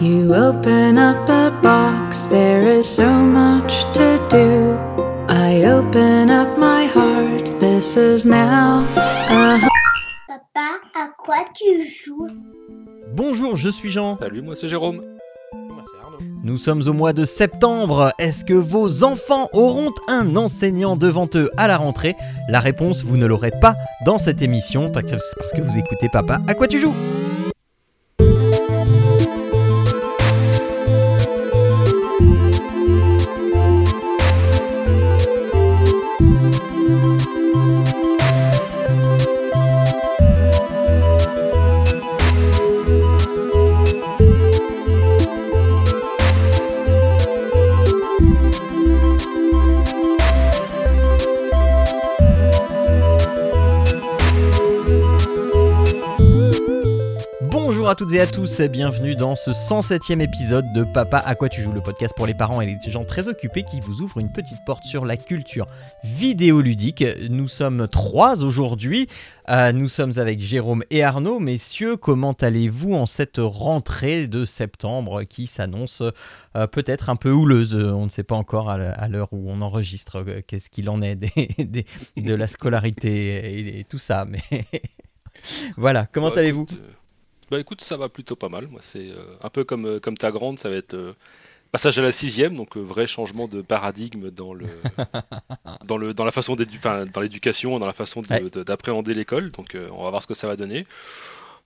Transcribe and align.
You 0.00 0.34
open 0.34 0.96
up 0.96 1.28
a 1.28 1.50
box, 1.62 2.22
there 2.30 2.66
is 2.66 2.84
so 2.88 3.06
much 3.06 3.84
to 3.92 4.18
do. 4.30 4.78
I 5.28 5.64
open 5.66 6.30
up 6.30 6.56
my 6.56 6.86
heart, 6.86 7.44
this 7.58 7.98
is 7.98 8.24
now 8.24 8.82
a 8.96 9.58
Papa, 10.26 10.80
à 10.94 11.08
quoi 11.18 11.44
tu 11.54 11.82
joues? 11.86 12.30
Bonjour, 13.12 13.56
je 13.56 13.68
suis 13.68 13.90
Jean. 13.90 14.16
Salut, 14.18 14.40
moi 14.40 14.56
c'est 14.56 14.68
Jérôme. 14.68 15.02
Moi, 15.52 15.82
c'est 15.84 16.02
Arnaud. 16.02 16.18
Nous 16.44 16.56
sommes 16.56 16.88
au 16.88 16.94
mois 16.94 17.12
de 17.12 17.26
septembre. 17.26 18.14
Est-ce 18.18 18.46
que 18.46 18.54
vos 18.54 19.04
enfants 19.04 19.50
auront 19.52 19.92
un 20.08 20.34
enseignant 20.34 20.96
devant 20.96 21.28
eux 21.34 21.50
à 21.58 21.68
la 21.68 21.76
rentrée? 21.76 22.16
La 22.48 22.60
réponse, 22.60 23.04
vous 23.04 23.18
ne 23.18 23.26
l'aurez 23.26 23.52
pas 23.60 23.74
dans 24.06 24.16
cette 24.16 24.40
émission 24.40 24.90
parce 24.90 25.04
que, 25.04 25.16
parce 25.36 25.52
que 25.52 25.60
vous 25.60 25.76
écoutez 25.76 26.08
Papa, 26.08 26.38
à 26.48 26.54
quoi 26.54 26.68
tu 26.68 26.80
joues? 26.80 26.94
Bonjour 57.90 58.04
à 58.04 58.06
toutes 58.06 58.14
et 58.14 58.20
à 58.20 58.26
tous, 58.28 58.60
bienvenue 58.60 59.16
dans 59.16 59.34
ce 59.34 59.50
107e 59.50 60.20
épisode 60.20 60.64
de 60.72 60.84
Papa 60.84 61.18
à 61.18 61.34
quoi 61.34 61.48
tu 61.48 61.60
joues, 61.60 61.72
le 61.72 61.80
podcast 61.80 62.14
pour 62.16 62.24
les 62.28 62.34
parents 62.34 62.60
et 62.60 62.66
les 62.66 62.78
gens 62.88 63.04
très 63.04 63.28
occupés 63.28 63.64
qui 63.64 63.80
vous 63.80 64.00
ouvre 64.00 64.18
une 64.18 64.30
petite 64.30 64.58
porte 64.64 64.84
sur 64.84 65.04
la 65.04 65.16
culture 65.16 65.66
vidéoludique. 66.04 67.04
Nous 67.28 67.48
sommes 67.48 67.88
trois 67.88 68.44
aujourd'hui, 68.44 69.08
Euh, 69.48 69.72
nous 69.72 69.88
sommes 69.88 70.12
avec 70.18 70.38
Jérôme 70.40 70.84
et 70.90 71.02
Arnaud. 71.02 71.40
Messieurs, 71.40 71.96
comment 71.96 72.30
allez-vous 72.40 72.94
en 72.94 73.06
cette 73.06 73.38
rentrée 73.40 74.28
de 74.28 74.44
septembre 74.44 75.24
qui 75.24 75.48
s'annonce 75.48 76.04
euh, 76.56 76.68
peut-être 76.68 77.10
un 77.10 77.16
peu 77.16 77.32
houleuse 77.32 77.74
On 77.74 78.04
ne 78.04 78.10
sait 78.10 78.22
pas 78.22 78.36
encore 78.36 78.70
à 78.70 79.08
l'heure 79.08 79.32
où 79.32 79.50
on 79.50 79.60
enregistre 79.62 80.22
euh, 80.24 80.40
qu'est-ce 80.46 80.70
qu'il 80.70 80.88
en 80.88 81.02
est 81.02 81.16
des- 81.16 81.48
des- 81.64 81.86
de 82.16 82.34
la 82.34 82.46
scolarité 82.46 83.58
et, 83.58 83.80
et 83.80 83.84
tout 83.84 83.98
ça, 83.98 84.24
mais... 84.24 84.42
voilà, 85.76 86.06
comment 86.12 86.28
Bah, 86.28 86.34
allez-vous? 86.38 86.62
écoute, 86.64 86.78
euh, 86.80 86.92
Bah 87.50 87.58
écoute, 87.58 87.80
ça 87.80 87.96
va 87.96 88.08
plutôt 88.08 88.36
pas 88.36 88.48
mal. 88.48 88.68
Moi, 88.68 88.80
c'est 88.82 89.10
euh, 89.10 89.34
un 89.42 89.48
peu 89.50 89.64
comme, 89.64 89.84
euh, 89.86 90.00
comme 90.00 90.16
ta 90.16 90.30
grande, 90.30 90.58
ça 90.58 90.68
va 90.70 90.76
être 90.76 90.94
euh, 90.94 91.14
passage 91.72 91.98
à 91.98 92.02
la 92.02 92.12
sixième, 92.12 92.56
donc 92.56 92.76
vrai 92.76 93.06
changement 93.06 93.48
de 93.48 93.60
paradigme 93.62 94.30
dans 94.30 94.54
le 94.54 94.66
dans 95.84 95.96
le 95.96 96.14
dans 96.14 96.24
la 96.24 96.30
façon 96.30 96.56
enfin, 96.76 97.06
dans 97.06 97.20
l'éducation, 97.20 97.78
dans 97.78 97.86
la 97.86 97.92
façon 97.92 98.22
Ouais. 98.30 98.42
d'appréhender 98.64 99.14
l'école. 99.14 99.50
Donc 99.52 99.76
on 99.92 100.04
va 100.04 100.10
voir 100.10 100.22
ce 100.22 100.26
que 100.26 100.34
ça 100.34 100.46
va 100.46 100.56
donner. 100.56 100.86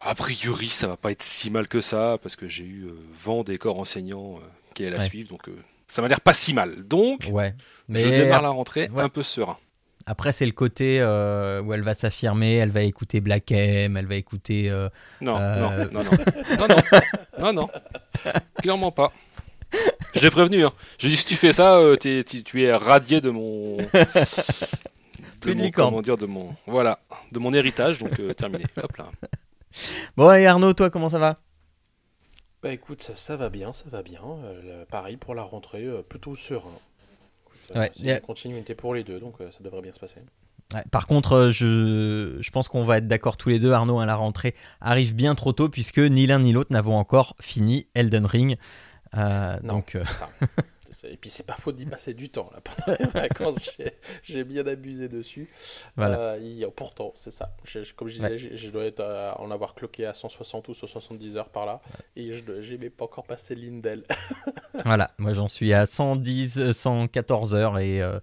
A 0.00 0.14
priori, 0.14 0.68
ça 0.68 0.86
va 0.86 0.96
pas 0.96 1.10
être 1.12 1.22
si 1.22 1.50
mal 1.50 1.68
que 1.68 1.80
ça 1.80 2.18
parce 2.22 2.36
que 2.36 2.48
j'ai 2.48 2.64
eu 2.64 2.88
vent 3.16 3.42
des 3.44 3.56
corps 3.56 3.78
enseignants 3.78 4.40
qui 4.74 4.82
allaient 4.82 4.92
la 4.92 4.98
Ouais. 4.98 5.04
suivre, 5.08 5.30
donc 5.30 5.48
ça 5.86 6.02
m'a 6.02 6.08
l'air 6.08 6.20
pas 6.20 6.32
si 6.34 6.52
mal. 6.52 6.84
Donc 6.86 7.28
Ouais. 7.32 7.54
je 7.88 8.08
démarre 8.08 8.42
la 8.42 8.50
rentrée 8.50 8.88
un 8.96 9.08
peu 9.08 9.22
serein. 9.22 9.56
Après, 10.06 10.32
c'est 10.32 10.46
le 10.46 10.52
côté 10.52 11.00
euh, 11.00 11.62
où 11.62 11.72
elle 11.74 11.82
va 11.82 11.94
s'affirmer, 11.94 12.54
elle 12.56 12.70
va 12.70 12.82
écouter 12.82 13.20
Black 13.20 13.50
M, 13.52 13.96
elle 13.96 14.06
va 14.06 14.16
écouter. 14.16 14.70
euh, 14.70 14.88
Non, 15.20 15.36
Euh, 15.38 15.88
non, 15.90 16.02
non, 16.02 16.10
non, 16.10 16.10
non, 16.58 16.66
non, 16.68 16.82
non, 17.38 17.52
non, 17.52 17.68
clairement 18.62 18.92
pas. 18.92 19.12
Je 20.14 20.20
l'ai 20.20 20.30
prévenu. 20.30 20.64
Hein. 20.64 20.72
Je 20.98 21.08
dis 21.08 21.16
si 21.16 21.26
tu 21.26 21.36
fais 21.36 21.52
ça, 21.52 21.76
euh, 21.78 21.96
t'es- 21.96 22.22
tu, 22.24 22.44
tu 22.44 22.62
es 22.64 22.72
radié 22.72 23.20
de 23.20 23.30
mon, 23.30 23.76
de 23.78 25.52
mon, 25.54 25.70
comment 25.70 26.02
dire, 26.02 26.16
de 26.16 26.26
mon, 26.26 26.54
voilà, 26.66 27.00
de 27.32 27.38
mon 27.38 27.52
héritage. 27.52 27.98
Donc 27.98 28.18
euh, 28.20 28.32
terminé. 28.32 28.64
Hop 28.82 28.96
là. 28.96 29.10
Bon, 30.16 30.32
et 30.32 30.46
Arnaud, 30.46 30.72
toi, 30.74 30.90
comment 30.90 31.08
ça 31.08 31.18
va? 31.18 31.38
Bah 32.62 32.72
écoute, 32.72 33.02
ça, 33.02 33.12
ça 33.16 33.36
va 33.36 33.48
bien, 33.50 33.72
ça 33.72 33.84
va 33.90 34.02
bien. 34.02 34.22
Euh, 34.44 34.84
pareil 34.86 35.16
pour 35.16 35.34
la 35.34 35.42
rentrée, 35.42 35.84
euh, 35.84 36.02
plutôt 36.08 36.36
serein. 36.36 36.70
Ouais, 37.74 37.90
c'est 37.94 38.02
y 38.04 38.10
a- 38.10 38.14
une 38.16 38.20
continuité 38.20 38.74
pour 38.74 38.94
les 38.94 39.04
deux, 39.04 39.20
donc 39.20 39.34
euh, 39.40 39.50
ça 39.50 39.58
devrait 39.62 39.82
bien 39.82 39.92
se 39.92 40.00
passer. 40.00 40.20
Ouais, 40.74 40.82
Par 40.90 41.06
contre, 41.06 41.32
euh, 41.34 41.50
je, 41.50 42.36
je 42.40 42.50
pense 42.50 42.68
qu'on 42.68 42.84
va 42.84 42.98
être 42.98 43.06
d'accord 43.06 43.36
tous 43.36 43.48
les 43.48 43.58
deux. 43.58 43.72
Arnaud, 43.72 44.00
à 44.00 44.06
la 44.06 44.16
rentrée, 44.16 44.54
arrive 44.80 45.14
bien 45.14 45.34
trop 45.34 45.52
tôt 45.52 45.68
puisque 45.68 45.98
ni 45.98 46.26
l'un 46.26 46.40
ni 46.40 46.52
l'autre 46.52 46.72
n'avons 46.72 46.96
encore 46.96 47.36
fini 47.40 47.86
Elden 47.94 48.26
Ring. 48.26 48.56
Euh, 49.16 49.56
Non, 49.62 49.74
donc, 49.74 49.94
euh, 49.94 50.02
Et 51.10 51.16
puis 51.16 51.30
c'est 51.30 51.42
pas 51.46 51.56
faute 51.60 51.76
d'y 51.76 51.86
passer 51.86 52.14
du 52.14 52.28
temps 52.28 52.50
là. 52.52 52.60
Pendant 52.60 52.98
les 52.98 53.06
vacances, 53.28 53.70
j'ai- 54.24 54.44
bien 54.44 54.66
abusé 54.66 55.08
dessus. 55.08 55.48
Voilà. 55.96 56.18
Euh, 56.18 56.70
pourtant, 56.74 57.12
c'est 57.14 57.30
ça. 57.30 57.54
Je- 57.64 57.82
je- 57.82 57.94
comme 57.94 58.08
je 58.08 58.14
disais, 58.14 58.28
Ouais. 58.30 58.38
je, 58.38 58.56
je 58.56 58.70
dois 58.70 58.84
être, 58.84 59.00
euh, 59.00 59.32
en 59.36 59.50
avoir 59.50 59.74
cloqué 59.74 60.06
à 60.06 60.14
160 60.14 60.68
ou 60.68 60.74
170 60.74 61.36
heures 61.36 61.48
par 61.50 61.66
là. 61.66 61.80
Et 62.16 62.32
je 62.32 62.42
j'ai 62.62 62.78
même 62.78 62.90
pas 62.90 63.04
encore 63.04 63.24
passé 63.26 63.54
l'Indel. 63.54 64.02
voilà, 64.84 65.12
moi 65.18 65.32
j'en 65.32 65.48
suis 65.48 65.72
à 65.72 65.86
110, 65.86 66.58
euh, 66.58 66.72
114 66.72 67.54
heures 67.54 67.78
et, 67.78 68.02
euh, 68.02 68.18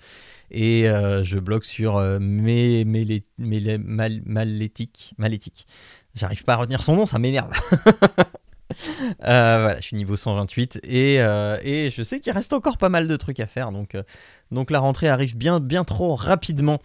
et 0.52 0.88
euh, 0.90 1.24
je 1.24 1.40
bloque 1.40 1.66
sur 1.66 2.00
mes, 2.20 2.86
mes, 2.86 3.04
les- 3.06 3.24
mes, 3.38 3.60
les- 3.60 3.78
mal, 3.78 4.22
malétique. 4.26 5.14
Malétique. 5.18 5.66
J'arrive 6.14 6.44
pas 6.44 6.54
à 6.54 6.58
retenir 6.58 6.84
son 6.84 6.96
nom, 6.96 7.06
ça 7.06 7.20
m'énerve. 7.20 7.52
Euh, 9.24 9.60
voilà, 9.62 9.76
je 9.78 9.82
suis 9.82 9.96
niveau 9.96 10.16
128 10.16 10.80
et, 10.84 11.22
euh, 11.22 11.58
et 11.64 11.92
je 11.92 12.02
sais 12.02 12.20
qu'il 12.20 12.32
reste 12.32 12.54
encore 12.54 12.78
pas 12.78 12.90
mal 12.90 13.08
de 13.08 13.16
trucs 13.18 13.40
à 13.40 13.46
faire, 13.46 13.72
donc, 13.72 13.94
euh, 13.94 14.04
donc 14.52 14.72
la 14.72 14.80
rentrée 14.80 15.10
arrive 15.10 15.38
bien, 15.38 15.60
bien 15.60 15.84
trop 15.84 16.16
rapidement. 16.16 16.80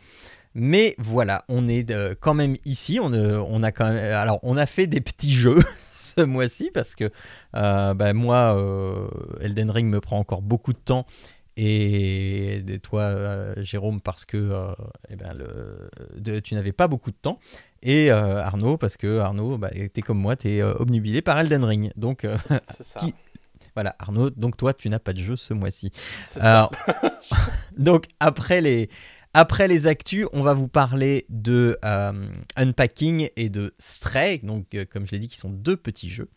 Mais 0.55 0.95
voilà, 0.99 1.45
on 1.49 1.69
est 1.69 1.87
quand 2.21 2.35
même 2.35 2.57
ici. 2.65 2.99
On, 3.01 3.13
on 3.13 3.63
a 3.63 3.73
quand 3.73 3.91
même, 3.91 4.13
alors 4.13 4.41
on 4.43 4.57
a 4.57 4.67
fait 4.67 4.87
des 4.87 5.01
petits 5.01 5.33
jeux 5.33 5.59
ce 5.95 6.23
mois-ci 6.23 6.71
parce 6.73 6.95
que 6.95 7.11
bah, 7.53 8.13
moi, 8.15 8.57
Elden 9.41 9.71
Ring 9.71 9.91
me 9.91 10.01
prend 10.01 10.19
encore 10.19 10.43
beaucoup 10.43 10.73
de 10.73 10.79
temps. 10.79 11.07
Et 11.57 12.63
toi, 12.83 13.03
euh, 13.03 13.55
Jérôme, 13.63 14.01
parce 14.01 14.25
que 14.25 14.37
euh, 14.37 14.73
eh 15.09 15.17
ben, 15.17 15.33
le- 15.35 15.89
de- 16.19 16.39
tu 16.41 16.55
n'avais 16.55 16.73
pas 16.73 16.87
beaucoup 16.89 17.11
de 17.11 17.17
temps. 17.17 17.39
Et 17.83 18.11
euh, 18.11 18.43
Arnaud, 18.43 18.77
parce 18.77 18.97
que 18.97 19.19
Arnaud, 19.19 19.57
bah, 19.59 19.71
t'es 19.93 20.03
comme 20.03 20.19
moi, 20.19 20.37
t'es 20.37 20.61
euh, 20.61 20.75
obnubilé 20.75 21.23
par 21.23 21.39
Elden 21.39 21.65
Ring. 21.65 21.93
Donc 21.97 22.27
ça. 22.81 23.01
Qui- 23.01 23.15
voilà, 23.75 23.95
Arnaud, 23.99 24.31
donc 24.31 24.57
toi, 24.57 24.73
tu 24.75 24.89
n'as 24.89 24.99
pas 24.99 25.13
de 25.13 25.21
jeu 25.21 25.37
ce 25.37 25.53
mois-ci. 25.55 25.91
Donc 27.77 28.05
après 28.21 28.61
les, 28.63 28.89
après 29.35 29.69
les 29.69 29.87
actus, 29.87 30.27
on 30.33 30.43
va 30.43 30.55
vous 30.55 30.69
parler 30.69 31.27
de 31.29 31.79
Unpacking 32.57 33.29
et 33.37 33.51
de 33.51 33.75
Stray, 33.79 34.39
donc 34.39 34.75
comme 34.91 35.07
je 35.07 35.13
l'ai 35.13 35.19
dit, 35.19 35.29
qui 35.29 35.37
sont 35.37 35.51
deux 35.51 35.77
petits 35.77 36.09
jeux. 36.11 36.31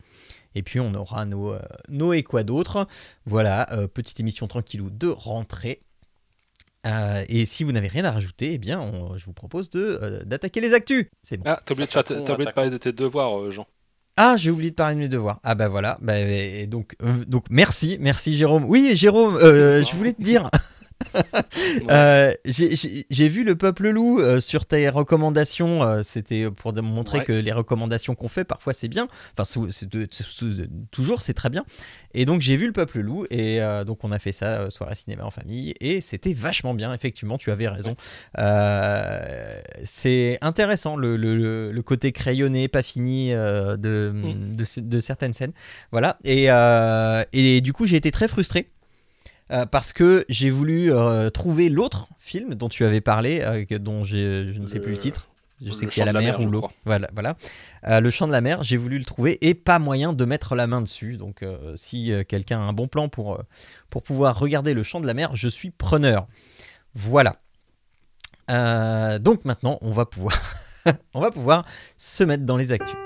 Et 0.54 0.62
puis 0.62 0.80
on 0.80 0.94
aura 0.94 1.24
nos, 1.24 1.52
euh, 1.52 1.60
nos 1.88 2.12
et 2.12 2.22
quoi 2.22 2.42
d'autre. 2.42 2.86
Voilà, 3.26 3.72
euh, 3.72 3.86
petite 3.86 4.18
émission 4.20 4.46
tranquillou 4.48 4.90
de 4.90 5.08
rentrée. 5.08 5.82
Euh, 6.86 7.24
et 7.28 7.44
si 7.44 7.62
vous 7.62 7.72
n'avez 7.72 7.88
rien 7.88 8.04
à 8.06 8.10
rajouter, 8.10 8.54
eh 8.54 8.58
bien, 8.58 8.80
on- 8.80 9.16
je 9.18 9.24
vous 9.26 9.34
propose 9.34 9.68
de 9.70 9.98
euh, 10.02 10.24
d'attaquer 10.24 10.60
les 10.62 10.72
actus. 10.72 11.06
C'est 11.22 11.36
bon. 11.36 11.44
Ah, 11.46 11.60
t'as 11.64 11.74
oublié, 11.74 11.86
de, 11.86 12.32
oublié 12.32 12.52
parler 12.52 12.70
de 12.70 12.78
tes 12.78 12.92
devoirs, 12.92 13.38
euh, 13.38 13.50
Jean. 13.50 13.66
Ah, 14.16 14.36
j'ai 14.36 14.50
oublié 14.50 14.70
de 14.70 14.74
parler 14.74 14.94
de 14.94 15.00
mes 15.00 15.08
devoirs. 15.08 15.40
Ah 15.42 15.54
bah 15.54 15.68
voilà. 15.68 15.98
Bah, 16.00 16.18
et 16.18 16.66
donc, 16.66 16.96
euh, 17.02 17.24
donc 17.26 17.44
merci, 17.50 17.96
merci 18.00 18.36
Jérôme. 18.36 18.64
Oui, 18.66 18.92
Jérôme, 18.94 19.36
euh, 19.36 19.82
je 19.82 19.94
voulais 19.94 20.12
te 20.14 20.22
dire. 20.22 20.50
Euh, 21.90 22.32
j'ai- 22.44 23.28
vu 23.28 23.44
le 23.44 23.56
peuple 23.56 23.88
loup 23.88 24.20
euh, 24.20 24.40
sur 24.40 24.66
tes 24.66 24.88
recommandations. 24.88 25.82
euh, 25.82 26.02
C'était 26.02 26.50
pour 26.50 26.72
montrer 26.82 27.18
Ouais. 27.18 27.24
que 27.24 27.32
les 27.32 27.52
recommandations 27.52 28.14
qu'on 28.14 28.28
fait 28.28 28.44
parfois 28.44 28.72
c'est 28.72 28.88
bien. 28.88 29.08
Enfin, 29.36 29.44
toujours 30.90 31.22
c'est 31.22 31.34
très 31.34 31.48
bien. 31.50 31.64
Et 32.14 32.24
donc 32.24 32.40
j'ai 32.40 32.56
vu 32.56 32.66
le 32.66 32.72
peuple 32.72 33.00
loup 33.00 33.26
et 33.30 33.60
donc 33.86 34.04
on 34.04 34.12
a 34.12 34.18
fait 34.18 34.32
ça 34.32 34.68
soirée 34.70 34.94
cinéma 34.94 35.24
en 35.24 35.30
famille 35.30 35.74
et 35.80 36.00
c'était 36.00 36.32
vachement 36.32 36.74
bien. 36.74 36.92
Effectivement, 36.94 37.38
tu 37.38 37.50
avais 37.50 37.68
raison. 37.68 37.96
C'est 39.84 40.38
intéressant 40.40 40.96
le, 40.96 41.16
le- 41.16 41.36
le- 41.36 41.72
le 41.72 41.82
côté 41.82 42.12
crayonné, 42.12 42.68
pas 42.68 42.82
fini 42.82 43.30
de, 43.30 44.10
Mm. 44.14 44.56
de, 44.56 44.64
de 44.80 45.00
certaines 45.00 45.34
scènes. 45.34 45.52
Voilà. 45.92 46.18
Et, 46.24 46.46
et 47.32 47.60
du 47.60 47.72
coup 47.72 47.86
j'ai 47.86 47.96
été 47.96 48.10
très 48.10 48.28
frustré. 48.28 48.68
Euh, 49.50 49.66
parce 49.66 49.92
que 49.92 50.24
j'ai 50.28 50.50
voulu 50.50 50.92
euh, 50.92 51.30
trouver 51.30 51.68
l'autre 51.68 52.08
film 52.18 52.54
dont 52.54 52.68
tu 52.68 52.84
avais 52.84 53.00
parlé, 53.00 53.40
euh, 53.40 53.78
dont 53.78 54.04
je 54.04 54.58
ne 54.58 54.66
sais 54.66 54.76
Le- 54.76 54.80
plus 54.82 54.92
le 54.92 54.98
titre. 54.98 55.28
Je 55.60 55.66
le 55.66 55.72
sais 55.72 55.86
qu'il 55.86 55.98
y 55.98 56.02
a 56.02 56.06
la 56.06 56.18
mer 56.18 56.38
mer, 56.38 56.46
ou 56.46 56.50
l'eau. 56.50 56.70
Voilà, 56.86 57.10
voilà. 57.12 57.36
Le 58.00 58.08
champ 58.10 58.26
de 58.26 58.32
la 58.32 58.40
mer, 58.40 58.62
j'ai 58.62 58.78
voulu 58.78 58.98
le 58.98 59.04
trouver 59.04 59.36
et 59.46 59.52
pas 59.54 59.78
moyen 59.78 60.14
de 60.14 60.24
mettre 60.24 60.54
la 60.54 60.66
main 60.66 60.80
dessus. 60.80 61.18
Donc, 61.18 61.44
si 61.76 62.10
quelqu'un 62.28 62.60
a 62.60 62.62
un 62.62 62.72
bon 62.72 62.88
plan 62.88 63.10
pour, 63.10 63.42
pour 63.90 64.02
pouvoir 64.02 64.38
regarder 64.38 64.72
le 64.72 64.82
champ 64.82 65.00
de 65.00 65.06
la 65.06 65.12
mer, 65.12 65.36
je 65.36 65.50
suis 65.50 65.68
preneur. 65.68 66.28
Voilà. 66.94 67.36
Donc 68.48 69.44
maintenant, 69.44 69.76
on 69.82 69.90
va 69.90 70.06
pouvoir, 70.06 70.40
on 71.12 71.20
va 71.20 71.30
pouvoir 71.30 71.66
se 71.98 72.24
mettre 72.24 72.44
dans 72.44 72.56
les 72.56 72.72
actus. 72.72 72.96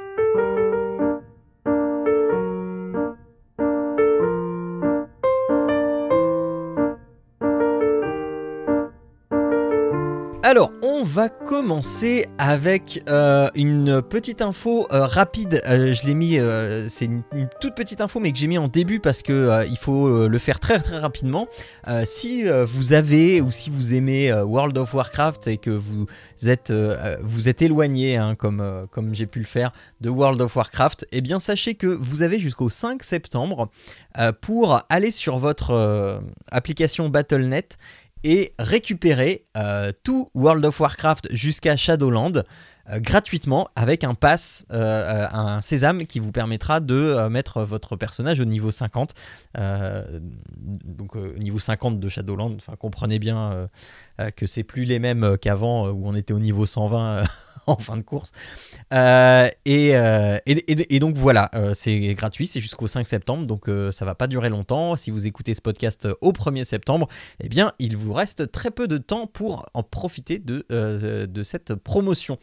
Alors, 10.46 10.73
on 10.82 11.05
va 11.05 11.31
commencer 11.31 12.26
avec 12.37 13.02
euh, 13.08 13.49
une 13.55 14.02
petite 14.02 14.43
info 14.43 14.87
euh, 14.93 15.06
rapide. 15.06 15.62
Euh, 15.64 15.94
je 15.94 16.06
l'ai 16.06 16.12
mis, 16.12 16.38
c'est 16.91 17.06
une, 17.06 17.23
toute 17.62 17.75
petite 17.75 18.02
info, 18.02 18.20
mais 18.20 18.31
que 18.31 18.37
j'ai 18.37 18.46
mis 18.46 18.58
en 18.58 18.69
début 18.69 19.00
parce 19.00 19.23
que 19.23 19.64
il 19.67 19.79
faut 19.79 20.29
le 20.29 20.38
faire 20.38 20.61
très 20.61 20.79
très 20.81 20.99
rapidement. 20.99 21.49
Si 22.05 22.44
vous 22.67 22.93
avez 22.93 23.41
ou 23.41 23.50
si 23.50 23.70
vous 23.70 23.94
aimez 23.94 24.31
World 24.35 24.76
of 24.76 24.93
Warcraft 24.93 25.46
et 25.46 25.56
que 25.56 25.70
vous 25.70 26.06
êtes 26.44 26.70
vous 27.23 27.49
êtes 27.49 27.62
éloigné, 27.62 28.19
hein, 28.19 28.35
comme 28.35 28.87
comme 28.91 29.14
j'ai 29.14 29.26
pu 29.26 29.38
le 29.38 29.46
faire, 29.46 29.73
de 30.02 30.11
World 30.11 30.43
of 30.43 30.55
Warcraft, 30.55 31.06
eh 31.11 31.23
bien 31.23 31.38
sachez 31.38 31.75
que 31.75 31.87
vous 31.87 32.20
avez 32.20 32.38
jusqu'au 32.38 32.69
5 32.69 33.02
septembre 33.02 33.70
pour 34.43 34.82
aller 34.91 35.11
sur 35.11 35.38
votre 35.38 36.20
application 36.50 37.08
Battle.net 37.08 37.79
et 38.25 38.55
récupérer 38.59 39.44
euh, 39.56 39.93
tout 40.03 40.31
World 40.35 40.65
of 40.65 40.81
Warcraft 40.81 41.29
jusqu'à 41.31 41.76
Shadowland 41.76 42.43
euh, 42.91 42.99
gratuitement 43.00 43.69
avec 43.76 44.05
un 44.05 44.15
pass, 44.15 44.67
euh, 44.71 45.26
un 45.32 45.62
sésame 45.62 46.05
qui 46.05 46.19
vous 46.19 46.32
permettra 46.32 46.81
de 46.81 47.29
mettre 47.29 47.62
votre 47.62 47.97
personnage 47.97 48.41
au 48.41 48.44
niveau 48.44 48.71
50. 48.71 49.15
Euh, 49.56 50.21
donc 50.85 51.17
au 51.17 51.32
niveau 51.38 51.59
50 51.59 51.99
de 51.99 52.09
Shadowland, 52.09 52.56
enfin 52.56 52.76
comprenez 52.76 53.19
bien 53.19 53.69
que 54.37 54.47
c'est 54.47 54.63
plus 54.65 54.85
les 54.85 54.99
mêmes 54.99 55.25
euh, 55.25 55.37
qu'avant 55.37 55.87
euh, 55.87 55.91
où 55.93 56.07
on 56.09 56.15
était 56.15 56.33
au 56.33 56.39
niveau 56.39 56.67
120 56.67 57.17
euh, 57.19 57.25
en 57.67 57.77
fin 57.79 57.97
de 57.97 58.03
course. 58.03 58.33
Euh, 58.93 59.49
et, 59.65 59.97
euh, 59.97 60.39
et, 60.47 60.53
et- 60.71 60.97
et 60.97 60.99
donc 61.01 61.17
voilà, 61.17 61.51
euh, 61.55 61.73
c'est 61.75 61.99
gratuit, 62.15 62.47
c'est 62.47 62.61
jusqu'au 62.61 62.87
5 62.87 63.07
septembre, 63.07 63.47
donc 63.47 63.69
euh, 63.69 63.91
ça 63.93 64.05
va 64.05 64.15
pas 64.15 64.27
durer 64.27 64.51
longtemps. 64.51 64.97
Si 64.97 65.11
vous 65.11 65.27
écoutez 65.27 65.55
ce 65.55 65.61
podcast 65.63 66.07
euh, 66.07 66.15
au 66.21 66.33
1er 66.33 66.65
septembre, 66.65 67.09
eh 67.41 67.49
bien 67.49 67.73
il 67.79 67.97
vous 67.97 68.13
reste 68.13 68.53
très 68.53 68.71
peu 68.71 68.87
de 68.87 68.99
temps 68.99 69.27
pour 69.27 69.67
en 69.75 69.83
profiter 69.83 70.39
de, 70.39 70.67
euh, 70.71 71.27
de 71.27 71.43
cette 71.43 71.75
promotion. 71.75 72.39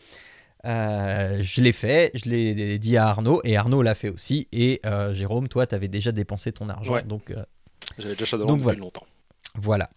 Euh, 0.65 1.39
je 1.41 1.61
l'ai 1.61 1.71
fait, 1.71 2.11
je 2.13 2.29
l'ai 2.29 2.77
dit 2.77 2.95
à 2.97 3.07
Arnaud, 3.07 3.41
et 3.43 3.57
Arnaud 3.57 3.81
l'a 3.81 3.95
fait 3.95 4.09
aussi. 4.09 4.47
Et 4.51 4.79
euh, 4.85 5.11
Jérôme, 5.13 5.47
toi, 5.47 5.65
tu 5.65 5.73
avais 5.73 5.87
déjà 5.87 6.11
dépensé 6.11 6.51
ton 6.51 6.69
argent, 6.69 6.93
Ouais. 6.93 7.03
donc 7.03 7.31
euh, 7.31 7.43
J'avais 7.97 8.15
déjà 8.15 8.37
Donc 8.37 8.47
depuis 8.49 8.61
voilà. 8.63 8.79
longtemps. 8.79 9.05
voilà. 9.55 9.89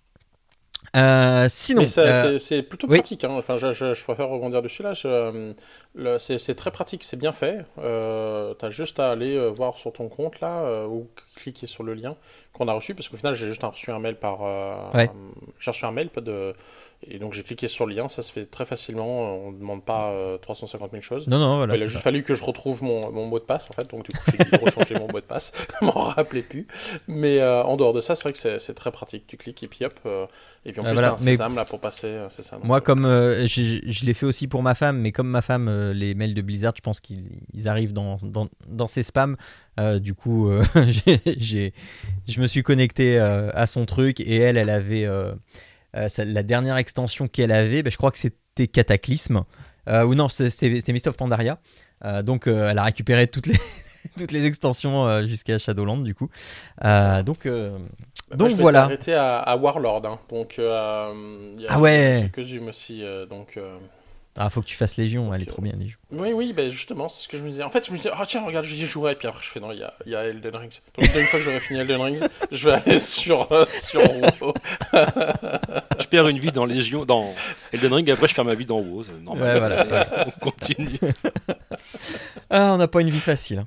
Euh, 0.97 1.47
sinon, 1.49 1.85
euh, 1.99 2.39
c'est- 2.39 2.63
plutôt 2.63 2.87
oui. 2.89 2.99
pratique. 2.99 3.25
hein. 3.25 3.31
Enfin, 3.33 3.57
je, 3.57 3.73
je- 3.73 3.95
je 3.95 4.05
préfère 4.05 4.29
rebondir 4.29 4.63
dessus 4.63 4.83
là. 4.83 4.93
Euh, 5.05 5.53
c'est 6.19 6.55
très 6.55 6.71
pratique, 6.71 7.03
c'est 7.05 7.17
bien 7.19 7.33
fait. 7.33 7.65
Euh, 7.79 8.55
T'as 8.55 8.71
juste 8.71 9.01
à 9.01 9.11
aller 9.11 9.49
voir 9.51 9.77
sur 9.79 9.93
ton 9.93 10.09
compte 10.09 10.41
là 10.41 10.87
ou 10.87 11.09
cliquer 11.37 11.67
sur 11.67 11.83
le 11.83 11.95
lien 11.95 12.17
qu'on 12.53 12.69
a 12.69 12.73
reçu 12.73 12.95
parce 12.95 13.09
qu'au 13.09 13.17
final 13.17 13.35
j'ai 13.35 13.49
juste 13.49 13.63
reçu 13.63 13.91
un 13.91 13.99
mail 13.99 14.17
par. 14.17 14.43
Ouais. 14.95 15.11
J'ai 15.61 15.71
reçu 15.71 15.85
un 15.85 15.91
mail 15.93 16.09
pas 16.11 16.21
de 16.21 16.55
et 17.11 17.19
donc 17.19 17.33
j'ai 17.33 17.43
cliqué 17.43 17.69
sur 17.69 17.87
le 17.87 17.95
lien. 17.95 18.09
Ça 18.09 18.23
se 18.23 18.31
fait 18.33 18.47
très 18.47 18.67
facilement. 18.67 19.47
On 19.47 19.53
ne 19.53 19.59
demande 19.59 19.85
pas 19.85 20.11
euh, 20.11 20.39
350 20.39 20.91
000 20.91 21.03
choses. 21.03 21.27
non, 21.29 21.39
non, 21.39 21.57
voilà. 21.57 21.77
il 21.77 21.83
a 21.83 21.87
juste 21.87 21.99
ça. 21.99 22.03
fallu 22.03 22.23
que 22.23 22.35
je 22.35 22.43
retrouve 22.45 22.83
mon, 22.83 23.11
mon 23.13 23.27
mot 23.27 23.39
de 23.39 23.45
passe 23.45 23.69
en 23.71 23.73
fait, 23.75 23.89
donc 23.91 24.05
du 24.09 24.17
coup 24.17 24.23
j'ai 24.31 24.45
dû 24.45 24.65
rechanger 24.65 24.95
mon 24.95 25.09
mot 25.09 25.21
de 25.21 25.25
passe, 25.27 25.53
m'en 25.83 25.91
rappelais 25.93 26.43
plus. 26.43 26.67
Mais 27.09 27.41
euh, 27.41 27.63
en 27.65 27.77
dehors 27.77 27.93
de 27.93 28.01
ça, 28.01 28.15
c'est 28.15 28.23
vrai 28.23 28.33
que 28.33 28.59
c'est 28.59 28.75
très 28.75 28.91
pratique. 28.93 29.27
Tu 29.27 29.37
cliques 29.37 29.63
et 29.63 29.69
puis 29.69 29.85
hop, 29.85 29.95
euh, 30.07 30.27
et 30.67 30.73
puis 30.73 30.81
en 30.81 30.85
Ah, 30.85 30.89
plus 30.89 30.95
voilà. 30.95 31.09
t'as 31.09 31.15
un 31.15 31.25
Mais- 31.25 31.31
sésame 31.33 31.55
là 31.57 31.65
pour 31.65 31.81
passer, 31.81 32.07
euh, 32.07 32.29
c'est 32.31 32.43
ça. 32.43 32.57
donc, 32.57 32.65
Moi, 32.65 32.79
euh, 32.79 32.81
comme 32.81 33.05
euh, 33.05 33.47
je 33.47 34.05
l'ai 34.07 34.15
fait 34.15 34.27
aussi 34.27 34.49
pour 34.49 34.63
ma 34.63 34.75
femme, 34.75 34.99
mais 34.99 35.13
comme 35.13 35.29
ma 35.29 35.43
femme, 35.43 35.69
euh, 35.69 35.93
les 35.93 36.15
mails 36.15 36.35
de 36.35 36.43
Blizzard, 36.43 36.73
je 36.77 36.81
pense 36.83 37.01
qu'ils 37.01 37.25
ils 37.53 37.69
arrivent 37.69 37.93
dans, 37.93 38.17
dans, 38.23 38.49
dans 38.67 38.87
ses 38.89 39.03
spams. 39.03 39.37
Euh, 39.81 39.99
du 39.99 40.15
coup, 40.15 40.49
euh, 40.49 40.63
j'ai- 41.37 41.73
je 42.29 42.41
me 42.41 42.47
suis 42.47 42.63
connecté 42.63 43.19
euh, 43.19 43.51
à 43.55 43.67
son 43.67 43.87
truc 43.87 44.21
et 44.21 44.37
elle, 44.39 44.57
elle 44.57 44.71
avait 44.71 45.05
euh, 45.95 46.09
la 46.19 46.43
dernière 46.43 46.77
extension 46.77 47.29
qu'elle 47.29 47.53
avait. 47.53 47.83
ben, 47.83 47.91
je 47.91 47.97
crois 47.97 48.11
que 48.11 48.19
c'était 48.19 48.67
Cataclysme. 48.67 49.45
Euh, 49.89 50.05
ou 50.05 50.15
non, 50.15 50.29
c'était 50.29 50.93
Mist 50.93 51.07
of 51.07 51.17
Pandaria. 51.17 51.59
Euh, 52.05 52.23
donc, 52.23 52.47
elle 52.47 52.79
a 52.79 52.85
récupéré 52.85 53.27
toutes 53.27 53.47
les, 53.47 53.59
toutes 54.19 54.33
les 54.33 54.45
extensions 54.47 55.27
jusqu'à 55.27 55.59
Shadowland, 55.59 55.99
du 56.03 56.15
coup. 56.15 56.29
Donc, 56.83 57.47
Bah, 58.31 58.37
Donc 58.37 58.49
moi, 58.49 58.49
je 58.51 58.55
voilà. 58.63 58.83
arrêté 58.85 59.13
à, 59.13 59.39
à 59.39 59.55
Warlord, 59.57 60.07
hein. 60.07 60.19
donc 60.31 60.57
euh, 60.59 61.53
il 61.57 61.63
y 61.63 61.67
a 61.67 61.73
Ah 61.73 61.79
ouais. 61.79 62.31
quelques-umes 62.33 62.69
aussi, 62.69 63.03
euh, 63.05 63.27
donc. 63.27 63.59
euh, 63.59 63.77
ah, 64.37 64.49
faut 64.51 64.63
que 64.63 64.67
tu 64.67 64.75
fasses 64.77 64.97
Légion. 64.97 65.33
Elle 65.35 65.43
est 65.43 65.47
trop 65.47 65.61
bien, 65.63 65.75
Légion. 65.79 65.99
Oui, 66.11 66.33
oui, 66.33 66.53
ben 66.55 66.69
justement, 66.71 67.07
c'est 67.09 67.23
ce 67.23 67.29
que 67.29 67.37
je 67.37 67.43
me 67.45 67.51
disais. 67.51 67.63
En 67.63 67.71
fait, 67.71 67.87
je 67.87 67.93
me 67.93 67.97
disais, 67.99 68.11
ah 68.13 68.25
tiens, 68.27 68.43
regarde, 68.45 68.65
je 68.65 68.75
dis 68.75 68.87
jouer, 68.87 69.13
et 69.13 69.15
puis 69.15 69.29
après 69.29 69.43
je 69.45 69.51
fais 69.51 69.61
non, 69.61 69.71
il 69.73 69.79
y 69.79 69.83
a, 69.85 69.93
y 70.07 70.15
a 70.17 70.25
Elden 70.25 70.57
Ring. 70.57 70.73
Donc 70.99 71.09
une 71.15 71.23
fois 71.27 71.39
que 71.39 71.45
j'aurai 71.45 71.61
fini 71.61 71.81
Elden 71.81 72.01
Ring, 72.01 72.19
je 72.51 72.65
vais 72.69 72.75
aller 72.77 72.99
sur 72.99 73.47
sur. 73.69 74.01
Je 76.05 76.09
perds 76.11 76.29
une 76.29 76.39
vie 76.39 76.53
dans 76.53 76.67
Légion, 76.67 77.07
dans 77.07 77.35
Elden 77.73 77.95
Ring, 77.95 78.09
et 78.09 78.13
après 78.13 78.29
je 78.29 78.35
perds 78.35 78.45
ma 78.45 78.55
vie 78.55 78.67
dans 78.67 78.79
WoW. 78.79 79.05
normal. 79.23 79.63
Ouais, 79.63 79.69
voilà. 79.89 80.07
On 80.27 80.31
continue. 80.39 80.99
Ah, 82.51 82.73
on 82.75 82.77
n'a 82.77 82.89
pas 82.89 83.01
une 83.01 83.09
vie 83.11 83.21
facile. 83.21 83.61
hein. 83.61 83.67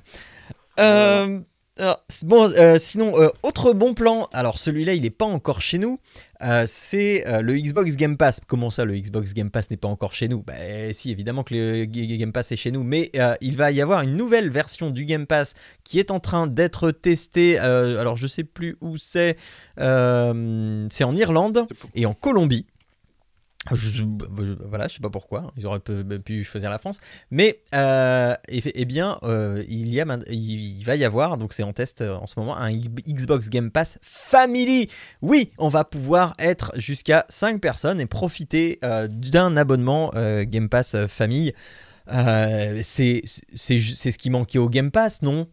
Euh, 0.78 1.40
alors, 1.78 2.04
bon, 2.24 2.50
euh, 2.56 2.76
sinon, 2.78 3.20
euh, 3.20 3.28
autre 3.44 3.72
bon 3.72 3.94
plan. 3.94 4.28
Alors, 4.32 4.58
celui-là, 4.58 4.94
il 4.94 5.02
n'est 5.02 5.10
pas 5.10 5.24
encore 5.24 5.60
chez 5.60 5.78
nous. 5.78 6.00
Euh, 6.42 6.64
c'est 6.66 7.24
le 7.40 7.56
Xbox 7.56 7.96
Game 7.96 8.16
Pass. 8.16 8.40
Comment 8.46 8.70
ça, 8.70 8.84
le 8.84 8.94
Xbox 8.96 9.32
Game 9.32 9.50
Pass 9.50 9.70
n'est 9.70 9.76
pas 9.76 9.86
encore 9.86 10.12
chez 10.12 10.26
nous? 10.26 10.42
Bah, 10.42 10.54
si, 10.92 11.12
évidemment 11.12 11.44
que 11.44 11.54
le 11.54 11.84
Game 11.84 12.32
Pass 12.32 12.50
est 12.50 12.56
chez 12.56 12.72
nous, 12.72 12.82
mais 12.82 13.12
il 13.40 13.56
va 13.56 13.70
y 13.70 13.80
avoir 13.80 14.02
une 14.02 14.16
nouvelle 14.16 14.50
version 14.50 14.90
du 14.90 15.04
Game 15.04 15.26
Pass 15.26 15.54
qui 15.84 16.00
est 16.00 16.10
en 16.10 16.18
train 16.18 16.48
d'être 16.48 16.90
testée. 16.90 17.58
alors, 17.58 18.16
je 18.16 18.26
sais 18.26 18.44
plus 18.44 18.76
où 18.80 18.96
c'est. 18.96 19.36
C'est 19.76 19.84
en 21.04 21.16
Irlande 21.16 21.66
et 21.94 22.06
en 22.06 22.14
Colombie. 22.14 22.66
Je, 23.72 23.90
je- 23.90 24.04
voilà, 24.64 24.88
je 24.88 24.94
sais 24.94 25.00
pas 25.00 25.10
pourquoi, 25.10 25.52
ils 25.56 25.66
auraient 25.66 25.80
pu, 25.80 26.02
pu 26.24 26.44
choisir 26.44 26.70
la 26.70 26.78
France, 26.78 27.00
mais 27.30 27.60
euh, 27.74 28.34
eh, 28.48 28.62
eh 28.64 28.84
bien, 28.86 29.18
euh, 29.24 29.62
il 29.68 29.88
y 29.92 30.00
a, 30.00 30.06
il 30.30 30.82
va 30.84 30.96
y 30.96 31.04
avoir, 31.04 31.36
donc 31.36 31.52
c'est 31.52 31.64
en 31.64 31.72
test 31.74 32.00
euh, 32.00 32.14
en 32.14 32.26
ce 32.26 32.38
moment, 32.38 32.56
un 32.56 32.72
Xbox 32.72 33.50
Game 33.50 33.70
Pass 33.70 33.98
Family. 34.00 34.88
Oui, 35.20 35.50
on 35.58 35.68
va 35.68 35.84
pouvoir 35.84 36.34
être 36.38 36.72
jusqu'à 36.76 37.26
5 37.28 37.60
personnes 37.60 38.00
et 38.00 38.06
profiter 38.06 38.78
euh, 38.84 39.06
d'un 39.08 39.56
abonnement 39.56 40.12
Game 40.44 40.68
Pass 40.70 40.96
Famille. 41.08 41.52
C'est 42.06 43.22
ce 43.26 44.18
qui 44.18 44.30
manquait 44.30 44.58
au 44.58 44.70
Game 44.70 44.90
Pass, 44.90 45.20
non? 45.20 45.46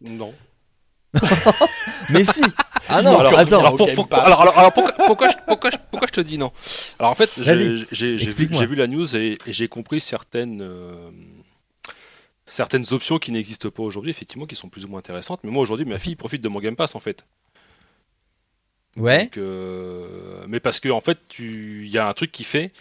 Non. 0.00 0.34
Mais 2.10 2.24
si 2.24 2.42
Ah 2.88 3.02
non, 3.02 3.18
alors, 3.18 3.38
attends, 3.38 3.58
alors, 3.60 3.76
pour- 3.76 3.92
pour- 3.94 4.14
alors, 4.14 4.40
alors- 4.42 4.58
alors, 4.58 4.72
pourquoi, 4.72 4.92
pourquoi 5.06 5.28
je, 5.30 5.34
pourquoi, 5.46 5.70
je, 5.70 5.76
pourquoi 5.90 6.08
je 6.08 6.12
te 6.12 6.20
dis 6.20 6.38
non? 6.38 6.52
Alors 6.98 7.12
en 7.12 7.14
fait, 7.14 7.30
j'ai 7.36 7.42
Vas-y, 7.42 7.76
j'ai- 7.78 7.86
j'ai 7.92 8.16
vu, 8.16 8.22
explique-moi. 8.24 8.60
j'ai 8.60 8.66
vu 8.66 8.74
la 8.76 8.86
news 8.86 9.16
et, 9.16 9.38
et 9.46 9.52
j'ai 9.52 9.68
compris 9.68 10.00
certaines, 10.00 10.60
euh, 10.62 11.10
certaines 12.44 12.84
options 12.92 13.18
qui 13.18 13.32
n'existent 13.32 13.70
pas 13.70 13.82
aujourd'hui, 13.82 14.10
effectivement, 14.10 14.46
qui 14.46 14.56
sont 14.56 14.68
plus 14.68 14.84
ou 14.84 14.88
moins 14.88 14.98
intéressantes. 14.98 15.40
Mais 15.44 15.50
moi 15.50 15.62
aujourd'hui, 15.62 15.86
ma 15.86 15.98
fille 15.98 16.16
profite 16.16 16.42
de 16.42 16.48
mon 16.48 16.60
Game 16.60 16.76
Pass 16.76 16.94
en 16.94 17.00
fait. 17.00 17.24
ouais, 18.96 19.24
Donc, 19.24 19.38
euh, 19.38 20.44
mais 20.48 20.60
parce 20.60 20.80
que 20.80 20.88
en 20.90 21.00
fait, 21.00 21.18
tu- 21.28 21.82
il 21.86 21.90
y 21.90 21.98
a 21.98 22.06
un 22.08 22.12
truc 22.12 22.32
qui 22.32 22.44
fait. 22.44 22.72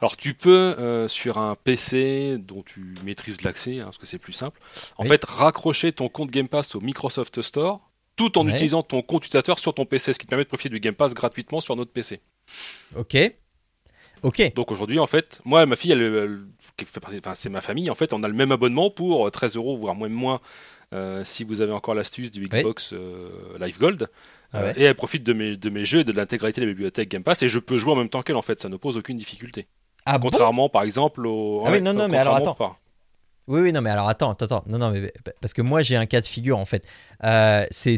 Alors 0.00 0.16
tu 0.16 0.34
peux 0.34 0.50
euh, 0.78 1.08
sur 1.08 1.38
un 1.38 1.54
PC 1.56 2.36
dont 2.38 2.62
tu 2.62 2.94
maîtrises 3.04 3.42
l'accès, 3.42 3.80
hein, 3.80 3.84
parce 3.84 3.98
que 3.98 4.06
c'est 4.06 4.18
plus 4.18 4.32
simple, 4.32 4.58
en 4.96 5.02
Oui. 5.02 5.08
fait 5.08 5.24
raccrocher 5.24 5.92
ton 5.92 6.08
compte 6.08 6.30
Game 6.30 6.48
Pass 6.48 6.74
au 6.74 6.80
Microsoft 6.80 7.42
Store, 7.42 7.90
tout 8.16 8.38
en 8.38 8.46
Ouais. 8.46 8.52
utilisant 8.52 8.82
ton 8.82 9.02
compte 9.02 9.24
utilisateur 9.26 9.58
sur 9.58 9.74
ton 9.74 9.84
PC, 9.84 10.12
ce 10.12 10.18
qui 10.18 10.26
te 10.26 10.30
permet 10.30 10.44
de 10.44 10.48
profiter 10.48 10.70
du 10.70 10.80
Game 10.80 10.94
Pass 10.94 11.12
gratuitement 11.14 11.60
sur 11.60 11.76
notre 11.76 11.92
PC. 11.92 12.20
ok, 12.96 13.16
ok, 14.22 14.54
Donc 14.54 14.70
aujourd'hui, 14.72 14.98
en 14.98 15.06
fait, 15.06 15.40
moi, 15.44 15.66
ma 15.66 15.76
fille, 15.76 15.92
elle, 15.92 16.40
fait 16.86 17.00
partie- 17.00 17.18
enfin, 17.18 17.34
c'est 17.34 17.50
ma 17.50 17.60
famille, 17.60 17.90
en 17.90 17.94
fait, 17.94 18.12
on 18.12 18.22
a 18.22 18.28
le 18.28 18.34
même 18.34 18.52
abonnement 18.52 18.90
pour 18.90 19.26
euh, 19.26 19.30
13 19.30 19.56
euros, 19.56 19.76
voire 19.76 19.94
même 19.94 20.12
moins, 20.12 20.40
euh, 20.94 21.22
si 21.24 21.44
vous 21.44 21.60
avez 21.60 21.72
encore 21.72 21.94
l'astuce 21.94 22.30
du 22.30 22.46
Xbox 22.48 22.92
euh, 22.94 23.28
Live 23.60 23.78
Gold. 23.78 24.08
Ah 24.52 24.58
Euh. 24.62 24.72
Et 24.76 24.82
elle 24.82 24.94
profite 24.96 25.22
de 25.22 25.32
mes, 25.32 25.56
de 25.56 25.70
mes 25.70 25.84
jeux 25.84 26.00
et 26.00 26.04
de 26.04 26.10
l'intégralité 26.12 26.60
de 26.60 26.66
la 26.66 26.72
bibliothèque 26.72 27.08
Game 27.10 27.22
Pass, 27.22 27.42
et 27.42 27.48
je 27.48 27.58
peux 27.60 27.78
jouer 27.78 27.92
en 27.92 27.96
même 27.96 28.08
temps 28.08 28.22
qu'elle, 28.22 28.34
en 28.36 28.42
fait, 28.42 28.60
ça 28.60 28.68
ne 28.68 28.76
pose 28.76 28.96
aucune 28.96 29.16
difficulté. 29.16 29.68
Ah 30.14 30.18
bon 30.18 30.28
Contrairement, 30.30 30.68
par 30.68 30.82
exemple, 30.82 31.26
au. 31.26 31.62
Ah 31.66 31.70
oui, 31.72 31.80
non, 31.82 31.92
non, 31.94 32.08
mais 32.08 32.18
alors, 32.18 32.36
attends. 32.36 32.54
pas- 32.54 32.76
Oui, 33.48 33.60
oui, 33.62 33.72
non, 33.72 33.80
mais 33.80 33.90
alors 33.90 34.08
attends, 34.08 34.30
attends, 34.30 34.44
attends. 34.44 34.64
Non, 34.66 34.78
non, 34.78 34.90
mais 34.92 35.12
parce 35.40 35.54
que 35.54 35.62
moi 35.62 35.82
j'ai 35.82 35.96
un 35.96 36.06
cas 36.06 36.20
de 36.20 36.26
figure 36.26 36.56
en 36.58 36.66
fait. 36.66 36.86
Euh, 37.24 37.66
c'est- 37.70 37.96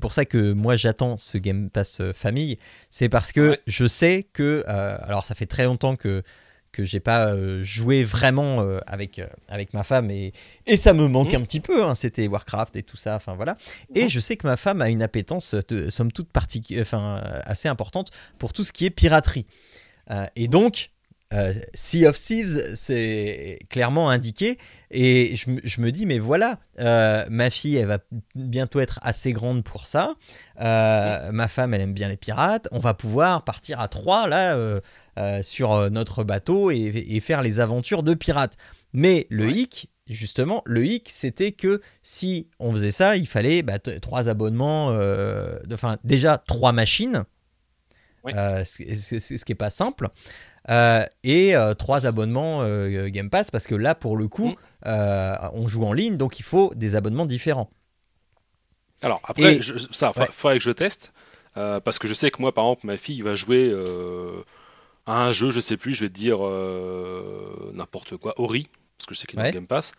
pour 0.00 0.12
ça 0.12 0.24
que 0.26 0.52
moi 0.52 0.76
j'attends 0.76 1.18
ce 1.18 1.38
Game 1.38 1.70
Pass 1.70 2.00
euh, 2.00 2.12
famille. 2.12 2.58
C'est 2.90 3.08
parce 3.08 3.32
que 3.32 3.50
Ouais. 3.50 3.60
je 3.66 3.86
sais 3.88 4.26
que. 4.32 4.64
euh, 4.68 4.96
alors 5.02 5.24
ça 5.24 5.34
fait 5.34 5.46
très 5.46 5.64
longtemps 5.64 5.96
que 5.96 6.22
que 6.70 6.82
j'ai 6.84 6.98
pas 6.98 7.28
euh, 7.28 7.62
joué 7.62 8.02
vraiment 8.02 8.60
euh, 8.60 8.80
avec, 8.88 9.20
euh, 9.20 9.26
avec 9.48 9.74
ma 9.74 9.84
femme 9.84 10.10
et, 10.10 10.32
et 10.66 10.76
ça 10.76 10.92
me 10.92 11.06
manque 11.06 11.32
Mhm. 11.32 11.42
un 11.42 11.44
petit 11.44 11.60
peu. 11.60 11.84
hein, 11.84 11.94
C'était 11.94 12.26
Warcraft 12.26 12.74
et 12.74 12.82
tout 12.82 12.96
ça, 12.96 13.14
enfin 13.14 13.34
voilà. 13.36 13.56
Et 13.94 14.04
Mhm. 14.04 14.08
je 14.10 14.18
sais 14.20 14.36
que 14.36 14.44
ma 14.46 14.56
femme 14.56 14.82
a 14.82 14.88
une 14.88 15.00
appétence, 15.02 15.54
somme 15.88 16.10
toute, 16.10 16.28
enfin, 16.80 17.22
assez 17.44 17.68
importante 17.68 18.10
pour 18.38 18.52
tout 18.52 18.64
ce 18.64 18.72
qui 18.72 18.86
est 18.86 18.90
piraterie. 18.90 19.46
Et 20.34 20.48
donc, 20.48 20.90
euh, 21.34 21.52
Sea 21.74 22.06
of 22.06 22.16
Thieves, 22.16 22.74
c'est 22.76 23.58
clairement 23.68 24.08
indiqué. 24.08 24.56
Et 24.90 25.34
je, 25.36 25.50
me- 25.50 25.60
je 25.64 25.80
me 25.80 25.90
dis, 25.92 26.06
mais 26.06 26.18
voilà, 26.20 26.60
euh, 26.78 27.24
ma 27.28 27.50
fille, 27.50 27.76
elle 27.76 27.86
va 27.88 27.98
bientôt 28.36 28.80
être 28.80 29.00
assez 29.02 29.32
grande 29.32 29.64
pour 29.64 29.86
ça. 29.86 30.14
Euh, 30.60 31.32
Ma 31.32 31.48
femme, 31.48 31.74
elle 31.74 31.80
aime 31.80 31.92
bien 31.94 32.08
les 32.08 32.16
pirates. 32.16 32.68
On 32.70 32.78
va 32.78 32.94
pouvoir 32.94 33.42
partir 33.44 33.80
à 33.80 33.88
trois, 33.88 34.28
là, 34.28 34.56
sur 35.42 35.90
notre 35.90 36.24
bateau 36.24 36.70
et, 36.70 37.04
et 37.08 37.20
faire 37.20 37.42
les 37.42 37.58
aventures 37.60 38.02
de 38.04 38.14
pirates. 38.14 38.56
Mais 38.92 39.26
le 39.28 39.46
Ouais. 39.46 39.52
hic, 39.52 39.90
justement, 40.06 40.62
le 40.66 40.86
hic, 40.86 41.08
c'était 41.10 41.50
que 41.52 41.80
si 42.02 42.48
on 42.60 42.70
faisait 42.72 42.92
ça, 42.92 43.16
il 43.16 43.26
fallait 43.26 43.62
bah, 43.62 43.80
trois 43.80 44.28
abonnements, 44.28 44.94
enfin 45.72 45.96
déjà 46.04 46.38
trois 46.38 46.70
machines, 46.72 47.24
Ouais. 48.22 48.34
euh, 48.36 48.64
ce, 48.64 48.82
ce- 48.94 49.18
ce- 49.18 49.36
ce 49.36 49.44
qui 49.44 49.52
est 49.52 49.56
pas 49.56 49.70
simple, 49.70 50.08
euh, 50.70 51.04
et 51.22 51.54
euh, 51.56 51.74
trois 51.74 52.06
abonnements 52.06 52.62
euh, 52.62 53.08
Game 53.08 53.30
Pass, 53.30 53.50
parce 53.50 53.66
que 53.66 53.74
là, 53.74 53.94
pour 53.94 54.16
le 54.16 54.28
coup, 54.28 54.54
Mm. 54.84 55.38
on 55.52 55.68
joue 55.68 55.84
en 55.84 55.92
ligne, 55.92 56.16
donc 56.16 56.38
il 56.38 56.42
faut 56.44 56.72
des 56.74 56.96
abonnements 56.96 57.26
différents. 57.26 57.70
Alors 59.02 59.20
après, 59.24 59.56
Et- 59.56 59.62
je- 59.62 59.78
ça, 59.92 60.12
Ouais. 60.16 60.26
faudrait 60.30 60.58
que 60.58 60.64
je 60.64 60.70
teste. 60.70 61.12
parce 61.54 61.98
que 62.00 62.08
je 62.08 62.14
sais 62.14 62.30
que 62.30 62.40
moi, 62.42 62.52
par 62.52 62.64
exemple, 62.64 62.86
ma 62.86 62.96
fille 62.96 63.20
va 63.22 63.34
jouer 63.36 63.72
à 65.06 65.24
un 65.26 65.32
jeu, 65.32 65.50
je 65.50 65.60
sais 65.60 65.76
plus, 65.76 65.94
je 65.94 66.00
vais 66.04 66.08
te 66.08 66.14
dire 66.14 66.38
n'importe 67.72 68.16
quoi, 68.16 68.34
Ori, 68.40 68.68
parce 68.98 69.06
que 69.06 69.14
je 69.14 69.20
sais 69.20 69.26
qu'il 69.26 69.38
est 69.38 69.42
dans 69.42 69.46
Ouais. 69.46 69.52
le 69.52 69.58
Game 69.58 69.66
Pass. 69.66 69.92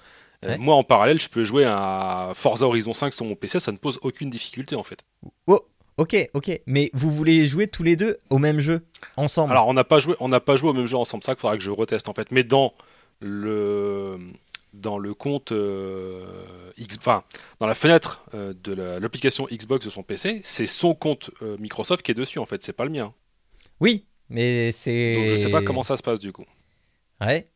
Ouais. 0.44 0.58
Moi, 0.58 0.76
en 0.76 0.84
parallèle, 0.84 1.20
je 1.20 1.30
peux 1.30 1.44
jouer 1.44 1.64
à 1.66 2.32
Forza 2.36 2.66
Horizon 2.68 2.94
5 2.94 3.14
sur 3.14 3.26
mon 3.26 3.36
PC, 3.36 3.60
ça 3.60 3.72
ne 3.72 3.78
pose 3.78 4.00
aucune 4.04 4.30
difficulté 4.30 4.76
en 4.76 4.84
fait. 4.84 5.00
Oh, 5.48 5.60
ok, 5.98 6.30
ok, 6.34 6.62
mais 6.66 6.90
vous 6.94 7.10
voulez 7.10 7.48
jouer 7.48 7.68
tous 7.68 7.84
les 7.84 7.96
deux 7.96 8.18
au 8.30 8.38
même 8.38 8.60
jeu, 8.60 8.86
ensemble? 9.18 9.52
Alors, 9.54 9.68
on 9.68 9.74
n'a 9.74 9.84
pas 9.84 10.00
joué, 10.00 10.16
on 10.20 10.28
n'a 10.30 10.40
pas 10.40 10.56
joué 10.56 10.70
au 10.70 10.74
même 10.74 10.88
jeu 10.88 10.98
ensemble, 10.98 11.24
ça 11.24 11.34
qu'il 11.36 11.42
faudra 11.42 11.58
que 11.58 11.64
je 11.64 11.72
reteste 11.72 12.10
en 12.10 12.14
fait. 12.14 12.32
Mais 12.32 12.44
dans 12.44 12.74
le 13.20 14.18
dans 14.74 14.98
le 14.98 15.14
compte 15.14 15.52
euh, 15.54 16.26
X, 16.78 16.98
enfin 16.98 17.24
dans 17.62 17.68
la 17.68 17.76
fenêtre 17.76 18.26
euh, 18.34 18.54
de 18.64 18.74
la- 18.74 19.00
l'application 19.00 19.48
Xbox 19.50 19.86
de 19.86 19.90
son 19.90 20.04
PC, 20.04 20.42
c'est 20.44 20.66
son 20.68 20.94
compte 20.94 21.32
euh, 21.42 21.56
Microsoft 21.60 22.04
qui 22.04 22.12
est 22.12 22.16
dessus 22.16 22.40
en 22.40 22.46
fait, 22.46 22.62
c'est 22.64 22.74
pas 22.74 22.84
le 22.84 22.92
mien. 22.92 23.14
Oui, 23.80 24.06
mais 24.30 24.72
c'est. 24.74 25.16
Donc 25.16 25.30
je 25.30 25.36
sais 25.36 25.50
pas 25.52 25.62
comment 25.62 25.84
ça 25.84 25.96
se 25.98 26.04
passe 26.04 26.20
du 26.20 26.32
coup. 26.34 26.46
Ouais. 27.22 27.48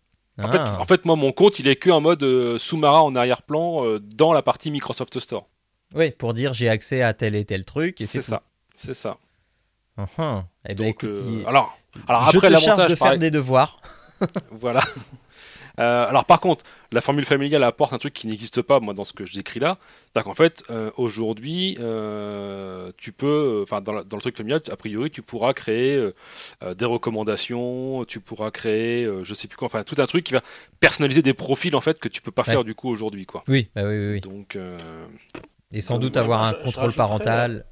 En, 0.42 0.50
fait, 0.50 0.58
Ah. 0.62 0.78
en 0.80 0.86
fait, 0.86 1.04
moi 1.04 1.18
mon 1.18 1.34
compte 1.34 1.60
il 1.60 1.68
est 1.68 1.76
que 1.76 1.90
en 1.90 2.00
mode 2.00 2.24
euh, 2.24 2.58
sous-marin 2.58 3.02
en 3.02 3.14
arrière-plan 3.16 4.00
dans 4.00 4.32
la 4.32 4.42
partie 4.42 4.72
Microsoft 4.72 5.20
Store. 5.20 5.48
Oui, 5.96 6.12
pour 6.12 6.34
dire 6.34 6.54
j'ai 6.54 6.70
accès 6.70 7.02
à 7.02 7.14
tel 7.14 7.36
et 7.36 7.46
tel 7.46 7.66
truc. 7.66 8.00
et 8.02 8.06
C'est 8.06 8.22
ça, 8.22 8.44
c'est 8.76 8.94
ça. 8.94 9.18
Ah, 9.98 10.06
ah. 10.18 10.44
Eh 10.68 10.76
ben, 10.76 10.86
Donc 10.86 11.04
écoute, 11.04 11.10
euh, 11.18 11.40
il- 11.42 11.46
alors 11.48 11.78
alors 12.08 12.32
je 12.32 12.38
après 12.38 12.50
l'avantage 12.50 12.92
de 12.92 12.96
faire 12.96 12.98
pareil- 13.08 13.20
des 13.20 13.32
devoirs. 13.32 13.80
Voilà. 14.52 14.82
Euh, 15.78 16.06
alors 16.10 16.26
par 16.26 16.42
contre, 16.42 16.66
la 16.92 17.00
formule 17.00 17.24
familiale 17.24 17.64
apporte 17.64 17.94
un 17.94 18.00
truc 18.00 18.12
qui 18.14 18.28
n'existe 18.28 18.62
pas 18.62 18.82
moi 18.82 18.94
dans 18.94 19.06
ce 19.06 19.14
que 19.14 19.26
je 19.26 19.34
décris 19.34 19.62
là. 19.62 19.78
C'est-à-dire 20.04 20.26
qu'en 20.26 20.34
fait, 20.34 20.62
euh, 20.70 20.92
aujourd'hui, 20.98 21.78
euh, 21.80 22.92
tu 22.98 23.14
peux, 23.14 23.62
enfin 23.64 23.80
dans, 23.80 23.94
le 23.94 24.04
truc 24.20 24.36
familial, 24.36 24.62
a 24.70 24.76
priori, 24.76 25.10
tu 25.10 25.22
pourras 25.22 25.54
créer 25.54 26.10
des 26.76 26.84
recommandations, 26.84 28.04
tu 28.04 28.20
pourras 28.20 28.52
créer, 28.52 29.10
je 29.24 29.34
sais 29.34 29.48
plus 29.48 29.56
quoi, 29.56 29.68
enfin 29.68 29.84
tout 29.86 29.96
un 30.00 30.06
truc 30.06 30.26
qui 30.26 30.34
va 30.34 30.42
personnaliser 30.82 31.22
des 31.22 31.34
profils 31.34 31.74
en 31.74 31.82
fait 31.82 31.98
que 31.98 32.10
tu 32.10 32.22
peux 32.22 32.32
pas 32.32 32.42
Ouais. 32.42 32.52
faire 32.52 32.66
du 32.66 32.76
coup 32.76 32.90
aujourd'hui 32.90 33.26
quoi. 33.26 33.46
Oui, 33.48 33.70
bah 33.74 33.84
oui, 33.86 33.98
oui, 33.98 34.12
oui. 34.16 34.20
Donc 34.22 34.58
Et 35.72 35.82
sans 35.82 35.96
donc, 35.96 36.02
doute 36.04 36.16
ouais, 36.16 36.22
avoir 36.22 36.40
moi, 36.40 36.50
un 36.50 36.54
je- 36.54 36.64
contrôle 36.64 36.94
parental. 36.94 37.66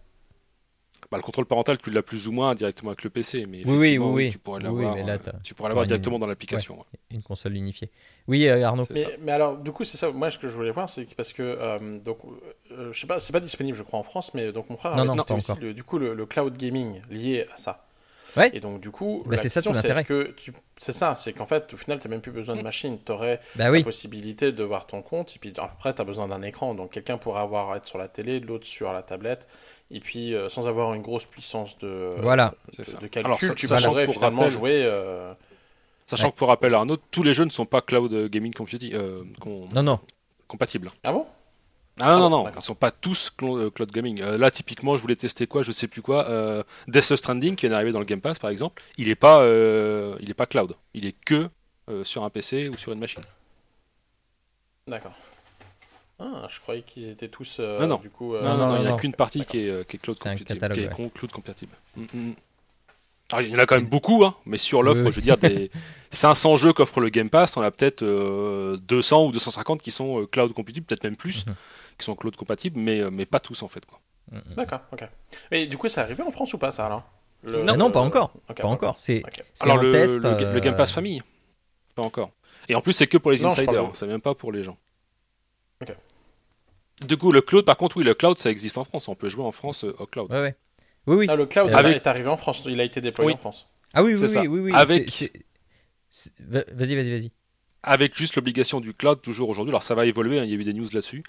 bah, 1.09 1.17
le 1.17 1.23
contrôle 1.23 1.45
parental, 1.45 1.77
tu 1.77 1.89
l'as 1.89 2.03
plus 2.03 2.27
ou 2.27 2.31
moins 2.31 2.53
directement 2.53 2.91
avec 2.91 3.03
le 3.03 3.09
PC, 3.09 3.45
mais 3.47 3.63
Oui, 3.63 3.63
oui, 3.65 3.77
effectivement, 3.77 4.13
oui, 4.13 4.25
oui. 4.25 4.31
tu 4.31 4.37
pourrais 4.39 4.59
Oui, 4.59 4.63
l'avoir, 4.63 4.95
euh, 4.97 5.53
pourrais 5.55 5.69
l'avoir 5.69 5.83
une- 5.83 5.87
directement 5.87 6.19
dans 6.19 6.27
l'application. 6.27 6.77
ouais. 6.79 6.85
Une 7.11 7.23
console 7.23 7.55
unifiée. 7.55 7.89
Oui, 8.27 8.47
euh, 8.47 8.63
Arnaud. 8.67 8.83
C'est 8.83 8.95
ça. 8.97 9.09
Mais, 9.09 9.17
mais 9.21 9.31
alors, 9.31 9.57
du 9.57 9.71
coup, 9.71 9.83
c'est 9.83 9.97
ça. 9.97 10.11
Moi, 10.11 10.29
ce 10.29 10.37
que 10.37 10.47
je 10.49 10.53
voulais 10.53 10.71
voir, 10.71 10.89
c'est 10.89 11.11
parce 11.15 11.33
que 11.33 11.41
euh, 11.41 11.99
donc, 11.99 12.19
euh, 12.71 12.91
je 12.93 12.99
sais 12.99 13.07
pas, 13.07 13.19
c'est 13.19 13.33
pas 13.33 13.39
disponible, 13.39 13.75
je 13.77 13.83
crois, 13.83 13.99
en 13.99 14.03
France, 14.03 14.33
mais 14.33 14.51
donc 14.51 14.69
mon 14.69 14.77
frère 14.77 14.91
Non, 14.93 15.05
avait 15.05 15.07
non, 15.07 15.13
encore. 15.13 15.57
le- 15.61 15.73
du 15.73 15.83
coup 15.83 15.97
le, 15.97 16.13
le 16.13 16.25
cloud 16.25 16.55
gaming 16.57 17.01
lié 17.09 17.45
à 17.53 17.57
ça. 17.57 17.86
Ouais. 18.35 18.51
Et 18.53 18.59
donc 18.59 18.81
du 18.81 18.91
coup, 18.91 19.23
Bah, 19.25 19.37
c'est 19.37 19.49
ça 19.49 19.61
c'est 19.61 19.69
tu, 19.69 19.73
ça, 19.75 21.15
qu'en 21.33 21.45
fait, 21.45 21.73
au 21.73 21.77
final, 21.77 21.99
t'as 21.99 22.09
même 22.09 22.21
plus 22.21 22.31
besoin 22.31 22.55
de 22.55 22.61
machine. 22.61 22.97
T'aurais 22.99 23.39
Bah 23.55 23.69
la 23.71 23.83
possibilité 23.83 24.51
de 24.51 24.63
voir 24.63 24.85
ton 24.85 25.01
compte, 25.01 25.35
et 25.35 25.39
puis 25.39 25.53
après, 25.57 25.93
t'as 25.93 26.03
besoin 26.03 26.27
d'un 26.27 26.41
écran. 26.41 26.73
Donc 26.75 26.91
quelqu'un 26.91 27.17
pourra 27.17 27.41
avoir 27.41 27.75
être 27.75 27.87
sur 27.87 27.97
la 27.97 28.07
télé, 28.07 28.39
l'autre 28.39 28.65
sur 28.67 28.91
la 28.93 29.01
tablette, 29.01 29.47
et 29.91 29.99
puis 29.99 30.33
euh, 30.35 30.49
sans 30.49 30.67
avoir 30.67 30.93
une 30.93 31.01
grosse 31.01 31.25
puissance 31.25 31.77
de, 31.79 32.13
Voilà. 32.19 32.53
de, 32.69 32.75
C'est 32.75 32.85
ça. 32.85 32.97
de 32.97 33.07
calcul, 33.07 33.25
Alors, 33.25 33.39
tu 33.55 33.67
sachant 33.67 33.89
pourrais 33.89 34.05
pour 34.05 34.15
finalement 34.15 34.41
rappel- 34.43 34.53
jouer. 34.53 34.81
euh, 34.83 35.33
Sachant 36.05 36.27
Ouais. 36.27 36.31
que 36.31 36.37
pour 36.37 36.47
rappel 36.47 36.73
Arnaud, 36.73 36.95
tous 37.11 37.21
les 37.23 37.33
jeux 37.33 37.43
ne 37.43 37.49
sont 37.49 37.65
pas 37.65 37.81
cloud 37.81 38.29
gaming 38.29 38.53
compati- 38.53 38.93
euh, 38.95 39.23
com- 39.41 39.67
Non, 39.73 39.83
non. 39.83 39.99
compatibles. 40.47 40.89
Ah 41.03 41.11
bon? 41.11 41.25
Ah 41.99 42.15
non, 42.15 42.29
non, 42.29 42.43
d'accord. 42.43 42.61
ils 42.61 42.65
sont 42.65 42.75
pas 42.75 42.91
tous 42.91 43.31
clo- 43.37 43.57
euh, 43.59 43.69
cloud 43.71 43.91
gaming. 43.91 44.21
Euh, 44.21 44.37
là, 44.37 44.51
typiquement, 44.51 44.95
je 44.95 45.01
voulais 45.01 45.15
tester 45.15 45.47
quoi, 45.47 45.63
je 45.63 45.71
sais 45.71 45.87
plus 45.87 46.01
quoi. 46.01 46.27
Euh, 46.29 46.63
Death 46.87 47.15
Stranding, 47.15 47.55
qui 47.55 47.65
est 47.65 47.71
arrivé 47.71 47.91
dans 47.91 47.99
le 47.99 48.05
Game 48.05 48.21
Pass, 48.21 48.37
par 48.39 48.49
exemple, 48.51 48.83
il 48.97 49.09
est 49.09 49.15
pas, 49.15 49.41
euh, 49.41 50.15
il 50.19 50.29
est 50.29 50.35
pas 50.35 50.45
cloud. 50.45 50.75
Il 50.93 51.05
est 51.05 51.15
que 51.25 51.49
euh, 51.89 52.03
sur 52.03 52.23
un 52.23 52.29
PC 52.29 52.69
ou 52.69 52.77
sur 52.77 52.91
une 52.91 52.99
machine. 52.99 53.21
D'accord. 54.87 55.15
Ah, 56.19 56.47
je 56.49 56.59
croyais 56.59 56.81
qu'ils 56.81 57.09
étaient 57.09 57.27
tous. 57.27 57.57
euh, 57.59 57.77
Non, 57.79 57.87
non. 57.87 57.97
Du 57.97 58.09
coup, 58.09 58.35
euh, 58.35 58.41
Non, 58.41 58.57
non, 58.57 58.75
il 58.77 58.81
n'y 58.81 58.87
a 58.87 58.91
non. 58.91 58.97
qu'une 58.97 59.13
partie 59.13 59.45
qui 59.45 59.59
est, 59.59 59.87
qui 59.87 59.97
est 59.97 59.99
cloud 59.99 60.17
compatible. 60.17 60.45
qui 60.73 60.79
est 60.81 60.87
ouais. 60.97 61.09
cloud 61.13 61.31
compatible. 61.31 61.71
Mm, 61.95 62.03
mm. 62.13 62.33
Alors, 63.33 63.41
il 63.45 63.51
y 63.51 63.55
en 63.55 63.59
a 63.59 63.65
quand 63.65 63.75
même 63.75 63.85
beaucoup, 63.89 64.23
hein, 64.25 64.35
mais 64.45 64.57
sur 64.57 64.81
l'offre, 64.83 65.01
Oui, 65.01 65.07
oui. 65.07 65.11
je 65.11 65.15
veux 65.17 65.21
dire, 65.21 65.37
des 65.37 65.69
500 66.11 66.55
jeux 66.55 66.71
qu'offre 66.73 67.01
le 67.01 67.09
Game 67.09 67.29
Pass, 67.29 67.57
on 67.57 67.61
a 67.61 67.69
peut-être 67.71 68.01
euh, 68.03 68.77
200 68.77 69.25
ou 69.25 69.31
250 69.31 69.81
qui 69.81 69.91
sont 69.91 70.21
euh, 70.21 70.25
cloud 70.25 70.53
compatibles, 70.53 70.85
peut-être 70.85 71.03
même 71.03 71.17
plus, 71.17 71.45
Mhm. 71.45 71.55
Qui 71.97 72.05
sont 72.05 72.15
cloud 72.15 72.35
compatibles, 72.35 72.79
mais, 72.79 73.01
euh, 73.01 73.09
mais 73.11 73.25
pas 73.25 73.39
tous 73.39 73.63
en 73.63 73.67
fait. 73.67 73.85
Quoi. 73.85 73.99
D'accord, 74.55 74.81
ok. 74.91 75.03
Mais 75.51 75.67
du 75.67 75.77
coup, 75.77 75.87
c'est 75.87 76.01
arrivé 76.01 76.21
en 76.23 76.31
France 76.31 76.53
ou 76.53 76.57
pas 76.57 76.71
ça 76.71 76.85
alors? 76.85 77.03
Le- 77.43 77.63
Ah 77.67 77.77
non, 77.77 77.91
pas 77.91 78.01
encore. 78.01 78.31
Pas 78.55 78.67
encore. 78.67 78.95
C'est 78.99 79.23
Ok. 79.23 79.43
c'est 79.53 79.63
Alors 79.63 79.77
en 79.77 79.81
le, 79.81 79.91
test. 79.91 80.17
le, 80.23 80.53
le 80.53 80.59
Game 80.59 80.75
Pass 80.75 80.91
euh, 80.91 80.95
famille, 80.95 81.21
pas 81.95 82.01
encore. 82.03 82.31
Et 82.67 82.75
en 82.75 82.81
plus, 82.81 82.93
c'est 82.93 83.07
que 83.07 83.17
pour 83.17 83.31
les 83.31 83.39
Non, 83.41 83.49
insiders, 83.49 83.89
c'est 83.93 84.07
même 84.07 84.21
pas 84.21 84.35
pour 84.35 84.51
les 84.51 84.63
gens. 84.63 84.77
Ok. 85.81 85.95
Du 87.05 87.15
coup, 87.15 87.31
le 87.31 87.41
cloud, 87.41 87.63
par 87.63 87.77
contre, 87.77 87.97
oui, 87.97 88.03
le 88.03 88.15
cloud, 88.15 88.37
ça 88.39 88.49
existe 88.49 88.77
en 88.77 88.83
France. 88.83 89.07
On 89.07 89.15
peut 89.15 89.29
jouer 89.29 89.45
en 89.45 89.51
France 89.51 89.83
euh, 89.85 89.95
au 89.99 90.07
cloud. 90.07 90.31
Ouais, 90.31 90.41
ouais. 90.41 90.55
Oui, 91.05 91.15
oui. 91.15 91.25
Ah, 91.29 91.35
le 91.35 91.45
cloud 91.45 91.71
Avec- 91.71 91.95
est 91.95 92.07
arrivé 92.07 92.27
en 92.27 92.37
France, 92.37 92.63
il 92.65 92.81
a 92.81 92.83
été 92.83 92.99
déployé 93.01 93.27
Oui. 93.29 93.33
en 93.35 93.37
France. 93.37 93.67
Ah 93.93 94.03
oui, 94.03 94.15
oui, 94.15 94.27
ça. 94.27 94.41
oui, 94.41 94.47
oui, 94.47 94.59
oui. 94.59 94.71
Avec- 94.73 95.09
c'est- 95.09 95.31
c'est- 95.31 95.43
c'est- 96.09 96.33
va- 96.39 96.63
Vas-y, 96.73 96.95
vas-y, 96.95 97.11
vas-y. 97.11 97.31
Avec 97.83 98.17
juste 98.17 98.35
l'obligation 98.35 98.81
du 98.81 98.93
cloud, 98.93 99.21
toujours 99.21 99.47
aujourd'hui. 99.49 99.71
Alors, 99.71 99.83
ça 99.83 99.95
va 99.95 100.05
évoluer, 100.07 100.39
hein, 100.39 100.43
il 100.43 100.49
y 100.49 100.53
a 100.53 100.57
eu 100.57 100.63
des 100.65 100.73
news 100.73 100.87
là-dessus. 100.91 101.23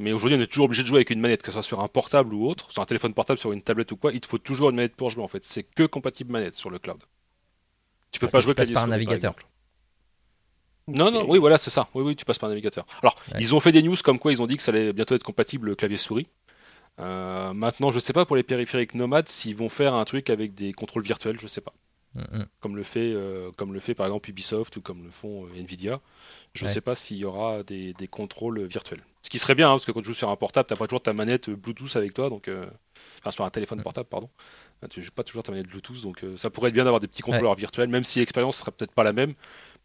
Mais 0.00 0.12
aujourd'hui, 0.12 0.38
on 0.38 0.40
est 0.40 0.46
toujours 0.46 0.66
obligé 0.66 0.82
de 0.84 0.88
jouer 0.88 0.98
avec 0.98 1.10
une 1.10 1.20
manette, 1.20 1.40
que 1.42 1.46
ce 1.48 1.52
soit 1.52 1.62
sur 1.62 1.80
un 1.80 1.88
portable 1.88 2.32
ou 2.34 2.46
autre, 2.48 2.70
sur 2.70 2.80
un 2.82 2.86
téléphone 2.86 3.14
portable, 3.14 3.38
sur 3.40 3.52
une 3.52 3.62
tablette 3.62 3.90
ou 3.92 3.96
quoi. 3.96 4.12
Il 4.12 4.20
te 4.20 4.26
faut 4.26 4.38
toujours 4.38 4.70
une 4.70 4.76
manette 4.76 4.94
pour 4.94 5.10
jouer, 5.10 5.22
en 5.24 5.28
fait. 5.28 5.44
C'est 5.44 5.64
que 5.64 5.84
compatible 5.84 6.30
manette 6.32 6.54
sur 6.54 6.70
le 6.70 6.78
cloud. 6.78 7.02
Tu 8.12 8.20
peux 8.20 8.26
Parce 8.26 8.32
pas 8.32 8.38
que 8.38 8.44
jouer 8.44 8.52
tu 8.54 8.56
passes 8.56 8.70
par 8.70 8.82
un 8.84 8.86
souris, 8.86 8.90
navigateur. 9.06 9.34
Non, 10.86 11.10
non, 11.10 11.26
oui, 11.28 11.38
voilà, 11.38 11.58
c'est 11.58 11.68
ça. 11.70 11.88
Oui, 11.94 12.02
oui, 12.02 12.16
tu 12.16 12.24
passes 12.24 12.38
par 12.38 12.48
un 12.48 12.52
navigateur. 12.52 12.86
Alors, 13.02 13.16
Ouais. 13.32 13.38
ils 13.40 13.54
ont 13.54 13.60
fait 13.60 13.72
des 13.72 13.82
news 13.82 13.96
comme 14.02 14.18
quoi 14.18 14.32
ils 14.32 14.40
ont 14.40 14.46
dit 14.46 14.56
que 14.56 14.62
ça 14.62 14.70
allait 14.72 14.92
bientôt 14.94 15.14
être 15.14 15.22
compatible 15.24 15.76
clavier-souris. 15.76 16.26
Euh, 17.00 17.52
maintenant, 17.52 17.90
je 17.90 17.98
sais 17.98 18.12
pas 18.14 18.24
pour 18.24 18.36
les 18.36 18.42
périphériques 18.42 18.94
nomades 18.94 19.28
s'ils 19.28 19.54
vont 19.54 19.68
faire 19.68 19.94
un 19.94 20.04
truc 20.04 20.30
avec 20.30 20.54
des 20.54 20.72
contrôles 20.72 21.02
virtuels, 21.02 21.38
je 21.38 21.46
sais 21.46 21.60
pas. 21.60 21.74
Mm, 22.14 22.20
mm. 22.38 22.46
Comme 22.60 22.76
le 22.76 22.82
fait, 22.82 23.12
euh, 23.12 23.52
comme 23.56 23.74
le 23.74 23.80
fait 23.80 23.94
par 23.94 24.06
exemple 24.06 24.30
Ubisoft 24.30 24.76
ou 24.76 24.80
comme 24.80 25.04
le 25.04 25.10
font 25.10 25.44
euh, 25.46 25.60
Nvidia. 25.60 26.00
Je 26.54 26.64
Ouais. 26.64 26.70
sais 26.70 26.80
pas 26.80 26.94
s'il 26.94 27.18
y 27.18 27.24
aura 27.26 27.62
des, 27.62 27.92
des 27.92 28.06
contrôles 28.08 28.62
virtuels. 28.64 29.02
Ce 29.22 29.30
qui 29.30 29.38
serait 29.38 29.54
bien, 29.56 29.68
hein, 29.68 29.72
parce 29.72 29.84
que 29.84 29.92
quand 29.92 30.00
tu 30.00 30.06
joues 30.06 30.14
sur 30.14 30.30
un 30.30 30.36
portable, 30.36 30.68
t'as 30.68 30.76
pas 30.76 30.86
toujours 30.86 31.02
ta 31.02 31.12
manette 31.12 31.50
Bluetooth 31.50 31.96
avec 31.96 32.14
toi, 32.14 32.30
donc 32.30 32.48
euh, 32.48 32.66
enfin 33.18 33.30
sur 33.32 33.44
un 33.44 33.50
téléphone 33.50 33.82
portable, 33.82 34.08
pardon. 34.08 34.30
Tu 34.90 35.02
joues 35.02 35.10
pas 35.10 35.24
toujours 35.24 35.42
ta 35.42 35.50
manette 35.52 35.66
Bluetooth, 35.66 36.00
donc 36.02 36.22
euh, 36.22 36.36
ça 36.36 36.50
pourrait 36.50 36.68
être 36.68 36.74
bien 36.74 36.84
d'avoir 36.84 37.00
des 37.00 37.08
petits 37.08 37.22
contrôleurs 37.22 37.56
virtuels, 37.56 37.88
même 37.88 38.04
si 38.04 38.20
l'expérience 38.20 38.58
sera 38.58 38.70
peut-être 38.70 38.92
pas 38.92 39.02
la 39.02 39.12
même. 39.12 39.34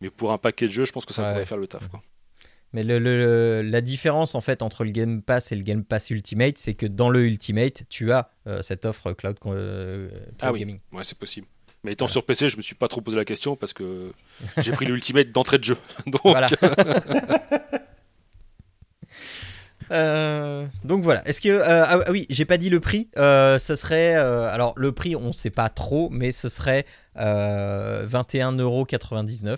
Mais 0.02 0.10
pour 0.12 0.32
un 0.32 0.38
paquet 0.38 0.68
de 0.68 0.72
jeux, 0.72 0.86
je 0.86 0.92
pense 0.92 1.06
que 1.06 1.14
ça 1.14 1.24
Ouais. 1.24 1.32
pourrait 1.32 1.46
faire 1.46 1.58
le 1.58 1.68
taf. 1.68 1.88
Quoi. 1.90 2.02
Mais 2.74 2.84
le, 2.84 3.00
le- 3.00 3.62
la 3.64 3.82
différence 3.82 4.36
en 4.36 4.42
fait 4.42 4.62
entre 4.62 4.84
le 4.84 4.92
Game 4.92 5.22
Pass 5.24 5.52
et 5.52 5.56
le 5.56 5.64
Game 5.64 5.84
Pass 5.84 6.10
Ultimate, 6.12 6.58
c'est 6.60 6.76
que 6.76 6.86
dans 6.86 7.10
le 7.10 7.24
Ultimate, 7.26 7.84
tu 7.90 8.12
as 8.12 8.30
euh, 8.48 8.62
cette 8.62 8.86
offre 8.86 9.14
cloud, 9.14 9.40
cloud 9.40 10.12
Ah 10.42 10.52
oui. 10.54 10.60
gaming. 10.60 10.80
Ouais, 10.92 11.04
c'est 11.04 11.18
possible. 11.18 11.48
Mais 11.84 11.94
étant 11.94 12.08
sur 12.08 12.24
PC, 12.26 12.50
je 12.50 12.58
me 12.58 12.62
suis 12.62 12.76
pas 12.76 12.88
trop 12.88 13.02
posé 13.02 13.18
la 13.18 13.26
question 13.26 13.56
parce 13.56 13.74
que 13.74 14.12
j'ai 14.58 14.72
pris 14.72 14.86
le 14.86 14.94
Ultimate 14.94 15.32
d'entrée 15.32 15.58
de 15.58 15.64
jeu. 15.66 15.78
Donc, 16.06 16.22
Voilà. 16.24 16.48
Euh, 19.92 20.66
donc 20.84 21.04
voilà. 21.04 21.28
Est-ce 21.28 21.42
que 21.42 21.50
euh, 21.50 21.86
ah, 21.86 22.00
oui, 22.10 22.26
j'ai 22.30 22.46
pas 22.46 22.58
dit 22.58 22.70
le 22.70 22.80
prix. 22.80 23.10
Euh, 23.18 23.58
ce 23.58 23.76
serait 23.76 24.16
euh, 24.16 24.52
alors 24.52 24.74
le 24.76 24.92
prix, 24.92 25.16
on 25.16 25.34
sait 25.34 25.50
pas 25.50 25.70
trop, 25.70 26.10
mais 26.10 26.32
ce 26.32 26.50
serait 26.50 26.86
euh, 27.18 28.06
21,99€. 28.08 29.58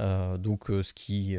Euh, 0.00 0.36
donc 0.38 0.66
ce 0.68 0.92
qui 0.94 1.36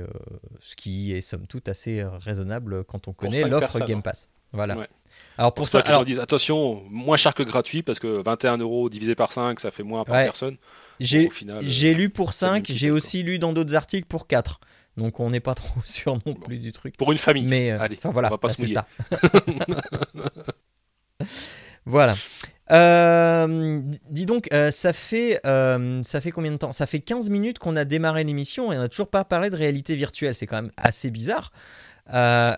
ce 0.62 0.76
qui 0.76 1.14
est 1.14 1.22
somme 1.22 1.48
toute 1.48 1.68
assez 1.70 2.06
raisonnable 2.22 2.84
quand 2.86 3.08
on 3.08 3.14
connaît 3.14 3.44
l'offre 3.44 3.80
Game 3.86 4.00
hein. 4.00 4.02
Pass. 4.02 4.30
Voilà. 4.52 4.78
Ouais. 4.78 4.88
Alors 5.38 5.54
pour 5.54 5.64
pour 5.64 5.68
ça 5.68 5.80
ça, 5.80 5.82
que 5.82 5.88
alors, 5.88 6.02
je 6.02 6.02
leur 6.02 6.06
dise 6.06 6.20
attention, 6.20 6.84
moins 6.90 7.18
cher 7.18 7.34
que 7.34 7.44
gratuit 7.44 7.82
parce 7.82 8.00
que 8.00 8.22
21 8.24 8.58
euros 8.58 8.90
divisé 8.90 9.16
par 9.16 9.34
5, 9.34 9.60
ça 9.60 9.72
fait 9.72 9.84
moins 9.84 10.04
par 10.04 10.16
Ouais. 10.16 10.24
personne. 10.26 10.58
j'ai 11.00 11.94
lu 11.94 12.10
pour 12.10 12.34
ça 12.34 12.48
vaut 12.48 12.52
5, 12.54 12.58
une 12.58 12.64
petite 12.64 12.78
j'ai 12.78 12.92
aussi 12.92 13.24
lu 13.24 13.40
dans 13.40 13.54
d'autres 13.54 13.76
articles 13.76 14.08
pour 14.08 14.28
4. 14.28 14.60
Donc 14.98 15.20
on 15.20 15.30
n'est 15.30 15.40
pas 15.40 15.56
trop 15.56 15.82
sûr 15.86 16.20
non 16.26 16.34
plus 16.34 16.58
du 16.58 16.72
truc. 16.72 16.98
Pour 16.98 17.12
une 17.12 17.18
famille. 17.18 17.46
Mais 17.48 17.72
euh, 17.72 17.80
Allez, 17.80 17.98
voilà, 18.04 18.28
on 18.28 18.32
va 18.32 18.38
pas 18.38 18.48
bah, 18.48 18.54
se 18.54 18.62
mouiller. 18.62 18.74
ça. 18.74 18.88
voilà. 21.86 22.16
Euh, 22.72 23.82
dis 24.10 24.26
donc, 24.26 24.52
euh, 24.54 24.72
ça, 24.72 24.94
fait, 24.94 25.40
euh, 25.46 26.02
ça 26.04 26.22
fait 26.22 26.32
combien 26.32 26.52
de 26.52 26.58
temps? 26.58 26.72
Ça 26.72 26.86
fait 26.86 27.00
15 27.00 27.30
minutes 27.30 27.60
qu'on 27.60 27.76
a 27.76 27.86
démarré 27.86 28.24
l'émission 28.24 28.72
et 28.72 28.78
on 28.78 28.82
n'a 28.82 28.90
toujours 28.90 29.10
pas 29.10 29.26
parlé 29.26 29.50
de 29.50 29.56
réalité 29.56 29.96
virtuelle. 29.96 30.36
C'est 30.36 30.48
quand 30.48 30.62
même 30.62 30.72
assez 30.78 31.12
bizarre. 31.12 31.52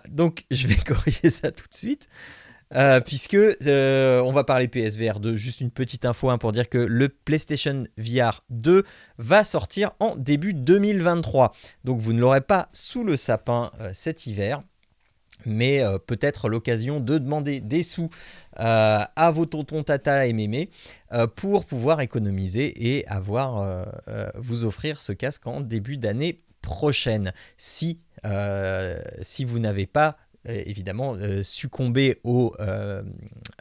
Donc, 0.08 0.44
je 0.50 0.66
vais 0.68 0.76
corriger 0.86 1.30
ça 1.30 1.50
tout 1.50 1.66
de 1.68 1.74
suite. 1.74 2.08
Euh, 2.74 3.00
puisque 3.00 3.34
euh, 3.34 4.20
on 4.22 4.32
va 4.32 4.42
parler 4.42 4.66
PSVR 4.66 5.20
2, 5.20 5.36
juste 5.36 5.60
une 5.60 5.70
petite 5.70 6.04
info 6.04 6.30
hein, 6.30 6.38
pour 6.38 6.50
dire 6.50 6.68
que 6.68 6.78
le 6.78 7.08
PlayStation 7.08 7.86
VR 7.96 8.42
2 8.50 8.82
va 9.18 9.44
sortir 9.44 9.92
en 10.00 10.16
début 10.16 10.52
2023. 10.52 11.52
Donc 11.84 12.00
vous 12.00 12.12
ne 12.12 12.20
l'aurez 12.20 12.40
pas 12.40 12.68
sous 12.72 13.04
le 13.04 13.16
sapin 13.16 13.70
euh, 13.80 13.90
cet 13.92 14.26
hiver, 14.26 14.62
mais 15.44 15.82
peut-être 16.06 16.48
l'occasion 16.48 16.98
de 16.98 17.18
demander 17.18 17.60
des 17.60 17.84
sous 17.84 18.08
à 18.56 19.30
vos 19.32 19.46
tontons 19.46 19.84
tata 19.84 20.26
et 20.26 20.32
mémé 20.32 20.70
pour 21.36 21.66
pouvoir 21.66 22.00
économiser 22.00 22.96
et 22.96 23.06
avoir 23.06 23.86
vous 24.34 24.64
offrir 24.64 25.02
ce 25.02 25.12
casque 25.12 25.46
en 25.46 25.60
début 25.60 25.98
d'année 25.98 26.40
prochaine. 26.62 27.32
Si, 27.58 28.00
si 29.20 29.44
vous 29.44 29.58
n'avez 29.60 29.86
pas 29.86 30.16
évidemment 30.48 31.14
euh, 31.14 31.42
succomber 31.42 32.20
au 32.24 32.54
euh, 32.60 33.02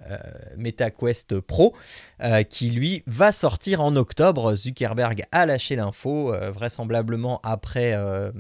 euh, 0.10 0.18
MetaQuest 0.58 1.39
Pro 1.39 1.75
euh, 2.22 2.44
qui 2.44 2.72
lui 2.72 3.04
va 3.08 3.32
sortir 3.32 3.82
en 3.82 3.96
octobre. 3.96 4.56
Zuckerberg 4.56 5.24
a 5.32 5.46
lâché 5.46 5.75
l'info 5.75 6.34
euh, 6.34 6.51
vraisemblablement 6.51 7.39
après, 7.44 7.94
euh, 7.94 8.32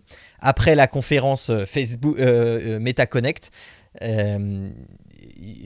la 0.75 0.87
conférence 0.87 1.49
euh, 1.49 1.65
Facebook 1.65 2.17
euh, 2.19 2.75
euh, 2.75 2.79
MetaConnect. 2.79 3.51
Euh, 4.01 4.69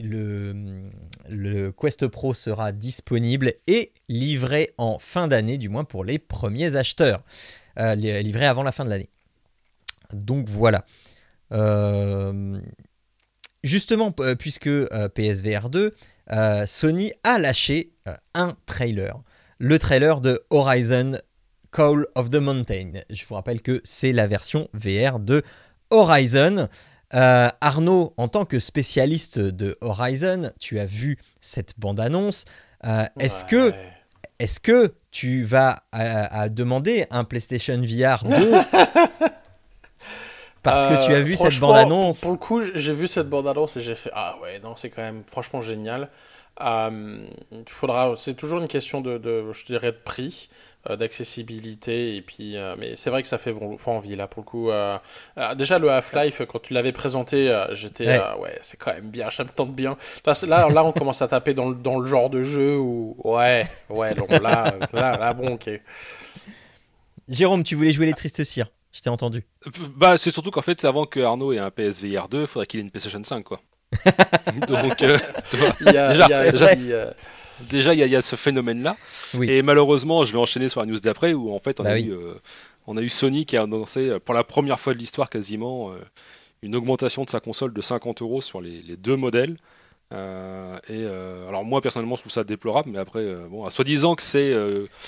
le, 0.02 1.72
Quest 1.72 2.06
Pro 2.06 2.34
sera 2.34 2.72
disponible 2.72 3.54
et 3.66 3.92
livré 4.08 4.72
en 4.78 4.98
fin 4.98 5.28
d'année, 5.28 5.58
du 5.58 5.68
moins 5.68 5.84
pour 5.84 6.04
les 6.04 6.18
premiers 6.18 6.76
acheteurs, 6.76 7.22
Euh, 7.78 7.94
li- 7.94 8.22
livré 8.22 8.46
avant 8.46 8.64
la 8.64 8.72
fin 8.72 8.84
de 8.84 8.90
l'année. 8.90 9.10
Donc 10.12 10.48
voilà. 10.48 10.84
Euh, 11.52 12.58
justement, 13.62 14.14
euh, 14.20 14.34
puisque 14.34 14.66
euh, 14.66 15.08
PSVR 15.08 15.68
2, 15.70 15.94
euh, 16.32 16.66
Sony 16.66 17.12
a 17.24 17.38
lâché 17.38 17.92
un 18.34 18.56
trailer. 18.66 19.20
Le 19.58 19.78
trailer 19.78 20.20
de 20.20 20.40
Horizon 20.50 21.18
Call 21.72 22.06
of 22.14 22.30
the 22.30 22.36
Mountain. 22.36 22.92
Je 23.10 23.24
vous 23.26 23.34
rappelle 23.34 23.60
que 23.62 23.80
c'est 23.84 24.12
la 24.12 24.26
version 24.26 24.68
VR 24.72 25.18
de 25.18 25.42
Horizon. 25.90 26.68
Euh, 27.14 27.48
Arnaud, 27.60 28.14
en 28.16 28.28
tant 28.28 28.44
que 28.44 28.58
spécialiste 28.60 29.38
de 29.40 29.76
Horizon, 29.80 30.52
tu 30.60 30.78
as 30.78 30.84
vu 30.86 31.18
cette 31.40 31.74
bande-annonce. 31.78 32.44
Euh, 32.84 33.04
Est-ce 33.18 33.44
que 33.44 33.72
est-ce 34.38 34.58
que 34.60 34.94
tu 35.10 35.42
vas 35.42 35.82
à, 35.92 36.40
à 36.42 36.48
demander 36.48 37.06
un 37.10 37.24
PlayStation 37.24 37.78
VR 37.82 38.24
2 38.24 38.52
Parce 40.62 40.86
que 40.86 41.06
tu 41.06 41.12
as 41.12 41.16
Euh, 41.16 41.20
vu 41.20 41.36
cette 41.36 41.58
bande-annonce. 41.58 42.20
Pour 42.20 42.32
le 42.32 42.36
coup, 42.38 42.60
j'ai 42.74 42.92
vu 42.92 43.06
cette 43.08 43.28
bande-annonce 43.28 43.76
et 43.76 43.82
j'ai 43.82 43.94
fait 43.94 44.10
Ah 44.14 44.36
ouais, 44.42 44.58
non, 44.60 44.76
c'est 44.76 44.90
quand 44.90 45.02
même 45.02 45.22
franchement 45.30 45.62
génial. 45.62 46.08
Euh, 46.60 47.26
faudra, 47.68 48.14
c'est 48.16 48.34
toujours 48.34 48.60
une 48.60 48.68
question 48.68 49.00
de, 49.00 49.16
de, 49.16 49.50
je 49.54 49.64
dirais, 49.64 49.92
de 49.92 49.96
prix, 50.04 50.50
euh, 50.90 50.96
d'accessibilité 50.96 52.16
et 52.16 52.20
puis, 52.22 52.56
euh, 52.58 52.74
mais 52.78 52.96
c'est 52.96 53.08
vrai 53.08 53.22
que 53.22 53.28
ça 53.28 53.38
fait 53.38 53.52
bon, 53.54 53.78
envie 53.86 54.14
là 54.16 54.26
pour 54.26 54.42
le 54.42 54.46
coup. 54.46 54.70
euh, 54.70 54.98
euh, 55.38 55.54
déjà 55.54 55.78
le 55.78 55.90
Half-Life, 55.90 56.42
quand 56.46 56.60
tu 56.60 56.74
l'avais 56.74 56.92
présenté, 56.92 57.64
j'étais 57.72 58.06
Ouais. 58.08 58.22
ouais, 58.40 58.58
c'est 58.60 58.76
quand 58.76 58.92
même 58.92 59.10
bien, 59.10 59.30
ça 59.30 59.44
me 59.44 59.48
tente 59.48 59.74
bien. 59.74 59.96
Là, 60.26 60.34
là, 60.46 60.68
là, 60.68 60.84
on 60.84 60.92
commence 60.92 61.22
à 61.22 61.28
taper 61.28 61.54
dans 61.54 61.70
le, 61.70 61.74
dans 61.76 61.98
le 61.98 62.06
genre 62.06 62.28
de 62.28 62.42
jeu 62.42 62.76
où 62.76 63.16
ouais, 63.24 63.66
ouais, 63.88 64.14
non, 64.14 64.26
là, 64.28 64.74
là, 64.92 65.16
là, 65.16 65.32
bon, 65.32 65.54
ok. 65.54 65.70
Jérôme, 67.28 67.64
tu 67.64 67.74
voulais 67.76 67.92
jouer 67.92 68.06
les 68.06 68.12
tristes 68.14 68.44
cires. 68.44 68.70
Je 68.92 69.00
t'ai 69.00 69.10
entendu. 69.10 69.44
Bah, 69.96 70.18
c'est 70.18 70.30
surtout 70.30 70.50
qu'en 70.50 70.62
fait, 70.62 70.84
avant 70.84 71.06
que 71.06 71.20
Arnaud 71.20 71.52
ait 71.52 71.58
un 71.58 71.70
PSVR 71.70 72.28
2, 72.28 72.40
il 72.42 72.46
faudrait 72.46 72.66
qu'il 72.66 72.80
ait 72.80 72.82
une 72.82 72.90
PlayStation 72.90 73.22
5, 73.22 73.44
quoi. 73.44 73.60
Donc, 74.68 75.02
euh, 75.02 75.18
tu 75.50 75.56
vois, 75.56 75.72
Il 75.80 75.92
y 75.92 75.96
a, 75.96 76.08
Déjà, 76.12 76.26
il 76.26 76.30
y 76.30 76.34
a 76.34 76.50
déjà- 76.50 76.64
aussi, 76.66 76.76
déjà, 77.68 77.94
il 77.94 78.00
y, 78.00 78.02
a- 78.02 78.06
il 78.06 78.12
y 78.12 78.16
a 78.16 78.22
ce 78.22 78.36
phénomène-là. 78.36 78.96
Oui. 79.34 79.50
Et 79.50 79.62
malheureusement, 79.62 80.24
je 80.24 80.32
vais 80.32 80.38
enchaîner 80.38 80.68
sur 80.68 80.80
la 80.80 80.86
news 80.86 80.98
d'après, 81.00 81.34
où 81.34 81.52
en 81.54 81.58
fait, 81.60 81.78
on, 81.80 81.84
Bah 81.84 81.90
a 81.90 81.94
oui. 81.94 82.04
eu, 82.06 82.12
euh, 82.12 82.34
on 82.86 82.96
a 82.96 83.00
eu 83.02 83.08
Sony 83.08 83.46
qui 83.46 83.56
a 83.56 83.62
annoncé, 83.62 84.08
euh, 84.08 84.18
pour 84.18 84.34
la 84.34 84.44
première 84.44 84.80
fois 84.80 84.92
de 84.92 84.98
l'histoire 84.98 85.30
quasiment, 85.30 85.90
euh, 85.92 85.96
une 86.62 86.74
augmentation 86.76 87.24
de 87.24 87.30
sa 87.30 87.40
console 87.40 87.72
de 87.72 87.80
50 87.80 88.22
euros 88.22 88.40
sur 88.40 88.60
les, 88.60 88.82
les 88.82 88.96
deux 88.96 89.16
modèles. 89.16 89.56
Euh, 90.12 90.76
et 90.88 91.04
euh, 91.04 91.46
alors 91.48 91.64
moi 91.64 91.80
personnellement 91.80 92.16
je 92.16 92.22
trouve 92.22 92.32
ça 92.32 92.42
déplorable 92.42 92.90
mais 92.90 92.98
après 92.98 93.20
euh, 93.20 93.46
bon 93.48 93.70
soi-disant 93.70 94.16
que 94.16 94.22
c'est 94.22 94.52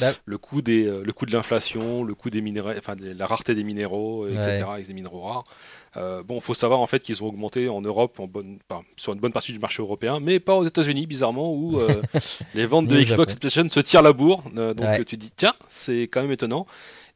Bah. 0.00 0.12
le 0.24 0.38
coût 0.38 0.62
des 0.62 0.84
le 0.84 1.12
coût 1.12 1.26
de 1.26 1.32
l'inflation 1.32 2.04
le 2.04 2.14
coût 2.14 2.30
des 2.30 2.40
minéraux 2.40 2.70
enfin 2.78 2.94
des- 2.94 3.12
la 3.12 3.26
rareté 3.26 3.56
des 3.56 3.64
minéraux 3.64 4.28
etc 4.28 4.62
avec 4.74 4.86
des 4.86 4.94
minéraux 4.94 5.22
rares 5.22 6.22
bon 6.24 6.40
faut 6.40 6.54
savoir 6.54 6.78
en 6.78 6.86
fait 6.86 7.00
qu'ils 7.02 7.20
ont 7.24 7.26
augmenté 7.26 7.68
en 7.68 7.80
Europe 7.80 8.20
en 8.20 8.28
bonne 8.28 8.60
enfin, 8.70 8.82
sur 8.96 9.12
une 9.12 9.18
bonne 9.18 9.32
partie 9.32 9.50
du 9.52 9.58
marché 9.58 9.82
européen 9.82 10.20
mais 10.20 10.38
pas 10.38 10.54
aux 10.54 10.64
États-Unis 10.64 11.06
bizarrement 11.08 11.52
où 11.52 11.80
les 12.54 12.66
ventes 12.66 12.86
de 12.86 12.96
Xbox 13.00 13.32
et 13.32 13.36
PlayStation 13.36 13.68
se 13.70 13.80
tirent 13.80 14.02
la 14.02 14.12
bourre 14.12 14.44
donc 14.54 14.78
Ouais. 14.86 15.04
tu 15.04 15.16
dis 15.16 15.32
tiens 15.34 15.54
c'est 15.66 16.02
quand 16.02 16.22
même 16.22 16.30
étonnant 16.30 16.64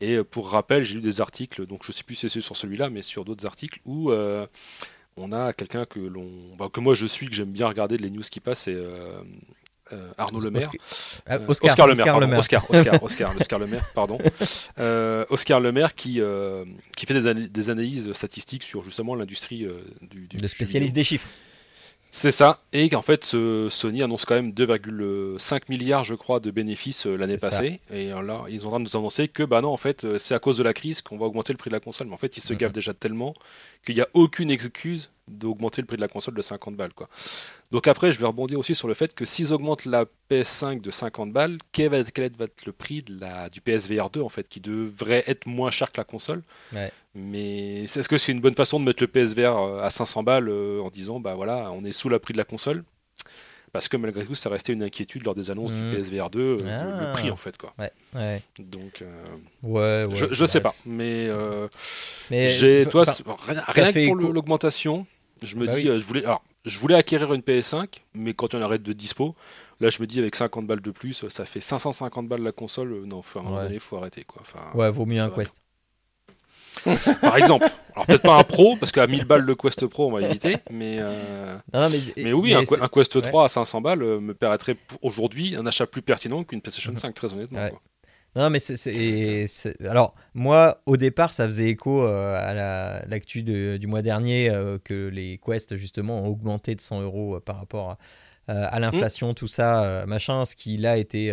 et 0.01 0.25
pour 0.25 0.51
rappel 0.51 0.83
j'ai 0.83 0.97
lu 0.97 1.01
des 1.03 1.21
articles 1.21 1.67
donc 1.67 1.85
je 1.85 1.93
sais 1.93 2.03
plus 2.03 2.17
si 2.17 2.29
c'est 2.29 2.41
sur 2.41 2.57
celui-là 2.57 2.91
mais 2.91 3.03
sur 3.03 3.25
d'autres 3.25 3.47
articles 3.47 3.79
où 3.87 4.11
on 5.17 5.33
a 5.33 5.53
quelqu'un 5.53 5.85
que 5.85 5.99
l'on 6.01 6.29
bah, 6.59 6.69
que 6.73 6.81
moi 6.81 6.95
je 6.95 7.07
suis 7.07 7.27
que 7.27 7.35
j'aime 7.35 7.51
bien 7.53 7.67
regarder 7.69 7.97
les 7.97 8.11
news 8.11 8.23
qui 8.31 8.41
passent 8.41 8.61
c'est 8.65 8.75
euh, 8.75 9.21
euh, 9.93 10.11
Arnaud 10.19 10.41
Lemaire 10.41 10.69
Ah, 11.27 11.35
euh, 11.37 11.47
Oscar, 11.49 11.87
Le 11.87 11.95
Maire, 11.95 12.05
pardon, 12.07 12.21
Lemaire. 12.21 12.39
Oscar, 12.41 12.71
Oscar, 12.71 13.03
Oscar, 13.03 13.37
Oscar 13.39 13.59
Le 13.61 13.67
Maire, 13.69 13.85
pardon. 13.95 14.19
Euh, 14.79 15.25
Oscar 15.31 15.61
Le 15.61 15.71
Maire 15.73 15.95
qui, 15.95 16.21
qui 16.97 17.07
fait 17.07 17.15
des, 17.15 17.27
ana- 17.29 17.47
des 17.47 17.71
analyses 17.71 18.13
statistiques 18.13 18.65
sur 18.65 18.83
justement 18.83 19.15
l'industrie 19.15 19.67
du, 20.03 20.27
du 20.27 20.37
Le 20.39 20.49
spécialiste 20.49 20.93
des 20.95 21.05
chiffres. 21.05 21.29
C'est 22.11 22.31
ça, 22.31 22.63
et 22.73 22.89
qu'en 22.89 23.03
fait 23.03 23.35
euh, 23.35 23.69
Sony 23.69 24.03
annonce 24.03 24.25
quand 24.25 24.37
même 24.37 24.53
2,5 24.53 25.63
milliards, 25.69 26.05
je 26.05 26.15
crois, 26.15 26.41
de 26.41 26.51
bénéfices 26.51 27.07
euh, 27.07 27.17
l'année 27.17 27.39
ça. 27.39 27.51
passée, 27.51 27.81
et 27.91 28.07
là 28.07 28.45
ils 28.49 28.61
sont 28.63 28.69
en 28.69 28.71
train 28.71 28.79
de 28.81 28.85
nous 28.85 28.97
annoncer 28.97 29.29
que 29.29 29.43
bah 29.43 29.61
non, 29.61 29.69
en 29.69 29.77
fait, 29.77 30.05
euh, 30.05 30.19
c'est 30.19 30.35
à 30.35 30.39
cause 30.39 30.57
de 30.57 30.63
la 30.63 30.73
crise 30.73 31.03
qu'on 31.03 31.19
va 31.19 31.27
augmenter 31.27 31.53
le 31.53 31.59
prix 31.59 31.69
de 31.69 31.75
la 31.75 31.81
console, 31.81 32.07
mais 32.07 32.15
en 32.15 32.19
fait 32.19 32.37
ils 32.39 32.41
se 32.43 32.55
Mhm. 32.55 32.59
gavent 32.59 32.73
déjà 32.73 32.95
tellement 32.95 33.35
qu'il 33.85 33.97
n'y 33.97 34.01
a 34.01 34.09
aucune 34.15 34.51
excuse 34.51 35.11
d'augmenter 35.29 35.81
le 35.83 35.87
prix 35.87 35.97
de 35.97 36.01
la 36.03 36.09
console 36.09 36.35
de 36.35 36.43
50 36.43 36.77
balles, 36.77 36.93
quoi. 36.95 37.09
Donc 37.73 37.89
après, 37.89 38.13
je 38.13 38.19
vais 38.21 38.27
rebondir 38.27 38.59
aussi 38.59 38.75
sur 38.75 38.87
le 38.87 38.95
fait 38.95 39.15
que 39.15 39.25
s'ils 39.25 39.53
augmentent 39.53 39.85
la 39.85 40.05
PS5 40.31 40.81
de 40.81 40.91
50 40.91 41.33
balles, 41.33 41.59
quel 41.73 41.91
va 41.91 41.99
être, 41.99 42.13
quel 42.13 42.31
va 42.37 42.45
être 42.45 42.65
le 42.65 42.73
prix 42.73 43.03
de 43.03 43.19
la, 43.21 43.49
du 43.49 43.61
PSVR 43.61 44.09
2 44.11 44.21
en 44.21 44.29
fait, 44.29 44.49
qui 44.49 44.61
devrait 44.61 45.25
être 45.27 45.47
moins 45.47 45.71
cher 45.71 45.91
que 45.91 45.99
la 46.01 46.05
console. 46.05 46.43
Ouais. 46.73 46.93
Mais 47.15 47.83
est-ce 47.85 48.09
que 48.09 48.19
c'est 48.19 48.31
une 48.33 48.41
bonne 48.41 48.55
façon 48.55 48.79
de 48.79 48.85
mettre 48.85 49.03
le 49.03 49.09
PSVR 49.09 49.57
euh, 49.57 49.83
à 49.83 49.91
500 49.91 50.23
balles 50.23 50.49
euh, 50.49 50.81
en 50.81 50.91
disant 50.91 51.19
bah 51.19 51.35
voilà, 51.35 51.71
on 51.73 51.85
est 51.85 51.93
sous 51.93 52.09
la 52.09 52.19
prix 52.21 52.33
de 52.33 52.39
la 52.39 52.45
console? 52.45 52.85
Parce 53.73 53.89
que 53.89 53.97
malgré 53.99 54.25
tout, 54.25 54.35
ça 54.35 54.49
restait 54.49 54.73
une 54.73 54.83
inquiétude 54.83 55.25
lors 55.25 55.35
des 55.35 55.51
annonces 55.51 55.73
du 55.73 55.83
PSVR 55.91 56.31
2, 56.31 56.41
euh, 56.41 56.57
le- 56.63 56.71
Ah. 56.71 57.05
le, 57.07 57.13
prix 57.13 57.31
en 57.31 57.37
fait 57.37 57.59
quoi. 57.59 57.75
Ouais, 57.79 57.91
ouais. 58.15 58.41
Donc 58.59 59.03
euh, 59.03 59.25
Ouais, 59.63 60.05
je, 60.15 60.27
je 60.33 60.45
sais 60.47 60.61
pas, 60.61 60.75
mais 60.87 61.27
euh, 61.29 61.69
Mais, 62.31 62.47
j'ai 62.49 62.83
enfin, 62.87 62.91
toi 62.91 63.05
rien, 63.47 63.63
rien 63.67 63.93
que 63.93 64.07
pour 64.07 64.17
le- 64.17 64.31
l'augmentation, 64.33 65.05
je 65.43 65.57
me 65.57 65.67
Bah 65.67 65.75
dis 65.75 65.83
oui. 65.83 65.89
euh, 65.89 65.99
je 65.99 66.05
voulais 66.05 66.25
alors 66.25 66.43
je 66.65 66.79
voulais 66.81 66.95
acquérir 66.97 67.33
une 67.33 67.43
PS5, 67.43 67.87
mais 68.15 68.35
quand 68.35 68.55
on 68.55 68.61
arrête 68.61 68.83
de 68.83 68.93
dispo, 68.93 69.37
là 69.81 69.89
je 69.89 70.01
me 70.03 70.07
dis 70.07 70.19
avec 70.19 70.35
50 70.35 70.67
balles 70.67 70.81
de 70.81 70.91
plus, 70.91 71.29
ça 71.29 71.45
fait 71.45 71.61
550 71.61 72.27
balles 72.29 72.43
la 72.43 72.53
console, 72.53 72.93
euh, 72.93 73.07
non, 73.07 73.23
faut, 73.23 73.39
à 73.39 73.43
un 73.43 73.45
moment 73.45 73.63
donné, 73.63 73.79
faut 73.79 73.97
arrêter 73.97 74.25
quoi. 74.25 74.43
Enfin, 74.43 74.77
ouais, 74.77 74.91
vaut 74.91 75.07
mieux 75.07 75.21
un 75.21 75.29
Quest. 75.31 75.57
par 77.21 77.37
exemple. 77.39 77.67
Alors 77.95 78.07
peut-être 78.07 78.23
pas 78.23 78.37
un 78.37 78.43
Pro, 78.45 78.77
parce 78.77 78.93
qu'à 78.93 79.07
1000 79.07 79.25
balles 79.25 79.43
le 79.43 79.55
Quest 79.55 79.87
Pro 79.87 80.09
on 80.09 80.13
va 80.13 80.23
éviter, 80.23 80.57
mais 80.71 80.97
euh, 81.01 81.57
Non, 81.73 81.89
mais, 81.89 81.99
mais 82.23 82.33
oui, 82.33 82.53
un, 82.53 82.65
Quest 82.65 83.15
ouais. 83.17 83.23
3 83.23 83.45
à 83.45 83.49
500 83.49 83.81
balles 83.81 84.01
me 84.21 84.35
paraîtrait 84.35 84.77
aujourd'hui 85.03 85.57
un 85.57 85.67
achat 85.67 85.87
plus 85.87 86.03
pertinent 86.03 86.43
qu'une 86.45 86.61
PlayStation 86.61 86.93
5, 86.97 87.15
très 87.15 87.33
honnêtement. 87.33 87.63
Ouais. 87.63 87.71
quoi. 87.71 87.81
Non, 88.37 88.51
mais 88.51 88.59
c'est- 88.59 89.81
Alors, 89.87 90.15
moi, 90.35 90.83
au 90.87 90.97
départ, 90.99 91.33
ça 91.33 91.47
faisait 91.47 91.71
écho 91.71 92.05
euh, 92.07 92.37
à 92.39 92.53
la- 92.53 93.05
l'actu 93.09 93.43
du 93.43 93.87
mois 93.87 94.03
dernier 94.03 94.51
euh, 94.51 94.79
que 94.79 95.09
les 95.09 95.39
Quest, 95.45 95.77
justement, 95.77 96.19
ont 96.23 96.27
augmenté 96.29 96.75
de 96.75 96.81
100 96.83 97.01
euros 97.01 97.37
euh, 97.37 97.41
par 97.41 97.57
rapport 97.59 97.97
à, 98.49 98.53
à 98.67 98.79
l'inflation, 98.79 99.33
tout 99.35 99.49
ça, 99.49 100.05
machin. 100.07 100.45
Ce 100.45 100.55
qui, 100.55 100.77
là, 100.77 100.99
était. 100.99 101.33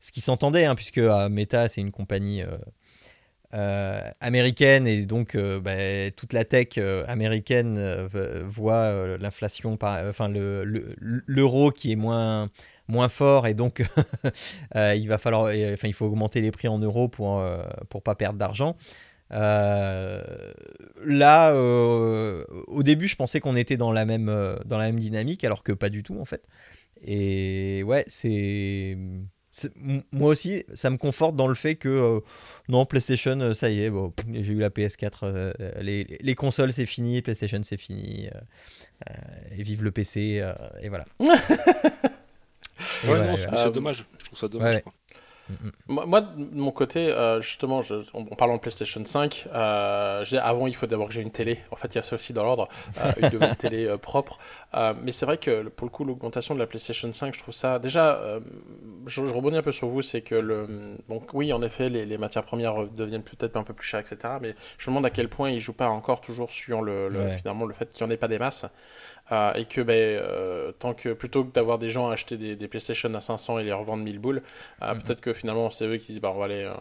ce 0.00 0.12
qui 0.12 0.20
s'entendait, 0.20 0.64
hein, 0.64 0.74
puisque 0.76 0.98
Meta, 0.98 1.66
c'est 1.68 1.80
une 1.80 1.90
compagnie. 1.90 2.42
américaine 4.20 4.86
et 4.86 5.06
donc 5.06 5.34
bah, 5.36 6.10
toute 6.16 6.32
la 6.34 6.44
tech 6.44 6.78
américaine 7.06 8.06
voit 8.46 9.16
l'inflation 9.18 9.78
enfin 9.80 10.28
le 10.28 10.64
le- 10.64 10.94
l'euro 11.26 11.70
qui 11.70 11.92
est 11.92 11.96
moins 11.96 12.50
moins 12.88 13.08
fort 13.08 13.46
et 13.46 13.54
donc 13.54 13.82
euh, 14.76 14.94
il 14.94 15.08
va 15.08 15.18
falloir 15.18 15.50
et, 15.50 15.72
enfin 15.74 15.88
il 15.88 15.94
faut 15.94 16.06
augmenter 16.06 16.40
les 16.40 16.50
prix 16.50 16.68
en 16.68 16.78
euros 16.78 17.08
pour 17.08 17.38
euh, 17.40 17.62
pour 17.90 18.02
pas 18.02 18.14
perdre 18.14 18.38
d'argent 18.38 18.76
Euh, 19.30 20.22
là 21.04 21.50
euh, 21.52 22.44
au 22.66 22.82
début 22.82 23.08
je 23.08 23.16
pensais 23.16 23.40
qu'on 23.40 23.56
était 23.56 23.76
dans 23.76 23.92
la 23.92 24.06
même 24.06 24.30
euh, 24.30 24.56
dans 24.64 24.78
la 24.78 24.86
même 24.86 24.98
dynamique 24.98 25.44
alors 25.44 25.62
que 25.62 25.72
pas 25.72 25.90
du 25.90 26.02
tout 26.02 26.18
en 26.18 26.24
fait 26.24 26.42
Et 27.02 27.82
ouais, 27.84 28.04
c'est. 28.08 28.96
Moi 30.12 30.28
aussi, 30.30 30.64
ça 30.74 30.88
me 30.90 30.98
conforte 30.98 31.34
dans 31.34 31.48
le 31.48 31.54
fait 31.54 31.74
que 31.74 31.88
euh, 31.88 32.20
non, 32.68 32.86
PlayStation, 32.86 33.40
euh, 33.40 33.54
ça 33.54 33.70
y 33.70 33.80
est, 33.82 33.90
bon, 33.90 34.12
j'ai 34.32 34.52
eu 34.52 34.58
la 34.58 34.70
PS4, 34.70 35.20
euh, 35.24 35.52
les, 35.80 36.04
les 36.20 36.34
consoles 36.36 36.70
c'est 36.72 36.86
fini, 36.86 37.22
PlayStation 37.22 37.60
c'est 37.64 37.78
fini, 37.78 38.28
euh, 38.28 38.38
euh, 39.10 39.14
et 39.58 39.62
vive 39.62 39.82
le 39.82 39.90
PC, 39.90 40.40
euh, 40.40 40.52
et 40.82 40.88
voilà. 40.90 41.06
Ouais, 43.06 43.26
non, 43.26 43.36
c'est 43.36 43.72
dommage. 43.72 44.04
Je 44.18 44.24
trouve 44.26 44.38
ça 44.38 44.48
dommage. 44.48 44.76
ouais. 44.76 44.82
quoi. 44.82 44.92
Moi, 45.86 46.20
de 46.20 46.60
mon 46.60 46.70
côté, 46.72 47.06
euh, 47.08 47.40
justement, 47.40 47.80
je, 47.80 47.94
en, 48.12 48.18
en 48.20 48.36
parlant 48.36 48.56
de 48.56 48.60
PlayStation 48.60 49.02
5, 49.02 49.46
euh, 49.54 50.22
avant, 50.42 50.66
il 50.66 50.76
faut 50.76 50.86
d'abord 50.86 51.08
que 51.08 51.14
j'ai 51.14 51.22
une 51.22 51.30
télé. 51.30 51.58
En 51.70 51.76
fait, 51.76 51.88
il 51.88 51.94
y 51.94 51.98
a 51.98 52.02
ça 52.02 52.16
aussi 52.16 52.34
dans 52.34 52.44
l'ordre, 52.44 52.68
euh, 53.02 53.12
une 53.32 53.56
télé 53.56 53.86
euh, 53.86 53.96
propre. 53.96 54.38
Euh, 54.74 54.92
mais 55.02 55.10
c'est 55.10 55.24
vrai 55.24 55.38
que 55.38 55.62
pour 55.68 55.86
le 55.86 55.90
coup, 55.90 56.04
l'augmentation 56.04 56.54
de 56.54 56.60
la 56.60 56.66
PlayStation 56.66 57.10
5, 57.10 57.34
je 57.34 57.38
trouve 57.40 57.54
ça. 57.54 57.78
Déjà, 57.78 58.16
euh, 58.16 58.40
je, 59.06 59.24
je 59.24 59.32
rebondis 59.32 59.56
un 59.56 59.62
peu 59.62 59.72
sur 59.72 59.88
vous, 59.88 60.02
c'est 60.02 60.20
que 60.20 60.34
le. 60.34 60.98
Bon, 61.08 61.22
oui, 61.32 61.50
en 61.54 61.62
effet, 61.62 61.88
les, 61.88 62.04
les 62.04 62.18
matières 62.18 62.44
premières 62.44 62.86
deviennent 62.86 63.22
peut-être 63.22 63.56
un 63.56 63.62
peu 63.62 63.72
plus 63.72 63.86
chères, 63.86 64.00
etc. 64.00 64.34
Mais 64.42 64.54
je 64.76 64.90
me 64.90 64.94
demande 64.96 65.06
à 65.06 65.10
quel 65.10 65.30
point 65.30 65.48
ils 65.48 65.60
jouent 65.60 65.72
pas 65.72 65.88
encore 65.88 66.20
toujours 66.20 66.50
sur 66.50 66.82
le, 66.82 67.08
le- 67.08 67.18
Ouais. 67.20 67.38
finalement 67.38 67.64
le 67.64 67.72
fait 67.72 67.90
qu'il 67.90 68.04
n'y 68.06 68.12
en 68.12 68.14
ait 68.14 68.18
pas 68.18 68.28
des 68.28 68.38
masses. 68.38 68.66
Euh, 69.30 69.52
et 69.54 69.66
que 69.66 69.82
ben, 69.82 69.94
euh, 69.94 70.72
tant 70.72 70.94
que 70.94 71.10
plutôt 71.12 71.44
que 71.44 71.52
d'avoir 71.52 71.78
des 71.78 71.90
gens 71.90 72.08
à 72.08 72.14
acheter 72.14 72.36
des, 72.38 72.56
des 72.56 72.66
PlayStation 72.68 73.12
à 73.14 73.20
500 73.20 73.58
et 73.58 73.64
les 73.64 73.72
revendre 73.74 74.02
1000 74.02 74.18
boules, 74.18 74.42
euh, 74.82 74.94
Mhm. 74.94 75.02
peut-être 75.02 75.20
que 75.20 75.32
finalement 75.34 75.70
c'est 75.70 75.84
eux 75.86 75.96
qui 75.98 76.12
disent 76.12 76.20
bah, 76.20 76.32
on, 76.34 76.38
va 76.38 76.48
les, 76.48 76.64
euh, 76.64 76.72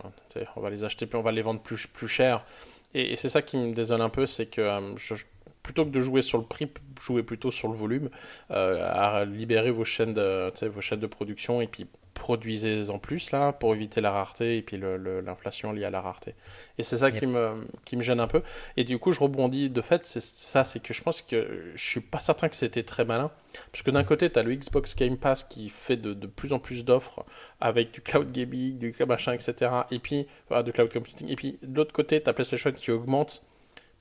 on 0.56 0.62
va 0.62 0.70
les 0.70 0.84
acheter 0.86 1.06
puis 1.08 1.18
on 1.18 1.22
va 1.22 1.32
les 1.34 1.42
vendre 1.42 1.60
plus, 1.62 1.88
plus 1.88 2.08
cher. 2.08 2.46
Et, 2.94 3.12
et 3.14 3.16
c'est 3.18 3.30
ça 3.30 3.42
qui 3.42 3.58
me 3.58 3.74
désole 3.74 4.02
un 4.02 4.10
peu, 4.10 4.26
c'est 4.26 4.46
que 4.46 4.62
euh, 4.62 4.96
je- 4.98 5.16
plutôt 5.62 5.84
que 5.84 5.90
de 5.90 6.00
jouer 6.00 6.22
sur 6.22 6.38
le 6.38 6.46
prix, 6.46 6.70
jouez 7.02 7.24
plutôt 7.24 7.52
sur 7.52 7.68
le 7.68 7.74
volume, 7.74 8.10
à 8.50 9.26
libérer 9.26 9.70
vos 9.72 9.84
chaînes, 9.84 10.14
de, 10.14 10.50
vos 10.68 10.80
chaînes 10.82 11.02
de 11.02 11.08
production 11.08 11.60
et 11.60 11.68
puis 11.68 11.86
produisez-en 12.18 13.00
plus 13.00 13.32
là 13.32 13.54
pour 13.54 13.74
éviter 13.74 14.02
la 14.02 14.12
rareté 14.12 14.58
et 14.58 14.62
puis 14.62 14.78
l'inflation 14.78 15.72
liée 15.72 15.86
à 15.86 15.90
la 15.90 16.02
rareté. 16.02 16.36
Et 16.78 16.84
c'est 16.84 16.98
ça 16.98 17.10
Yep. 17.10 17.20
qui, 17.20 17.26
me, 17.28 17.68
qui 17.86 17.96
me 17.96 18.02
gêne 18.04 18.20
un 18.20 18.28
peu. 18.28 18.42
Et 18.76 18.84
du 18.84 18.98
coup, 19.00 19.12
je 19.12 19.20
rebondis 19.20 19.70
de 19.70 19.82
fait, 19.82 20.06
c'est 20.06 20.22
ça, 20.22 20.64
c'est 20.64 20.80
que 20.82 20.94
je 20.94 21.02
pense 21.02 21.22
que 21.22 21.72
je 21.76 21.82
suis 21.82 22.02
pas 22.02 22.20
certain 22.20 22.50
que 22.50 22.56
c'était 22.56 22.84
très 22.84 23.06
malin. 23.06 23.32
Parce 23.72 23.84
que 23.84 23.92
d'un 23.92 24.04
côté, 24.04 24.30
tu 24.30 24.38
as 24.40 24.44
le 24.44 24.54
Xbox 24.56 24.96
Game 24.96 25.18
Pass 25.18 25.44
qui 25.44 25.70
fait 25.70 25.98
de, 25.98 26.14
de 26.14 26.28
plus 26.28 26.54
en 26.54 26.60
plus 26.60 26.84
d'offres 26.84 27.26
avec 27.62 27.92
du 27.92 28.02
cloud 28.02 28.32
gaming, 28.32 28.78
du 28.78 28.92
cloud 28.94 29.10
machin, 29.10 29.34
etc. 29.34 29.72
Et 29.92 30.00
puis, 30.00 30.28
voilà, 30.50 30.64
de 30.64 30.72
cloud 30.72 30.92
computing. 30.92 31.30
Et 31.30 31.36
puis, 31.36 31.58
de 31.62 31.76
l'autre 31.78 31.94
côté, 31.94 32.22
tu 32.22 32.30
as 32.30 32.34
PlayStation 32.34 32.72
qui 32.72 32.92
augmente 32.92 33.46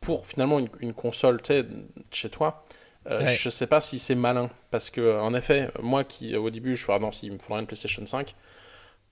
pour 0.00 0.26
finalement 0.26 0.58
une, 0.58 0.68
une 0.80 0.94
console 0.94 1.40
tu 1.42 1.48
sais, 1.54 1.66
chez 2.10 2.28
toi. 2.30 2.64
Euh, 3.10 3.20
Ouais. 3.20 3.34
Je 3.34 3.48
sais 3.50 3.66
pas 3.66 3.80
si 3.80 3.98
c'est 3.98 4.14
malin. 4.14 4.50
Parce 4.70 4.90
que, 4.90 5.18
en 5.20 5.32
effet, 5.34 5.70
moi 5.82 6.04
qui, 6.04 6.34
au 6.36 6.50
début, 6.50 6.74
je 6.76 6.84
ah 6.88 6.98
non, 6.98 7.12
s'il 7.12 7.32
me 7.32 7.38
faudrait 7.38 7.60
une 7.60 7.66
PlayStation 7.66 8.04
5. 8.04 8.34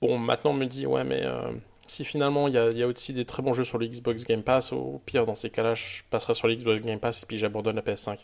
Bon, 0.00 0.18
maintenant, 0.18 0.50
on 0.50 0.54
me 0.54 0.66
dit, 0.66 0.86
ouais, 0.86 1.04
mais 1.04 1.20
euh, 1.22 1.52
si 1.86 2.04
finalement 2.04 2.48
il 2.48 2.54
y 2.54 2.58
a, 2.58 2.68
il 2.70 2.76
y 2.78 2.82
a 2.82 2.86
aussi 2.86 3.12
des 3.12 3.24
très 3.24 3.42
bons 3.42 3.54
jeux 3.54 3.64
sur 3.64 3.78
le 3.78 3.86
Xbox 3.86 4.24
Game 4.24 4.42
Pass, 4.42 4.72
au 4.72 5.00
pire, 5.06 5.24
dans 5.26 5.34
ces 5.34 5.50
cas-là, 5.50 5.74
je 5.74 6.02
passerai 6.10 6.34
sur 6.34 6.48
le 6.48 6.54
Xbox 6.56 6.84
Game 6.84 6.98
Pass 6.98 7.22
et 7.22 7.26
puis 7.26 7.38
j'abandonne 7.38 7.76
la 7.76 7.82
PS5. 7.82 8.18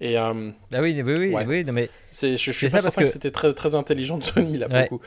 Et 0.00 0.18
euh, 0.18 0.50
Ah 0.72 0.80
oui, 0.80 1.00
oui, 1.04 1.14
oui, 1.18 1.34
Ouais. 1.34 1.44
oui, 1.46 1.64
non, 1.64 1.72
mais 1.72 1.90
c'est, 2.10 2.36
je, 2.36 2.50
je 2.50 2.56
suis 2.56 2.68
pas 2.70 2.80
certain 2.80 3.02
que, 3.02 3.06
que- 3.06 3.12
c'était 3.12 3.30
très, 3.30 3.52
très 3.54 3.74
intelligent 3.74 4.16
de 4.18 4.24
Sony 4.24 4.56
là 4.58 4.68
Ouais. 4.68 4.82
le 4.84 4.88
coup. 4.88 5.00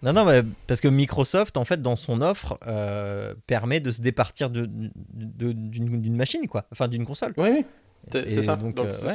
Non, 0.00 0.12
non, 0.12 0.24
mais 0.24 0.42
parce 0.68 0.80
que 0.80 0.86
Microsoft, 0.86 1.56
en 1.56 1.64
fait, 1.64 1.82
dans 1.82 1.96
son 1.96 2.20
offre, 2.20 2.56
euh, 2.68 3.34
permet 3.48 3.80
de 3.80 3.90
se 3.90 4.00
départir 4.00 4.48
de- 4.48 4.68
de- 4.68 5.50
d'une 5.52 6.00
d'une 6.00 6.16
machine, 6.16 6.46
quoi. 6.46 6.66
Enfin, 6.70 6.86
d'une 6.86 7.04
console. 7.04 7.34
Oui, 7.36 7.48
oui, 7.50 7.64
c'est, 8.12 8.42
ça. 8.42 8.56
donc, 8.56 8.74
Donc, 8.74 8.86
euh, 8.86 9.06
ouais. 9.06 9.12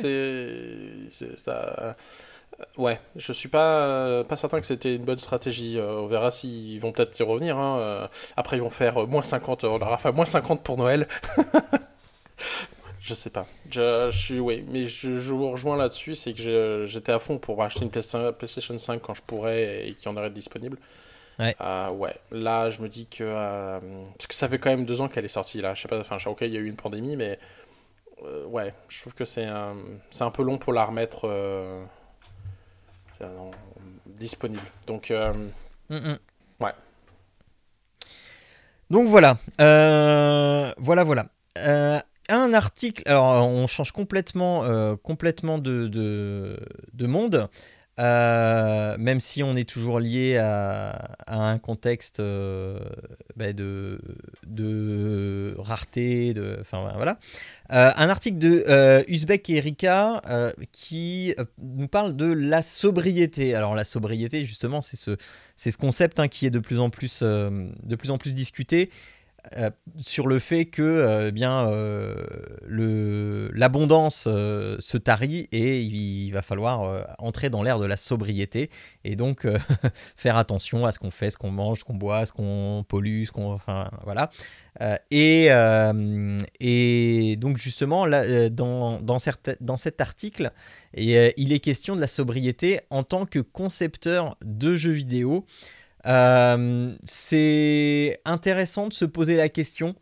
c'est, 1.11 1.37
ça. 1.37 1.75
euh, 1.81 1.93
Ouais, 2.77 2.99
je 3.15 3.33
suis 3.33 3.49
pas, 3.49 3.85
euh, 3.87 4.23
pas 4.23 4.35
certain 4.37 4.59
que 4.59 4.65
c'était 4.65 4.95
une 4.95 5.03
bonne 5.05 5.17
stratégie. 5.17 5.79
On 5.81 6.07
verra 6.07 6.31
s'ils 6.31 6.79
vont 6.79 6.91
peut-être 6.91 7.19
y 7.19 7.23
revenir. 7.23 7.57
hein. 7.57 8.09
Après, 8.37 8.57
ils 8.57 8.61
vont 8.61 8.69
faire 8.69 9.07
moins 9.07 9.23
50. 9.23 9.63
On 9.65 9.77
leur 9.79 9.91
a 9.93 9.97
fait 9.97 10.11
moins 10.11 10.25
50 10.25 10.63
pour 10.63 10.77
Noël. 10.77 11.07
je 13.01 13.13
sais 13.13 13.29
pas. 13.29 13.47
Je, 13.69 14.09
je 14.11 14.17
suis, 14.17 14.39
oui, 14.39 14.63
mais 14.67 14.87
je, 14.87 15.19
je 15.19 15.33
vous 15.33 15.51
rejoins 15.51 15.77
là-dessus. 15.77 16.15
C'est 16.15 16.33
que 16.33 16.85
j'étais 16.87 17.11
à 17.11 17.19
fond 17.19 17.37
pour 17.37 17.61
acheter 17.63 17.83
une 17.83 17.91
PlayStation 17.91 18.31
PlayStation 18.33 18.77
5 18.77 19.01
quand 19.01 19.13
je 19.13 19.21
pourrais 19.23 19.87
et 19.87 19.95
qu'il 19.95 20.09
y 20.09 20.13
en 20.13 20.17
aurait 20.17 20.29
disponible. 20.29 20.77
Ouais. 21.39 21.55
Euh, 21.61 21.89
ouais, 21.91 22.15
là 22.31 22.69
je 22.69 22.81
me 22.81 22.89
dis 22.89 23.07
que. 23.07 23.23
euh, 23.23 23.79
parce 24.17 24.27
que 24.27 24.35
ça 24.35 24.47
fait 24.49 24.59
quand 24.59 24.69
même 24.69 24.85
deux 24.85 25.01
ans 25.01 25.07
qu'elle 25.09 25.25
est 25.25 25.29
sortie 25.29 25.61
là. 25.61 25.73
Je 25.73 25.81
sais 25.83 25.87
pas, 25.87 25.99
enfin, 25.99 26.17
ok, 26.27 26.39
il 26.41 26.53
y 26.53 26.57
a 26.57 26.59
eu 26.59 26.67
une 26.67 26.75
pandémie, 26.77 27.15
mais. 27.15 27.39
Euh, 28.25 28.45
ouais, 28.45 28.73
je 28.89 29.01
trouve 29.01 29.13
que 29.13 29.25
c'est 29.25 29.45
un, 29.45 29.75
c'est 30.11 30.23
un 30.23 30.31
peu 30.31 30.43
long 30.43 30.57
pour 30.57 30.73
la 30.73 30.85
remettre 30.85 31.25
euh, 31.25 31.83
disponible. 34.05 34.63
Donc, 34.87 35.11
euh, 35.11 35.33
Mm, 35.89 35.95
mm. 35.97 36.17
Ouais. 36.61 36.71
Donc 38.89 39.07
voilà, 39.07 39.37
voilà, 39.57 41.03
voilà. 41.03 41.25
Un 42.29 42.53
article. 42.53 43.03
Alors, 43.05 43.47
on 43.47 43.67
change 43.67 43.91
complètement, 43.91 44.95
complètement 44.97 45.57
de, 45.57 45.87
de, 45.87 46.57
de 46.93 47.07
monde. 47.07 47.49
Euh, 47.99 48.97
même 48.97 49.19
si 49.19 49.43
on 49.43 49.55
est 49.55 49.69
toujours 49.69 49.99
lié 49.99 50.37
à, 50.37 51.15
un 51.27 51.59
contexte 51.59 52.19
euh, 52.19 52.79
bah, 53.35 53.53
de, 53.53 53.99
rareté, 55.57 56.33
de, 56.33 56.57
enfin 56.61 56.91
voilà. 56.95 57.19
Euh, 57.71 57.91
un 57.95 58.09
article 58.09 58.39
de 58.39 59.03
Uzbek 59.07 59.49
et 59.49 59.57
Erika 59.57 60.21
qui 60.71 61.35
nous 61.59 61.87
parle 61.87 62.15
de 62.15 62.31
la 62.31 62.61
sobriété. 62.61 63.53
Alors 63.55 63.75
la 63.75 63.83
sobriété, 63.83 64.43
justement, 64.45 64.81
c'est 64.81 64.97
ce, 64.97 65.17
ce 65.55 65.77
concept 65.77 66.19
hein, 66.19 66.27
qui 66.27 66.45
est 66.45 66.51
de 66.51 66.59
plus 66.59 66.79
en 66.79 66.89
plus, 66.89 67.21
de 67.21 67.95
plus 67.95 68.09
en 68.09 68.17
plus 68.17 68.33
discuté 68.33 68.89
euh, 69.57 69.69
sur 69.99 70.27
le 70.27 70.39
fait 70.39 70.65
que 70.65 70.81
euh, 70.81 71.31
bien 71.31 71.67
euh, 71.69 72.15
l'abondance 73.53 74.25
euh, 74.27 74.77
se 74.79 74.97
tarit 74.97 75.49
et 75.51 75.81
il, 75.81 76.31
va 76.31 76.41
falloir 76.41 77.05
entrer 77.19 77.49
dans 77.49 77.61
l'ère 77.61 77.77
de 77.77 77.85
la 77.85 77.97
sobriété 77.97 78.69
et 79.03 79.15
donc 79.15 79.45
faire 80.15 80.37
attention 80.37 80.85
à 80.85 80.91
ce 80.91 80.97
qu'on 80.97 81.11
fait, 81.11 81.29
ce 81.29 81.37
qu'on 81.37 81.51
mange, 81.51 81.79
ce 81.79 81.83
qu'on 81.83 81.93
boit, 81.93 82.25
ce 82.25 82.31
qu'on 82.33 82.83
pollue, 82.87 83.25
ce 83.25 83.31
qu'on 83.31 83.51
enfin 83.51 83.91
voilà. 84.03 84.31
Et, 85.11 85.49
et 86.59 87.35
donc 87.35 87.57
justement 87.57 88.07
là, 88.07 88.49
dans, 88.49 88.99
dans, 88.99 89.19
certes- 89.19 89.55
dans 89.61 89.77
cet 89.77 90.01
article, 90.01 90.51
il 90.95 91.53
est 91.53 91.59
question 91.59 91.95
de 91.95 92.01
la 92.01 92.07
sobriété 92.07 92.79
en 92.89 93.03
tant 93.03 93.25
que 93.27 93.39
concepteur 93.39 94.37
de 94.43 94.75
jeux 94.75 94.91
vidéo. 94.91 95.45
Euh, 96.05 96.93
c'est 97.03 98.19
intéressant 98.25 98.87
de 98.87 98.93
se 98.93 99.05
poser 99.05 99.35
la 99.35 99.49
question. 99.49 99.95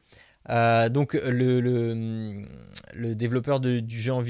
Euh, 0.49 0.89
donc 0.89 1.13
le, 1.13 2.45
développeur 3.13 3.59
du, 3.59 3.83
jeu 3.87 4.21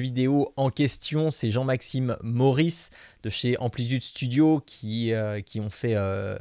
vidéo 0.00 0.52
en 0.56 0.68
question, 0.70 1.30
c'est 1.30 1.50
Jean-Maxime 1.50 2.16
Maurice 2.22 2.90
de 3.22 3.30
chez 3.30 3.56
Amplitude 3.58 4.02
Studio 4.02 4.62
qui, 4.66 5.12
euh, 5.12 5.40
ont 5.56 5.70
fait 5.70 5.94
euh, 5.94 6.36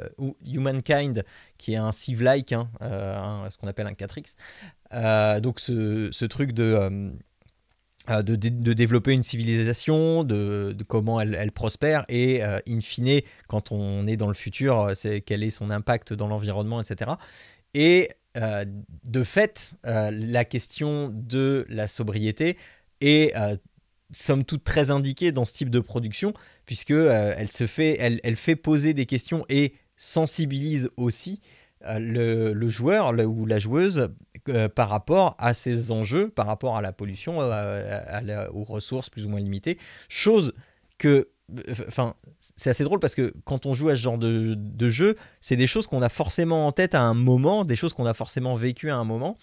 Humankind, 0.45 1.23
qui 1.57 1.73
est 1.73 1.77
un 1.77 1.91
Civ-like, 1.91 2.53
hein, 2.53 2.69
ce 2.81 3.57
qu'on 3.57 3.67
appelle 3.67 3.87
un 3.87 3.93
4X. 3.93 4.35
Euh, 4.93 5.39
donc 5.39 5.59
ce 5.59 6.25
truc 6.25 6.51
de... 6.51 7.13
euh, 8.09 8.21
de, 8.23 8.35
de 8.35 8.73
développer 8.73 9.13
une 9.13 9.23
civilisation, 9.23 10.23
de, 10.23 10.75
comment 10.87 11.19
elle, 11.21 11.35
elle 11.35 11.51
prospère, 11.51 12.05
et 12.09 12.43
euh, 12.43 12.59
in 12.67 12.81
fine, 12.81 13.21
quand 13.47 13.71
on 13.71 14.07
est 14.07 14.17
dans 14.17 14.27
le 14.27 14.33
futur, 14.33 14.79
euh, 14.79 14.93
c'est 14.95 15.21
quel 15.21 15.43
est 15.43 15.49
son 15.49 15.69
impact 15.69 16.13
dans 16.13 16.27
l'environnement, 16.27 16.81
etc. 16.81 17.11
Et 17.73 18.09
de 19.03 19.23
fait, 19.23 19.75
la 19.83 20.45
question 20.45 21.11
de 21.13 21.65
la 21.67 21.87
sobriété 21.87 22.57
est 23.01 23.33
somme 24.13 24.45
toute 24.45 24.63
très 24.63 24.91
indiquée 24.91 25.33
dans 25.33 25.43
ce 25.43 25.51
type 25.51 25.69
de 25.69 25.81
production, 25.81 26.33
puisque 26.65 26.91
elle 26.91 27.49
se 27.49 27.67
fait, 27.67 27.97
elle, 27.99 28.21
elle 28.23 28.37
fait 28.37 28.55
poser 28.55 28.93
des 28.93 29.05
questions 29.05 29.45
et 29.49 29.73
sensibilise 29.97 30.89
aussi 30.95 31.41
le, 31.81 32.53
le 32.53 32.69
joueur 32.69 33.13
ou 33.13 33.45
la 33.45 33.59
joueuse 33.59 34.09
euh, 34.49 34.69
par 34.69 34.89
rapport 34.89 35.35
à 35.39 35.53
ces 35.53 35.91
enjeux, 35.91 36.29
par 36.29 36.47
rapport 36.47 36.77
à 36.77 36.81
la 36.81 36.91
pollution, 36.91 37.41
euh, 37.41 38.47
aux 38.53 38.63
ressources 38.63 39.09
plus 39.09 39.25
ou 39.25 39.29
moins 39.29 39.39
limitées, 39.39 39.77
chose 40.07 40.53
que, 40.97 41.29
enfin, 41.87 42.15
c'est 42.39 42.69
assez 42.69 42.83
drôle 42.83 42.99
parce 42.99 43.15
que 43.15 43.33
quand 43.45 43.65
on 43.65 43.73
joue 43.73 43.89
à 43.89 43.95
ce 43.95 44.01
genre 44.01 44.17
de, 44.17 44.55
de 44.55 44.89
jeu, 44.89 45.15
c'est 45.41 45.55
des 45.55 45.67
choses 45.67 45.87
qu'on 45.87 46.01
a 46.01 46.09
forcément 46.09 46.67
en 46.67 46.71
tête 46.71 46.95
à 46.95 47.01
un 47.01 47.13
moment, 47.13 47.65
des 47.65 47.75
choses 47.75 47.93
qu'on 47.93 48.05
a 48.05 48.13
forcément 48.13 48.55
vécues 48.55 48.89
à 48.89 48.95
un 48.95 49.05
moment. 49.05 49.37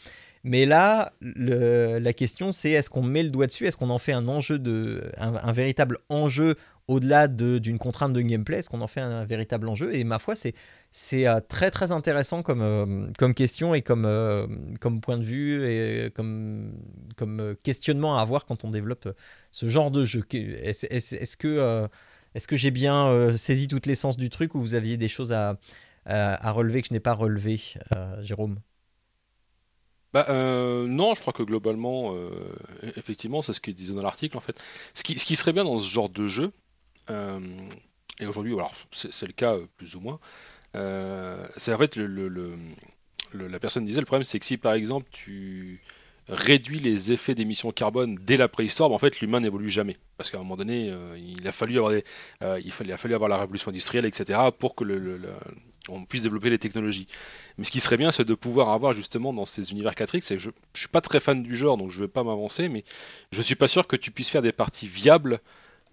Mais 0.44 0.64
là, 0.64 1.12
la 1.20 2.12
question 2.12 2.52
c'est 2.52 2.70
est-ce 2.70 2.88
qu'on 2.88 3.02
met 3.02 3.24
le 3.24 3.30
doigt 3.30 3.48
dessus, 3.48 3.66
est-ce 3.66 3.76
qu'on 3.76 3.90
en 3.90 3.98
fait 3.98 4.12
un 4.12 4.28
enjeu 4.28 4.60
de, 4.60 5.10
un 5.16 5.52
véritable 5.52 5.98
enjeu 6.08 6.54
au-delà 6.88 7.26
de- 7.28 7.58
d'une 7.58 7.78
contrainte 7.78 8.12
de 8.12 8.20
gameplay, 8.20 8.58
est-ce 8.58 8.70
qu'on 8.70 8.80
en 8.80 8.86
fait 8.86 9.00
un, 9.00 9.24
véritable 9.24 9.68
enjeu? 9.68 9.94
Et 9.94 10.04
ma 10.04 10.18
foi, 10.18 10.34
c'est 10.36 10.54
euh, 11.26 11.40
très 11.48 11.70
très 11.70 11.90
intéressant 11.92 12.42
comme, 12.42 12.62
euh, 12.62 13.08
comme 13.18 13.34
question 13.34 13.74
et 13.74 13.82
comme, 13.82 14.04
euh, 14.04 14.46
comme 14.80 15.00
point 15.00 15.18
de 15.18 15.24
vue 15.24 15.64
et 15.66 16.10
comme, 16.14 16.72
comme 17.16 17.56
questionnement 17.62 18.18
à 18.18 18.22
avoir 18.22 18.46
quand 18.46 18.64
on 18.64 18.70
développe 18.70 19.08
ce 19.50 19.68
genre 19.68 19.90
de 19.90 20.04
jeu. 20.04 20.24
Est-ce 20.32 20.86
est-ce 20.88 21.36
que, 21.36 21.88
que 22.46 22.56
j'ai 22.56 22.70
bien 22.70 23.36
saisi 23.36 23.66
toute 23.66 23.86
l'essence 23.86 24.16
du 24.16 24.30
truc 24.30 24.54
ou 24.54 24.60
vous 24.60 24.74
aviez 24.74 24.96
des 24.96 25.08
choses 25.08 25.32
à, 25.32 25.58
à, 26.04 26.50
relever 26.52 26.82
que 26.82 26.88
je 26.88 26.92
n'ai 26.94 27.00
pas 27.00 27.14
relevées, 27.14 27.60
euh, 27.96 28.22
Jérôme? 28.22 28.60
Bah, 30.12 30.26
non, 30.86 31.14
je 31.14 31.20
crois 31.20 31.32
que 31.32 31.42
globalement, 31.42 32.14
effectivement, 32.96 33.42
c'est 33.42 33.52
ce 33.52 33.60
qu'il 33.60 33.74
disait 33.74 33.94
dans 33.94 34.02
l'article 34.02 34.36
en 34.36 34.40
fait. 34.40 34.56
Ce 34.94 35.02
qui, 35.02 35.18
ce 35.18 35.26
qui 35.26 35.34
serait 35.36 35.52
bien 35.52 35.64
dans 35.64 35.78
ce 35.78 35.90
genre 35.90 36.08
de 36.08 36.26
jeu, 36.28 36.52
et 37.08 38.26
aujourd'hui, 38.26 38.54
alors 38.54 38.72
c'est 38.92 39.26
le 39.26 39.32
cas 39.32 39.54
euh, 39.54 39.66
plus 39.76 39.94
ou 39.94 40.00
moins, 40.00 40.18
euh, 40.74 41.46
c'est 41.56 41.72
en 41.72 41.78
fait 41.78 41.96
la 41.96 43.58
personne 43.60 43.84
disait 43.84 44.00
le 44.00 44.06
problème, 44.06 44.24
c'est 44.24 44.38
que 44.38 44.44
si 44.44 44.56
par 44.56 44.74
exemple 44.74 45.06
tu 45.10 45.82
réduis 46.28 46.80
les 46.80 47.12
effets 47.12 47.34
d'émissions 47.34 47.70
carbone 47.70 48.16
dès 48.20 48.36
la 48.36 48.48
préhistoire, 48.48 48.88
bah, 48.88 48.94
en 48.94 48.98
fait 48.98 49.20
l'humain 49.20 49.40
n'évolue 49.40 49.70
jamais, 49.70 49.96
parce 50.16 50.30
qu'à 50.30 50.38
un 50.38 50.40
moment 50.40 50.56
donné, 50.56 50.90
euh, 50.90 51.16
il 51.18 51.46
a 51.46 51.52
fallu 51.52 51.76
avoir 51.76 51.92
des, 51.92 52.04
euh, 52.42 52.60
il 52.64 52.92
a 52.92 52.96
fallu 52.96 53.14
avoir 53.14 53.28
la 53.28 53.36
révolution 53.36 53.70
industrielle, 53.70 54.06
etc., 54.06 54.40
pour 54.58 54.74
que 54.74 54.84
le, 54.84 55.20
on 55.88 56.04
puisse 56.04 56.22
développer 56.22 56.50
les 56.50 56.58
technologies. 56.58 57.06
Mais 57.58 57.64
ce 57.64 57.70
qui 57.70 57.78
serait 57.78 57.96
bien, 57.96 58.10
c'est 58.10 58.24
de 58.24 58.34
pouvoir 58.34 58.70
avoir 58.70 58.92
justement 58.92 59.32
dans 59.32 59.44
ces 59.44 59.70
univers 59.70 59.92
4X, 59.92 60.32
et 60.32 60.38
je, 60.38 60.50
je 60.74 60.80
suis 60.80 60.88
pas 60.88 61.00
très 61.00 61.20
fan 61.20 61.42
du 61.42 61.54
genre, 61.54 61.76
donc 61.76 61.90
je 61.90 62.00
vais 62.00 62.08
pas 62.08 62.24
m'avancer, 62.24 62.68
mais 62.68 62.82
je 63.30 63.42
suis 63.42 63.54
pas 63.54 63.68
sûr 63.68 63.86
que 63.86 63.96
tu 63.96 64.10
puisses 64.10 64.30
faire 64.30 64.42
des 64.42 64.52
parties 64.52 64.88
viables 64.88 65.40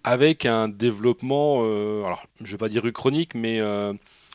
avec 0.04 0.46
un 0.46 0.68
développement, 0.68 1.60
euh, 1.62 2.04
alors 2.04 2.26
je 2.40 2.52
vais 2.52 2.58
pas 2.58 2.68
dire 2.68 2.84
chronique, 2.92 3.34
mais 3.34 3.60
euh, 3.60 3.92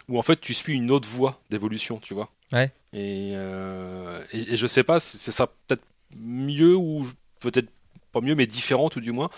où 0.08 0.18
en 0.18 0.24
fait 0.24 0.42
tu 0.42 0.54
suis 0.54 0.74
une 0.74 0.92
autre 0.92 1.08
voie 1.08 1.40
d'évolution, 1.50 2.00
tu 2.00 2.14
vois. 2.14 2.30
Ouais. 2.52 2.72
Et, 2.94 3.32
euh, 3.36 4.24
et, 4.34 4.54
et 4.54 4.58
je 4.58 4.68
sais 4.68 4.84
pas, 4.84 5.00
c'est 5.00 5.32
ça 5.32 5.48
peut-être 5.68 5.84
mieux 6.16 6.76
ou 6.76 7.06
peut-être 7.40 7.70
pas 8.12 8.22
mieux, 8.22 8.36
mais 8.36 8.48
différent 8.48 8.90
tout 8.90 9.02
du 9.02 9.12
moins, 9.12 9.30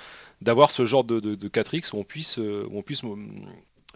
d'avoir 0.41 0.71
ce 0.71 0.85
genre 0.85 1.03
de, 1.03 1.19
de, 1.19 1.35
de 1.35 1.49
4X 1.49 1.93
où 1.93 1.99
on 1.99 2.03
puisse, 2.03 2.39
euh, 2.39 2.65
où 2.69 2.77
on 2.77 2.81
puisse 2.81 3.03
euh, 3.03 3.15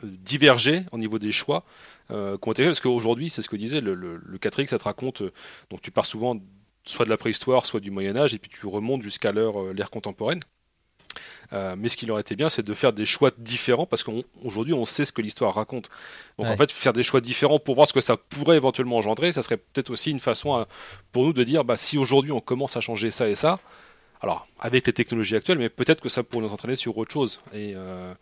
diverger 0.03 0.81
au 0.91 0.97
niveau 0.97 1.19
des 1.19 1.31
choix 1.31 1.63
euh, 2.11 2.37
faits. 2.37 2.65
Parce 2.65 2.81
qu'aujourd'hui, 2.81 3.29
c'est 3.29 3.41
ce 3.41 3.49
que 3.49 3.55
disait 3.55 3.81
le, 3.81 3.95
le, 3.95 4.17
le 4.17 4.37
4X, 4.37 4.67
ça 4.67 4.79
te 4.79 4.83
raconte, 4.83 5.23
donc 5.69 5.81
tu 5.81 5.91
pars 5.91 6.05
souvent 6.05 6.37
soit 6.83 7.05
de 7.05 7.09
la 7.09 7.17
préhistoire, 7.17 7.65
soit 7.65 7.79
du 7.79 7.91
Moyen-Âge, 7.91 8.33
et 8.33 8.37
puis 8.37 8.49
tu 8.49 8.67
remontes 8.67 9.01
jusqu'à 9.01 9.31
l'ère 9.31 9.89
contemporaine. 9.89 10.41
Euh, 11.53 11.75
mais 11.77 11.89
ce 11.89 11.97
qui 11.97 12.09
aurait 12.09 12.21
été 12.21 12.35
bien, 12.35 12.49
c'est 12.49 12.63
de 12.63 12.73
faire 12.73 12.93
des 12.93 13.05
choix 13.05 13.31
différents 13.37 13.85
parce 13.85 14.03
qu'aujourd'hui, 14.03 14.73
on 14.73 14.85
sait 14.85 15.05
ce 15.05 15.11
que 15.13 15.21
l'histoire 15.21 15.53
raconte. 15.55 15.89
Donc 16.37 16.47
Ouais. 16.47 16.53
en 16.53 16.57
fait, 16.57 16.71
faire 16.71 16.93
des 16.93 17.03
choix 17.03 17.21
différents 17.21 17.59
pour 17.59 17.75
voir 17.75 17.87
ce 17.87 17.93
que 17.93 18.01
ça 18.01 18.17
pourrait 18.17 18.57
éventuellement 18.57 18.97
engendrer, 18.97 19.31
ça 19.31 19.41
serait 19.41 19.57
peut-être 19.57 19.89
aussi 19.91 20.11
une 20.11 20.19
façon 20.19 20.53
à- 20.53 20.67
pour 21.11 21.23
nous 21.25 21.33
de 21.33 21.43
dire 21.43 21.63
bah, 21.63 21.77
si 21.77 21.97
aujourd'hui 21.97 22.31
on 22.31 22.39
commence 22.41 22.77
à 22.77 22.81
changer 22.81 23.11
ça 23.11 23.27
et 23.29 23.35
ça, 23.35 23.59
alors 24.21 24.47
avec 24.59 24.87
les 24.87 24.93
technologies 24.93 25.35
actuelles, 25.35 25.59
mais 25.59 25.69
peut-être 25.69 26.01
que 26.01 26.09
ça 26.09 26.23
pourrait 26.23 26.45
nous 26.45 26.53
entraîner 26.53 26.75
sur 26.75 26.97
autre 26.97 27.13
chose. 27.13 27.39
Et, 27.53 27.73
euh, 27.75 28.13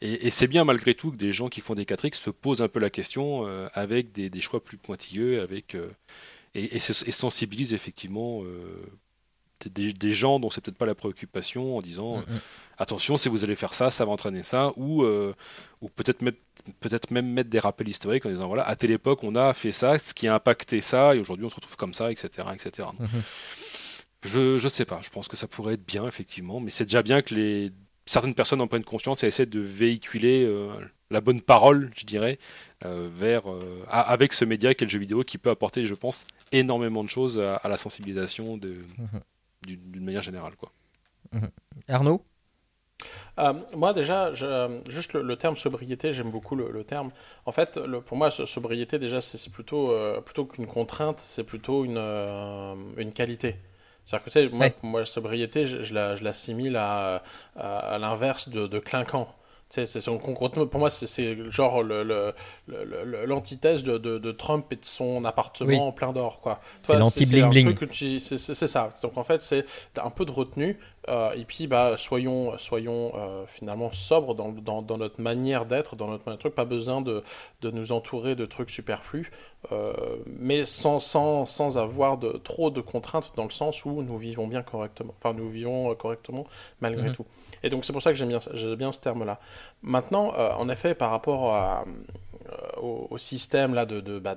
et, 0.00 0.26
et 0.26 0.30
c'est 0.30 0.46
bien 0.46 0.64
malgré 0.64 0.94
tout 0.94 1.10
que 1.12 1.16
des 1.16 1.32
gens 1.32 1.48
qui 1.48 1.60
font 1.60 1.74
des 1.74 1.84
4X 1.84 2.14
se 2.18 2.30
posent 2.30 2.62
un 2.62 2.68
peu 2.68 2.80
la 2.80 2.90
question 2.90 3.46
euh, 3.46 3.68
avec 3.74 4.12
des, 4.12 4.30
des 4.30 4.40
choix 4.40 4.62
plus 4.62 4.76
pointilleux, 4.78 5.40
avec 5.42 5.74
euh, 5.74 5.90
et, 6.54 6.76
et, 6.76 6.78
se- 6.80 7.06
et 7.08 7.12
sensibilisent 7.12 7.74
effectivement 7.74 8.42
euh, 8.44 8.82
des, 9.66 9.92
des 9.92 10.12
gens 10.14 10.38
dont 10.38 10.50
c'est 10.50 10.60
peut-être 10.60 10.78
pas 10.78 10.86
la 10.86 10.94
préoccupation 10.94 11.76
en 11.76 11.80
disant 11.80 12.18
Mm, 12.18 12.32
mm. 12.32 12.40
attention 12.78 13.16
si 13.16 13.28
vous 13.28 13.42
allez 13.44 13.56
faire 13.56 13.74
ça 13.74 13.90
ça 13.90 14.04
va 14.04 14.12
entraîner 14.12 14.42
ça 14.42 14.72
ou 14.76 15.02
euh, 15.02 15.34
ou 15.80 15.88
peut-être 15.88 16.22
mettre- 16.22 16.38
peut-être 16.80 17.10
même 17.10 17.26
mettre 17.32 17.50
des 17.50 17.58
rappels 17.58 17.88
historiques 17.88 18.24
en 18.26 18.30
disant 18.30 18.46
voilà 18.48 18.66
à 18.68 18.76
telle 18.76 18.90
époque 18.92 19.24
on 19.24 19.34
a 19.34 19.52
fait 19.54 19.72
ça 19.72 19.98
ce 19.98 20.14
qui 20.14 20.28
a 20.28 20.34
impacté 20.34 20.80
ça 20.80 21.14
et 21.14 21.18
aujourd'hui 21.18 21.46
on 21.46 21.50
se 21.50 21.56
retrouve 21.56 21.76
comme 21.76 21.94
ça 21.94 22.10
etc 22.12 22.28
etc 22.54 22.88
Mhm. 22.98 23.08
je 24.24 24.58
je 24.58 24.68
sais 24.68 24.84
pas 24.84 25.00
je 25.02 25.10
pense 25.10 25.28
que 25.28 25.36
ça 25.36 25.46
pourrait 25.48 25.74
être 25.74 25.86
bien 25.86 26.06
effectivement 26.06 26.60
mais 26.60 26.70
c'est 26.70 26.84
déjà 26.84 27.02
bien 27.02 27.22
que 27.22 27.34
les 27.34 27.72
certaines 28.06 28.34
personnes 28.34 28.60
en 28.60 28.66
prennent 28.66 28.84
conscience 28.84 29.22
et 29.22 29.26
essaient 29.26 29.46
de 29.46 29.60
véhiculer 29.60 30.44
euh, 30.44 30.68
la 31.10 31.20
bonne 31.20 31.40
parole 31.40 31.90
je 31.96 32.04
dirais 32.06 32.38
euh, 32.84 33.08
vers 33.12 33.50
euh, 33.50 33.84
avec 33.90 34.32
ce 34.32 34.44
média 34.44 34.72
qu'est 34.74 34.84
le 34.86 34.90
jeu 34.90 34.98
vidéo 34.98 35.22
qui 35.24 35.38
peut 35.38 35.50
apporter 35.50 35.84
je 35.86 35.94
pense 35.94 36.26
énormément 36.52 37.04
de 37.04 37.08
choses 37.10 37.38
à, 37.38 37.56
à 37.56 37.68
la 37.68 37.76
sensibilisation 37.76 38.56
de. 38.56 38.76
D'une 39.62 40.04
manière 40.04 40.22
générale 40.22 40.56
quoi 40.56 40.72
Arnaud? 41.88 42.24
Euh, 43.38 43.52
moi 43.76 43.92
déjà, 43.92 44.32
je- 44.34 44.80
juste 44.88 45.12
le, 45.12 45.22
le 45.22 45.36
terme 45.36 45.56
sobriété, 45.56 46.12
j'aime 46.12 46.30
beaucoup 46.30 46.56
le, 46.56 46.70
le 46.70 46.84
terme. 46.84 47.10
En 47.46 47.52
fait, 47.52 47.76
le- 47.76 48.00
pour 48.00 48.16
moi, 48.16 48.30
so- 48.30 48.46
sobriété 48.46 48.98
déjà, 48.98 49.20
c'est 49.20 49.50
plutôt 49.50 49.92
euh, 49.92 50.20
plutôt 50.20 50.44
qu'une 50.46 50.66
contrainte, 50.66 51.20
c'est 51.20 51.44
plutôt 51.44 51.84
une 51.84 51.96
euh, 51.98 52.74
une 52.96 53.12
qualité. 53.12 53.56
C'est-à-dire 54.04 54.24
que 54.24 54.30
tu 54.30 54.34
sais, 54.40 54.48
moi, 54.48 54.66
Ouais. 54.66 54.74
pour 54.80 54.88
moi, 54.88 55.04
sobriété, 55.04 55.66
je, 55.66 55.82
je 55.82 55.94
la- 55.94 56.16
je 56.16 56.24
l'assimile 56.24 56.76
à, 56.76 57.22
à, 57.56 57.78
à 57.78 57.98
l'inverse 57.98 58.48
de, 58.48 58.66
de 58.66 58.78
clinquant. 58.78 59.28
C'est 59.70 59.84
son- 60.00 60.16
concrètement, 60.16 60.66
pour 60.66 60.80
moi, 60.80 60.88
c'est- 60.88 61.06
c'est 61.06 61.50
genre 61.50 61.82
le- 61.82 62.02
le- 62.02 62.32
le- 62.68 63.04
le- 63.04 63.24
l'antithèse 63.26 63.82
de, 63.82 63.98
de, 63.98 64.16
de 64.16 64.32
Trump 64.32 64.64
et 64.72 64.76
de 64.76 64.84
son 64.84 65.24
appartement 65.26 65.92
plein 65.92 66.12
d'or, 66.14 66.40
quoi. 66.40 66.60
C'est 66.82 66.94
Toi, 66.94 67.00
l'anti-bling 67.00 67.42
un 67.44 67.48
bling. 67.50 67.66
truc 67.74 67.78
que 67.80 67.84
tu- 67.84 68.18
C'est 68.18 68.38
c'est- 68.38 68.54
c'est 68.54 68.66
ça. 68.68 68.88
Donc 69.02 69.18
en 69.18 69.24
fait, 69.24 69.42
c'est 69.42 69.66
un 70.02 70.10
peu 70.10 70.24
de 70.24 70.30
retenue. 70.32 70.78
euh, 71.10 71.32
et 71.32 71.46
puis, 71.46 71.66
bah, 71.66 71.94
soyons, 71.96 72.58
soyons 72.58 73.12
euh, 73.14 73.44
finalement 73.46 73.90
sobres 73.92 74.34
dans, 74.34 74.50
dans, 74.50 74.82
dans 74.82 74.98
notre 74.98 75.22
manière 75.22 75.64
d'être, 75.64 75.96
dans 75.96 76.06
notre 76.08 76.24
manière 76.26 76.36
de 76.36 76.40
truc. 76.42 76.54
Pas 76.54 76.66
besoin 76.66 77.00
de, 77.00 77.22
de 77.62 77.70
nous 77.70 77.92
entourer 77.92 78.34
de 78.34 78.44
trucs 78.44 78.68
superflus, 78.68 79.30
euh, 79.72 79.92
mais 80.26 80.66
sans, 80.66 81.00
sans, 81.00 81.46
sans 81.46 81.78
avoir 81.78 82.18
de, 82.18 82.32
trop 82.32 82.70
de 82.70 82.82
contraintes 82.82 83.32
dans 83.36 83.44
le 83.44 83.50
sens 83.50 83.86
où 83.86 84.02
nous 84.02 84.18
vivons 84.18 84.46
bien 84.48 84.62
correctement. 84.62 85.14
Enfin, 85.22 85.34
nous 85.34 85.48
vivons 85.48 85.94
correctement 85.94 86.46
malgré 86.82 87.08
Mhm. 87.08 87.14
tout. 87.14 87.26
Et 87.62 87.70
donc, 87.70 87.84
c'est 87.84 87.92
pour 87.92 88.02
ça 88.02 88.10
que 88.10 88.16
j'aime 88.16 88.28
bien, 88.28 88.92
ce 88.92 89.00
terme-là. 89.00 89.40
Maintenant, 89.82 90.32
euh, 90.36 90.52
en 90.52 90.68
effet, 90.68 90.94
par 90.94 91.10
rapport 91.10 91.54
euh, 91.54 91.82
au, 92.80 93.18
système 93.18 93.74
là, 93.74 93.86
de, 93.86 94.18
bah, 94.18 94.36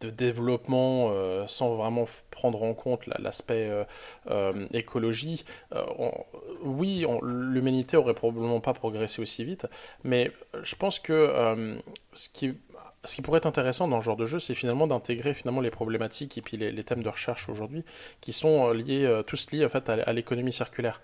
développement 0.00 1.10
euh, 1.12 1.46
sans 1.46 1.74
vraiment 1.74 2.06
prendre 2.30 2.62
en 2.62 2.74
compte 2.74 3.06
la- 3.06 3.18
l'aspect 3.20 3.70
écologie, 4.72 5.44
oui, 6.62 7.06
l'humanité 7.22 7.96
aurait 7.96 8.14
probablement 8.14 8.60
pas 8.60 8.74
progressé 8.74 9.22
aussi 9.22 9.44
vite, 9.44 9.66
mais 10.02 10.30
je 10.62 10.74
pense 10.74 10.98
que 10.98 11.78
ce 12.14 12.28
qui 12.28 13.22
pourrait 13.22 13.38
être 13.38 13.46
intéressant 13.46 13.88
dans 13.88 14.00
ce 14.00 14.06
genre 14.06 14.16
de 14.16 14.26
jeu, 14.26 14.38
c'est 14.38 14.54
finalement 14.54 14.86
d'intégrer 14.86 15.34
finalement 15.34 15.60
les 15.60 15.70
problématiques 15.70 16.38
et 16.38 16.42
puis 16.42 16.56
les, 16.56 16.84
thèmes 16.84 17.02
de 17.02 17.08
recherche 17.08 17.48
aujourd'hui 17.48 17.84
qui 18.20 18.32
sont 18.32 18.70
liés, 18.72 19.22
tous 19.26 19.50
liés 19.52 19.64
en 19.64 19.68
fait 19.68 19.88
à 19.88 20.12
l'économie 20.12 20.52
circulaire. 20.52 21.00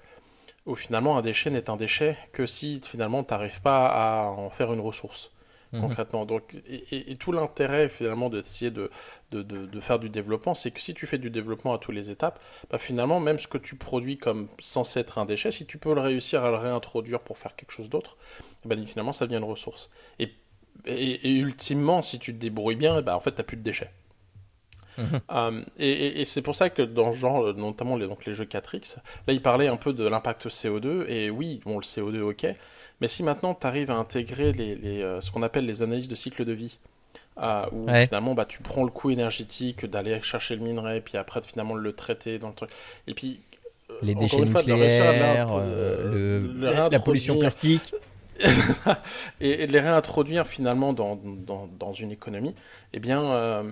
Où 0.66 0.74
finalement 0.76 1.16
un 1.16 1.22
déchet 1.22 1.50
n'est 1.50 1.70
un 1.70 1.76
déchet 1.76 2.16
que 2.32 2.46
si 2.46 2.80
finalement 2.84 3.24
tu 3.24 3.32
n'arrives 3.32 3.60
pas 3.62 3.86
à 3.88 4.26
en 4.26 4.50
faire 4.50 4.72
une 4.72 4.80
ressource 4.80 5.30
Mhm. 5.72 5.80
concrètement. 5.82 6.26
Donc, 6.26 6.54
et, 6.68 6.84
et- 6.96 7.12
et 7.12 7.16
tout 7.16 7.32
l'intérêt 7.32 7.88
finalement 7.88 8.28
d'essayer 8.28 8.70
de, 8.72 8.90
de, 9.30 9.42
de, 9.42 9.66
de 9.66 9.80
faire 9.80 9.98
du 10.00 10.08
développement, 10.10 10.54
c'est 10.54 10.70
que 10.72 10.80
si 10.80 10.94
tu 10.94 11.06
fais 11.06 11.18
du 11.18 11.30
développement 11.30 11.72
à 11.74 11.78
toutes 11.78 11.94
les 11.94 12.10
étapes, 12.10 12.40
bah, 12.70 12.78
finalement 12.78 13.20
même 13.20 13.38
ce 13.38 13.46
que 13.48 13.58
tu 13.58 13.76
produis 13.76 14.18
comme 14.18 14.48
censé 14.58 15.00
être 15.00 15.18
un 15.18 15.26
déchet, 15.26 15.50
si 15.52 15.66
tu 15.66 15.78
peux 15.78 15.94
le 15.94 16.00
réussir 16.00 16.44
à 16.44 16.50
le 16.50 16.56
réintroduire 16.56 17.20
pour 17.20 17.38
faire 17.38 17.54
quelque 17.56 17.72
chose 17.72 17.88
d'autre, 17.88 18.16
bah, 18.64 18.76
finalement 18.86 19.12
ça 19.12 19.26
devient 19.26 19.38
une 19.38 19.44
ressource. 19.44 19.90
Et, 20.18 20.32
et, 20.86 21.30
et 21.30 21.34
ultimement, 21.36 22.02
si 22.02 22.18
tu 22.18 22.32
te 22.34 22.38
débrouilles 22.38 22.76
bien, 22.76 23.00
bah, 23.02 23.16
en 23.16 23.20
fait 23.20 23.30
tu 23.32 23.38
n'as 23.38 23.44
plus 23.44 23.56
de 23.56 23.62
déchets. 23.62 23.90
Euh, 25.32 25.62
et 25.78 25.90
et- 25.90 26.20
et 26.20 26.24
c'est 26.24 26.42
pour 26.42 26.54
ça 26.54 26.70
que 26.70 26.82
dans 26.82 27.12
ce 27.12 27.18
genre, 27.18 27.46
euh, 27.46 27.52
notamment 27.52 27.96
les, 27.96 28.06
donc 28.06 28.24
les 28.26 28.34
jeux 28.34 28.44
4X, 28.44 28.96
là 29.26 29.32
il 29.32 29.42
parlait 29.42 29.68
un 29.68 29.76
peu 29.76 29.92
de 29.92 30.06
l'impact 30.06 30.48
CO2, 30.48 31.06
et 31.08 31.30
oui, 31.30 31.60
bon, 31.64 31.76
le 31.78 31.82
CO2, 31.84 32.20
ok, 32.22 32.46
mais 33.00 33.08
si 33.08 33.22
maintenant 33.22 33.54
tu 33.54 33.66
arrives 33.66 33.90
à 33.90 33.94
intégrer 33.96 34.52
les, 34.52 34.74
les, 34.76 35.02
euh, 35.02 35.20
ce 35.20 35.30
qu'on 35.30 35.42
appelle 35.42 35.66
les 35.66 35.82
analyses 35.82 36.08
de 36.08 36.14
cycle 36.14 36.44
de 36.44 36.52
vie, 36.52 36.78
euh, 37.42 37.64
où 37.72 37.86
Ouais. 37.86 38.06
finalement 38.06 38.34
bah, 38.34 38.44
tu 38.44 38.60
prends 38.62 38.84
le 38.84 38.90
coût 38.90 39.10
énergétique 39.10 39.86
d'aller 39.86 40.20
chercher 40.22 40.56
le 40.56 40.62
minerai, 40.62 41.00
puis 41.00 41.16
après 41.16 41.40
finalement 41.42 41.74
le 41.74 41.92
traiter 41.92 42.38
dans 42.38 42.48
le 42.48 42.54
truc, 42.54 42.70
et 43.06 43.14
puis 43.14 43.40
Les 44.02 44.14
déchets 44.14 44.46
fois, 44.46 44.62
de 44.62 44.68
la 44.68 44.76
réintroduire- 46.70 47.04
pollution 47.04 47.38
plastique. 47.38 47.94
et, 49.40 49.62
et 49.62 49.66
de 49.66 49.72
les 49.72 49.81
réintroduire 49.81 50.46
finalement 50.46 50.92
dans, 50.92 51.16
dans, 51.16 51.66
dans 51.79 51.92
une 51.92 52.11
économie, 52.11 52.55
eh 52.92 53.00
bien, 53.00 53.22
euh, 53.22 53.62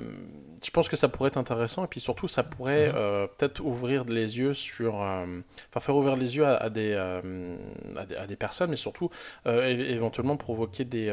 je 0.64 0.70
pense 0.70 0.88
que 0.88 0.96
ça 0.96 1.08
pourrait 1.08 1.28
être 1.28 1.36
intéressant. 1.38 1.84
Et 1.84 1.88
puis 1.88 2.00
surtout, 2.00 2.28
ça 2.28 2.42
pourrait 2.42 2.90
euh, 2.94 3.26
peut-être 3.26 3.60
ouvrir 3.60 4.04
les 4.04 4.38
yeux 4.38 4.54
sur. 4.54 5.02
euh, 5.02 5.24
Enfin, 5.70 5.80
faire 5.80 5.96
ouvrir 5.96 6.16
les 6.16 6.36
yeux 6.36 6.46
à, 6.46 6.56
à 6.56 6.70
des, 6.70 6.94
à, 6.94 8.06
des, 8.06 8.16
à 8.16 8.26
des 8.26 8.36
personnes, 8.36 8.70
mais 8.70 8.76
surtout 8.76 9.10
éventuellement 9.46 10.36
provoquer 10.36 10.84
des, 10.84 11.10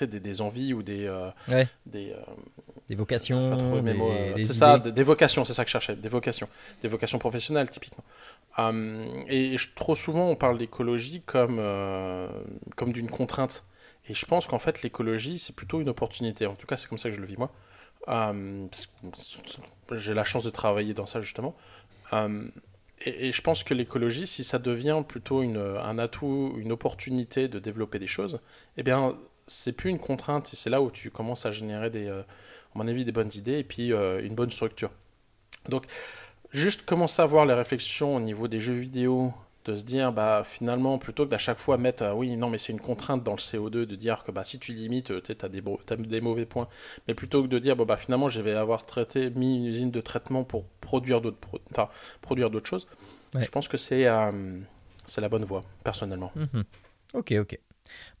des, 0.00 0.20
des 0.20 0.40
envies 0.40 0.74
ou 0.74 0.82
des. 0.82 1.08
Ouais. 1.48 1.68
des 1.86 2.14
Des 2.88 2.94
vocations, 2.94 3.80
des, 3.82 3.94
mots, 3.94 4.18
des 4.34 4.44
c'est 4.44 4.54
ça, 4.54 4.78
des 4.78 5.02
vocations, 5.02 5.44
c'est 5.44 5.52
ça 5.54 5.64
que 5.64 5.68
je 5.68 5.72
cherchais, 5.72 5.96
des 5.96 6.08
vocations, 6.08 6.48
des 6.82 6.88
vocations 6.88 7.18
professionnelles 7.18 7.70
typiquement. 7.70 8.04
Euh, 8.58 9.24
et 9.28 9.56
trop 9.74 9.96
souvent 9.96 10.28
on 10.28 10.36
parle 10.36 10.58
d'écologie 10.58 11.22
comme, 11.22 11.56
euh, 11.58 12.28
comme 12.76 12.92
d'une 12.92 13.10
contrainte. 13.10 13.64
Et 14.08 14.14
je 14.14 14.26
pense 14.26 14.46
qu'en 14.46 14.58
fait 14.58 14.82
l'écologie 14.82 15.38
c'est 15.38 15.54
plutôt 15.54 15.80
une 15.80 15.88
opportunité. 15.88 16.46
En 16.46 16.54
tout 16.54 16.66
cas 16.66 16.76
c'est 16.76 16.88
comme 16.88 16.98
ça 16.98 17.08
que 17.10 17.16
je 17.16 17.20
le 17.20 17.26
vis 17.26 17.36
moi. 17.36 17.50
Que 18.06 19.96
J'ai 19.96 20.14
la 20.14 20.24
chance 20.24 20.42
de 20.44 20.50
travailler 20.50 20.94
dans 20.94 21.06
ça 21.06 21.20
justement. 21.20 21.56
Euh, 22.12 22.48
Et, 23.04 23.32
je 23.32 23.42
pense 23.42 23.64
que 23.64 23.74
l'écologie, 23.74 24.26
si 24.26 24.44
ça 24.44 24.58
devient 24.58 25.02
plutôt 25.06 25.40
un 25.40 25.98
atout, 25.98 26.54
une 26.58 26.72
opportunité 26.72 27.48
de 27.48 27.58
développer 27.58 27.98
des 27.98 28.06
choses, 28.06 28.40
eh 28.76 28.82
bien, 28.82 29.16
c'est 29.46 29.72
plus 29.72 29.90
une 29.90 29.98
contrainte. 29.98 30.52
et 30.52 30.56
C'est 30.56 30.70
là 30.70 30.80
où 30.82 30.90
tu 30.90 31.10
commences 31.10 31.46
à 31.46 31.52
générer 31.52 31.90
des, 31.90 32.06
euh, 32.08 32.22
à 32.22 32.78
mon 32.78 32.86
avis, 32.88 33.04
des 33.04 33.12
bonnes 33.12 33.30
idées 33.34 33.58
et 33.58 33.64
puis 33.64 33.92
euh, 33.92 34.22
une 34.24 34.34
bonne 34.34 34.50
structure. 34.50 34.90
Donc, 35.68 35.84
juste 36.52 36.84
commencer 36.84 37.22
à 37.22 37.26
voir 37.26 37.46
les 37.46 37.54
réflexions 37.54 38.16
au 38.16 38.20
niveau 38.20 38.48
des 38.48 38.60
jeux 38.60 38.74
vidéo, 38.74 39.32
de 39.64 39.76
se 39.76 39.84
dire, 39.84 40.12
bah, 40.12 40.44
finalement, 40.44 40.98
plutôt 40.98 41.24
que 41.24 41.30
d'à 41.30 41.38
chaque 41.38 41.60
fois 41.60 41.76
mettre, 41.78 42.02
euh, 42.02 42.12
oui, 42.14 42.36
non, 42.36 42.50
mais 42.50 42.58
c'est 42.58 42.72
une 42.72 42.80
contrainte 42.80 43.22
dans 43.22 43.32
le 43.32 43.38
CO2 43.38 43.70
de 43.86 43.94
dire 43.94 44.24
que 44.24 44.32
bah, 44.32 44.42
si 44.42 44.58
tu 44.58 44.72
limites, 44.72 45.22
tu 45.22 45.36
as 45.40 45.48
des, 45.48 46.20
mauvais 46.20 46.46
points, 46.46 46.66
mais 47.06 47.14
plutôt 47.14 47.42
que 47.42 47.46
de 47.48 47.58
dire, 47.60 47.76
bon, 47.76 47.84
bah, 47.84 47.96
finalement, 47.96 48.28
je 48.28 48.40
vais 48.42 48.54
avoir 48.54 48.84
traité, 48.86 49.30
mis 49.30 49.58
une 49.58 49.66
usine 49.66 49.90
de 49.92 50.00
traitement 50.00 50.42
pour 50.42 50.64
produire 50.80 51.20
d'autres 51.20 51.36
pro- 51.38 51.60
produire 52.22 52.50
d'autres 52.50 52.68
choses, 52.68 52.86
Ouais. 53.34 53.42
je 53.42 53.50
pense 53.50 53.66
que 53.66 53.78
c'est 53.78 54.06
euh, 54.08 54.30
c'est 55.06 55.20
la 55.22 55.28
bonne 55.30 55.44
voie, 55.44 55.62
personnellement. 55.84 56.32
Mhm. 56.34 56.64
Ok, 57.14 57.32
ok. 57.40 57.58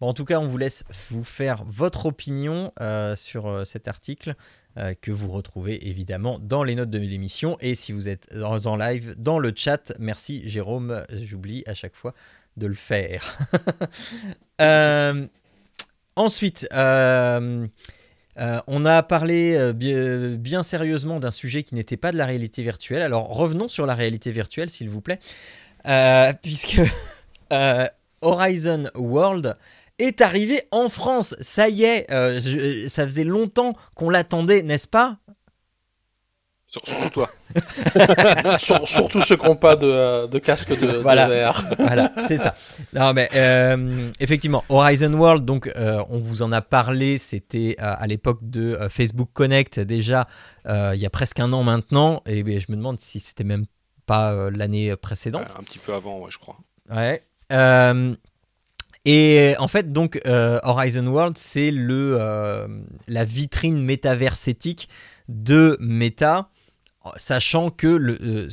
En 0.06 0.14
tout 0.14 0.24
cas, 0.24 0.40
on 0.40 0.48
vous 0.48 0.58
laisse 0.58 0.84
vous 1.10 1.24
faire 1.24 1.64
votre 1.66 2.06
opinion 2.06 2.72
euh, 2.80 3.14
sur 3.14 3.46
euh, 3.46 3.64
cet 3.64 3.86
article 3.88 4.34
euh, 4.76 4.94
que 5.00 5.12
vous 5.12 5.30
retrouvez 5.30 5.88
évidemment 5.88 6.38
dans 6.40 6.64
les 6.64 6.74
notes 6.74 6.90
de 6.90 6.98
l'émission. 6.98 7.56
Et 7.60 7.74
si 7.74 7.92
vous 7.92 8.08
êtes 8.08 8.28
en 8.36 8.76
live, 8.76 9.14
dans 9.16 9.38
le 9.38 9.52
chat, 9.54 9.92
merci 9.98 10.42
Jérôme, 10.48 11.04
j'oublie 11.10 11.62
à 11.66 11.74
chaque 11.74 11.94
fois 11.94 12.14
de 12.56 12.66
le 12.66 12.74
faire. 12.74 13.38
Ensuite, 16.16 16.68
on 16.72 17.68
a 18.84 19.02
parlé 19.02 19.72
bien, 19.72 20.30
bien 20.36 20.62
sérieusement 20.62 21.20
d'un 21.20 21.30
sujet 21.30 21.62
qui 21.62 21.74
n'était 21.74 21.96
pas 21.96 22.12
de 22.12 22.18
la 22.18 22.26
réalité 22.26 22.62
virtuelle. 22.62 23.02
Alors 23.02 23.28
revenons 23.28 23.68
sur 23.68 23.86
la 23.86 23.94
réalité 23.94 24.32
virtuelle, 24.32 24.68
s'il 24.68 24.90
vous 24.90 25.00
plaît, 25.00 25.20
puisque 26.42 26.80
Horizon 28.22 28.84
World 28.94 29.56
est 29.98 30.20
arrivé 30.20 30.62
en 30.70 30.88
France. 30.88 31.34
Ça 31.40 31.68
y 31.68 31.84
est, 31.84 32.10
euh, 32.10 32.40
je- 32.40 32.88
ça 32.88 33.04
faisait 33.04 33.24
longtemps 33.24 33.74
qu'on 33.94 34.08
l'attendait, 34.10 34.62
n'est-ce 34.62 34.88
pas? 34.88 35.18
Sur- 36.66 36.80
Surtout 36.86 37.10
toi. 37.10 37.28
Sur- 38.58 38.88
surtout 38.88 39.20
ceux 39.20 39.36
qui 39.36 39.44
n'ont 39.44 39.56
pas 39.56 39.76
de, 39.76 40.26
de 40.26 40.38
casque 40.38 40.70
de, 40.70 40.86
de 40.86 40.96
Voilà. 40.96 41.28
VR. 41.52 41.64
Voilà, 41.78 42.12
c'est 42.26 42.38
ça. 42.38 42.54
Non, 42.94 43.12
mais 43.12 43.28
euh, 43.34 44.10
effectivement, 44.20 44.64
Horizon 44.70 45.12
World, 45.12 45.44
donc 45.44 45.70
euh, 45.76 46.02
on 46.08 46.18
vous 46.18 46.40
en 46.40 46.50
a 46.50 46.62
parlé, 46.62 47.18
c'était 47.18 47.76
euh, 47.78 47.92
à 47.98 48.06
l'époque 48.06 48.38
de 48.40 48.78
Facebook 48.88 49.28
Connect, 49.34 49.80
déjà 49.80 50.26
il 50.66 50.94
y 50.98 51.04
a 51.04 51.10
presque 51.10 51.40
un 51.40 51.52
an 51.52 51.62
maintenant, 51.62 52.22
et 52.24 52.42
ben, 52.42 52.58
je 52.58 52.66
me 52.70 52.76
demande 52.76 53.00
si 53.02 53.20
c'était 53.20 53.44
même 53.44 53.66
pas 54.06 54.48
l'année 54.50 54.96
précédente. 54.96 55.48
Un 55.58 55.62
petit 55.64 55.78
peu 55.78 55.92
avant, 55.92 56.20
ouais, 56.20 56.30
je 56.30 56.38
crois. 56.38 56.56
Ouais. 56.90 57.22
Euh, 57.52 58.14
et 59.04 59.54
en 59.58 59.68
fait, 59.68 59.92
donc, 59.92 60.20
euh, 60.26 60.60
Horizon 60.62 61.06
World, 61.06 61.36
c'est 61.36 61.70
le 61.70 62.16
euh, 62.20 62.68
la 63.08 63.24
vitrine 63.24 63.82
métaversétique 63.82 64.88
de 65.28 65.76
Meta, 65.80 66.50
sachant 67.16 67.70
que 67.70 67.88
le, 67.88 68.48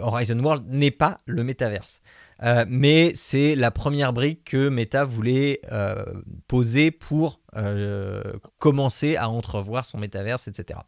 Horizon 0.00 0.38
World 0.40 0.64
n'est 0.68 0.90
pas 0.90 1.18
le 1.26 1.44
métaverse. 1.44 2.00
Euh, 2.42 2.64
mais 2.68 3.12
c'est 3.14 3.54
la 3.54 3.70
première 3.70 4.12
brique 4.12 4.44
que 4.44 4.68
Meta 4.68 5.04
voulait 5.04 5.60
euh, 5.70 6.04
poser 6.48 6.90
pour 6.90 7.40
euh, 7.56 8.22
commencer 8.58 9.16
à 9.16 9.28
entrevoir 9.28 9.84
son 9.84 9.98
métaverse, 9.98 10.48
etc. 10.48 10.80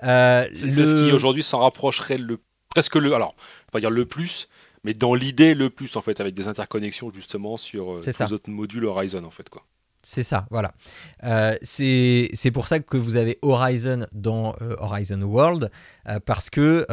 C'est 0.00 0.52
ce 0.52 0.94
qui 0.94 1.12
aujourd'hui 1.12 1.42
s'en 1.42 1.60
rapprocherait 1.60 2.18
le 2.18 2.38
presque 2.68 2.96
le 2.96 3.14
alors 3.14 3.34
pas 3.72 3.80
dire 3.80 3.90
le 3.90 4.04
plus 4.04 4.48
mais 4.84 4.92
dans 4.92 5.14
l'idée 5.14 5.54
le 5.54 5.70
plus 5.70 5.96
en 5.96 6.00
fait 6.00 6.20
avec 6.20 6.34
des 6.34 6.48
interconnexions 6.48 7.10
justement 7.12 7.56
sur 7.56 7.94
euh, 7.94 8.02
les 8.04 8.32
autres 8.32 8.50
modules 8.50 8.84
Horizon 8.84 9.24
en 9.24 9.30
fait 9.30 9.48
quoi. 9.48 9.64
C'est 10.04 10.22
ça, 10.22 10.46
voilà. 10.50 10.74
Euh, 11.24 11.56
c'est 11.62 12.50
pour 12.52 12.68
ça 12.68 12.78
que 12.78 12.98
vous 12.98 13.16
avez 13.16 13.38
Horizon 13.40 14.06
dans 14.12 14.54
euh, 14.60 14.76
Horizon 14.78 15.22
World, 15.22 15.70
euh, 16.08 16.20
parce 16.24 16.50
que 16.50 16.86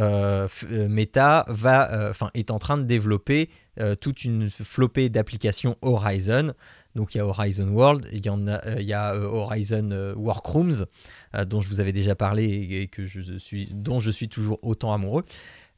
Meta 0.88 1.44
va, 1.48 2.12
est 2.32 2.50
en 2.50 2.58
train 2.58 2.78
de 2.78 2.84
développer 2.84 3.50
toute 4.00 4.24
une 4.24 4.50
flopée 4.50 5.08
d'applications 5.08 5.76
Horizon. 5.82 6.54
Donc 6.94 7.14
il 7.14 7.18
y 7.18 7.20
a 7.20 7.26
Horizon 7.26 7.68
World, 7.68 8.06
il 8.12 8.24
y, 8.24 8.28
en 8.28 8.46
a, 8.46 8.60
il 8.78 8.86
y 8.86 8.92
a 8.92 9.14
Horizon 9.14 10.14
Workrooms, 10.16 10.86
dont 11.46 11.60
je 11.60 11.68
vous 11.68 11.80
avais 11.80 11.92
déjà 11.92 12.14
parlé 12.14 12.44
et, 12.44 12.82
et 12.82 12.88
que 12.88 13.06
je 13.06 13.38
suis, 13.38 13.68
dont 13.72 13.98
je 13.98 14.10
suis 14.10 14.28
toujours 14.28 14.58
autant 14.62 14.92
amoureux. 14.92 15.24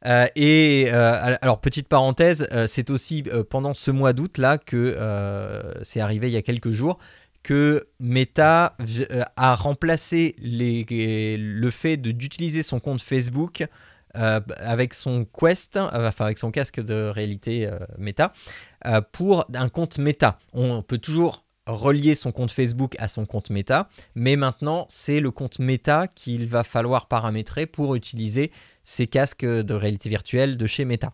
Euh, 0.07 0.27
et 0.37 0.87
euh, 0.89 1.37
alors 1.41 1.61
petite 1.61 1.89
parenthèse, 1.89 2.47
euh, 2.53 2.67
c'est 2.67 2.91
aussi 2.91 3.25
pendant 3.49 3.75
ce 3.75 3.91
mois 3.91 4.13
d'août 4.13 4.39
là 4.39 4.59
que 4.59 4.97
c'est 5.83 6.01
arrivé 6.01 6.29
il 6.29 6.33
y 6.33 6.37
a 6.37 6.43
quelques 6.43 6.71
jours 6.71 6.99
que 7.43 7.89
Meta 8.01 8.77
a 9.37 9.55
remplacé 9.55 10.35
le 10.39 11.71
fait 11.71 11.97
d'utiliser 11.99 12.63
son 12.63 12.81
compte 12.81 13.03
Facebook 13.03 13.67
avec 14.15 14.95
son 14.95 15.27
Quest, 15.27 15.77
enfin 15.77 16.25
avec 16.25 16.39
son 16.39 16.51
casque 16.51 16.81
de 16.81 17.09
réalité 17.09 17.69
Meta, 17.99 18.33
pour 19.13 19.45
un 19.55 19.69
compte 19.69 19.99
Meta. 19.99 20.39
On 20.55 20.83
peut 20.83 20.97
toujours 20.97 21.45
relier 21.67 22.15
son 22.15 22.33
compte 22.33 22.51
Facebook 22.51 22.95
à 22.99 23.09
son 23.09 23.27
compte 23.27 23.51
Meta, 23.51 23.89
mais 24.15 24.37
maintenant 24.37 24.87
c'est 24.89 25.21
le 25.21 25.31
compte 25.31 25.59
Meta 25.59 26.09
qu'il 26.09 26.47
va 26.47 26.65
falloir 26.65 27.09
paramétrer 27.09 27.67
pour 27.67 27.95
utiliser 27.95 28.53
ces 28.85 29.07
casques 29.07 29.45
de 29.45 29.75
réalité 29.75 30.09
virtuelle 30.09 30.57
de 30.57 30.67
chez 30.67 30.85
Meta. 30.85 31.13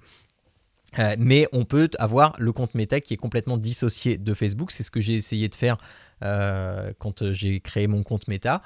Euh, 0.99 1.15
mais 1.19 1.47
on 1.53 1.65
peut 1.65 1.89
avoir 1.99 2.35
le 2.39 2.53
compte 2.53 2.75
Meta 2.75 3.01
qui 3.01 3.15
est 3.15 3.19
complètement 3.19 3.57
dissocié 3.57 4.19
de 4.19 4.35
Facebook. 4.35 4.73
C'est 4.73 4.83
ce 4.83 4.91
que 4.91 5.01
j'ai 5.01 5.15
essayé 5.15 5.49
de 5.49 5.55
faire 5.55 5.77
euh, 6.23 6.93
quand 6.99 7.23
euh, 7.23 7.33
j'ai 7.33 7.61
créé 7.61 7.87
mon 7.87 8.03
compte 8.03 8.29
Meta. 8.29 8.63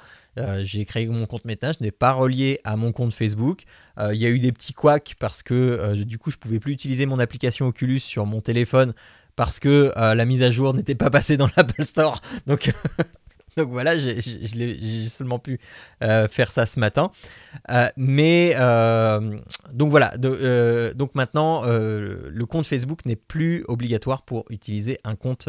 J'ai 0.63 0.83
créé 0.83 1.07
mon 1.07 1.27
compte 1.27 1.45
Meta, 1.45 1.71
je 1.71 1.77
n'ai 1.81 1.91
pas 1.91 2.11
relié 2.11 2.59
à 2.65 2.75
mon 2.75 2.91
compte 2.91 3.13
Facebook. 3.13 3.63
Il 3.97 4.17
y 4.17 4.25
a 4.25 4.29
eu 4.29 4.39
des 4.39 4.51
petits 4.51 4.73
couacs 4.73 5.15
parce 5.17 5.43
que 5.43 5.93
du 6.03 6.17
coup 6.17 6.29
je 6.29 6.35
pouvais 6.35 6.59
plus 6.59 6.73
utiliser 6.73 7.05
mon 7.05 7.19
application 7.19 7.67
Oculus 7.67 7.99
sur 7.99 8.25
mon 8.25 8.41
téléphone 8.41 8.93
parce 9.37 9.61
que 9.61 9.93
la 9.95 10.25
mise 10.25 10.43
à 10.43 10.51
jour 10.51 10.73
n'était 10.73 10.93
pas 10.93 11.09
passée 11.09 11.37
dans 11.37 11.47
l'Apple 11.55 11.85
Store. 11.85 12.21
Donc, 12.47 12.73
donc 13.57 13.69
voilà, 13.69 13.97
j'ai- 13.97 14.21
seulement 15.07 15.39
pu 15.39 15.59
euh, 16.03 16.27
faire 16.27 16.51
ça 16.51 16.65
ce 16.65 16.79
matin. 16.79 17.11
Euh, 17.69 17.87
mais 17.95 18.53
euh, 18.57 19.37
donc 19.71 19.91
voilà, 19.91 20.17
donc 20.17 21.15
maintenant 21.15 21.63
le 21.65 22.45
compte 22.45 22.65
Facebook 22.65 23.05
n'est 23.05 23.15
plus 23.15 23.63
obligatoire 23.67 24.23
pour 24.23 24.45
utiliser 24.49 24.99
un 25.03 25.15
compte, 25.15 25.47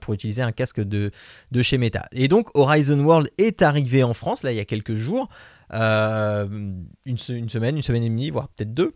pour 0.00 0.14
utiliser 0.14 0.42
un 0.42 0.52
casque 0.52 0.80
de, 0.80 1.10
de 1.50 1.62
chez 1.62 1.78
Meta. 1.78 2.06
Et 2.12 2.28
donc 2.28 2.48
Horizon 2.54 2.98
World 3.00 3.30
est 3.38 3.62
arrivé 3.62 4.02
en 4.02 4.14
France 4.14 4.42
là 4.42 4.52
il 4.52 4.56
y 4.56 4.60
a 4.60 4.64
quelques 4.64 4.94
jours, 4.94 5.28
une, 5.72 6.84
une 7.04 7.48
semaine, 7.48 7.76
une 7.76 7.82
semaine 7.82 8.02
et 8.02 8.08
demie, 8.10 8.30
voire 8.30 8.48
peut-être 8.48 8.74
deux. 8.74 8.94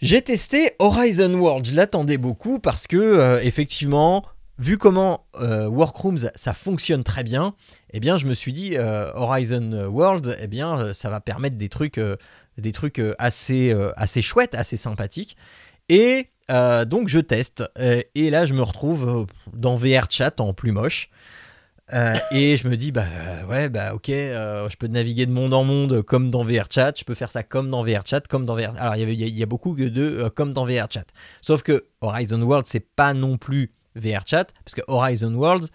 J'ai 0.00 0.20
testé 0.20 0.72
Horizon 0.78 1.32
World, 1.34 1.64
je 1.66 1.74
l'attendais 1.74 2.18
beaucoup 2.18 2.58
parce 2.58 2.86
que 2.86 3.40
effectivement, 3.42 4.24
vu 4.58 4.78
comment 4.78 5.26
euh, 5.40 5.68
Workrooms 5.68 6.30
ça 6.34 6.54
fonctionne 6.54 7.04
très 7.04 7.22
bien, 7.24 7.54
eh 7.92 8.00
bien 8.00 8.16
je 8.16 8.26
me 8.26 8.34
suis 8.34 8.52
dit 8.52 8.76
euh, 8.76 9.10
Horizon 9.14 9.88
World, 9.88 10.36
eh 10.40 10.46
bien 10.46 10.78
euh, 10.78 10.92
ça 10.92 11.10
va 11.10 11.20
permettre 11.20 11.56
des 11.56 11.68
trucs, 11.68 12.00
des 12.58 12.72
trucs 12.72 13.00
assez, 13.18 13.74
assez 13.96 14.22
chouettes, 14.22 14.54
assez 14.54 14.76
sympathiques. 14.76 15.36
Et 15.88 16.30
donc 16.48 17.08
je 17.08 17.18
teste 17.18 17.64
et 17.76 18.30
là 18.30 18.46
je 18.46 18.54
me 18.54 18.62
retrouve 18.62 19.26
dans 19.52 19.76
VR 19.76 20.06
Chat 20.10 20.40
en 20.40 20.54
plus 20.54 20.72
moche. 20.72 21.10
Et 22.32 22.56
je 22.56 22.66
me 22.66 22.76
dis 22.76 22.90
bah 22.92 23.04
ouais 23.48 23.68
bah 23.68 23.94
ok 23.94 24.08
je 24.08 24.76
peux 24.76 24.88
naviguer 24.88 25.26
de 25.26 25.32
monde 25.32 25.54
en 25.54 25.62
monde 25.64 26.02
comme 26.02 26.30
dans 26.32 26.42
VRChat 26.44 26.94
je 26.98 27.04
peux 27.04 27.14
faire 27.14 27.30
ça 27.30 27.44
comme 27.44 27.70
dans 27.70 27.84
VRChat 27.84 28.22
comme 28.22 28.44
dans 28.44 28.56
VR 28.56 28.74
alors 28.76 28.96
il 28.96 29.12
y, 29.12 29.42
a- 29.42 29.46
beaucoup 29.46 29.76
de 29.76 30.28
comme 30.34 30.52
dans 30.52 30.64
VRChat 30.64 31.04
sauf 31.42 31.62
que 31.62 31.86
Horizon 32.00 32.42
World 32.42 32.66
c'est 32.66 32.80
pas 32.80 33.14
non 33.14 33.36
plus 33.38 33.75
VRChat 33.96 34.46
parce 34.64 34.74
que 34.74 34.82
Horizon 34.86 35.34
World 35.34 35.68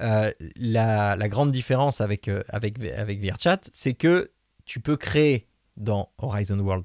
euh, 0.00 0.32
la, 0.56 1.16
grande 1.28 1.52
différence 1.52 2.00
avec 2.00 2.28
euh, 2.28 2.42
avec 2.48 2.82
avec 2.82 3.20
VRChat 3.20 3.60
c'est 3.72 3.94
que 3.94 4.30
tu 4.64 4.80
peux 4.80 4.96
créer 4.96 5.46
dans 5.76 6.10
Horizon 6.18 6.58
World 6.58 6.84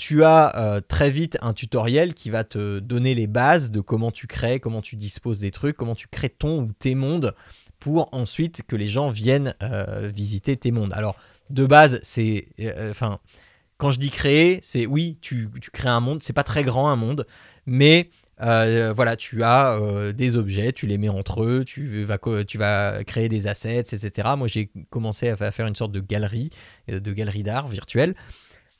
tu 0.00 0.24
as 0.24 0.56
euh, 0.56 0.80
très 0.80 1.10
vite 1.10 1.36
un 1.42 1.52
tutoriel 1.52 2.14
qui 2.14 2.30
va 2.30 2.42
te 2.42 2.78
donner 2.78 3.14
les 3.14 3.26
bases 3.26 3.70
de 3.70 3.82
comment 3.82 4.10
tu 4.10 4.26
crées, 4.26 4.58
comment 4.58 4.80
tu 4.80 4.96
disposes 4.96 5.40
des 5.40 5.50
trucs, 5.50 5.76
comment 5.76 5.94
tu 5.94 6.08
crées 6.08 6.30
ton 6.30 6.62
ou 6.62 6.72
tes 6.72 6.94
mondes 6.94 7.34
pour 7.78 8.08
ensuite 8.12 8.62
que 8.66 8.76
les 8.76 8.88
gens 8.88 9.10
viennent 9.10 9.54
euh, 9.62 10.10
visiter 10.12 10.56
tes 10.56 10.70
mondes. 10.70 10.94
Alors, 10.94 11.16
de 11.50 11.66
base, 11.66 12.00
c'est. 12.02 12.48
Enfin, 12.90 13.18
quand 13.76 13.90
je 13.90 13.98
dis 13.98 14.08
créer, 14.08 14.58
c'est 14.62 14.86
oui, 14.86 15.18
tu, 15.20 15.50
tu 15.60 15.70
crées 15.70 15.90
un 15.90 16.00
monde, 16.00 16.22
c'est 16.22 16.32
pas 16.32 16.44
très 16.44 16.64
grand 16.64 16.88
un 16.88 16.96
monde, 16.96 17.26
mais. 17.66 18.08
Euh, 18.42 18.92
voilà, 18.94 19.16
tu 19.16 19.42
as 19.42 19.72
euh, 19.74 20.12
des 20.12 20.36
objets, 20.36 20.72
tu 20.72 20.86
les 20.86 20.98
mets 20.98 21.08
entre 21.08 21.42
eux, 21.44 21.64
tu 21.64 22.04
vas, 22.04 22.18
tu 22.44 22.58
vas 22.58 23.04
créer 23.04 23.28
des 23.28 23.46
assets, 23.46 23.80
etc. 23.80 24.28
Moi, 24.36 24.48
j'ai 24.48 24.70
commencé 24.90 25.28
à 25.28 25.36
fa- 25.36 25.48
à 25.48 25.50
faire 25.50 25.66
une 25.66 25.76
sorte 25.76 25.92
de 25.92 26.00
galerie, 26.00 26.50
euh, 26.90 27.00
de 27.00 27.12
galerie 27.12 27.42
d'art 27.42 27.68
virtuelle. 27.68 28.14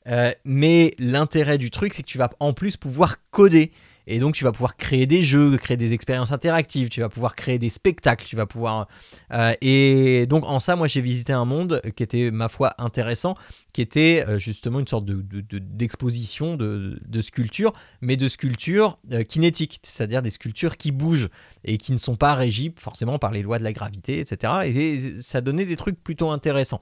Euh, 0.07 0.33
mais 0.45 0.95
l'intérêt 0.99 1.59
du 1.59 1.71
truc, 1.71 1.93
c'est 1.93 2.03
que 2.03 2.09
tu 2.09 2.19
vas 2.19 2.31
en 2.41 2.53
plus 2.55 2.77
pouvoir 2.77 3.17
coder. 3.31 3.71
Et 4.11 4.19
donc, 4.19 4.35
tu 4.35 4.43
vas 4.45 4.51
pouvoir 4.53 4.77
créer 4.77 5.07
des 5.07 5.23
jeux, 5.23 5.57
créer 5.57 5.77
des 5.77 5.95
expériences 5.95 6.33
interactives, 6.33 6.89
tu 6.89 7.01
vas 7.01 7.09
pouvoir 7.09 7.37
créer 7.37 7.59
des 7.59 7.69
spectacles, 7.69 8.27
tu 8.27 8.35
vas 8.35 8.47
pouvoir. 8.47 8.89
euh, 9.33 9.55
et 9.61 10.27
donc, 10.27 10.45
en 10.45 10.59
ça, 10.59 10.75
moi, 10.75 10.89
j'ai 10.89 11.01
visité 11.01 11.33
un 11.33 11.45
monde 11.45 11.81
qui 11.97 12.03
était, 12.03 12.31
ma 12.33 12.49
foi, 12.49 12.75
intéressant, 12.79 13.35
qui 13.73 13.81
était 13.83 14.25
euh, 14.27 14.39
justement 14.39 14.81
une 14.81 14.87
sorte 14.89 15.05
de, 15.05 15.15
de- 15.23 15.41
de- 15.43 15.59
d'exposition 15.59 16.57
de, 16.57 16.99
sculptures, 17.21 17.73
mais 18.01 18.17
de 18.17 18.29
sculptures 18.29 18.99
euh, 19.13 19.23
kinétiques, 19.23 19.79
c'est-à-dire 19.85 20.23
des 20.23 20.31
sculptures 20.31 20.77
qui 20.77 20.91
bougent 20.91 21.29
et 21.65 21.79
qui 21.79 21.93
ne 21.93 21.99
sont 21.99 22.17
pas 22.17 22.35
régies 22.35 22.75
forcément 22.77 23.19
par 23.21 23.31
les 23.31 23.43
lois 23.43 23.59
de 23.61 23.65
la 23.65 23.73
gravité, 23.73 24.19
etc. 24.19 24.53
Et 24.67 25.21
ça 25.23 25.41
donnait 25.41 25.67
des 25.67 25.77
trucs 25.77 26.03
plutôt 26.03 26.31
intéressants. 26.31 26.81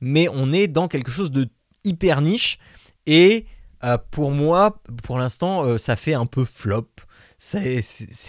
Mais 0.00 0.28
on 0.32 0.52
est 0.52 0.68
dans 0.68 0.86
quelque 0.86 1.10
chose 1.10 1.32
de 1.32 1.48
hyper 1.84 2.20
niche 2.22 2.58
et 3.06 3.46
euh, 3.84 3.98
pour 4.10 4.30
moi, 4.30 4.80
pour 5.04 5.18
l'instant, 5.18 5.64
euh, 5.64 5.78
ça 5.78 5.96
fait 5.96 6.14
un 6.14 6.26
peu 6.26 6.44
flop. 6.44 6.88
C'est 7.38 7.80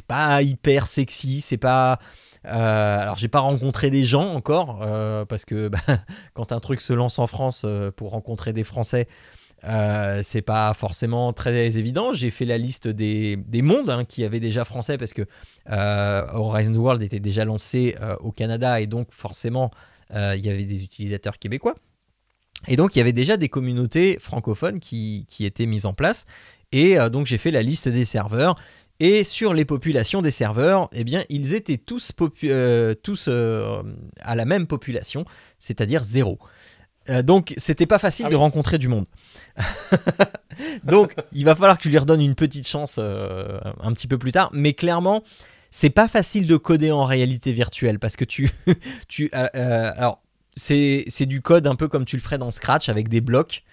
pas 0.07 0.41
hyper 0.43 0.85
sexy, 0.87 1.41
c'est 1.41 1.57
pas. 1.57 1.99
euh, 2.45 2.99
alors, 2.99 3.17
j'ai 3.17 3.27
pas 3.27 3.39
rencontré 3.39 3.89
des 3.89 4.05
gens 4.05 4.33
encore, 4.35 4.79
euh, 4.83 5.25
parce 5.25 5.45
que 5.45 5.67
bah, 5.69 5.79
quand 6.33 6.51
un 6.51 6.59
truc 6.59 6.81
se 6.81 6.93
lance 6.93 7.17
en 7.19 7.27
France 7.27 7.65
pour 7.95 8.11
rencontrer 8.11 8.53
des 8.53 8.63
Français, 8.63 9.07
euh, 9.65 10.21
c'est 10.23 10.41
pas 10.43 10.73
forcément 10.73 11.33
très 11.33 11.77
évident. 11.77 12.13
J'ai 12.13 12.31
fait 12.31 12.45
la 12.45 12.57
liste 12.57 12.87
des, 12.87 13.35
des 13.37 13.61
mondes 13.61 13.89
hein, 13.89 14.05
qui 14.05 14.23
avaient 14.23 14.39
déjà 14.39 14.63
français, 14.65 14.97
parce 14.97 15.13
que 15.13 15.23
Horizon 15.67 16.75
World 16.75 17.01
était 17.03 17.19
déjà 17.19 17.45
lancé 17.45 17.95
au 18.21 18.31
Canada, 18.31 18.79
et 18.81 18.87
donc 18.87 19.07
forcément, 19.11 19.71
il 20.13 20.39
y 20.45 20.49
avait 20.49 20.65
des 20.65 20.83
utilisateurs 20.83 21.39
québécois. 21.39 21.75
Et 22.67 22.75
donc, 22.75 22.95
il 22.95 22.99
y 22.99 23.01
avait 23.01 23.13
déjà 23.13 23.37
des 23.37 23.49
communautés 23.49 24.17
francophones 24.19 24.79
qui, 24.79 25.25
qui 25.29 25.45
étaient 25.45 25.65
mises 25.65 25.85
en 25.85 25.93
place. 25.93 26.25
Et 26.71 26.99
euh, 26.99 27.09
donc, 27.09 27.25
j'ai 27.25 27.37
fait 27.37 27.51
la 27.51 27.61
liste 27.61 27.87
des 27.89 28.05
serveurs. 28.05 28.55
Et 28.99 29.23
sur 29.23 29.53
les 29.53 29.63
populations 29.63 30.21
des 30.21 30.31
serveurs, 30.31 30.89
eh 30.91 31.05
bien, 31.05 31.23
ils 31.29 31.53
étaient 31.53 31.77
tous, 31.77 32.11
euh, 32.43 32.93
tous 32.95 33.27
euh, 33.29 33.81
à 34.19 34.35
la 34.35 34.43
même 34.43 34.67
population, 34.67 35.23
c'est-à-dire 35.57 36.03
zéro. 36.03 36.39
Donc, 37.23 37.55
c'était 37.57 37.87
pas 37.87 37.97
facile 37.97 38.27
Ah 38.27 38.29
de 38.29 38.35
oui. 38.35 38.39
rencontrer 38.39 38.77
du 38.77 38.87
monde. 38.87 39.07
donc, 40.83 41.15
il 41.31 41.43
va 41.43 41.55
falloir 41.55 41.77
que 41.77 41.81
tu 41.81 41.89
lui 41.89 41.97
redonnes 41.97 42.21
une 42.21 42.35
petite 42.35 42.67
chance 42.67 42.99
un 42.99 43.93
petit 43.93 44.05
peu 44.05 44.19
plus 44.19 44.31
tard. 44.31 44.51
Mais 44.53 44.73
clairement, 44.73 45.23
c'est 45.71 45.89
pas 45.89 46.07
facile 46.07 46.47
de 46.47 46.57
coder 46.57 46.91
en 46.91 47.05
réalité 47.05 47.51
virtuelle 47.51 47.99
parce 47.99 48.15
que 48.15 48.25
tu, 48.25 48.49
tu, 49.07 49.29
euh, 49.33 49.91
alors, 49.95 50.21
c'est 50.59 51.25
du 51.25 51.41
code 51.41 51.67
un 51.67 51.75
peu 51.75 51.87
comme 51.87 52.05
tu 52.05 52.15
le 52.15 52.21
ferais 52.21 52.37
dans 52.37 52.51
Scratch 52.51 52.89
avec 52.89 53.07
des 53.07 53.21
blocs. 53.21 53.63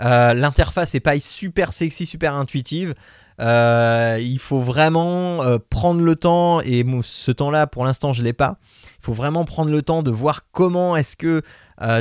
Euh, 0.00 0.34
L'interface 0.34 0.94
est 0.94 1.00
pas 1.00 1.18
super 1.20 1.72
sexy, 1.72 2.06
super 2.06 2.34
intuitive. 2.34 2.94
Euh, 3.40 4.18
il 4.20 4.38
faut 4.38 4.60
vraiment 4.60 5.42
euh, 5.42 5.58
prendre 5.70 6.00
le 6.00 6.14
temps, 6.14 6.60
et 6.60 6.84
ce 7.02 7.32
temps-là, 7.32 7.66
pour 7.66 7.84
l'instant, 7.84 8.12
je 8.12 8.22
l'ai 8.22 8.32
pas. 8.32 8.58
Il 9.00 9.04
faut 9.04 9.12
vraiment 9.12 9.44
prendre 9.44 9.70
le 9.70 9.82
temps 9.82 10.02
de 10.02 10.10
voir 10.10 10.50
comment 10.52 10.96
est-ce 10.96 11.16
que 11.16 11.42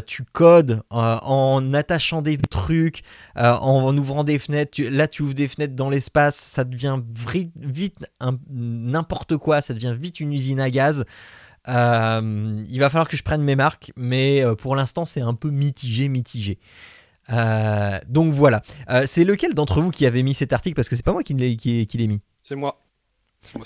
tu 0.06 0.24
codes 0.24 0.84
en 0.92 1.74
attachant 1.74 2.22
des 2.22 2.38
trucs, 2.38 3.02
en 3.36 3.98
ouvrant 3.98 4.24
des 4.24 4.38
fenêtres. 4.38 4.80
Là, 4.84 5.08
tu 5.08 5.24
ouvres 5.24 5.34
des 5.34 5.48
fenêtres 5.48 5.76
dans 5.76 5.90
l'espace, 5.90 6.36
ça 6.36 6.64
devient 6.64 7.00
vite 7.60 8.06
n'importe 8.50 9.38
quoi, 9.38 9.62
ça 9.62 9.74
devient 9.74 9.96
vite 10.00 10.20
une 10.20 10.32
usine 10.32 10.60
à 10.60 10.70
gaz. 10.70 11.06
Euh, 11.68 12.64
il 12.70 12.80
va 12.80 12.90
falloir 12.90 13.08
que 13.08 13.18
je 13.18 13.24
prenne 13.24 13.42
mes 13.42 13.56
marques, 13.56 13.92
mais 13.96 14.44
euh, 14.44 14.56
pour 14.56 14.76
l'instant, 14.76 15.06
c'est 15.06 15.22
un 15.22 15.34
peu 15.34 15.50
mitigé, 15.50 16.08
mitigé. 16.10 16.60
Euh, 17.30 18.00
donc 18.08 18.34
voilà. 18.34 18.62
C'est 19.06 19.24
lequel 19.24 19.54
d'entre 19.54 19.82
vous 19.82 19.92
qui 19.92 20.06
avait 20.06 20.24
mis 20.24 20.34
cet 20.34 20.54
article? 20.54 20.76
Parce 20.76 20.90
que 20.90 20.96
c'est 20.96 21.06
pas 21.06 21.14
moi 21.14 21.24
qui 21.24 21.34
l'ai 21.34 22.08
mis. 22.08 22.20
C'est 22.42 22.56
moi. 22.56 22.80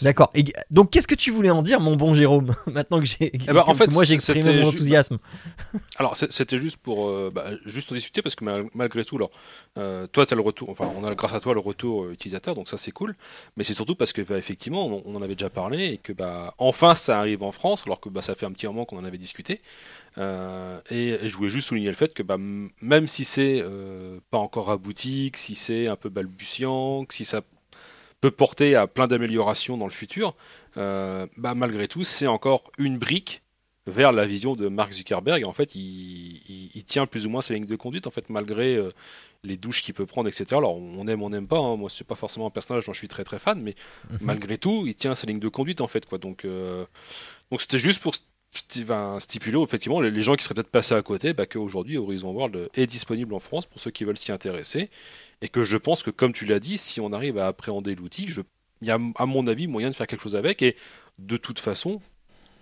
D'accord. 0.01 0.31
Donc 0.71 0.91
qu'est-ce 0.91 1.07
que 1.07 1.15
tu 1.15 1.31
voulais 1.31 1.49
en 1.49 1.61
dire, 1.63 1.79
mon 1.79 1.95
bon 1.95 2.13
Jérôme 2.13 2.55
Maintenant 2.67 2.99
que 2.99 3.05
j'ai, 3.05 3.31
ben, 3.47 3.63
en 3.65 3.73
fait, 3.75 3.91
moi 3.91 4.03
j'ai 4.03 4.15
exprimé 4.15 4.43
mon 4.45 4.63
juste- 4.63 4.75
enthousiasme. 4.75 5.17
Alors 5.97 6.15
c'était 6.17 6.57
juste 6.57 6.77
pour 6.77 7.07
euh, 7.09 7.31
bah, 7.33 7.51
juste 7.65 7.91
en 7.91 7.95
discuter 7.95 8.21
parce 8.21 8.35
que 8.35 8.43
mal- 8.43 8.65
malgré 8.73 9.03
tout, 9.05 9.15
alors, 9.17 9.31
euh, 9.77 10.07
toi 10.07 10.25
tu 10.25 10.33
as 10.33 10.37
le 10.37 10.41
retour, 10.41 10.69
enfin 10.69 10.91
on 10.95 11.03
a 11.03 11.13
grâce 11.15 11.33
à 11.33 11.39
toi 11.39 11.53
le 11.53 11.59
retour 11.59 12.03
euh, 12.05 12.11
utilisateur, 12.13 12.55
donc 12.55 12.69
ça 12.69 12.77
c'est 12.77 12.91
cool. 12.91 13.15
Mais 13.55 13.63
c'est 13.63 13.73
surtout 13.73 13.95
parce 13.95 14.13
que 14.13 14.21
bah, 14.21 14.37
effectivement 14.37 14.85
on, 14.87 15.01
on 15.05 15.15
en 15.15 15.21
avait 15.21 15.35
déjà 15.35 15.49
parlé 15.49 15.85
et 15.85 15.97
que 15.97 16.13
bah 16.13 16.53
enfin 16.57 16.95
ça 16.95 17.19
arrive 17.19 17.43
en 17.43 17.51
France 17.51 17.83
alors 17.85 17.99
que 17.99 18.09
bah, 18.09 18.21
ça 18.21 18.35
fait 18.35 18.45
un 18.45 18.51
petit 18.51 18.67
moment 18.67 18.85
qu'on 18.85 18.97
en 18.97 19.05
avait 19.05 19.17
discuté. 19.17 19.61
Euh, 20.17 20.79
et, 20.89 21.09
et 21.09 21.29
je 21.29 21.37
voulais 21.37 21.49
juste 21.49 21.67
souligner 21.67 21.89
le 21.89 21.93
fait 21.93 22.13
que 22.13 22.23
bah, 22.23 22.37
même 22.81 23.05
si 23.07 23.23
c'est 23.23 23.61
euh, 23.61 24.19
pas 24.31 24.39
encore 24.39 24.71
abouti, 24.71 25.29
que 25.31 25.37
si 25.37 25.53
c'est 25.53 25.87
un 25.89 25.95
peu 25.95 26.09
balbutiant, 26.09 27.05
que 27.05 27.13
si 27.13 27.23
ça 27.25 27.41
peut 28.21 28.31
porter 28.31 28.75
à 28.75 28.87
plein 28.87 29.05
d'améliorations 29.05 29.77
dans 29.77 29.85
le 29.85 29.91
futur, 29.91 30.35
euh, 30.77 31.27
bah, 31.37 31.53
malgré 31.55 31.87
tout 31.87 32.03
c'est 32.03 32.27
encore 32.27 32.71
une 32.77 32.97
brique 32.97 33.41
vers 33.85 34.11
la 34.11 34.25
vision 34.25 34.55
de 34.55 34.67
Mark 34.67 34.91
Zuckerberg. 34.91 35.47
En 35.47 35.53
fait, 35.53 35.73
il, 35.75 35.81
il- 36.49 36.71
il 36.75 36.83
tient 36.83 37.05
plus 37.05 37.25
ou 37.25 37.29
moins 37.29 37.41
ses 37.41 37.53
lignes 37.53 37.65
de 37.65 37.75
conduite, 37.77 38.05
en 38.05 38.11
fait, 38.11 38.29
malgré 38.29 38.75
euh, 38.75 38.91
les 39.43 39.55
douches 39.55 39.81
qu'il 39.81 39.93
peut 39.93 40.05
prendre, 40.05 40.27
etc. 40.27 40.45
Alors, 40.57 40.75
on 40.75 41.07
aime, 41.07 41.21
on 41.23 41.29
n'aime 41.29 41.47
pas. 41.47 41.59
hein. 41.59 41.77
Moi, 41.77 41.89
c'est 41.89 42.05
pas 42.05 42.15
forcément 42.15 42.47
un 42.47 42.49
personnage 42.49 42.85
dont 42.85 42.91
je 42.91 42.97
suis 42.97 43.07
très 43.07 43.23
très 43.23 43.39
fan, 43.39 43.61
mais 43.61 43.75
Mhm. 44.11 44.17
malgré 44.21 44.57
tout, 44.57 44.83
il 44.87 44.93
tient 44.95 45.15
ses 45.15 45.25
lignes 45.27 45.39
de 45.39 45.47
conduite, 45.47 45.79
en 45.79 45.87
fait, 45.87 46.05
quoi. 46.05 46.17
Donc, 46.17 46.43
euh, 46.43 46.85
donc 47.49 47.61
c'était 47.61 47.79
juste 47.79 48.01
pour 48.01 48.13
stipuler, 48.51 49.61
effectivement, 49.61 49.99
les, 50.01 50.21
gens 50.21 50.35
qui 50.35 50.43
seraient 50.43 50.55
peut-être 50.55 50.69
passés 50.69 50.95
à 50.95 51.01
côté, 51.01 51.33
bah, 51.33 51.45
qu'aujourd'hui, 51.45 51.97
Horizon 51.97 52.31
World 52.31 52.69
est 52.73 52.85
disponible 52.85 53.33
en 53.33 53.39
France 53.39 53.65
pour 53.65 53.79
ceux 53.79 53.91
qui 53.91 54.03
veulent 54.03 54.17
s'y 54.17 54.31
intéresser, 54.31 54.89
et 55.41 55.49
que 55.49 55.63
je 55.63 55.77
pense 55.77 56.03
que, 56.03 56.09
comme 56.09 56.33
tu 56.33 56.45
l'as 56.45 56.59
dit, 56.59 56.77
si 56.77 56.99
on 56.99 57.13
arrive 57.13 57.37
à 57.37 57.47
appréhender 57.47 57.95
l'outil, 57.95 58.27
il 58.81 58.87
y 58.87 58.91
a, 58.91 58.97
à 59.15 59.25
mon 59.25 59.47
avis, 59.47 59.67
moyen 59.67 59.89
de 59.89 59.95
faire 59.95 60.07
quelque 60.07 60.23
chose 60.23 60.35
avec, 60.35 60.61
et 60.61 60.75
de 61.19 61.37
toute 61.37 61.59
façon, 61.59 62.01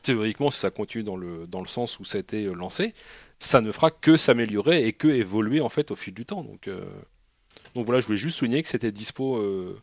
théoriquement, 0.02 0.52
si 0.52 0.60
ça 0.60 0.70
continue 0.70 1.04
dans 1.04 1.16
le, 1.16 1.48
sens 1.68 2.00
où 2.00 2.06
ça 2.06 2.18
a 2.18 2.22
été 2.22 2.46
lancé, 2.46 2.94
ça 3.40 3.62
ne 3.62 3.72
fera 3.72 3.92
que 3.92 4.18
s'améliorer 4.18 4.88
et 4.88 4.94
que 4.94 5.08
évoluer 5.08 5.62
en 5.62 5.70
fait 5.70 5.92
au 5.92 5.96
fil 5.96 6.14
du 6.14 6.26
temps. 6.26 6.44
Donc, 6.44 6.68
euh, 6.68 6.86
donc 7.76 7.86
voilà, 7.86 8.00
je 8.00 8.06
voulais 8.08 8.18
juste 8.18 8.38
souligner 8.38 8.62
que 8.64 8.68
c'était 8.70 8.92
dispo, 8.92 9.38
euh, 9.38 9.78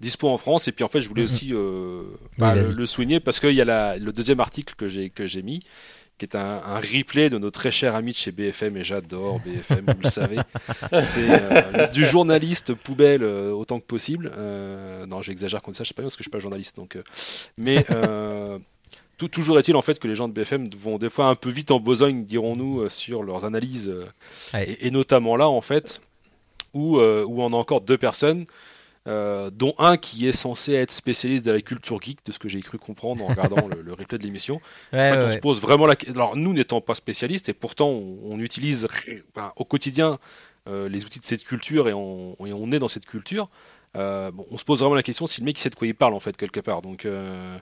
dispo 0.00 0.28
en 0.28 0.38
France. 0.38 0.66
Et 0.68 0.72
puis 0.72 0.84
en 0.84 0.88
fait, 0.88 1.00
je 1.00 1.08
voulais 1.08 1.22
aussi 1.24 1.50
euh, 1.52 2.02
bah, 2.38 2.54
Oui, 2.56 2.74
le, 2.74 2.86
souligner 2.86 3.20
parce 3.20 3.38
qu'il 3.40 3.52
y 3.52 3.60
a 3.60 3.64
la- 3.64 3.96
le 3.98 4.12
deuxième 4.12 4.40
article 4.40 4.74
que 4.76 4.88
j'ai 4.88 5.10
que 5.10 5.26
j'ai 5.26 5.42
mis 5.42 5.60
qui 6.18 6.24
est 6.24 6.34
un, 6.34 6.62
un 6.64 6.76
replay 6.78 7.28
de 7.28 7.36
nos 7.36 7.50
très 7.50 7.70
chers 7.70 7.94
amis 7.94 8.12
de 8.12 8.16
chez 8.16 8.32
BFM, 8.32 8.78
et 8.78 8.82
j'adore 8.82 9.38
BFM, 9.40 9.84
vous 9.86 10.00
le 10.02 10.08
savez. 10.08 10.36
C'est 11.00 11.28
euh, 11.28 11.88
du 11.88 12.06
journaliste 12.06 12.72
poubelle 12.72 13.22
autant 13.22 13.78
que 13.80 13.84
possible. 13.84 14.32
Non, 15.08 15.20
j'exagère 15.20 15.60
comme 15.60 15.74
ça, 15.74 15.84
je 15.84 15.88
sais 15.88 15.94
pas 15.94 16.00
parce 16.02 16.14
que 16.16 16.20
je 16.20 16.24
suis 16.24 16.30
pas 16.30 16.38
journaliste. 16.38 16.74
Donc, 16.78 16.96
mais 17.58 17.84
tout- 19.18 19.28
toujours 19.28 19.58
est-il 19.58 19.76
en 19.76 19.82
fait 19.82 19.98
que 19.98 20.08
les 20.08 20.14
gens 20.14 20.28
de 20.28 20.32
BFM 20.32 20.68
vont 20.74 20.98
des 20.98 21.08
fois 21.10 21.26
un 21.26 21.34
peu 21.34 21.50
vite 21.50 21.70
en 21.70 21.80
besogne, 21.80 22.24
dirons-nous, 22.24 22.88
sur 22.88 23.22
leurs 23.22 23.44
analyses. 23.44 23.92
Ouais. 24.54 24.70
et, 24.70 24.86
et 24.86 24.90
notamment 24.90 25.36
là, 25.36 25.48
en 25.48 25.60
fait, 25.60 26.00
où, 26.76 26.98
euh, 27.00 27.24
où 27.26 27.42
on 27.42 27.52
a 27.52 27.56
encore 27.56 27.80
deux 27.82 27.98
personnes. 27.98 28.46
euh, 29.08 29.50
dont 29.50 29.74
un 29.78 29.96
qui 29.98 30.26
est 30.26 30.32
censé 30.32 30.72
être 30.74 30.90
spécialiste 30.90 31.46
de 31.46 31.52
la 31.52 31.60
culture 31.62 32.00
geek, 32.02 32.18
de 32.26 32.32
ce 32.32 32.38
que 32.40 32.48
j'ai 32.48 32.60
cru 32.60 32.78
comprendre 32.78 33.24
en 33.24 33.28
regardant 33.28 33.68
le, 33.68 33.80
le 33.82 33.92
replay 33.94 34.18
de 34.18 34.24
l'émission. 34.24 34.60
Ouais, 34.92 34.98
En 34.98 35.08
fait, 35.08 35.18
ouais, 35.18 35.24
on 35.24 35.30
se 35.30 35.38
pose 35.38 35.60
vraiment 35.60 35.86
la 35.86 35.96
question. 35.96 36.14
Alors, 36.20 36.36
nous 36.36 36.52
n'étant 36.52 36.80
pas 36.80 36.94
spécialistes, 36.96 37.48
et 37.48 37.54
pourtant, 37.54 37.88
on, 37.88 38.18
on 38.24 38.40
utilise 38.40 38.88
au 39.56 39.64
quotidien 39.64 40.18
euh, 40.68 40.88
les 40.88 41.04
outils 41.04 41.20
de 41.20 41.24
cette 41.24 41.44
culture 41.44 41.88
et 41.88 41.92
on, 41.94 42.34
et 42.44 42.52
on 42.52 42.72
est 42.72 42.80
dans 42.80 42.88
cette 42.88 43.06
culture. 43.06 43.48
Euh, 43.96 44.30
bon, 44.30 44.46
on 44.50 44.58
se 44.58 44.64
pose 44.64 44.80
vraiment 44.80 44.94
la 44.94 45.02
question 45.02 45.26
si 45.26 45.40
le 45.40 45.44
mec 45.46 45.58
il 45.58 45.60
sait 45.62 45.70
de 45.70 45.74
quoi 45.74 45.86
il 45.86 45.94
parle 45.94 46.14
en 46.14 46.20
fait 46.20 46.36
quelque 46.36 46.60
part. 46.60 46.82
Donc 46.82 47.06
euh, 47.06 47.58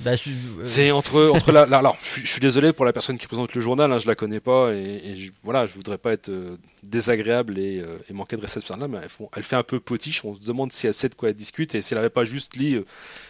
Bah, 0.00 0.16
je- 0.16 0.28
euh, 0.30 0.64
c'est 0.64 0.90
entre 0.90 1.28
entre 1.30 1.50
la, 1.52 1.64
la- 1.66 1.78
alors 1.78 1.96
je, 2.02 2.06
suis- 2.08 2.22
je 2.22 2.26
suis 2.30 2.40
désolé 2.40 2.72
pour 2.72 2.84
la 2.84 2.92
personne 2.92 3.16
qui 3.18 3.26
présente 3.26 3.54
le 3.54 3.60
journal, 3.60 3.90
hein, 3.92 3.98
je 3.98 4.06
la 4.06 4.14
connais 4.14 4.40
pas 4.40 4.72
et, 4.74 5.00
et 5.04 5.16
je, 5.16 5.32
voilà 5.42 5.66
je 5.66 5.72
voudrais 5.74 5.98
pas 5.98 6.12
être 6.12 6.28
euh, 6.28 6.56
désagréable 6.82 7.58
et, 7.58 7.82
et 8.08 8.12
manquer 8.12 8.36
de 8.36 8.42
respect 8.42 8.58
à 8.58 8.60
cette 8.60 8.68
personne-là, 8.68 8.88
mais 8.88 8.98
elle, 9.02 9.08
font- 9.08 9.30
elle 9.34 9.42
fait 9.42 9.56
un 9.56 9.62
peu 9.62 9.80
potiche. 9.80 10.24
On 10.24 10.34
se 10.36 10.40
demande 10.42 10.72
si 10.72 10.86
elle 10.86 10.94
sait 10.94 11.08
de 11.08 11.14
quoi 11.14 11.30
elle 11.30 11.36
discute 11.36 11.74
et 11.74 11.82
si 11.82 11.94
elle 11.94 11.98
avait 12.00 12.10
pas 12.10 12.24
juste 12.24 12.56
lu 12.56 12.82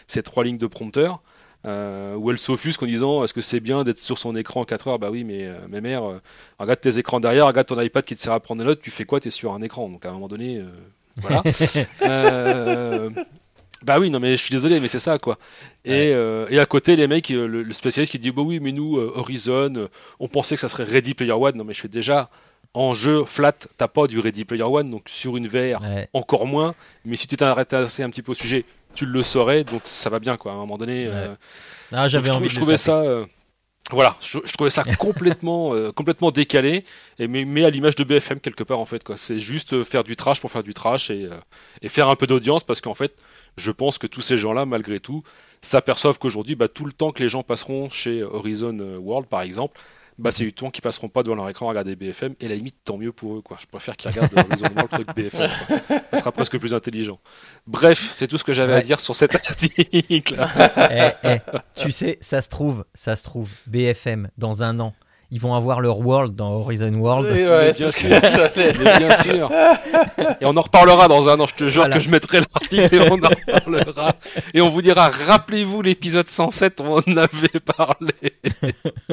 ces 0.06 0.22
trois 0.22 0.44
lignes 0.44 0.58
de 0.58 0.66
prompteur. 0.66 1.22
Euh, 1.66 2.14
où 2.14 2.30
elle 2.30 2.38
s'offusque 2.38 2.84
en 2.84 2.86
disant 2.86 3.24
est-ce 3.24 3.34
que 3.34 3.40
c'est 3.40 3.58
bien 3.58 3.82
d'être 3.82 3.98
sur 3.98 4.16
son 4.16 4.36
écran 4.36 4.64
4 4.64 4.86
heures? 4.86 5.00
Bah 5.00 5.10
oui, 5.10 5.24
mais 5.24 5.44
euh, 5.44 5.58
mes 5.68 5.80
mères, 5.80 6.04
euh, 6.04 6.20
regarde 6.60 6.80
tes 6.80 6.98
écrans 7.00 7.18
derrière, 7.18 7.48
regarde 7.48 7.66
ton 7.66 7.80
iPad 7.80 8.04
qui 8.04 8.14
te 8.14 8.22
sert 8.22 8.32
à 8.32 8.38
prendre 8.38 8.60
des 8.62 8.64
notes, 8.66 8.80
tu 8.80 8.92
fais 8.92 9.04
quoi? 9.04 9.18
T'es 9.18 9.30
sur 9.30 9.52
un 9.52 9.60
écran. 9.60 9.88
Donc 9.88 10.06
à 10.06 10.10
un 10.10 10.12
moment 10.12 10.28
donné, 10.28 10.58
voilà. 11.20 11.42
Euh, 12.02 13.10
bah 13.82 13.98
oui, 14.00 14.10
non 14.10 14.18
mais 14.18 14.32
je 14.36 14.42
suis 14.42 14.52
désolé, 14.52 14.80
mais 14.80 14.88
c'est 14.88 14.98
ça 14.98 15.18
quoi. 15.18 15.36
Et, 15.84 16.10
euh, 16.12 16.46
et 16.50 16.58
à 16.58 16.66
côté, 16.66 16.96
les 16.96 17.06
mecs, 17.06 17.30
euh, 17.30 17.46
le, 17.46 17.62
le 17.62 17.72
spécialiste 17.72 18.10
qui 18.12 18.18
dit 18.18 18.30
bah 18.30 18.42
oui, 18.42 18.58
mais 18.60 18.72
nous, 18.72 18.96
Horizon, 18.98 19.88
on 20.18 20.28
pensait 20.28 20.54
que 20.56 20.60
ça 20.60 20.68
serait 20.68 20.84
Ready 20.84 21.14
Player 21.14 21.32
One. 21.32 21.56
Non 21.56 21.64
mais 21.64 21.74
je 21.74 21.80
fais 21.80 21.88
déjà 21.88 22.28
en 22.74 22.94
jeu 22.94 23.24
flat, 23.24 23.52
t'as 23.76 23.88
pas 23.88 24.06
du 24.06 24.18
Ready 24.18 24.44
Player 24.44 24.64
One, 24.64 24.90
donc 24.90 25.04
sur 25.06 25.36
une 25.36 25.48
VR 25.48 25.80
ouais. 25.82 26.08
encore 26.12 26.46
moins. 26.46 26.74
Mais 27.04 27.16
si 27.16 27.26
tu 27.26 27.36
t'intéressais 27.36 28.02
un 28.02 28.10
petit 28.10 28.22
peu 28.22 28.32
au 28.32 28.34
sujet, 28.34 28.64
tu 28.94 29.06
le 29.06 29.22
saurais, 29.22 29.64
donc 29.64 29.82
ça 29.84 30.10
va 30.10 30.18
bien 30.18 30.36
quoi. 30.36 30.52
À 30.52 30.54
un 30.54 30.58
moment 30.58 30.76
donné, 30.78 31.08
euh, 31.10 31.34
Ah, 31.92 32.08
j'avais 32.08 32.28
je, 32.28 32.32
envie 32.32 32.48
je 32.48 32.54
de 32.54 32.58
trouvais 32.58 32.76
ça. 32.76 33.02
Voilà, 33.90 34.16
je, 34.20 34.38
je 34.44 34.52
trouvais 34.52 34.70
ça 34.70 34.82
complètement, 34.98 35.74
euh, 35.74 35.92
complètement 35.92 36.30
décalé, 36.30 36.84
et 37.18 37.26
mais, 37.26 37.44
mais 37.44 37.64
à 37.64 37.70
l'image 37.70 37.96
de 37.96 38.04
BFM 38.04 38.40
quelque 38.40 38.64
part 38.64 38.78
en 38.78 38.84
fait 38.84 39.02
quoi. 39.02 39.16
C'est 39.16 39.38
juste 39.38 39.72
euh, 39.72 39.84
faire 39.84 40.04
du 40.04 40.16
trash 40.16 40.40
pour 40.40 40.50
faire 40.50 40.62
du 40.62 40.74
trash 40.74 41.10
et, 41.10 41.24
euh, 41.24 41.36
et 41.82 41.88
faire 41.88 42.08
un 42.08 42.16
peu 42.16 42.26
d'audience 42.26 42.64
parce 42.64 42.80
qu'en 42.80 42.94
fait, 42.94 43.14
je 43.56 43.70
pense 43.70 43.98
que 43.98 44.06
tous 44.06 44.20
ces 44.20 44.36
gens-là, 44.38 44.66
malgré 44.66 45.00
tout, 45.00 45.22
s'aperçoivent 45.62 46.18
qu'aujourd'hui, 46.18 46.54
bah, 46.54 46.68
tout 46.68 46.84
le 46.84 46.92
temps 46.92 47.12
que 47.12 47.22
les 47.22 47.28
gens 47.28 47.42
passeront 47.42 47.88
chez 47.90 48.22
Horizon 48.22 48.78
World 48.98 49.26
par 49.28 49.40
exemple, 49.42 49.80
bah, 50.18 50.30
c'est 50.32 50.44
du 50.44 50.52
temps 50.52 50.70
qu'ils 50.70 50.82
passeront 50.82 51.08
pas 51.08 51.22
devant 51.22 51.36
leur 51.36 51.48
écran 51.48 51.66
à 51.66 51.68
regarder 51.70 51.94
BFM, 51.96 52.34
et 52.40 52.46
à 52.46 52.48
la 52.48 52.56
limite, 52.56 52.76
tant 52.84 52.96
mieux 52.96 53.12
pour 53.12 53.36
eux 53.36 53.40
quoi. 53.40 53.56
Je 53.60 53.66
préfère 53.66 53.96
qu'ils 53.96 54.10
regardent 54.10 54.32
Horizon 54.36 54.66
World 54.74 54.88
plutôt 54.90 55.04
que 55.04 55.12
BFM. 55.12 55.50
Quoi. 55.66 55.76
Ça 56.10 56.16
sera 56.18 56.32
presque 56.32 56.58
plus 56.58 56.74
intelligent. 56.74 57.18
Bref, 57.66 58.10
c'est 58.14 58.26
tout 58.26 58.36
ce 58.38 58.44
que 58.44 58.52
j'avais 58.52 58.74
à 58.74 58.80
dire 58.80 59.00
sur 59.00 59.14
cet 59.14 59.34
article. 59.34 60.36
Eh, 60.90 61.10
eh, 61.24 61.38
tu 61.80 61.90
sais, 61.90 62.18
ça 62.20 62.40
se 62.42 62.48
trouve, 62.48 62.84
ça 62.94 63.14
se 63.16 63.22
trouve, 63.24 63.48
BFM, 63.66 64.28
dans 64.38 64.62
un 64.62 64.80
an, 64.80 64.94
ils 65.30 65.40
vont 65.40 65.54
avoir 65.54 65.80
leur 65.80 65.98
World 65.98 66.34
dans 66.34 66.52
Horizon 66.52 66.92
World. 66.94 67.30
Ouais, 67.30 67.72
c'est 67.74 68.08
bien 68.08 69.14
sûr. 69.14 69.48
bien. 69.48 69.78
Et 70.40 70.46
on 70.46 70.56
en 70.56 70.62
reparlera 70.62 71.06
dans 71.06 71.28
un 71.28 71.38
an. 71.38 71.46
Je 71.46 71.54
te 71.54 71.68
jure 71.68 71.82
Voilà. 71.82 71.96
que 71.96 72.02
je 72.02 72.08
mettrai 72.08 72.40
l'article 72.40 72.94
et 72.94 73.00
on 73.10 73.22
en 73.22 73.28
reparlera. 73.28 74.14
Et 74.54 74.60
on 74.62 74.70
vous 74.70 74.80
dira, 74.80 75.08
rappelez-vous 75.10 75.82
l'épisode 75.82 76.28
107, 76.28 76.80
on 76.80 76.96
en 76.98 77.16
avait 77.16 77.60
parlé. 77.76 78.14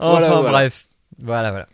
Enfin 0.00 0.18
Voilà, 0.18 0.28
voilà. 0.28 0.50
bref, 0.50 0.88
voilà, 1.18 1.50
voilà. 1.50 1.66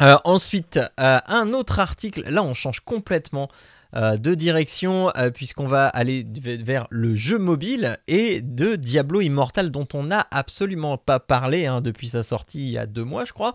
Euh, 0.00 0.16
ensuite, 0.24 0.80
euh, 1.00 1.18
un 1.26 1.52
autre 1.52 1.78
article, 1.78 2.24
là 2.28 2.42
on 2.42 2.54
change 2.54 2.80
complètement 2.80 3.48
euh, 3.94 4.16
de 4.16 4.34
direction 4.34 5.12
puisqu'on 5.34 5.66
va 5.66 5.86
aller 5.86 6.26
vers 6.36 6.86
le 6.90 7.14
jeu 7.14 7.38
mobile 7.38 7.98
et 8.08 8.40
de 8.40 8.76
Diablo 8.76 9.20
Immortal 9.20 9.70
dont 9.70 9.86
on 9.92 10.04
n'a 10.04 10.26
absolument 10.30 10.96
pas 10.96 11.20
parlé 11.20 11.66
hein, 11.66 11.82
depuis 11.82 12.08
sa 12.08 12.22
sortie 12.22 12.62
il 12.62 12.70
y 12.70 12.78
a 12.78 12.86
deux 12.86 13.04
mois 13.04 13.24
je 13.26 13.32
crois. 13.32 13.54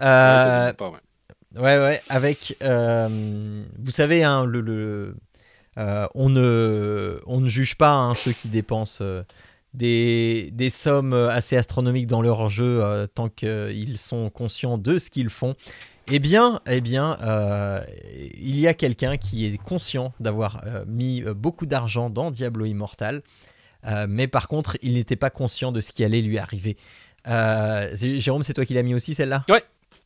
Ouais, 0.00 0.72
pas, 0.72 0.90
ouais. 0.90 0.98
Ouais, 1.56 1.78
ouais, 1.78 2.02
avec, 2.08 2.56
vous 2.60 3.90
savez, 3.90 4.24
hein, 4.24 4.44
le, 4.44 4.60
le- 4.60 5.14
on, 5.76 6.28
ne, 6.28 7.20
on 7.26 7.40
ne 7.40 7.48
juge 7.48 7.76
pas 7.76 7.92
hein, 7.92 8.14
ceux 8.14 8.32
qui 8.32 8.48
dépensent 8.48 9.04
des, 9.74 10.50
des 10.52 10.70
sommes 10.70 11.12
assez 11.12 11.56
astronomiques 11.56 12.06
dans 12.06 12.22
leur 12.22 12.48
jeu 12.48 12.82
euh, 12.82 13.06
tant 13.06 13.28
qu'ils 13.28 13.98
sont 13.98 14.30
conscients 14.30 14.78
de 14.78 14.98
ce 14.98 15.10
qu'ils 15.10 15.30
font. 15.30 15.54
Eh 16.10 16.20
bien, 16.20 16.60
eh 16.66 16.80
bien 16.80 17.18
euh, 17.20 17.84
il 18.40 18.58
y 18.58 18.66
a 18.66 18.72
quelqu'un 18.72 19.18
qui 19.18 19.44
est 19.46 19.58
conscient 19.58 20.14
d'avoir 20.20 20.62
euh, 20.66 20.84
mis 20.86 21.22
euh, 21.22 21.34
beaucoup 21.34 21.66
d'argent 21.66 22.08
dans 22.08 22.30
Diablo 22.30 22.64
Immortal, 22.64 23.20
euh, 23.84 24.06
mais 24.08 24.26
par 24.26 24.48
contre, 24.48 24.78
il 24.80 24.94
n'était 24.94 25.16
pas 25.16 25.28
conscient 25.28 25.70
de 25.70 25.82
ce 25.82 25.92
qui 25.92 26.04
allait 26.04 26.22
lui 26.22 26.38
arriver. 26.38 26.78
Euh, 27.26 27.94
Jérôme, 27.94 28.42
c'est 28.42 28.54
toi 28.54 28.64
qui 28.64 28.72
l'as 28.72 28.82
mis 28.82 28.94
aussi 28.94 29.14
celle-là? 29.14 29.44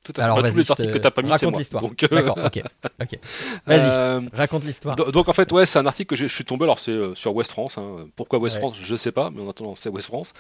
Tout 0.05 0.13
à 0.13 0.15
fait. 0.17 0.23
Alors, 0.23 0.41
vas-y, 0.41 0.53
tous 0.53 0.59
les 0.59 0.71
articles 0.71 0.93
que 0.93 0.99
t'as 0.99 1.11
pas 1.13 1.23
mis, 1.23 1.29
c'est 1.29 1.35
raconte 1.47 1.53
moi. 1.53 1.59
l'histoire. 1.61 1.83
Donc, 1.83 2.03
euh, 2.03 2.09
D'accord, 2.11 2.39
ok. 2.45 2.63
ok. 3.01 3.19
Vas-y, 3.67 3.81
euh, 3.89 4.21
raconte 4.33 4.65
l'histoire. 4.65 4.97
do- 4.97 5.13
donc 5.13 5.29
en 5.29 5.33
fait, 5.33 5.51
ouais, 5.53 5.65
c'est 5.65 5.79
un 5.79 5.87
article 5.87 6.11
que 6.11 6.17
je 6.17 6.27
suis 6.27 6.45
tombé. 6.45 6.65
Alors 6.65 6.79
c'est 6.81 6.91
euh, 6.91 7.15
sur 7.15 7.35
West 7.37 7.53
France. 7.53 7.79
hein. 7.79 8.07
Pourquoi 8.17 8.39
West 8.41 8.57
Ouais. 8.57 8.61
France 8.63 8.77
Je 8.81 8.97
sais 8.97 9.13
pas, 9.13 9.31
mais 9.31 9.43
en 9.43 9.49
attendant, 9.49 9.75
c'est 9.77 9.89
West 9.91 10.09
France. 10.09 10.33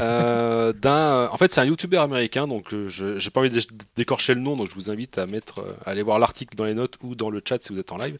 Euh, 0.00 0.72
d'un, 0.80 1.28
en 1.30 1.36
fait, 1.36 1.52
c'est 1.52 1.60
un 1.60 1.66
YouTuber 1.66 1.98
américain. 1.98 2.46
Donc 2.46 2.74
je 2.88 3.18
j'ai 3.18 3.30
pas 3.30 3.40
envie 3.40 3.50
de 3.50 3.60
d'écorcher 3.96 4.34
le 4.34 4.40
nom, 4.40 4.56
donc 4.56 4.70
je 4.70 4.74
vous 4.74 4.90
invite 4.90 5.18
à 5.18 5.26
mettre, 5.26 5.60
à 5.84 5.90
aller 5.90 6.02
voir 6.02 6.18
l'article 6.18 6.56
dans 6.56 6.64
les 6.64 6.74
notes 6.74 6.94
ou 7.02 7.14
dans 7.14 7.28
le 7.30 7.42
chat 7.46 7.62
si 7.62 7.72
vous 7.74 7.78
êtes 7.78 7.92
en 7.92 7.98
live. 7.98 8.16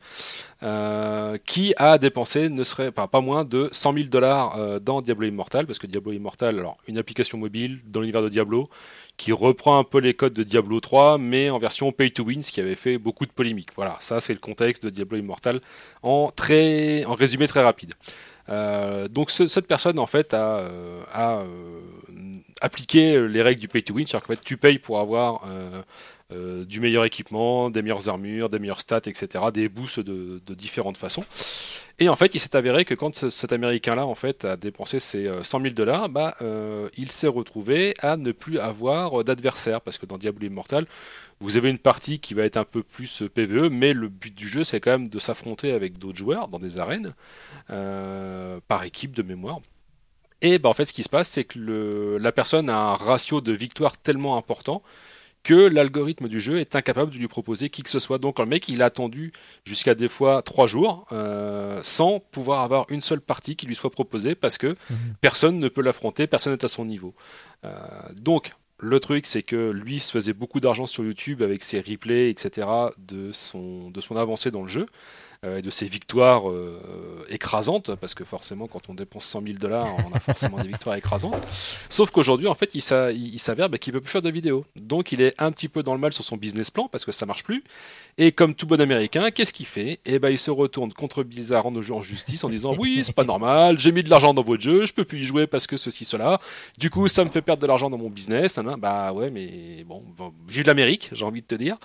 Qui 1.46 1.74
a 1.76 1.98
dépensé 1.98 2.48
ne 2.48 2.62
serait 2.64 2.92
pas, 2.92 3.06
pas 3.08 3.20
moins 3.20 3.44
de 3.44 3.68
100 3.72 3.94
000 3.94 4.04
dollars 4.08 4.80
dans 4.80 5.00
Diablo 5.02 5.26
Immortal, 5.26 5.66
parce 5.66 5.78
que 5.78 5.86
Diablo 5.86 6.12
Immortal, 6.12 6.58
alors 6.58 6.76
une 6.86 6.98
application 6.98 7.38
mobile 7.38 7.80
dans 7.86 8.00
l'univers 8.00 8.22
de 8.22 8.28
Diablo, 8.28 8.68
qui 9.20 9.32
reprend 9.32 9.78
un 9.78 9.84
peu 9.84 9.98
les 9.98 10.14
codes 10.14 10.32
de 10.32 10.42
Diablo 10.42 10.80
3, 10.80 11.18
mais 11.18 11.50
en 11.50 11.58
version 11.58 11.92
pay 11.92 12.10
to 12.10 12.24
win, 12.24 12.42
ce 12.42 12.50
qui 12.52 12.60
avait 12.60 12.74
fait 12.74 12.96
beaucoup 12.96 13.26
de 13.26 13.30
polémiques. 13.30 13.68
Voilà, 13.76 13.96
ça 14.00 14.18
c'est 14.18 14.32
le 14.32 14.38
contexte 14.38 14.82
de 14.84 14.88
Diablo 14.90 15.18
Immortal 15.18 15.60
en, 16.02 16.30
résumé 17.14 17.46
très 17.46 17.62
rapide. 17.62 17.92
Euh, 18.48 19.08
donc 19.08 19.30
ce- 19.30 19.46
cette 19.46 19.66
personne 19.68 19.98
en 19.98 20.06
fait 20.06 20.32
a, 20.32 20.56
euh, 20.60 21.02
euh, 21.16 21.44
appliqué 22.62 23.20
les 23.28 23.42
règles 23.42 23.60
du 23.60 23.68
pay 23.68 23.82
to 23.82 23.92
win, 23.94 24.06
c'est-à-dire 24.06 24.26
qu'en 24.26 24.32
fait 24.34 24.40
tu 24.44 24.56
payes 24.56 24.78
pour 24.78 24.98
avoir 25.00 25.44
euh, 26.32 26.64
du 26.64 26.80
meilleur 26.80 27.04
équipement, 27.04 27.70
des 27.70 27.82
meilleures 27.82 28.08
armures, 28.08 28.48
des 28.50 28.58
meilleures 28.58 28.80
stats, 28.80 29.02
etc., 29.06 29.44
des 29.52 29.68
boosts 29.68 30.00
de, 30.00 30.40
différentes 30.54 30.96
façons. 30.96 31.24
Et 31.98 32.08
en 32.08 32.16
fait, 32.16 32.34
il 32.34 32.40
s'est 32.40 32.56
avéré 32.56 32.84
que 32.84 32.94
quand 32.94 33.14
ce- 33.14 33.30
cet 33.30 33.52
Américain-là, 33.52 34.06
en 34.06 34.14
fait, 34.14 34.44
a 34.44 34.56
dépensé 34.56 34.98
ses 35.00 35.28
euh, 35.28 35.42
100 35.42 35.60
000 35.60 35.74
dollars, 35.74 36.08
bah, 36.08 36.36
euh, 36.42 36.88
il 36.96 37.10
s'est 37.10 37.26
retrouvé 37.28 37.94
à 38.00 38.16
ne 38.16 38.32
plus 38.32 38.58
avoir 38.58 39.20
euh, 39.20 39.24
d'adversaire, 39.24 39.80
parce 39.80 39.98
que 39.98 40.06
dans 40.06 40.18
Diablo 40.18 40.46
Immortal, 40.46 40.86
vous 41.40 41.56
avez 41.56 41.70
une 41.70 41.78
partie 41.78 42.18
qui 42.20 42.34
va 42.34 42.44
être 42.44 42.56
un 42.56 42.64
peu 42.64 42.82
plus 42.82 43.22
euh, 43.22 43.28
PVE, 43.28 43.68
mais 43.70 43.92
le 43.92 44.08
but 44.08 44.34
du 44.34 44.48
jeu, 44.48 44.64
c'est 44.64 44.80
quand 44.80 44.92
même 44.92 45.08
de 45.08 45.18
s'affronter 45.18 45.72
avec 45.72 45.98
d'autres 45.98 46.18
joueurs 46.18 46.48
dans 46.48 46.58
des 46.58 46.78
arènes, 46.78 47.14
euh, 47.70 48.60
par 48.68 48.84
équipe 48.84 49.14
de 49.14 49.22
mémoire. 49.22 49.60
Et 50.42 50.58
bah, 50.58 50.68
en 50.70 50.74
fait, 50.74 50.86
ce 50.86 50.92
qui 50.92 51.02
se 51.02 51.08
passe, 51.08 51.28
c'est 51.28 51.44
que 51.44 51.58
le- 51.58 52.18
la 52.18 52.32
personne 52.32 52.70
a 52.70 52.76
un 52.78 52.94
ratio 52.94 53.40
de 53.40 53.52
victoire 53.52 53.98
tellement 53.98 54.36
important 54.36 54.82
que 55.42 55.54
l'algorithme 55.54 56.28
du 56.28 56.40
jeu 56.40 56.58
est 56.60 56.76
incapable 56.76 57.12
de 57.12 57.16
lui 57.16 57.28
proposer 57.28 57.70
qui 57.70 57.82
que 57.82 57.88
ce 57.88 57.98
soit. 57.98 58.18
Donc 58.18 58.38
le 58.38 58.46
mec, 58.46 58.68
il 58.68 58.82
a 58.82 58.86
attendu 58.86 59.32
jusqu'à 59.64 59.94
des 59.94 60.08
fois 60.08 60.42
trois 60.42 60.66
jours 60.66 61.06
euh, 61.12 61.80
sans 61.82 62.20
pouvoir 62.20 62.60
avoir 62.62 62.84
une 62.90 63.00
seule 63.00 63.20
partie 63.22 63.56
qui 63.56 63.66
lui 63.66 63.74
soit 63.74 63.90
proposée 63.90 64.34
parce 64.34 64.58
que 64.58 64.76
Mhm. 64.90 64.96
personne 65.20 65.58
ne 65.58 65.68
peut 65.68 65.80
l'affronter, 65.82 66.26
personne 66.26 66.52
n'est 66.52 66.64
à 66.64 66.68
son 66.68 66.84
niveau. 66.84 67.14
Euh, 67.64 67.70
donc 68.20 68.52
le 68.82 68.98
truc, 69.00 69.26
c'est 69.26 69.42
que 69.42 69.70
lui 69.70 70.00
se 70.00 70.10
faisait 70.10 70.32
beaucoup 70.32 70.58
d'argent 70.60 70.86
sur 70.86 71.04
YouTube 71.04 71.42
avec 71.42 71.62
ses 71.62 71.80
replays, 71.80 72.30
etc., 72.30 72.66
de 72.98 73.30
son, 73.32 73.90
de 73.90 74.00
son 74.00 74.16
avancée 74.16 74.50
dans 74.50 74.62
le 74.62 74.68
jeu 74.68 74.86
et 75.46 75.62
de 75.62 75.70
ses 75.70 75.86
victoires 75.86 76.50
euh, 76.50 77.24
écrasantes, 77.30 77.94
parce 77.94 78.12
que 78.12 78.24
forcément, 78.24 78.66
quand 78.66 78.90
on 78.90 78.94
dépense 78.94 79.24
100 79.24 79.42
000 79.42 79.54
dollars, 79.58 79.86
on 80.06 80.14
a 80.14 80.20
forcément 80.20 80.58
des 80.62 80.68
victoires 80.68 80.96
écrasantes. 80.96 81.46
Sauf 81.88 82.10
qu'aujourd'hui, 82.10 82.46
en 82.46 82.54
fait, 82.54 82.74
il 82.74 82.82
s'a- 82.82 83.10
il 83.10 83.30
il 83.34 83.38
s'avère 83.38 83.70
bah, 83.70 83.78
qu'il 83.78 83.94
peut 83.94 84.02
plus 84.02 84.10
faire 84.10 84.20
de 84.20 84.30
vidéos. 84.30 84.66
Donc, 84.76 85.12
il 85.12 85.22
est 85.22 85.34
un 85.38 85.50
petit 85.50 85.68
peu 85.68 85.82
dans 85.82 85.94
le 85.94 86.00
mal 86.00 86.12
sur 86.12 86.24
son 86.24 86.36
business 86.36 86.70
plan 86.70 86.88
parce 86.88 87.06
que 87.06 87.12
ça 87.12 87.24
marche 87.24 87.42
plus. 87.42 87.64
Et 88.18 88.32
comme 88.32 88.54
tout 88.54 88.66
bon 88.66 88.78
Américain, 88.82 89.30
qu'est-ce 89.30 89.54
qu'il 89.54 89.64
fait? 89.64 89.98
Eh 90.04 90.18
ben, 90.18 90.28
il 90.28 90.36
se 90.36 90.50
retourne 90.50 90.92
contre 90.92 91.22
Blizzard 91.22 91.64
en, 91.64 91.74
en 91.74 92.00
justice 92.02 92.44
en 92.44 92.50
disant 92.50 92.74
oui, 92.78 93.00
c'est 93.02 93.14
pas 93.14 93.24
normal, 93.24 93.78
j'ai 93.78 93.92
mis 93.92 94.02
de 94.02 94.10
l'argent 94.10 94.34
dans 94.34 94.42
votre 94.42 94.62
jeu, 94.62 94.84
je 94.84 94.92
peux 94.92 95.04
plus 95.06 95.20
y 95.20 95.22
jouer 95.22 95.46
parce 95.46 95.66
que 95.66 95.78
ceci 95.78 96.04
cela. 96.04 96.38
Du 96.76 96.90
coup, 96.90 97.08
ça 97.08 97.24
me 97.24 97.30
fait 97.30 97.40
perdre 97.40 97.62
de 97.62 97.66
l'argent 97.66 97.88
dans 97.88 97.96
mon 97.98 98.10
business. 98.10 98.58
Bah 98.78 99.14
ouais, 99.14 99.30
mais 99.30 99.84
bon, 99.86 100.02
bon, 100.18 100.34
vive 100.46 100.66
l'Amérique, 100.66 101.08
j'ai 101.12 101.24
envie 101.24 101.40
de 101.40 101.46
te 101.46 101.54
dire. 101.54 101.76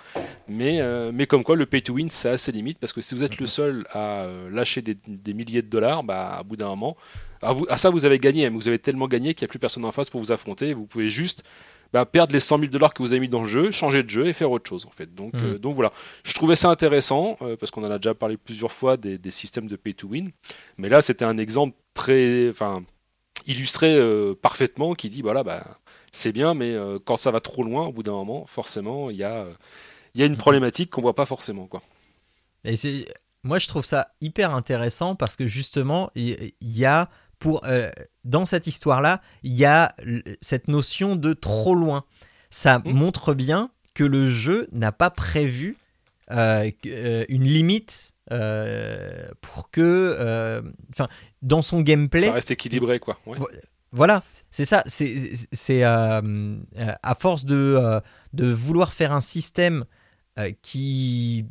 Mais, 0.46 0.80
euh, 0.82 1.10
mais 1.14 1.26
comme 1.26 1.42
quoi, 1.42 1.56
le 1.56 1.64
pay 1.64 1.80
to 1.80 1.94
win, 1.94 2.10
c'est 2.10 2.28
assez 2.28 2.52
limite 2.52 2.78
parce 2.78 2.92
que 2.92 3.00
si 3.00 3.14
vous 3.14 3.24
êtes 3.24 3.38
le 3.38 3.45
seul 3.46 3.86
à 3.90 4.24
euh, 4.24 4.50
lâcher 4.50 4.82
des, 4.82 4.96
des 5.06 5.34
milliers 5.34 5.62
de 5.62 5.68
dollars, 5.68 6.04
bah, 6.04 6.36
à 6.38 6.42
bout 6.42 6.56
d'un 6.56 6.68
moment, 6.68 6.96
à, 7.42 7.52
vous- 7.52 7.66
à 7.68 7.76
ça 7.76 7.90
vous 7.90 8.04
avez 8.04 8.18
gagné, 8.18 8.48
mais 8.50 8.56
vous 8.56 8.68
avez 8.68 8.78
tellement 8.78 9.08
gagné 9.08 9.34
qu'il 9.34 9.44
n'y 9.44 9.48
a 9.48 9.52
plus 9.52 9.58
personne 9.58 9.84
en 9.84 9.92
face 9.92 10.10
pour 10.10 10.20
vous 10.20 10.32
affronter. 10.32 10.72
Vous 10.74 10.86
pouvez 10.86 11.10
juste 11.10 11.42
bah, 11.92 12.04
perdre 12.04 12.32
les 12.32 12.40
100 12.40 12.58
000 12.58 12.70
dollars 12.70 12.92
que 12.92 13.02
vous 13.02 13.12
avez 13.12 13.20
mis 13.20 13.28
dans 13.28 13.42
le 13.42 13.46
jeu, 13.46 13.70
changer 13.70 14.02
de 14.02 14.10
jeu 14.10 14.26
et 14.26 14.32
faire 14.32 14.50
autre 14.50 14.68
chose 14.68 14.84
en 14.86 14.90
fait. 14.90 15.14
Donc, 15.14 15.34
Mhm. 15.34 15.44
euh, 15.44 15.58
donc 15.58 15.74
voilà, 15.76 15.92
je 16.24 16.32
trouvais 16.34 16.56
ça 16.56 16.68
intéressant 16.70 17.36
euh, 17.42 17.56
parce 17.56 17.70
qu'on 17.70 17.84
en 17.84 17.90
a 17.90 17.98
déjà 17.98 18.14
parlé 18.14 18.36
plusieurs 18.36 18.72
fois 18.72 18.96
des, 18.96 19.18
des 19.18 19.30
systèmes 19.30 19.68
de 19.68 19.76
pay 19.76 19.94
to 19.94 20.08
win, 20.08 20.30
mais 20.78 20.88
là 20.88 21.00
c'était 21.00 21.24
un 21.24 21.38
exemple 21.38 21.76
très, 21.94 22.48
enfin, 22.50 22.82
illustré 23.46 23.94
euh, 23.94 24.34
parfaitement 24.34 24.94
qui 24.94 25.08
dit 25.08 25.22
voilà 25.22 25.42
bah 25.44 25.78
c'est 26.12 26.32
bien, 26.32 26.54
mais 26.54 26.74
quand 27.04 27.16
ça 27.18 27.30
va 27.30 27.40
trop 27.40 27.62
loin, 27.62 27.86
au 27.88 27.92
bout 27.92 28.02
d'un 28.02 28.12
moment, 28.12 28.46
forcément 28.46 29.10
il 29.10 29.16
y 29.16 29.24
a, 29.24 29.46
il 30.14 30.20
y 30.20 30.24
a 30.24 30.26
une 30.26 30.36
problématique 30.38 30.90
qu'on 30.90 31.02
voit 31.02 31.14
pas 31.14 31.26
forcément 31.26 31.66
quoi. 31.66 31.82
Et 32.64 32.74
c'est- 32.74 33.06
moi, 33.46 33.58
je 33.58 33.68
trouve 33.68 33.84
ça 33.84 34.08
hyper 34.20 34.52
intéressant 34.54 35.14
parce 35.14 35.36
que 35.36 35.46
justement, 35.46 36.10
il 36.14 36.52
y, 36.60 36.84
a 36.84 37.08
pour 37.38 37.64
euh, 37.64 37.90
dans 38.24 38.44
cette 38.44 38.66
histoire-là, 38.66 39.20
il 39.42 39.54
y 39.54 39.64
a 39.64 39.94
cette 40.40 40.68
notion 40.68 41.16
de 41.16 41.32
trop 41.32 41.74
loin. 41.74 42.04
Ça 42.50 42.80
Mhm. 42.84 42.92
montre 42.92 43.34
bien 43.34 43.70
que 43.94 44.04
le 44.04 44.28
jeu 44.28 44.68
n'a 44.72 44.92
pas 44.92 45.10
prévu 45.10 45.76
euh, 46.30 46.70
euh, 46.86 47.24
une 47.28 47.44
limite 47.44 48.12
euh, 48.32 49.28
pour 49.40 49.70
que, 49.70 50.60
enfin, 50.90 51.08
dans 51.42 51.62
son 51.62 51.80
gameplay, 51.82 52.26
Ça 52.26 52.32
reste 52.32 52.50
équilibré 52.50 52.98
quoi. 52.98 53.18
Ouais. 53.26 53.38
voilà, 53.92 54.24
c'est 54.50 54.64
ça. 54.64 54.82
C'est 54.86 55.82
à 55.84 57.14
force 57.18 57.44
de, 57.44 58.00
de 58.32 58.52
vouloir 58.52 58.92
faire 58.92 59.12
un 59.12 59.20
système 59.20 59.84
qui 60.62 61.46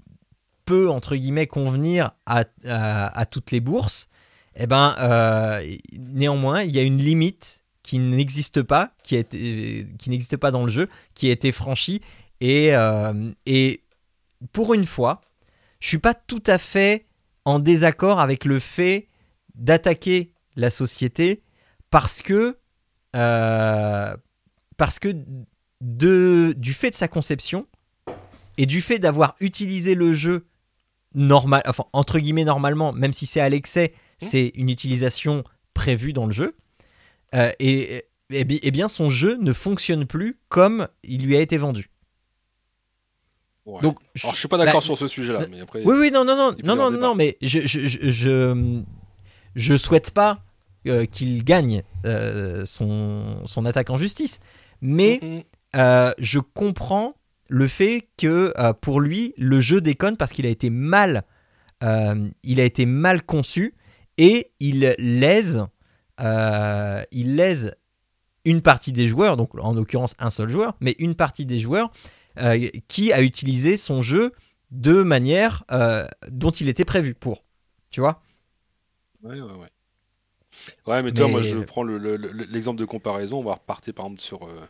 peut 0.65 0.89
entre 0.89 1.15
guillemets 1.15 1.47
convenir 1.47 2.11
à, 2.25 2.45
à- 2.65 3.25
toutes 3.25 3.51
les 3.51 3.59
bourses. 3.59 4.09
Eh 4.55 4.67
ben, 4.67 4.95
euh, 4.99 5.75
néanmoins, 5.97 6.63
il 6.63 6.71
y 6.75 6.79
a 6.79 6.83
une 6.83 6.97
limite 6.97 7.63
qui 7.83 7.99
n'existe 7.99 8.61
pas, 8.61 8.93
qui, 9.03 9.15
été- 9.15 9.85
qui 9.99 10.09
n'existe 10.09 10.37
pas 10.37 10.49
dans 10.51 10.63
le 10.63 10.71
jeu, 10.71 10.89
qui 11.13 11.29
a 11.29 11.31
été 11.31 11.51
franchie. 11.51 12.01
Et, 12.41 12.75
euh, 12.75 13.31
et 13.45 13.83
pour 14.53 14.73
une 14.73 14.85
fois, 14.85 15.21
je 15.79 15.87
suis 15.89 15.97
pas 15.99 16.13
tout 16.13 16.43
à 16.47 16.57
fait 16.57 17.05
en 17.45 17.59
désaccord 17.59 18.19
avec 18.19 18.43
le 18.45 18.59
fait 18.59 19.07
d'attaquer 19.55 20.31
la 20.55 20.69
société 20.69 21.43
parce 21.91 22.21
que 22.21 22.57
euh, 23.15 24.15
parce 24.77 24.99
que 24.99 25.15
de, 25.81 26.53
du 26.57 26.73
fait 26.73 26.89
de 26.89 26.95
sa 26.95 27.07
conception 27.07 27.67
et 28.57 28.65
du 28.65 28.81
fait 28.81 28.99
d'avoir 28.99 29.35
utilisé 29.39 29.95
le 29.95 30.13
jeu 30.13 30.45
normal, 31.15 31.63
enfin 31.65 31.85
entre 31.93 32.19
guillemets 32.19 32.43
normalement, 32.45 32.91
même 32.93 33.13
si 33.13 33.25
c'est 33.25 33.41
à 33.41 33.49
l'excès, 33.49 33.93
c'est 34.19 34.51
une 34.55 34.69
utilisation 34.69 35.43
prévue 35.73 36.13
dans 36.13 36.25
le 36.27 36.31
jeu. 36.31 36.55
euh, 37.33 37.51
et, 37.59 38.05
et 38.29 38.43
bi- 38.45 38.59
eh 38.63 38.71
bien, 38.71 38.87
son 38.87 39.09
jeu 39.09 39.37
ne 39.41 39.51
fonctionne 39.53 40.05
plus 40.05 40.37
comme 40.49 40.87
il 41.03 41.25
lui 41.25 41.35
a 41.35 41.41
été 41.41 41.57
vendu. 41.57 41.89
Ouais. 43.65 43.81
Donc, 43.81 43.97
Alors, 44.23 44.33
je 44.35 44.39
suis 44.39 44.47
pas 44.47 44.57
d'accord 44.57 44.75
bah, 44.81 44.85
sur 44.85 44.97
ce 44.97 45.07
sujet-là, 45.07 45.47
mais 45.49 45.59
après. 45.61 45.83
Oui, 45.83 45.95
oui, 45.99 46.11
non, 46.11 46.23
non, 46.23 46.35
non, 46.35 46.55
non, 46.63 46.75
non, 46.75 46.91
non, 46.91 47.15
mais 47.15 47.37
je, 47.41 47.61
je, 47.65 47.87
je, 47.87 48.11
je, 48.11 48.81
je 49.55 49.75
souhaite 49.77 50.11
pas 50.11 50.43
euh, 50.87 51.05
qu'il 51.05 51.43
gagne 51.43 51.81
euh, 52.05 52.63
son, 52.65 53.41
son 53.45 53.65
attaque 53.65 53.89
en 53.89 53.97
justice, 53.97 54.39
mais 54.81 55.19
Mhm. 55.21 55.43
euh, 55.77 56.13
je 56.19 56.39
comprends 56.39 57.15
le 57.47 57.67
fait 57.67 58.09
que 58.17 58.53
euh, 58.57 58.73
pour 58.73 58.99
lui, 58.99 59.33
le 59.37 59.61
jeu 59.61 59.81
déconne 59.81 60.17
parce 60.17 60.31
qu'il 60.31 60.45
a 60.45 60.49
été 60.49 60.69
mal, 60.69 61.23
euh, 61.83 62.29
il 62.43 62.59
a 62.59 62.63
été 62.63 62.85
mal 62.85 63.23
conçu 63.23 63.75
et 64.17 64.51
il 64.59 64.95
lèse, 64.97 65.65
euh, 66.21 67.03
il 67.11 67.35
lèse 67.35 67.75
une 68.45 68.61
partie 68.61 68.91
des 68.91 69.07
joueurs, 69.07 69.37
donc 69.37 69.49
en 69.59 69.73
l'occurrence 69.73 70.15
un 70.19 70.29
seul 70.29 70.49
joueur, 70.49 70.75
mais 70.79 70.95
une 70.99 71.15
partie 71.15 71.45
des 71.45 71.59
joueurs 71.59 71.91
qui 72.89 73.13
a 73.13 73.21
utilisé 73.21 73.77
son 73.77 74.01
jeu 74.01 74.33
de 74.69 75.03
manière 75.03 75.63
dont 76.29 76.51
il 76.51 76.67
était 76.67 76.83
prévu 76.85 77.13
pour. 77.13 77.45
Tu 77.91 78.01
vois? 78.01 78.21
Ouais, 79.23 79.39
ouais, 79.39 79.53
ouais. 79.53 79.69
Ouais, 80.85 81.01
mais, 81.03 81.11
toi, 81.11 81.27
moi, 81.27 81.41
je 81.41 81.57
prends 81.59 81.83
le- 81.83 81.97
le- 81.97 82.17
le- 82.17 82.31
l'exemple 82.45 82.79
de 82.79 82.85
comparaison. 82.85 83.39
On 83.39 83.43
va 83.43 83.53
repartir 83.55 83.93
par 83.93 84.05
exemple 84.05 84.21
sur 84.21 84.43
euh, 84.43 84.67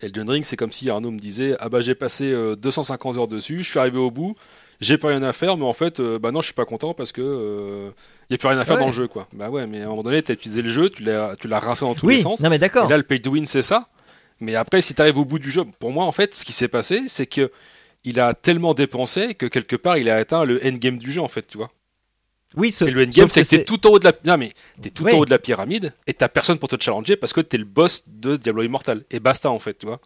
Elden 0.00 0.28
Ring. 0.30 0.44
C'est 0.44 0.56
comme 0.56 0.72
si 0.72 0.88
Arnaud 0.90 1.10
me 1.10 1.18
disait 1.18 1.56
Ah 1.60 1.68
bah, 1.68 1.80
j'ai 1.80 1.94
passé 1.94 2.30
euh, 2.30 2.56
250 2.56 3.16
heures 3.16 3.28
dessus, 3.28 3.62
je 3.62 3.68
suis 3.68 3.78
arrivé 3.78 3.98
au 3.98 4.10
bout, 4.10 4.34
j'ai 4.80 4.98
pas 4.98 5.08
rien 5.08 5.22
à 5.22 5.32
faire, 5.32 5.56
mais 5.56 5.64
en 5.64 5.72
fait, 5.72 5.98
euh, 6.00 6.18
bah 6.18 6.30
non, 6.30 6.40
je 6.40 6.46
suis 6.46 6.54
pas 6.54 6.64
content 6.64 6.94
parce 6.94 7.12
que. 7.12 7.20
euh, 7.22 7.90
y 8.30 8.34
a 8.34 8.38
plus 8.38 8.48
rien 8.48 8.58
à 8.58 8.64
faire 8.64 8.76
Ouais. 8.76 8.82
dans 8.82 8.86
le 8.88 8.92
jeu, 8.92 9.08
quoi. 9.08 9.26
Bah 9.32 9.50
ouais, 9.50 9.66
mais 9.66 9.80
à 9.82 9.86
un 9.86 9.88
moment 9.88 10.02
donné, 10.02 10.22
t'as 10.22 10.34
utilisé 10.34 10.62
le 10.62 10.68
jeu, 10.68 10.90
tu 10.90 11.02
l'as 11.02 11.34
tu 11.36 11.48
l'as 11.48 11.58
rincé 11.60 11.84
dans 11.84 11.94
tous 11.94 12.06
Oui, 12.06 12.16
les 12.16 12.22
sens. 12.22 12.40
non 12.40 12.50
mais 12.50 12.58
d'accord. 12.58 12.86
Et 12.86 12.90
là, 12.90 12.96
le 12.96 13.02
pay 13.02 13.20
to 13.20 13.30
win, 13.30 13.46
c'est 13.46 13.62
ça. 13.62 13.88
Mais 14.40 14.54
après, 14.54 14.80
si 14.80 14.94
tu 14.94 15.02
arrives 15.02 15.18
au 15.18 15.24
bout 15.24 15.38
du 15.40 15.50
jeu, 15.50 15.64
pour 15.80 15.90
moi, 15.90 16.04
en 16.04 16.12
fait, 16.12 16.34
ce 16.36 16.44
qui 16.44 16.52
s'est 16.52 16.68
passé, 16.68 17.02
c'est 17.08 17.26
que 17.26 17.50
il 18.04 18.20
a 18.20 18.32
tellement 18.34 18.72
dépensé 18.74 19.34
que 19.34 19.46
quelque 19.46 19.74
part, 19.74 19.98
il 19.98 20.08
a 20.08 20.14
atteint 20.16 20.44
le 20.44 20.64
endgame 20.64 20.98
du 20.98 21.10
jeu, 21.10 21.20
en 21.20 21.26
fait, 21.28 21.46
tu 21.48 21.58
vois. 21.58 21.70
Oui, 22.56 22.72
ce- 22.72 22.84
Et 22.86 22.90
le 22.90 23.02
endgame, 23.02 23.28
sauf 23.28 23.32
c'est 23.32 23.42
que 23.44 23.48
que 23.50 23.56
t'es 23.56 23.64
tout 23.64 23.86
en 23.86 23.90
haut 23.90 23.98
de 23.98 24.04
la, 24.06 24.12
non 24.24 24.38
mais 24.38 24.48
t'es 24.80 24.90
tout 24.90 25.04
Ouais. 25.04 25.12
en 25.14 25.18
haut 25.18 25.24
de 25.24 25.30
la 25.30 25.38
pyramide 25.38 25.92
et 26.06 26.14
t'as 26.14 26.28
personne 26.28 26.58
pour 26.58 26.68
te 26.68 26.82
challenger 26.82 27.16
parce 27.16 27.32
que 27.32 27.40
t'es 27.42 27.58
le 27.58 27.64
boss 27.64 28.04
de 28.06 28.36
Diablo 28.36 28.62
Immortal. 28.62 29.04
Et 29.10 29.20
basta, 29.20 29.50
en 29.50 29.58
fait, 29.58 29.74
tu 29.78 29.86
vois. 29.86 30.00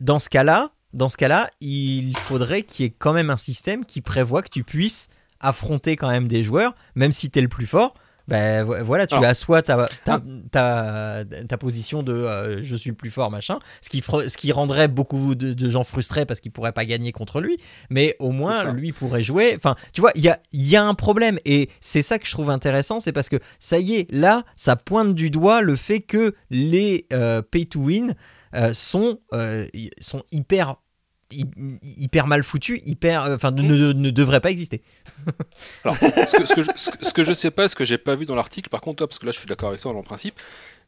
dans 0.00 0.18
ce 0.18 0.28
cas-là, 0.30 0.70
dans 0.92 1.08
ce 1.08 1.16
cas-là, 1.16 1.50
il 1.60 2.16
faudrait 2.18 2.62
qu'il 2.62 2.84
y 2.84 2.88
ait 2.88 2.94
quand 2.96 3.12
même 3.12 3.30
un 3.30 3.36
système 3.36 3.84
qui 3.84 4.00
prévoit 4.00 4.42
que 4.42 4.48
tu 4.50 4.62
puisses 4.64 5.08
affronter 5.40 5.96
quand 5.96 6.08
même 6.10 6.28
des 6.28 6.42
joueurs, 6.44 6.74
même 6.94 7.12
si 7.12 7.30
tu 7.30 7.38
es 7.38 7.42
le 7.42 7.48
plus 7.48 7.66
fort. 7.66 7.94
Ben 8.28 8.62
vo- 8.64 8.76
voilà, 8.84 9.06
tu 9.06 9.14
Alors. 9.14 9.28
as 9.30 9.34
soit 9.34 9.62
ta, 9.62 9.88
ta, 10.04 10.22
ta, 10.52 11.24
ta 11.48 11.56
position 11.58 12.02
de 12.02 12.12
euh, 12.12 12.62
je 12.62 12.76
suis 12.76 12.92
plus 12.92 13.10
fort, 13.10 13.30
machin, 13.30 13.58
ce 13.80 13.88
qui, 13.88 14.02
ce 14.02 14.36
qui 14.36 14.52
rendrait 14.52 14.86
beaucoup 14.86 15.34
de, 15.34 15.54
de 15.54 15.70
gens 15.70 15.82
frustrés 15.82 16.26
parce 16.26 16.40
qu'ils 16.40 16.52
pourraient 16.52 16.72
pas 16.72 16.84
gagner 16.84 17.10
contre 17.10 17.40
lui, 17.40 17.58
mais 17.90 18.14
au 18.18 18.30
moins 18.30 18.70
lui 18.72 18.92
pourrait 18.92 19.22
jouer. 19.22 19.54
Enfin, 19.56 19.74
tu 19.92 20.00
vois, 20.02 20.12
il 20.14 20.22
y 20.22 20.28
a, 20.28 20.38
y 20.52 20.76
a 20.76 20.84
un 20.84 20.94
problème 20.94 21.38
et 21.46 21.70
c'est 21.80 22.02
ça 22.02 22.18
que 22.18 22.26
je 22.26 22.32
trouve 22.32 22.50
intéressant, 22.50 23.00
c'est 23.00 23.12
parce 23.12 23.28
que 23.30 23.38
ça 23.58 23.78
y 23.78 23.94
est, 23.94 24.12
là, 24.12 24.44
ça 24.56 24.76
pointe 24.76 25.14
du 25.14 25.30
doigt 25.30 25.62
le 25.62 25.74
fait 25.74 26.00
que 26.00 26.34
les 26.50 27.06
euh, 27.12 27.40
pay 27.42 27.64
to 27.66 27.80
win 27.80 28.14
euh, 28.54 28.72
sont, 28.74 29.20
euh, 29.32 29.66
sont 30.00 30.22
hyper, 30.32 30.70
hy- 30.70 30.74
hyper 31.30 32.26
mal 32.26 32.42
foutus, 32.42 32.80
hyper, 32.86 33.24
euh, 33.24 33.34
enfin, 33.34 33.50
ne, 33.50 33.62
ne, 33.62 33.92
ne 33.92 34.10
devraient 34.10 34.40
pas 34.40 34.50
exister. 34.50 34.82
Alors, 35.84 35.96
ce 35.96 36.36
que, 36.36 36.46
ce 36.46 36.54
que 36.54 36.62
je, 36.62 36.70
ce 36.76 36.90
que- 36.90 37.04
ce 37.06 37.12
que 37.12 37.22
je 37.22 37.32
sais 37.32 37.50
pas, 37.50 37.68
ce 37.68 37.76
que 37.76 37.84
j'ai 37.84 37.98
pas 37.98 38.14
vu 38.14 38.24
dans 38.26 38.34
l'article, 38.34 38.70
par 38.70 38.80
contre, 38.80 38.98
toi, 38.98 39.08
parce 39.08 39.18
que 39.18 39.26
là, 39.26 39.32
je 39.32 39.38
suis 39.38 39.46
d'accord 39.46 39.68
avec 39.70 39.80
toi 39.80 39.92
dans 39.92 39.98
le 39.98 40.04
principe, 40.04 40.34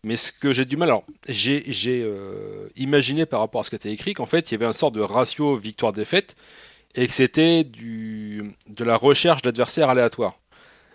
mais 0.02 0.16
ce 0.16 0.32
que 0.32 0.52
j'ai 0.52 0.64
du 0.64 0.76
mal, 0.76 0.88
alors, 0.88 1.04
j'ai 1.28 1.62
euh, 1.86 2.68
imaginé 2.76 3.26
par 3.26 3.40
rapport 3.40 3.60
à 3.60 3.64
ce 3.64 3.70
qui 3.70 3.76
était 3.76 3.92
écrit 3.92 4.14
qu'en 4.14 4.26
fait, 4.26 4.50
il 4.50 4.54
y 4.54 4.56
avait 4.56 4.66
un 4.66 4.72
sort 4.72 4.90
de 4.92 5.00
ratio 5.00 5.56
victoire-défaite 5.56 6.36
et 6.94 7.06
que 7.06 7.12
c'était 7.12 7.64
du 7.64 8.54
de 8.68 8.84
la 8.84 8.96
recherche 8.96 9.42
d'adversaires 9.42 9.90
aléatoires. 9.90 10.38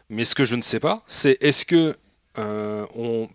Mais 0.09 0.25
ce 0.25 0.35
que 0.35 0.43
je 0.45 0.55
ne 0.55 0.61
sais 0.61 0.79
pas, 0.79 1.03
c'est 1.07 1.37
est-ce 1.41 1.65
que 1.65 1.95
euh, 2.37 2.85
on, 2.95 3.27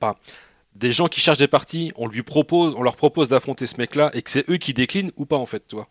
des 0.75 0.93
gens 0.93 1.09
qui 1.09 1.21
cherchent 1.21 1.39
des 1.39 1.49
parties, 1.49 1.93
on 1.97 2.07
lui 2.07 2.23
propose, 2.23 2.75
on 2.77 2.83
leur 2.83 2.97
propose 2.97 3.29
d'affronter 3.29 3.67
ce 3.67 3.77
mec-là 3.79 4.11
et 4.15 4.23
que 4.23 4.31
c'est 4.31 4.49
eux 4.51 4.57
qui 4.57 4.75
déclinent 4.75 5.11
ou 5.17 5.25
pas 5.27 5.37
en 5.37 5.47
fait, 5.47 5.67
tu 5.69 5.77
vois? 5.77 5.89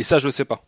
Et 0.00 0.02
ça, 0.02 0.18
je 0.18 0.28
sais 0.30 0.44
pas. 0.44 0.64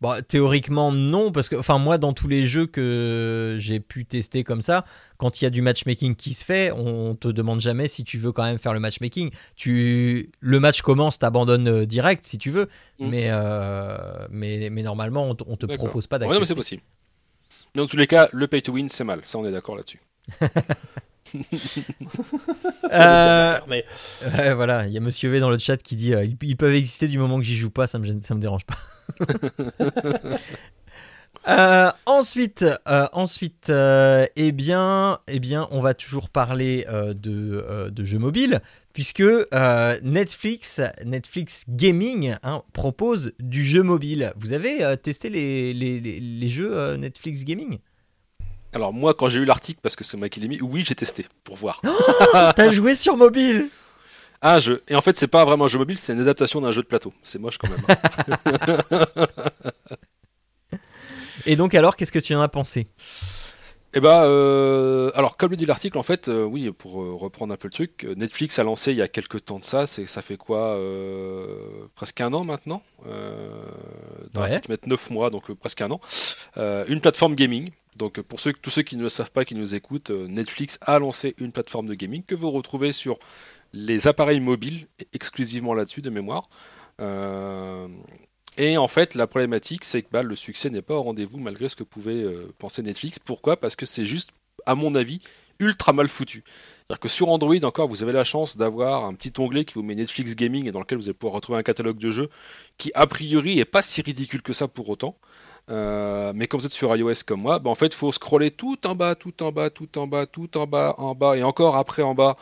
Bon, 0.00 0.22
théoriquement, 0.26 0.92
non, 0.92 1.32
parce 1.32 1.48
que, 1.48 1.56
enfin, 1.56 1.78
moi, 1.78 1.98
dans 1.98 2.12
tous 2.12 2.28
les 2.28 2.46
jeux 2.46 2.66
que 2.66 3.56
j'ai 3.58 3.80
pu 3.80 4.04
tester 4.06 4.44
comme 4.44 4.62
ça, 4.62 4.84
quand 5.16 5.40
il 5.40 5.44
y 5.44 5.46
a 5.46 5.50
du 5.50 5.60
matchmaking 5.60 6.14
qui 6.14 6.34
se 6.34 6.44
fait, 6.44 6.70
on 6.70 7.16
te 7.16 7.26
demande 7.26 7.60
jamais 7.60 7.88
si 7.88 8.04
tu 8.04 8.16
veux 8.16 8.30
quand 8.30 8.44
même 8.44 8.58
faire 8.58 8.72
le 8.72 8.78
matchmaking. 8.80 9.30
Tu, 9.56 10.30
le 10.38 10.60
match 10.60 10.82
commence, 10.82 11.18
t'abandonnes 11.18 11.68
euh, 11.68 11.84
direct 11.84 12.26
si 12.26 12.38
tu 12.38 12.50
veux, 12.50 12.68
Mm. 13.00 13.08
mais, 13.08 13.26
euh, 13.30 14.26
mais, 14.30 14.70
mais 14.70 14.82
normalement, 14.84 15.24
on 15.30 15.36
on 15.46 15.56
te 15.56 15.66
propose 15.66 16.06
pas 16.06 16.16
Ouais, 16.18 16.26
non, 16.26 16.28
mais 16.28 16.38
d'accepter. 16.38 16.46
c'est 16.46 16.54
possible. 16.54 16.82
Mais 17.74 17.82
dans 17.82 17.86
tous 17.88 17.96
les 17.96 18.06
cas, 18.06 18.28
le 18.32 18.46
pay 18.46 18.62
to 18.62 18.72
win, 18.72 18.88
c'est 18.88 19.04
mal. 19.04 19.20
Ça, 19.24 19.38
on 19.38 19.44
est 19.46 19.52
d'accord 19.52 19.74
là-dessus. 19.76 20.00
Euh, 22.92 23.58
Mais 23.68 23.84
Ouais, 24.36 24.54
voilà, 24.54 24.86
il 24.86 24.92
y 24.92 24.96
a 24.96 25.00
Monsieur 25.00 25.30
V 25.30 25.40
dans 25.40 25.50
le 25.50 25.58
chat 25.58 25.76
qui 25.76 25.94
dit 25.96 26.14
euh, 26.14 26.24
ils, 26.24 26.36
ils 26.42 26.56
peuvent 26.56 26.74
exister 26.74 27.08
du 27.08 27.18
moment 27.18 27.38
que 27.38 27.44
j'y 27.44 27.56
joue 27.56 27.70
pas, 27.70 27.86
ça 27.86 27.98
me, 27.98 28.04
gêne- 28.06 28.22
ça 28.22 28.34
me 28.34 28.40
dérange 28.40 28.64
pas. 28.64 28.76
Euh, 31.46 31.90
ensuite, 32.04 32.64
euh, 32.88 33.06
ensuite 33.12 33.70
euh, 33.70 34.26
eh, 34.36 34.52
bien, 34.52 35.18
eh 35.28 35.38
bien, 35.40 35.66
on 35.70 35.80
va 35.80 35.94
toujours 35.94 36.28
parler 36.28 36.84
euh, 36.90 37.14
de, 37.14 37.64
euh, 37.66 37.88
de 37.90 38.04
jeux 38.04 38.18
mobiles, 38.18 38.60
puisque 38.92 39.20
euh, 39.22 39.98
Netflix, 40.02 40.80
Netflix 41.06 41.64
Gaming 41.68 42.36
hein, 42.42 42.62
propose 42.74 43.32
du 43.38 43.64
jeu 43.64 43.82
mobile. 43.82 44.32
Vous 44.36 44.52
avez 44.52 44.84
euh, 44.84 44.96
testé 44.96 45.30
les, 45.30 45.72
les, 45.72 46.00
les- 46.00 46.20
les 46.20 46.48
jeux 46.48 46.76
euh, 46.76 46.96
Netflix 46.98 47.44
Gaming? 47.44 47.78
Alors, 48.74 48.92
moi, 48.92 49.14
quand 49.14 49.28
j'ai 49.28 49.40
eu 49.40 49.44
l'article, 49.44 49.80
parce 49.82 49.96
que 49.96 50.04
c'est 50.04 50.16
moi 50.16 50.28
qui 50.28 50.40
l'ai 50.40 50.48
mis, 50.48 50.60
oui, 50.60 50.84
j'ai 50.86 50.94
testé 50.94 51.26
pour 51.44 51.56
voir. 51.56 51.80
T'as 52.32 52.70
joué 52.70 52.94
sur 52.94 53.16
mobile 53.16 53.68
Un 54.42 54.58
jeu. 54.58 54.82
Et 54.88 54.94
en 54.94 55.00
fait, 55.00 55.18
c'est 55.18 55.26
pas 55.28 55.44
vraiment 55.44 55.64
un 55.64 55.68
jeu 55.68 55.78
mobile, 55.78 55.98
c'est 55.98 56.12
une 56.12 56.20
adaptation 56.20 56.60
d'un 56.60 56.70
jeu 56.70 56.82
de 56.82 56.86
plateau. 56.86 57.12
C'est 57.22 57.38
moche 57.38 57.58
quand 57.58 57.68
même. 57.70 58.80
Et 61.46 61.56
donc 61.56 61.74
alors, 61.74 61.96
qu'est-ce 61.96 62.12
que 62.12 62.18
tu 62.18 62.34
en 62.34 62.42
as 62.42 62.48
pensé? 62.48 62.88
Eh 63.94 64.00
ben, 64.00 64.22
euh, 64.24 65.10
alors 65.14 65.38
comme 65.38 65.50
le 65.50 65.56
dit 65.56 65.64
l'article, 65.64 65.96
en 65.96 66.02
fait, 66.02 66.28
euh, 66.28 66.44
oui, 66.44 66.70
pour 66.72 67.02
euh, 67.02 67.14
reprendre 67.14 67.54
un 67.54 67.56
peu 67.56 67.68
le 67.68 67.72
truc, 67.72 68.06
Netflix 68.16 68.58
a 68.58 68.64
lancé 68.64 68.92
il 68.92 68.98
y 68.98 69.02
a 69.02 69.08
quelques 69.08 69.46
temps 69.46 69.58
de 69.58 69.64
ça, 69.64 69.86
c'est 69.86 70.06
ça 70.06 70.20
fait 70.20 70.36
quoi, 70.36 70.78
presque 71.94 72.20
un 72.20 72.32
an 72.34 72.44
maintenant, 72.44 72.82
dans 73.04 74.42
Ouais. 74.42 74.50
l'article, 74.50 74.70
mettre 74.72 74.88
9 74.88 75.10
mois, 75.10 75.30
donc 75.30 75.50
presque 75.54 75.80
un 75.80 75.90
an, 75.90 76.00
une 76.56 77.00
plateforme 77.00 77.34
gaming. 77.34 77.70
Donc 77.96 78.20
pour 78.20 78.38
ceux, 78.40 78.52
tous 78.52 78.70
ceux 78.70 78.82
qui 78.82 78.96
ne 78.96 79.02
le 79.02 79.08
savent 79.08 79.32
pas, 79.32 79.44
qui 79.44 79.54
nous 79.54 79.74
écoutent, 79.74 80.10
Netflix 80.10 80.78
a 80.82 80.98
lancé 80.98 81.34
une 81.38 81.50
plateforme 81.50 81.86
de 81.88 81.94
gaming 81.94 82.22
que 82.22 82.34
vous 82.34 82.50
retrouvez 82.50 82.92
sur 82.92 83.18
les 83.72 84.06
appareils 84.06 84.40
mobiles, 84.40 84.86
exclusivement 85.14 85.72
là-dessus 85.74 86.02
de 86.02 86.10
mémoire. 86.10 86.42
Euh, 87.00 87.88
et 88.58 88.76
en 88.76 88.88
fait, 88.88 89.14
la 89.14 89.28
problématique, 89.28 89.84
c'est 89.84 90.02
que 90.02 90.08
bah, 90.10 90.24
le 90.24 90.34
succès 90.34 90.68
n'est 90.68 90.82
pas 90.82 90.94
au 90.94 91.02
rendez-vous 91.02 91.38
malgré 91.38 91.68
ce 91.68 91.76
que 91.76 91.84
pouvait 91.84 92.22
euh, 92.22 92.52
penser 92.58 92.82
Netflix. 92.82 93.20
Pourquoi? 93.20 93.56
Parce 93.56 93.76
que 93.76 93.86
c'est 93.86 94.04
juste, 94.04 94.32
à 94.66 94.74
mon 94.74 94.96
avis, 94.96 95.20
ultra 95.60 95.92
mal 95.92 96.08
foutu. 96.08 96.42
C'est-à-dire 96.44 97.00
que 97.00 97.08
sur 97.08 97.28
Android, 97.28 97.54
encore, 97.62 97.86
vous 97.86 98.02
avez 98.02 98.12
la 98.12 98.24
chance 98.24 98.56
d'avoir 98.56 99.04
un 99.04 99.14
petit 99.14 99.32
onglet 99.38 99.64
qui 99.64 99.74
vous 99.74 99.82
met 99.82 99.94
Netflix 99.94 100.34
Gaming 100.34 100.66
et 100.66 100.72
dans 100.72 100.80
lequel 100.80 100.98
vous 100.98 101.04
allez 101.04 101.14
pouvoir 101.14 101.34
retrouver 101.34 101.60
un 101.60 101.62
catalogue 101.62 101.98
de 101.98 102.10
jeux 102.10 102.30
qui, 102.78 102.90
a 102.94 103.06
priori, 103.06 103.60
est 103.60 103.64
pas 103.64 103.80
si 103.80 104.02
ridicule 104.02 104.42
que 104.42 104.52
ça 104.52 104.66
pour 104.66 104.88
autant. 104.88 105.16
Euh, 105.70 106.32
mais 106.34 106.48
quand 106.48 106.58
vous 106.58 106.66
êtes 106.66 106.72
sur 106.72 106.94
iOS 106.96 107.22
comme 107.26 107.42
moi, 107.42 107.60
bah, 107.60 107.70
en 107.70 107.76
fait, 107.76 107.86
il 107.86 107.94
faut 107.94 108.10
scroller 108.10 108.50
tout 108.50 108.84
en 108.86 108.96
bas, 108.96 109.14
tout 109.14 109.40
en 109.42 109.52
bas, 109.52 109.70
tout 109.70 109.98
en 109.98 110.08
bas, 110.08 110.26
tout 110.26 110.58
en 110.58 110.66
bas, 110.66 110.96
en 110.98 111.14
bas 111.14 111.36
et 111.36 111.44
encore 111.44 111.76
après 111.76 112.02
en 112.02 112.14
bas 112.14 112.36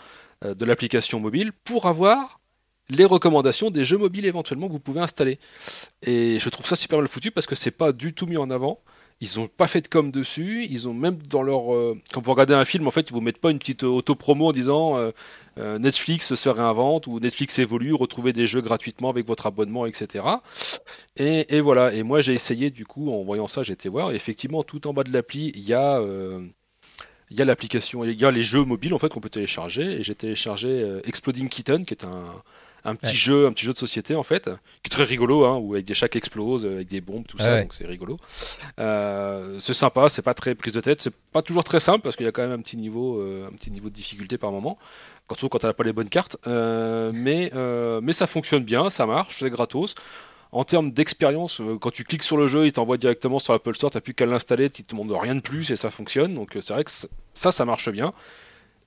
euh, 0.44 0.54
de 0.54 0.64
l'application 0.64 1.20
mobile 1.20 1.52
pour 1.64 1.86
avoir 1.86 2.40
les 2.88 3.04
recommandations 3.04 3.70
des 3.70 3.84
jeux 3.84 3.98
mobiles 3.98 4.26
éventuellement 4.26 4.66
que 4.68 4.72
vous 4.72 4.80
pouvez 4.80 5.00
installer. 5.00 5.38
Et 6.02 6.38
je 6.38 6.48
trouve 6.48 6.66
ça 6.66 6.76
super 6.76 6.98
mal 6.98 7.08
foutu 7.08 7.30
parce 7.30 7.46
que 7.46 7.54
c'est 7.54 7.70
pas 7.70 7.92
du 7.92 8.12
tout 8.12 8.26
mis 8.26 8.36
en 8.36 8.50
avant. 8.50 8.80
Ils 9.22 9.40
ont 9.40 9.48
pas 9.48 9.66
fait 9.66 9.80
de 9.80 9.88
com 9.88 10.10
dessus. 10.10 10.66
Ils 10.68 10.88
ont 10.88 10.94
même 10.94 11.16
dans 11.22 11.42
leur. 11.42 11.74
euh, 11.74 11.98
quand 12.12 12.22
vous 12.22 12.30
regardez 12.30 12.52
un 12.52 12.66
film, 12.66 12.86
en 12.86 12.90
fait, 12.90 13.08
ils 13.08 13.12
vous 13.12 13.22
mettent 13.22 13.40
pas 13.40 13.50
une 13.50 13.58
petite 13.58 13.82
auto-promo 13.82 14.48
en 14.48 14.52
disant 14.52 14.96
euh, 14.96 15.10
euh, 15.58 15.78
Netflix 15.78 16.34
se 16.34 16.48
réinvente 16.50 17.06
ou 17.06 17.18
Netflix 17.18 17.58
évolue, 17.58 17.94
retrouvez 17.94 18.34
des 18.34 18.46
jeux 18.46 18.60
gratuitement 18.60 19.08
avec 19.08 19.26
votre 19.26 19.46
abonnement, 19.46 19.86
etc. 19.86 20.24
Et, 21.16 21.60
voilà. 21.60 21.94
Et 21.94 22.02
moi, 22.02 22.20
j'ai 22.20 22.34
essayé, 22.34 22.70
du 22.70 22.84
coup, 22.84 23.10
en 23.10 23.22
voyant 23.24 23.48
ça, 23.48 23.62
j'ai 23.62 23.72
été 23.72 23.88
voir. 23.88 24.12
Et 24.12 24.16
effectivement, 24.16 24.62
tout 24.64 24.86
en 24.86 24.92
bas 24.92 25.02
de 25.02 25.12
l'appli, 25.12 25.50
il 25.54 25.66
y 25.66 25.72
a. 25.72 25.98
il 27.30 27.38
y 27.38 27.42
a 27.42 27.44
l'application, 27.46 28.04
il 28.04 28.20
y 28.20 28.24
a 28.24 28.30
les 28.30 28.42
jeux 28.42 28.64
mobiles 28.64 28.92
en 28.92 28.98
fait 28.98 29.08
qu'on 29.08 29.20
peut 29.20 29.30
télécharger. 29.30 29.82
Et 29.98 30.02
j'ai 30.02 30.14
téléchargé 30.14 31.00
Exploding 31.04 31.48
Kitten, 31.48 31.86
qui 31.86 31.94
est 31.94 32.04
un, 32.04 32.42
un 32.86 32.94
petit 32.94 33.08
Ouais. 33.08 33.14
jeu, 33.14 33.46
un 33.46 33.52
petit 33.52 33.66
jeu 33.66 33.72
de 33.72 33.78
société 33.78 34.14
en 34.14 34.22
fait, 34.22 34.44
qui 34.82 34.86
est 34.86 34.90
très 34.90 35.04
rigolo, 35.04 35.44
hein, 35.44 35.56
où 35.56 35.74
avec 35.74 35.84
des 35.86 35.94
chaque 35.94 36.16
explose, 36.16 36.64
euh, 36.64 36.76
avec 36.76 36.88
des 36.88 37.00
bombes, 37.00 37.26
tout 37.26 37.38
ça, 37.38 37.52
ouais. 37.54 37.62
donc 37.62 37.74
c'est 37.74 37.86
rigolo. 37.86 38.16
Euh, 38.78 39.58
c'est 39.60 39.74
sympa, 39.74 40.08
c'est 40.08 40.22
pas 40.22 40.34
très 40.34 40.54
prise 40.54 40.72
de 40.74 40.80
tête, 40.80 41.02
c'est 41.02 41.14
pas 41.32 41.42
toujours 41.42 41.64
très 41.64 41.80
simple 41.80 42.02
parce 42.02 42.16
qu'il 42.16 42.26
y 42.26 42.28
a 42.28 42.32
quand 42.32 42.42
même 42.42 42.52
un 42.58 42.60
petit 42.62 42.76
niveau, 42.76 43.18
euh, 43.20 43.48
un 43.48 43.52
petit 43.52 43.70
niveau 43.70 43.88
de 43.88 43.94
difficulté 43.94 44.38
par 44.38 44.52
moment, 44.52 44.78
surtout 45.28 45.48
quand 45.48 45.58
t'as 45.58 45.72
pas 45.72 45.84
les 45.84 45.92
bonnes 45.92 46.08
cartes. 46.08 46.36
Euh, 46.46 47.10
mais 47.12 47.50
mais 48.02 48.12
ça 48.12 48.26
fonctionne 48.26 48.64
bien, 48.64 48.90
ça 48.90 49.06
marche, 49.06 49.36
c'est 49.38 49.50
gratos. 49.50 49.94
En 50.52 50.64
termes 50.64 50.92
d'expérience, 50.92 51.60
quand 51.80 51.90
tu 51.90 52.04
cliques 52.04 52.22
sur 52.22 52.36
le 52.36 52.46
jeu, 52.46 52.66
il 52.66 52.72
t'envoie 52.72 52.96
directement 52.96 53.38
sur 53.40 53.52
l'Apple 53.52 53.74
Store, 53.74 53.90
t'as 53.90 54.00
plus 54.00 54.14
qu'à 54.14 54.26
l'installer, 54.26 54.66
il 54.66 54.84
te 54.84 54.94
demande 54.94 55.10
rien 55.12 55.34
de 55.34 55.40
plus 55.40 55.70
et 55.72 55.76
ça 55.76 55.90
fonctionne. 55.90 56.34
Donc 56.34 56.56
c'est 56.60 56.72
vrai 56.72 56.84
que 56.84 56.90
ça, 57.34 57.50
ça 57.50 57.64
marche 57.64 57.90
bien. 57.90 58.14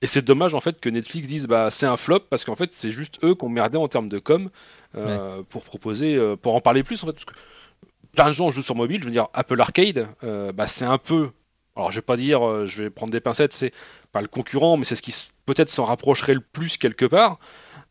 Et 0.02 0.06
c'est 0.06 0.22
dommage 0.22 0.54
en 0.54 0.60
fait 0.60 0.80
que 0.80 0.88
Netflix 0.88 1.28
dise 1.28 1.46
bah 1.46 1.70
c'est 1.70 1.86
un 1.86 1.96
flop 1.96 2.20
parce 2.30 2.44
qu'en 2.44 2.54
fait 2.54 2.70
c'est 2.72 2.90
juste 2.90 3.22
eux 3.22 3.34
qui 3.34 3.44
ont 3.44 3.50
merdé 3.50 3.76
en 3.76 3.86
termes 3.86 4.08
de 4.08 4.18
com 4.18 4.48
euh, 4.96 5.42
pour 5.48 5.62
proposer, 5.62 6.16
euh, 6.16 6.36
pour 6.36 6.54
en 6.54 6.60
parler 6.60 6.82
plus 6.82 7.02
en 7.02 7.06
fait. 7.06 7.12
Parce 7.12 7.26
que 7.26 7.34
plein 8.14 8.28
de 8.28 8.32
gens 8.32 8.50
jouent 8.50 8.62
sur 8.62 8.74
mobile, 8.74 9.00
je 9.00 9.04
veux 9.04 9.10
dire 9.10 9.28
Apple 9.34 9.60
Arcade, 9.60 10.08
euh, 10.24 10.52
bah 10.52 10.66
c'est 10.66 10.86
un 10.86 10.98
peu, 10.98 11.30
alors 11.76 11.90
je 11.90 11.96
vais 11.96 12.04
pas 12.04 12.16
dire, 12.16 12.46
euh, 12.46 12.66
je 12.66 12.82
vais 12.82 12.90
prendre 12.90 13.12
des 13.12 13.20
pincettes, 13.20 13.52
c'est 13.52 13.72
pas 14.12 14.20
le 14.20 14.28
concurrent, 14.28 14.76
mais 14.76 14.84
c'est 14.84 14.96
ce 14.96 15.02
qui 15.02 15.14
peut-être 15.46 15.70
s'en 15.70 15.84
rapprocherait 15.84 16.34
le 16.34 16.40
plus 16.40 16.76
quelque 16.76 17.06
part. 17.06 17.38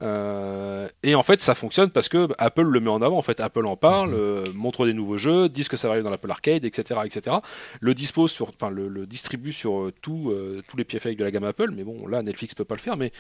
Euh, 0.02 0.88
et 1.04 1.14
en 1.16 1.24
fait, 1.24 1.42
ça 1.42 1.56
fonctionne 1.56 1.90
parce 1.90 2.08
que 2.08 2.30
Apple 2.38 2.64
le 2.64 2.80
met 2.80 2.90
en 2.90 3.02
avant. 3.02 3.18
En 3.18 3.22
fait, 3.22 3.40
Apple 3.40 3.66
en 3.66 3.76
parle, 3.76 4.14
euh, 4.14 4.46
montre 4.54 4.86
des 4.86 4.94
nouveaux 4.94 5.18
jeux, 5.18 5.50
disent 5.50 5.68
que 5.68 5.76
ça 5.76 5.88
va 5.88 5.96
aller 5.96 6.04
dans 6.04 6.10
l'Apple 6.10 6.32
Arcade, 6.32 6.64
etc., 6.64 7.02
etc. 7.04 7.38
Le 7.82 7.94
dispose 7.94 8.32
sur, 8.32 8.50
enfin, 8.50 8.70
le, 8.70 8.88
le 8.88 9.06
distribue 9.06 9.52
sur 9.52 9.80
euh, 9.80 9.94
tout, 10.02 10.34
tous 10.68 10.78
les 10.78 10.84
pieds 10.86 11.00
de 11.00 11.24
la 11.24 11.32
gamme 11.32 11.44
Apple. 11.44 11.72
Mais 11.72 11.84
bon, 11.84 12.08
là, 12.08 12.22
Netflix 12.22 12.56
peut 12.56 12.66
pas 12.66 12.76
le 12.76 12.82
faire. 12.82 12.98
Mais 12.98 13.12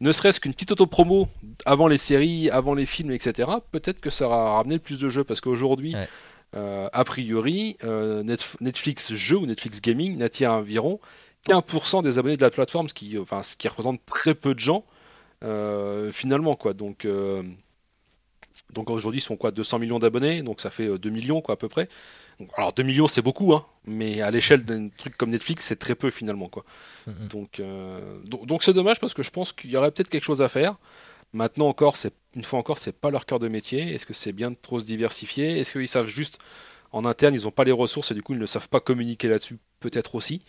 ne 0.00 0.12
serait-ce 0.12 0.40
qu'une 0.40 0.54
petite 0.54 0.72
auto-promo 0.72 1.28
avant 1.64 1.88
les 1.88 1.98
séries, 1.98 2.50
avant 2.50 2.74
les 2.74 2.86
films, 2.86 3.10
etc. 3.10 3.50
Peut-être 3.72 4.00
que 4.00 4.10
ça 4.10 4.26
aura 4.26 4.56
ramené 4.56 4.78
plus 4.78 4.98
de 4.98 5.08
jeux 5.08 5.24
parce 5.24 5.40
qu'aujourd'hui. 5.40 5.94
Ouais. 5.94 6.08
Euh, 6.56 6.88
a 6.92 7.04
priori, 7.04 7.76
euh, 7.84 8.22
Netf- 8.22 8.56
Netflix 8.60 9.14
jeux 9.14 9.36
ou 9.38 9.46
Netflix 9.46 9.80
gaming 9.80 10.16
n'attire 10.18 10.52
environ 10.52 11.00
1% 11.48 12.02
des 12.02 12.18
abonnés 12.18 12.36
de 12.36 12.42
la 12.42 12.50
plateforme, 12.50 12.88
ce 12.88 12.94
qui, 12.94 13.18
enfin, 13.18 13.42
ce 13.42 13.56
qui 13.56 13.68
représente 13.68 14.04
très 14.06 14.34
peu 14.34 14.54
de 14.54 14.60
gens. 14.60 14.84
Euh, 15.42 16.12
finalement 16.12 16.54
quoi 16.54 16.74
donc 16.74 17.06
donc 18.74 18.90
aujourd'hui 18.90 19.20
ils 19.20 19.22
sont 19.22 19.36
quoi 19.36 19.50
200 19.50 19.78
millions 19.78 19.98
d'abonnés 19.98 20.42
donc 20.42 20.60
ça 20.60 20.70
fait 20.70 20.86
euh, 20.86 20.98
2 20.98 21.10
millions 21.10 21.40
quoi 21.40 21.54
à 21.54 21.56
peu 21.56 21.68
près 21.68 21.88
donc, 22.38 22.50
alors 22.56 22.72
2 22.72 22.82
millions 22.82 23.08
c'est 23.08 23.22
beaucoup 23.22 23.52
hein 23.54 23.64
mais 23.86 24.20
à 24.20 24.30
l'échelle 24.30 24.64
d'un 24.64 24.88
truc 24.90 25.16
comme 25.16 25.30
Netflix 25.30 25.64
c'est 25.64 25.76
très 25.78 25.94
peu 25.94 26.10
finalement 26.10 26.48
quoi 26.48 26.64
Mhm. 27.06 27.28
donc 27.28 27.60
euh, 27.60 28.18
donc 28.26 28.44
donc 28.46 28.62
c'est 28.62 28.74
dommage 28.74 29.00
parce 29.00 29.14
que 29.14 29.22
je 29.22 29.30
pense 29.30 29.52
qu'il 29.52 29.70
y 29.70 29.76
aurait 29.78 29.90
peut-être 29.90 30.10
quelque 30.10 30.24
chose 30.24 30.42
à 30.42 30.48
faire 30.50 30.76
maintenant 31.32 31.68
encore 31.68 31.96
c'est 31.96 32.14
une 32.34 32.44
fois 32.44 32.58
encore 32.58 32.78
c'est 32.78 32.92
pas 32.92 33.10
leur 33.10 33.26
cœur 33.26 33.38
de 33.38 33.48
métier. 33.48 33.94
Est-ce 33.94 34.06
que 34.06 34.14
c'est 34.14 34.32
bien 34.32 34.50
de 34.50 34.56
trop 34.60 34.80
se 34.80 34.86
diversifier? 34.86 35.58
Est-ce 35.58 35.72
qu'ils 35.72 35.88
savent 35.88 36.06
juste 36.08 36.38
en 36.92 37.04
interne 37.04 37.34
ils 37.34 37.44
n'ont 37.44 37.50
pas 37.52 37.64
les 37.64 37.72
ressources 37.72 38.10
et 38.10 38.14
du 38.14 38.22
coup 38.22 38.34
ils 38.34 38.38
ne 38.40 38.46
savent 38.46 38.68
pas 38.68 38.80
communiquer 38.80 39.28
là-dessus 39.28 39.58
peut-être 39.80 40.14
aussi. 40.16 40.42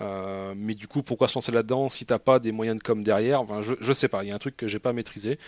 Euh, 0.00 0.54
mais 0.56 0.74
du 0.74 0.88
coup, 0.88 1.02
pourquoi 1.02 1.28
se 1.28 1.34
lancer 1.34 1.52
là-dedans 1.52 1.88
si 1.88 2.06
t'as 2.06 2.20
pas 2.20 2.38
des 2.38 2.52
moyens 2.52 2.78
de 2.78 2.82
com 2.84 3.02
derrière? 3.02 3.42
Enfin, 3.42 3.62
je, 3.62 3.74
je 3.80 3.92
sais 3.92 4.08
pas, 4.08 4.24
il 4.24 4.28
y 4.28 4.30
a 4.32 4.34
un 4.34 4.38
truc 4.38 4.56
que 4.56 4.68
j'ai 4.68 4.78
pas 4.78 4.92
maîtrisé. 4.92 5.38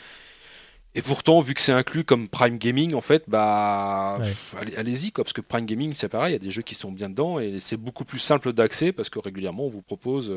Et 0.96 1.02
pourtant, 1.02 1.40
vu 1.40 1.54
que 1.54 1.60
c'est 1.60 1.72
inclus 1.72 2.04
comme 2.04 2.28
Prime 2.28 2.58
Gaming, 2.58 2.94
en 2.94 3.00
fait, 3.00 3.22
bah, 3.28 4.18
Ouais. 4.20 4.76
allez-y, 4.76 5.12
quoi, 5.12 5.22
parce 5.22 5.32
que 5.32 5.40
Prime 5.40 5.64
Gaming, 5.64 5.94
c'est 5.94 6.08
pareil, 6.08 6.30
il 6.32 6.32
y 6.32 6.36
a 6.36 6.40
des 6.40 6.50
jeux 6.50 6.62
qui 6.62 6.74
sont 6.74 6.90
bien 6.90 7.08
dedans 7.08 7.38
et 7.38 7.60
c'est 7.60 7.76
beaucoup 7.76 8.04
plus 8.04 8.18
simple 8.18 8.52
d'accès 8.52 8.90
parce 8.92 9.08
que 9.08 9.20
régulièrement, 9.20 9.66
on 9.66 9.68
vous 9.68 9.82
propose 9.82 10.32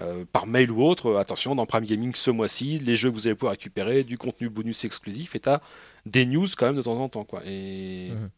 euh, 0.00 0.24
par 0.32 0.46
mail 0.46 0.70
ou 0.72 0.82
autre, 0.82 1.06
euh, 1.08 1.18
attention, 1.18 1.54
dans 1.54 1.66
Prime 1.66 1.84
Gaming 1.84 2.14
ce 2.14 2.30
mois-ci, 2.30 2.78
les 2.78 2.96
jeux 2.96 3.10
que 3.10 3.14
vous 3.14 3.26
allez 3.26 3.36
pouvoir 3.36 3.52
récupérer, 3.52 4.04
du 4.04 4.18
contenu 4.18 4.48
bonus 4.48 4.84
exclusif 4.84 5.34
et 5.36 5.40
t'as 5.40 5.60
des 6.06 6.26
news 6.26 6.46
quand 6.56 6.66
même 6.66 6.76
de 6.76 6.82
temps 6.82 6.98
en 7.00 7.08
temps, 7.08 7.24
quoi. 7.24 7.42
Et 7.46 8.10
Mhm. 8.12 8.30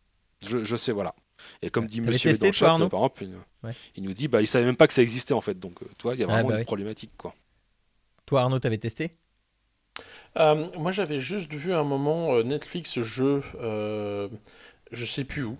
je, 0.42 0.64
je 0.64 0.76
sais, 0.76 0.92
voilà. 0.92 1.14
Et 1.62 1.70
comme 1.70 1.86
dit 1.86 2.00
Monsieur 2.00 2.30
testé, 2.30 2.46
dans 2.46 2.48
le 2.48 2.52
chat, 2.52 2.66
Arnaud 2.68 2.88
par 2.88 3.00
exemple, 3.00 3.26
Ouais. 3.62 3.76
il 3.96 4.04
nous 4.04 4.14
dit, 4.14 4.28
bah, 4.28 4.40
il 4.42 4.46
savait 4.46 4.64
même 4.66 4.76
pas 4.76 4.86
que 4.86 4.92
ça 4.94 5.02
existait 5.02 5.34
en 5.34 5.40
fait. 5.40 5.58
Donc, 5.58 5.82
euh, 5.82 5.86
toi, 5.98 6.14
il 6.14 6.20
y 6.20 6.24
a 6.24 6.26
Ah, 6.28 6.30
vraiment 6.32 6.48
bah 6.48 6.54
une 6.54 6.60
oui. 6.60 6.64
problématique, 6.64 7.12
quoi. 7.18 7.34
Toi, 8.26 8.42
Arnaud, 8.42 8.58
t'avais 8.60 8.78
testé? 8.78 9.16
Euh, 10.36 10.66
moi, 10.78 10.92
j'avais 10.92 11.20
juste 11.20 11.52
vu 11.52 11.72
un 11.72 11.84
moment 11.84 12.34
euh, 12.34 12.42
Netflix 12.42 13.00
jeu, 13.00 13.42
euh, 13.60 14.28
je 14.92 15.04
sais 15.04 15.24
plus 15.24 15.44
où. 15.44 15.56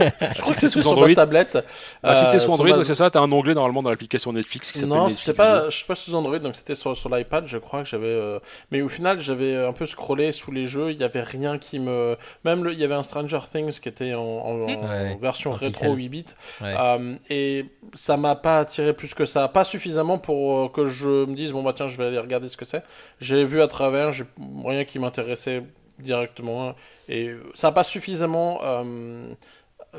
Je 0.00 0.40
crois 0.40 0.54
que 0.54 0.60
c'est 0.60 0.68
c'était 0.68 0.82
sous 0.82 0.88
Android. 0.88 1.12
tablette. 1.14 1.64
Bah, 2.02 2.14
si 2.14 2.24
Euh, 2.24 2.38
sous 2.38 2.50
Android, 2.50 2.70
ouais, 2.78 2.84
c'est 2.84 2.94
ça, 2.94 3.10
t'as 3.10 3.20
un 3.20 3.30
onglet 3.30 3.54
normalement 3.54 3.82
dans 3.82 3.90
l'application 3.90 4.32
Netflix 4.32 4.72
qui 4.72 4.78
s'appelle 4.78 4.96
Non, 4.96 5.08
c'était 5.08 5.34
pas, 5.34 5.68
je 5.70 5.78
sais 5.78 5.84
pas 5.86 5.94
sous 5.94 6.14
Android, 6.14 6.38
donc 6.38 6.56
c'était 6.56 6.74
sur, 6.74 6.96
sur 6.96 7.08
l'iPad, 7.08 7.46
je 7.46 7.58
crois 7.58 7.82
que 7.82 7.88
j'avais. 7.88 8.06
euh, 8.06 8.38
Mais 8.70 8.82
au 8.82 8.88
final, 8.88 9.20
j'avais 9.20 9.56
un 9.56 9.72
peu 9.72 9.86
scrollé 9.86 10.32
sous 10.32 10.50
les 10.50 10.66
jeux, 10.66 10.90
il 10.90 10.98
y 11.00 11.04
avait 11.04 11.22
rien 11.22 11.58
qui 11.58 11.78
me. 11.78 12.16
Même 12.44 12.64
le... 12.64 12.72
il 12.72 12.78
y 12.80 12.84
avait 12.84 12.94
un 12.94 13.02
Stranger 13.02 13.40
Things 13.52 13.78
qui 13.80 13.88
était 13.88 14.14
en, 14.14 14.20
en- 14.22 14.62
en 14.62 14.66
Ouais, 14.88 15.18
version 15.20 15.52
rétro 15.52 15.94
pixel. 15.94 15.96
8 15.96 16.08
bits. 16.08 16.24
Ouais. 16.60 16.74
Euh, 16.78 17.14
et 17.30 17.66
ça 17.94 18.16
m'a 18.16 18.34
pas 18.34 18.60
attiré 18.60 18.92
plus 18.92 19.14
que 19.14 19.24
ça, 19.24 19.48
pas 19.48 19.64
suffisamment 19.64 20.18
pour 20.18 20.58
euh, 20.58 20.68
que 20.68 20.86
je 20.86 21.08
me 21.26 21.34
dise 21.34 21.52
bon 21.52 21.62
bah 21.62 21.72
tiens 21.74 21.88
je 21.88 21.96
vais 21.96 22.06
aller 22.06 22.18
regarder 22.18 22.48
ce 22.48 22.56
que 22.56 22.64
c'est. 22.64 22.82
J'ai 23.20 23.44
vu 23.44 23.60
à 23.62 23.68
travers, 23.68 24.12
j'ai 24.12 24.24
rien 24.64 24.84
qui 24.84 24.98
m'intéressait 24.98 25.62
directement 26.02 26.74
et 27.08 27.30
ça 27.54 27.68
a 27.68 27.72
pas 27.72 27.84
suffisamment 27.84 28.60
euh, 28.62 29.32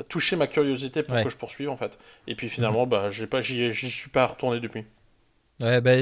touché 0.08 0.36
ma 0.36 0.46
curiosité 0.46 1.02
pour 1.02 1.14
Ouais. 1.14 1.24
que 1.24 1.30
je 1.30 1.36
poursuive 1.36 1.70
en 1.70 1.76
fait. 1.76 1.98
Et 2.26 2.34
puis 2.34 2.48
finalement 2.48 2.86
bah 2.86 3.10
j'ai 3.10 3.26
pas 3.26 3.40
j'y 3.40 3.70
j'y 3.72 3.90
suis 3.90 4.10
pas 4.10 4.26
retourné 4.26 4.60
depuis. 4.60 4.84
Ouais, 5.60 5.80
bah, 5.80 5.92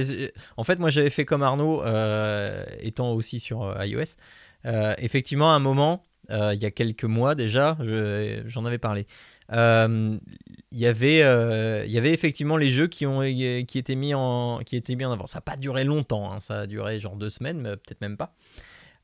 en 0.57 0.65
fait, 0.65 0.79
moi 0.79 0.89
j'avais 0.89 1.11
fait 1.11 1.27
comme 1.27 1.43
Arnaud, 1.43 1.83
euh, 1.83 2.65
étant 2.81 3.13
aussi 3.13 3.39
sur 3.39 3.65
euh, 3.65 3.85
iOS. 3.87 4.17
Euh, 4.65 4.95
effectivement, 4.97 5.53
à 5.53 5.57
un 5.57 5.59
moment, 5.59 6.03
il 6.31 6.59
y 6.63 6.65
a 6.65 6.71
quelques 6.71 7.05
mois 7.05 7.35
déjà, 7.35 7.77
je- 7.81 8.43
j'en 8.47 8.65
avais 8.65 8.79
parlé. 8.79 9.07
Il 9.51 10.19
y 10.73 10.87
avait, 10.87 11.19
il 11.87 11.91
y 11.93 11.99
avait 11.99 12.13
effectivement 12.15 12.57
les 12.57 12.69
jeux 12.69 12.87
qui 12.87 13.05
ont 13.05 13.21
qui 13.21 13.79
étaient 13.79 13.95
mis 13.95 14.15
en 14.15 14.61
qui 14.65 14.77
étaient 14.77 14.95
mis 14.95 15.05
en 15.05 15.13
avant. 15.13 15.27
Ça 15.27 15.39
n'a 15.39 15.43
pas 15.43 15.57
duré 15.57 15.85
longtemps, 15.85 16.33
hein, 16.33 16.41
ça 16.41 16.61
a 16.61 16.67
duré 16.67 16.99
genre 17.01 17.17
deux 17.17 17.29
semaines, 17.29 17.61
mais 17.61 17.77
peut-être 17.77 18.01
même 18.01 18.17
pas. 18.17 18.35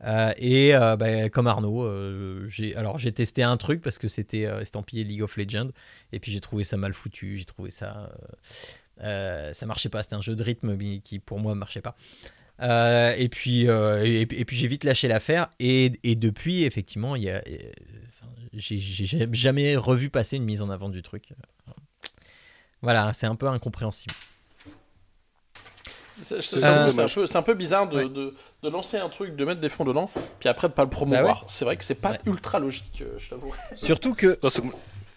Euh, 0.05 0.33
et 0.37 0.75
euh, 0.75 0.97
bah, 0.97 1.29
comme 1.29 1.47
Arnaud, 1.47 1.83
euh, 1.83 2.49
j'ai 2.49 3.13
testé 3.13 3.43
un 3.43 3.57
truc 3.57 3.83
parce 3.83 3.99
que 3.99 4.09
c'était 4.09 4.43
estampillé 4.43 5.05
League 5.05 5.23
of 5.23 5.37
Legends 5.37 5.71
et 6.13 6.21
puis 6.21 6.33
j'ai 6.33 6.41
trouvé 6.41 6.65
ça 6.65 6.77
mal 6.77 6.95
foutu, 6.95 7.37
j'ai 7.37 7.45
trouvé 7.45 7.71
ça 7.71 8.11
ça 9.01 9.67
marchait 9.67 9.89
pas, 9.89 10.03
c'était 10.03 10.17
un 10.17 10.21
jeu 10.21 10.35
de 10.35 10.43
rythme 10.43 10.77
qui 11.01 11.19
pour 11.19 11.39
moi 11.39 11.55
marchait 11.55 11.83
pas. 11.83 11.97
Et 13.17 13.29
puis, 13.29 13.63
et, 13.65 14.45
puis 14.45 14.57
j'ai 14.57 14.67
vite 14.67 14.85
lâché 14.85 15.09
l'affaire. 15.09 15.49
Et, 15.61 15.93
et 16.03 16.17
depuis, 16.17 16.65
effectivement, 16.65 17.15
j'ai 18.53 19.29
jamais 19.33 19.77
revu 19.77 20.11
passer 20.11 20.37
une 20.37 20.45
mise 20.45 20.63
en 20.63 20.71
avant 20.71 20.89
du 20.89 21.03
truc. 21.03 21.29
Voilà, 22.83 23.13
c'est 23.13 23.27
un 23.27 23.37
peu 23.37 23.49
incompréhensible. 23.49 24.15
C'est 26.23 26.65
un, 26.65 26.91
peu- 27.07 27.27
c'est 27.27 27.37
un 27.37 27.43
peu 27.43 27.55
bizarre 27.55 27.89
de, 27.89 27.97
Ouais. 27.97 28.09
de, 28.09 28.35
de 28.63 28.69
lancer 28.69 28.97
un 28.99 29.09
truc, 29.09 29.37
de 29.37 29.45
mettre 29.45 29.61
des 29.61 29.69
fonds 29.69 29.85
dedans, 29.85 30.11
puis 30.41 30.49
après 30.49 30.69
de 30.69 30.73
pas 30.73 30.85
le 30.85 30.91
promouvoir. 30.91 31.41
Bah 31.43 31.47
C'est 31.49 31.65
vrai 31.65 31.77
que 31.77 31.85
c'est 31.85 31.95
pas 31.95 32.13
Ouais. 32.13 32.19
ultra 32.27 32.59
logique, 32.59 33.03
euh, 33.03 33.15
je 33.19 33.31
t'avoue. 33.31 33.55
Surtout 33.75 34.15
que 34.15 34.39
Non, 34.43 34.51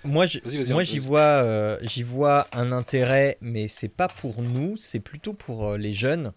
moi, 0.04 0.26
j'y 0.26 1.00
vois, 1.00 1.20
euh, 1.20 1.78
j'y 1.82 2.04
vois 2.04 2.48
un 2.54 2.72
intérêt, 2.72 3.38
mais 3.42 3.68
c'est 3.68 3.90
pas 3.90 4.08
pour 4.08 4.42
nous, 4.42 4.78
c'est 4.78 5.00
plutôt 5.00 5.34
pour 5.34 5.70
euh, 5.72 5.78
les 5.78 5.94
jeunes 5.94 6.34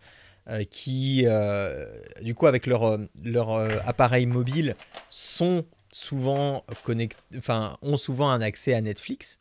euh, 0.49 0.65
qui, 0.65 1.23
euh, 1.25 1.87
du 2.21 2.35
coup, 2.35 2.47
avec 2.47 2.67
leur, 2.67 2.99
leur 3.23 3.53
euh, 3.53 3.69
appareil 3.87 4.27
mobile, 4.27 4.77
sont 5.09 5.65
souvent 5.93 6.65
connectés, 6.83 7.17
enfin, 7.39 7.79
ont 7.83 7.97
souvent 7.97 8.29
un 8.31 8.43
accès 8.43 8.75
à 8.75 8.81
Netflix. 8.81 9.39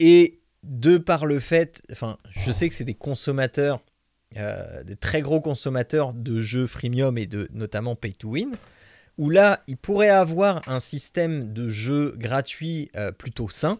Et 0.00 0.40
de 0.64 0.98
par 0.98 1.26
le 1.26 1.38
fait, 1.40 1.82
enfin, 1.92 2.18
je 2.30 2.50
sais 2.52 2.68
que 2.68 2.74
c'est 2.74 2.84
des 2.84 2.94
consommateurs, 2.94 3.80
euh, 4.36 4.82
des 4.84 4.96
très 4.96 5.22
gros 5.22 5.40
consommateurs 5.40 6.12
de 6.12 6.40
jeux 6.40 6.66
freemium 6.66 7.16
et 7.18 7.26
de 7.26 7.48
notamment 7.52 7.94
pay 7.96 8.12
to 8.12 8.30
win, 8.30 8.56
où 9.18 9.30
là, 9.30 9.62
ils 9.68 9.76
pourraient 9.76 10.08
avoir 10.08 10.66
un 10.68 10.80
système 10.80 11.52
de 11.52 11.68
jeu 11.68 12.14
gratuit 12.16 12.90
euh, 12.96 13.12
plutôt 13.12 13.48
sain, 13.48 13.78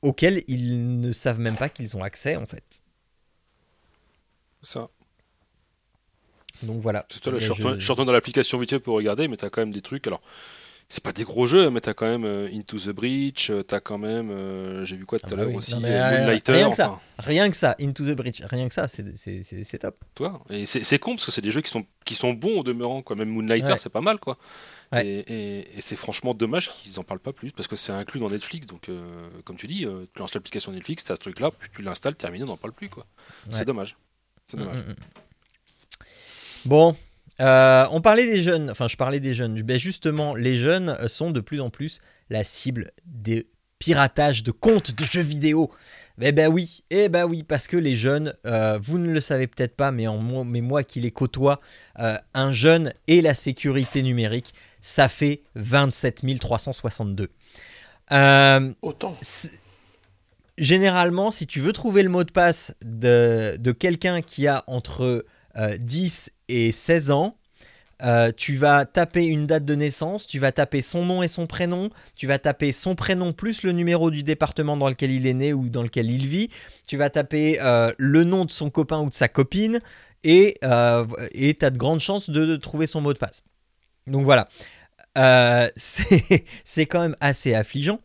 auquel 0.00 0.42
ils 0.48 1.00
ne 1.00 1.12
savent 1.12 1.40
même 1.40 1.56
pas 1.56 1.68
qu'ils 1.68 1.96
ont 1.96 2.02
accès 2.02 2.36
en 2.36 2.46
fait. 2.46 2.82
ça. 4.62 4.88
Donc 6.62 6.80
voilà. 6.80 7.04
C'est 7.10 7.20
toi, 7.20 7.32
là, 7.32 7.36
Mais 7.38 7.40
je 7.40 7.52
suis 7.52 7.62
retourné- 7.62 7.80
je- 7.80 7.92
dans 8.04 8.12
l'application 8.12 8.58
vite 8.58 8.78
pour 8.78 8.94
regarder, 8.94 9.26
mais 9.26 9.36
t'as 9.36 9.50
quand 9.50 9.60
même 9.62 9.72
des 9.72 9.82
trucs. 9.82 10.06
Alors, 10.06 10.22
c'est 10.94 11.02
pas 11.02 11.12
des 11.14 11.24
gros 11.24 11.46
jeux, 11.46 11.70
mais 11.70 11.80
t'as 11.80 11.94
quand 11.94 12.04
même 12.06 12.26
euh, 12.26 12.50
Into 12.52 12.76
the 12.78 12.90
Breach, 12.90 13.48
euh, 13.48 13.62
t'as 13.62 13.80
quand 13.80 13.96
même, 13.96 14.30
euh, 14.30 14.84
j'ai 14.84 14.96
vu 14.96 15.06
quoi 15.06 15.18
tout 15.18 15.24
Ah 15.28 15.32
à 15.32 15.36
bah 15.36 15.42
l'heure 15.42 15.50
oui. 15.52 15.56
aussi, 15.56 15.72
Non, 15.74 15.80
Moonlighter, 15.80 16.52
rien 16.52 16.68
que 16.68 16.76
ça. 16.76 16.90
enfin, 16.90 17.00
Rien 17.18 17.50
que 17.50 17.56
ça, 17.56 17.74
Into 17.80 18.04
the 18.04 18.14
Breach, 18.14 18.42
rien 18.44 18.68
que 18.68 18.74
ça, 18.74 18.88
c'est- 18.88 19.78
top. 19.78 19.96
toi. 20.14 20.42
Et 20.50 20.66
c'est 20.66 20.98
con 20.98 21.12
parce 21.14 21.24
que 21.24 21.30
c'est 21.32 21.40
des 21.40 21.50
jeux 21.50 21.62
qui 21.62 21.70
sont, 21.70 21.86
qui 22.04 22.14
sont 22.14 22.34
bons 22.34 22.60
au 22.60 22.62
demeurant, 22.62 23.00
quoi. 23.00 23.16
Même 23.16 23.30
Moonlighter, 23.30 23.72
Ouais. 23.72 23.78
c'est 23.78 23.88
pas 23.88 24.02
mal, 24.02 24.18
quoi. 24.18 24.36
Ouais. 24.92 25.06
Et, 25.06 25.20
et- 25.60 25.78
et 25.78 25.80
c'est 25.80 25.96
franchement 25.96 26.34
dommage 26.34 26.68
qu'ils 26.70 27.00
en 27.00 27.04
parlent 27.04 27.20
pas 27.20 27.32
plus 27.32 27.52
parce 27.52 27.68
que 27.68 27.76
c'est 27.76 27.92
inclus 27.92 28.20
dans 28.20 28.28
Netflix. 28.28 28.66
Donc, 28.66 28.90
euh, 28.90 29.30
comme 29.44 29.56
tu 29.56 29.66
dis, 29.66 29.86
euh, 29.86 30.04
tu 30.12 30.20
lances 30.20 30.34
l'application 30.34 30.72
Netflix, 30.72 31.04
t'as 31.04 31.14
ce 31.14 31.20
truc-là, 31.20 31.50
puis 31.58 31.70
tu 31.74 31.80
l'installes, 31.80 32.16
terminé, 32.16 32.44
on 32.44 32.48
n'en 32.48 32.56
parle 32.58 32.74
plus, 32.74 32.90
quoi. 32.90 33.06
Ouais. 33.46 33.52
C'est 33.52 33.64
dommage. 33.64 33.96
C'est 34.46 34.58
dommage. 34.58 34.76
Mm, 34.76 34.80
mm, 34.80 34.90
mm. 34.90 34.96
Bon, 36.66 36.96
euh, 37.40 37.86
on 37.90 38.00
parlait 38.00 38.26
des 38.26 38.42
jeunes, 38.42 38.70
enfin 38.70 38.88
je 38.88 38.96
parlais 38.96 39.20
des 39.20 39.34
jeunes. 39.34 39.60
Ben 39.62 39.78
justement, 39.78 40.34
les 40.34 40.58
jeunes 40.58 40.90
euh, 40.90 41.08
sont 41.08 41.30
de 41.30 41.40
plus 41.40 41.60
en 41.60 41.70
plus 41.70 42.00
la 42.30 42.44
cible 42.44 42.92
des 43.04 43.46
piratages 43.78 44.44
de 44.44 44.52
comptes 44.52 44.94
de 44.94 45.04
jeux 45.04 45.22
vidéo. 45.22 45.70
Eh 46.20 46.30
ben 46.30 46.48
oui, 46.48 46.84
eh 46.90 47.08
ben 47.08 47.24
oui, 47.24 47.42
parce 47.42 47.66
que 47.66 47.76
les 47.76 47.96
jeunes, 47.96 48.34
euh, 48.46 48.78
vous 48.80 48.98
ne 48.98 49.10
le 49.10 49.20
savez 49.20 49.48
peut-être 49.48 49.74
pas, 49.74 49.90
mais, 49.90 50.06
en 50.06 50.18
moi, 50.18 50.44
mais 50.44 50.60
moi 50.60 50.84
qui 50.84 51.00
les 51.00 51.10
côtoie, 51.10 51.60
euh, 51.98 52.16
un 52.34 52.52
jeune 52.52 52.92
et 53.08 53.22
la 53.22 53.34
sécurité 53.34 54.02
numérique, 54.02 54.54
ça 54.80 55.08
fait 55.08 55.42
27 55.56 56.38
362. 56.38 57.28
Euh, 58.12 58.72
Autant. 58.82 59.16
Généralement, 60.58 61.30
si 61.30 61.46
tu 61.46 61.60
veux 61.60 61.72
trouver 61.72 62.02
le 62.02 62.08
mot 62.08 62.24
de 62.24 62.30
passe 62.30 62.74
de, 62.84 63.56
de 63.58 63.72
quelqu'un 63.72 64.20
qui 64.20 64.46
a 64.46 64.62
entre 64.66 65.24
euh, 65.56 65.76
10 65.78 66.30
et 66.48 66.72
16 66.72 67.10
ans, 67.10 67.36
euh, 68.02 68.32
tu 68.36 68.56
vas 68.56 68.84
taper 68.84 69.26
une 69.26 69.46
date 69.46 69.64
de 69.64 69.74
naissance, 69.74 70.26
tu 70.26 70.38
vas 70.38 70.50
taper 70.52 70.82
son 70.82 71.04
nom 71.04 71.22
et 71.22 71.28
son 71.28 71.46
prénom, 71.46 71.90
tu 72.16 72.26
vas 72.26 72.38
taper 72.38 72.72
son 72.72 72.94
prénom 72.96 73.32
plus 73.32 73.62
le 73.62 73.72
numéro 73.72 74.10
du 74.10 74.22
département 74.22 74.76
dans 74.76 74.88
lequel 74.88 75.12
il 75.12 75.26
est 75.26 75.34
né 75.34 75.52
ou 75.52 75.68
dans 75.68 75.82
lequel 75.82 76.10
il 76.10 76.26
vit, 76.26 76.50
tu 76.88 76.96
vas 76.96 77.10
taper 77.10 77.58
euh, 77.60 77.92
le 77.98 78.24
nom 78.24 78.44
de 78.44 78.50
son 78.50 78.70
copain 78.70 79.00
ou 79.00 79.08
de 79.08 79.14
sa 79.14 79.28
copine, 79.28 79.80
et 80.24 80.58
tu 80.60 80.66
as 80.66 81.70
de 81.70 81.78
grandes 81.78 82.00
chances 82.00 82.30
de, 82.30 82.46
de 82.46 82.56
trouver 82.56 82.86
son 82.86 83.00
mot 83.00 83.12
de 83.12 83.18
passe. 83.18 83.42
Donc 84.06 84.24
voilà, 84.24 84.48
Euh, 85.18 85.68
c'est 85.76 86.86
quand 86.86 87.00
même 87.00 87.16
assez 87.20 87.54
affligeant. 87.54 88.00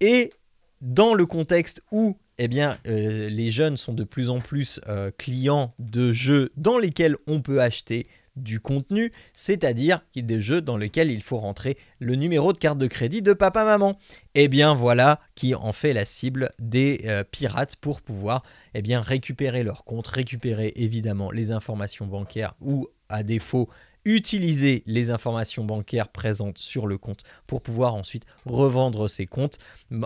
Et 0.00 0.32
dans 0.80 1.14
le 1.14 1.26
contexte 1.26 1.82
où 1.90 2.16
eh 2.38 2.48
bien, 2.48 2.78
euh, 2.86 3.28
les 3.28 3.50
jeunes 3.50 3.76
sont 3.76 3.94
de 3.94 4.04
plus 4.04 4.30
en 4.30 4.40
plus 4.40 4.80
euh, 4.88 5.10
clients 5.16 5.74
de 5.78 6.12
jeux 6.12 6.50
dans 6.56 6.78
lesquels 6.78 7.16
on 7.26 7.42
peut 7.42 7.60
acheter 7.60 8.06
du 8.36 8.60
contenu, 8.60 9.12
c'est-à-dire 9.34 10.00
des 10.14 10.40
jeux 10.40 10.60
dans 10.60 10.76
lesquels 10.76 11.10
il 11.10 11.22
faut 11.22 11.38
rentrer 11.38 11.76
le 11.98 12.14
numéro 12.14 12.52
de 12.52 12.58
carte 12.58 12.78
de 12.78 12.86
crédit 12.86 13.20
de 13.20 13.32
papa-maman. 13.32 13.98
Et 14.34 14.48
bien 14.48 14.74
voilà 14.74 15.20
qui 15.34 15.54
en 15.54 15.72
fait 15.72 15.92
la 15.92 16.04
cible 16.04 16.52
des 16.60 17.02
euh, 17.06 17.24
pirates 17.24 17.76
pour 17.76 18.00
pouvoir 18.00 18.44
eh 18.74 18.82
récupérer 18.96 19.64
leur 19.64 19.84
compte, 19.84 20.06
récupérer 20.06 20.72
évidemment 20.76 21.30
les 21.32 21.50
informations 21.50 22.06
bancaires 22.06 22.54
ou 22.60 22.88
à 23.08 23.22
défaut 23.22 23.68
utiliser 24.04 24.82
les 24.86 25.10
informations 25.10 25.64
bancaires 25.64 26.08
présentes 26.08 26.58
sur 26.58 26.86
le 26.86 26.98
compte 26.98 27.22
pour 27.46 27.62
pouvoir 27.62 27.94
ensuite 27.94 28.24
revendre 28.46 29.08
ces 29.08 29.26
comptes 29.26 29.58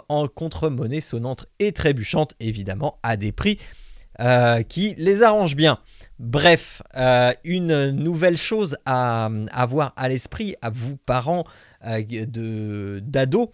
en 0.08 0.28
contre-monnaie 0.28 1.00
sonnante 1.00 1.46
et 1.58 1.72
trébuchante, 1.72 2.34
évidemment, 2.40 2.98
à 3.02 3.16
des 3.16 3.32
prix 3.32 3.58
euh, 4.20 4.62
qui 4.62 4.94
les 4.98 5.22
arrangent 5.22 5.56
bien. 5.56 5.78
Bref, 6.22 6.82
euh, 6.94 7.32
une 7.42 7.90
nouvelle 7.90 8.36
chose 8.36 8.76
à 8.86 9.28
avoir 9.50 9.92
à 9.96 10.08
l'esprit, 10.08 10.54
à 10.62 10.70
vous 10.70 10.96
parents 10.96 11.44
euh, 11.84 13.00
d'ados, 13.00 13.48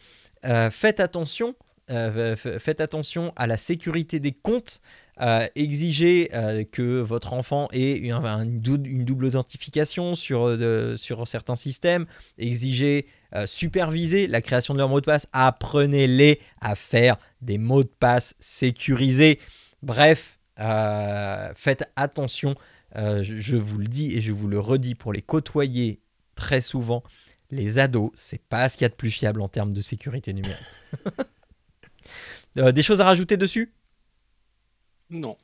euh, 0.45 0.71
faites 0.71 1.01
attention. 1.01 1.55
faites 1.89 2.83
attention 2.83 3.33
à 3.37 3.47
la 3.47 3.57
sécurité 3.57 4.21
des 4.21 4.33
comptes. 4.33 4.83
Euh, 5.21 5.47
exigez 5.57 6.31
euh, 6.35 6.65
que 6.71 7.01
votre 7.01 7.33
enfant 7.33 7.69
ait 7.73 7.93
une, 7.97 8.13
un- 8.13 8.43
une 8.45 8.61
dou- 8.61 8.83
une 8.85 9.05
double 9.05 9.25
authentification 9.27 10.15
sur, 10.15 10.47
euh, 10.47 10.97
sur 10.97 11.27
certains 11.27 11.57
systèmes. 11.57 12.07
Exigez 12.39 13.07
euh, 13.35 13.47
superviser 13.47 14.27
la 14.27 14.41
création 14.43 14.75
de 14.75 14.79
leur 14.79 14.89
mot 14.89 15.01
de 15.01 15.07
passe. 15.07 15.27
Apprenez-les 15.33 16.41
à 16.61 16.75
faire 16.77 17.17
des 17.43 17.59
mots 17.59 17.83
de 17.83 17.91
passe 17.99 18.35
sécurisés. 18.39 19.41
Bref, 19.83 20.39
euh, 20.61 21.53
faites 21.57 21.85
attention. 21.97 22.55
Je, 22.97 23.23
je 23.23 23.57
vous 23.57 23.79
le 23.79 23.87
dis 23.87 24.17
et 24.17 24.21
je 24.21 24.33
vous 24.33 24.49
le 24.49 24.59
redis 24.59 24.95
pour 24.95 25.13
les 25.13 25.23
côtoyer 25.23 26.01
très 26.35 26.61
souvent. 26.61 27.03
Les 27.51 27.79
ados, 27.79 28.11
c'est 28.15 28.43
pas 28.43 28.69
ce 28.69 28.77
qu'il 28.77 28.85
y 28.85 28.87
a 28.87 28.89
de 28.89 28.95
plus 28.95 29.11
fiable 29.11 29.41
en 29.41 29.49
termes 29.49 29.73
de 29.73 29.81
sécurité 29.81 30.33
numérique. 30.33 30.59
Des 32.57 32.83
choses 32.83 33.01
à 33.01 33.05
rajouter 33.05 33.37
dessus? 33.37 33.73
Non. 35.11 35.37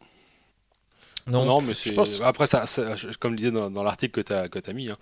Non. 1.27 1.45
Non, 1.45 1.61
mais 1.63 1.75
c'est. 1.75 1.93
pense- 1.95 2.21
Après, 2.21 2.47
ça, 2.47 2.67
ça- 2.67 2.97
je- 2.97 3.09
comme 3.19 3.33
je 3.33 3.37
disais 3.39 3.51
dans, 3.51 3.71
dans 3.71 3.83
l'article 3.83 4.13
que 4.23 4.27
tu 4.27 4.33
as, 4.33 4.49
que 4.49 4.59
as 4.69 4.73
mis, 4.75 4.91
hein, 4.91 4.97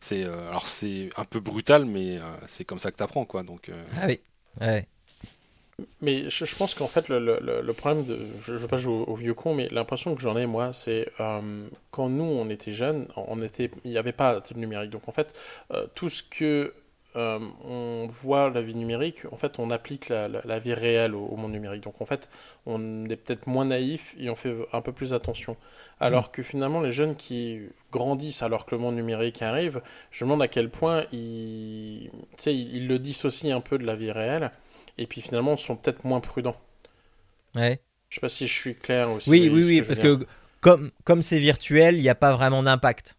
c'est 0.00 0.24
euh, 0.24 0.48
alors 0.48 0.66
c'est 0.66 1.10
un 1.16 1.24
peu 1.24 1.40
brutal, 1.40 1.84
mais 1.84 2.18
euh, 2.20 2.22
c'est 2.46 2.64
comme 2.64 2.78
ça 2.80 2.90
que 2.90 2.96
tu 2.96 3.02
apprends, 3.02 3.24
quoi. 3.24 3.42
Donc, 3.44 3.68
euh, 3.68 3.84
Ah 3.96 4.06
oui. 4.06 4.20
Ouais. 4.60 4.88
Mais 6.00 6.28
je, 6.28 6.44
je 6.44 6.56
pense 6.56 6.74
qu'en 6.74 6.88
fait, 6.88 7.08
le, 7.08 7.18
le- 7.20 7.38
le- 7.40 7.60
le 7.62 7.72
problème 7.72 8.04
de. 8.04 8.18
Je 8.44 8.52
ne 8.52 8.58
veux 8.58 8.66
pas 8.68 8.78
jouer 8.78 8.94
au, 8.94 9.04
au 9.04 9.14
vieux 9.14 9.34
con, 9.34 9.54
mais 9.54 9.68
l'impression 9.70 10.14
que 10.16 10.20
j'en 10.20 10.36
ai, 10.36 10.46
moi, 10.46 10.72
c'est 10.72 11.08
euh, 11.20 11.68
quand 11.92 12.08
nous, 12.08 12.24
on 12.24 12.48
était 12.50 12.72
jeunes, 12.72 13.06
on 13.16 13.40
était, 13.42 13.70
il 13.84 13.90
n'y 13.92 13.98
avait 13.98 14.12
pas 14.12 14.40
de 14.40 14.58
numérique. 14.58 14.90
Donc, 14.90 15.08
en 15.08 15.12
fait, 15.12 15.32
euh, 15.72 15.86
tout 15.94 16.08
ce 16.08 16.22
que 16.24 16.74
euh, 17.18 17.38
on 17.64 18.08
voit 18.22 18.50
la 18.50 18.62
vie 18.62 18.74
numérique, 18.74 19.22
en 19.32 19.36
fait, 19.36 19.58
on 19.58 19.70
applique 19.70 20.08
la, 20.08 20.28
la- 20.28 20.42
la 20.44 20.58
vie 20.58 20.74
réelle 20.74 21.14
au, 21.14 21.26
au 21.26 21.36
monde 21.36 21.52
numérique. 21.52 21.82
Donc, 21.84 22.00
en 22.00 22.06
fait, 22.06 22.30
on 22.66 23.04
est 23.06 23.16
peut-être 23.16 23.46
moins 23.46 23.66
naïf 23.66 24.14
et 24.18 24.30
on 24.30 24.36
fait 24.36 24.54
un 24.72 24.80
peu 24.82 24.92
plus 24.92 25.14
attention. 25.14 25.56
Alors 26.00 26.32
que 26.32 26.42
finalement, 26.42 26.80
les 26.80 26.92
jeunes 26.92 27.16
qui 27.16 27.60
grandissent 27.92 28.42
alors 28.42 28.66
que 28.66 28.74
le 28.74 28.80
monde 28.80 28.96
numérique 28.96 29.42
arrive, 29.42 29.82
je 30.12 30.24
me 30.24 30.28
demande 30.30 30.42
à 30.42 30.48
quel 30.48 30.70
point 30.70 31.04
ils, 31.12 32.10
ils, 32.46 32.76
ils 32.76 32.88
le 32.88 32.98
dissocient 32.98 33.56
un 33.56 33.60
peu 33.60 33.78
de 33.78 33.84
la 33.86 33.96
vie 33.96 34.12
réelle 34.12 34.50
et 34.98 35.06
puis 35.06 35.20
finalement 35.20 35.56
sont 35.56 35.76
peut-être 35.76 36.04
moins 36.04 36.20
prudents. 36.20 36.56
Ouais. 37.54 37.82
Je 38.10 38.16
sais 38.16 38.20
pas 38.20 38.28
si 38.28 38.46
je 38.46 38.52
suis 38.52 38.74
clair 38.74 39.10
aussi. 39.10 39.28
Oui, 39.30 39.48
oui, 39.52 39.64
oui, 39.64 39.82
parce 39.82 39.98
dire. 39.98 40.04
que 40.18 40.26
comme 40.60 40.90
comme 41.04 41.22
c'est 41.22 41.38
virtuel, 41.38 41.96
il 41.96 42.02
n'y 42.02 42.08
a 42.08 42.14
pas 42.14 42.32
vraiment 42.34 42.62
d'impact. 42.62 43.16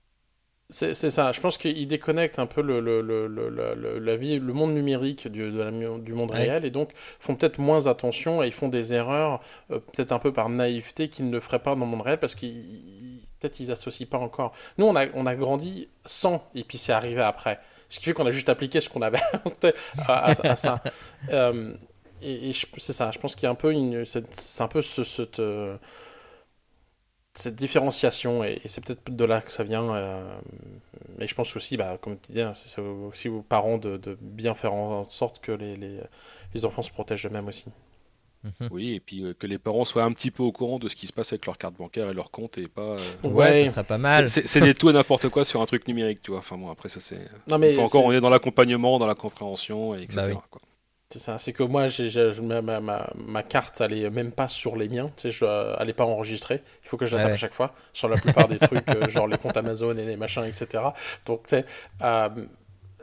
C'est 0.71 0.93
ça, 0.93 1.31
je 1.31 1.39
pense 1.41 1.57
qu'ils 1.57 1.87
déconnectent 1.87 2.37
un 2.37 2.45
peu 2.45 2.61
le, 2.61 2.79
le- 2.79 3.01
le- 3.01 3.25
le- 3.25 3.49
le- 3.49 3.73
le- 3.73 3.97
la 3.97 4.15
vie, 4.15 4.37
le 4.39 4.53
monde 4.53 4.75
numérique 4.75 5.27
du, 5.27 5.51
de 5.51 5.57
la 5.63 5.71
mu- 5.71 5.99
du 5.99 6.13
monde 6.13 6.29
Ouais. 6.29 6.37
réel 6.43 6.63
et 6.63 6.69
donc 6.69 6.91
font 7.19 7.35
peut-être 7.35 7.57
moins 7.57 7.87
attention 7.87 8.43
et 8.43 8.47
ils 8.47 8.53
font 8.53 8.67
des 8.67 8.93
erreurs, 8.93 9.41
euh, 9.71 9.79
peut-être 9.79 10.11
un 10.11 10.19
peu 10.19 10.31
par 10.31 10.47
naïveté 10.47 11.09
qu'ils 11.09 11.25
ne 11.27 11.31
le 11.31 11.39
feraient 11.39 11.57
pas 11.57 11.73
dans 11.73 11.85
le 11.85 11.87
monde 11.87 12.01
réel 12.03 12.19
parce 12.19 12.35
qu'ils 12.35 12.49
ils- 12.49 13.21
peut-être 13.39 13.59
ils 13.59 13.71
associent 13.71 14.05
pas 14.05 14.19
encore. 14.19 14.53
Nous, 14.77 14.85
on 14.85 14.95
a, 14.95 15.07
on 15.15 15.25
a 15.25 15.33
grandi 15.35 15.87
sans 16.05 16.43
et 16.53 16.63
puis 16.63 16.77
c'est 16.77 16.93
arrivé 16.93 17.21
après. 17.21 17.57
Ce 17.89 17.97
qui 17.97 18.05
fait 18.05 18.13
qu'on 18.13 18.27
a 18.27 18.31
juste 18.31 18.49
appliqué 18.49 18.79
ce 18.79 18.89
qu'on 18.89 19.01
avait 19.01 19.17
à, 20.07 20.31
à- 20.33 20.47
à 20.51 20.55
ça. 20.55 20.83
Euh, 21.31 21.73
et 22.21 22.51
c'est 22.77 22.93
ça, 22.93 23.09
je 23.11 23.17
pense 23.17 23.33
qu'il 23.33 23.43
y 23.43 23.47
a 23.47 23.49
un 23.49 23.55
peu, 23.55 23.71
une, 23.71 24.05
c'est 24.05 24.23
c'est 24.35 24.61
un 24.61 24.67
peu 24.67 24.81
ce, 24.83 25.03
cette, 25.03 25.39
euh, 25.39 25.77
cette 27.39 27.55
différenciation 27.55 28.43
et, 28.43 28.59
et 28.63 28.67
c'est 28.67 28.83
peut-être 28.83 29.15
de 29.15 29.23
là 29.25 29.41
que 29.41 29.51
ça 29.51 29.63
vient. 29.63 29.93
euh, 29.95 30.37
mais 31.17 31.27
je 31.27 31.35
pense 31.35 31.55
aussi, 31.55 31.77
bah, 31.77 31.97
comme 32.01 32.17
tu 32.19 32.27
disais, 32.27 32.41
hein, 32.43 32.53
c'est 32.53 32.79
aussi 32.81 33.29
aux 33.29 33.41
parents 33.41 33.77
de, 33.77 33.97
de 33.97 34.17
bien 34.21 34.55
faire 34.55 34.73
en 34.73 35.07
sorte 35.09 35.39
que 35.41 35.51
les, 35.51 35.75
les, 35.77 35.99
les 36.53 36.65
enfants 36.65 36.81
se 36.81 36.91
protègent 36.91 37.25
eux-mêmes 37.27 37.47
aussi. 37.47 37.65
oui, 38.71 38.93
et 38.95 38.99
puis 39.01 39.21
euh, 39.23 39.33
que 39.37 39.47
les 39.47 39.57
parents 39.57 39.83
soient 39.83 40.03
un 40.05 40.13
petit 40.13 40.31
peu 40.31 40.43
au 40.43 40.53
courant 40.53 40.79
de 40.79 40.87
ce 40.87 40.95
qui 40.95 41.07
se 41.07 41.11
passe 41.13 41.33
avec 41.33 41.45
leur 41.45 41.57
carte 41.57 41.75
bancaire 41.75 42.09
et 42.09 42.13
leur 42.13 42.31
compte 42.31 42.57
et 42.57 42.69
pas. 42.69 42.81
euh, 42.95 42.97
Ouais, 43.23 43.29
Ouais. 43.33 43.65
ça 43.65 43.71
serait 43.73 43.83
pas 43.83 43.97
mal. 43.97 44.29
C'est 44.29 44.61
des 44.61 44.73
tout 44.73 44.89
et 44.89 44.93
n'importe 44.93 45.27
quoi 45.27 45.43
sur 45.43 45.61
un 45.61 45.65
truc 45.65 45.85
numérique, 45.89 46.21
tu 46.21 46.31
vois. 46.31 46.39
Enfin 46.39 46.57
bon, 46.57 46.69
après 46.69 46.87
ça 46.87 47.01
c'est. 47.01 47.19
Non, 47.47 47.57
mais 47.57 47.71
Une 47.71 47.75
fois 47.75 47.83
encore, 47.85 48.05
on 48.05 48.11
est 48.13 48.21
dans 48.21 48.29
l'accompagnement, 48.29 48.97
dans 48.97 49.07
la 49.07 49.15
compréhension, 49.15 49.93
et 49.93 50.03
etc. 50.03 50.15
Bah 50.15 50.23
oui. 50.29 50.37
quoi. 50.49 50.61
C'est 51.11 51.17
ça, 51.19 51.39
c'est 51.39 51.53
que 51.53 51.63
moi, 51.63 51.87
ma, 52.43 52.61
ma, 52.61 52.79
ma, 52.79 53.09
ma 53.15 53.41
carte, 53.41 53.81
elle 53.81 53.93
est 53.93 54.09
même 54.11 54.31
pas 54.31 54.47
sur 54.47 54.75
les 54.75 54.87
miens, 54.87 55.11
tu 55.17 55.23
sais, 55.23 55.31
je, 55.31 55.43
elle 55.81 55.89
est 55.89 55.93
pas 55.93 56.05
enregistrée. 56.05 56.61
Il 56.83 56.87
faut 56.89 56.97
que 56.97 57.05
je 57.07 57.13
la 57.13 57.19
tape 57.19 57.31
ouais. 57.31 57.33
à 57.33 57.35
chaque 57.35 57.53
fois, 57.55 57.73
sur 57.93 58.07
la 58.09 58.17
plupart 58.17 58.47
des 58.47 58.59
trucs, 58.59 58.93
euh, 58.93 59.09
genre 59.09 59.27
les 59.27 59.39
comptes 59.39 59.57
Amazon 59.57 59.97
et 59.97 60.05
les 60.05 60.17
machins, 60.17 60.43
etc. 60.43 60.93
Donc, 61.25 61.47
tu 61.47 61.55
sais, 61.57 61.65
euh, 62.03 62.29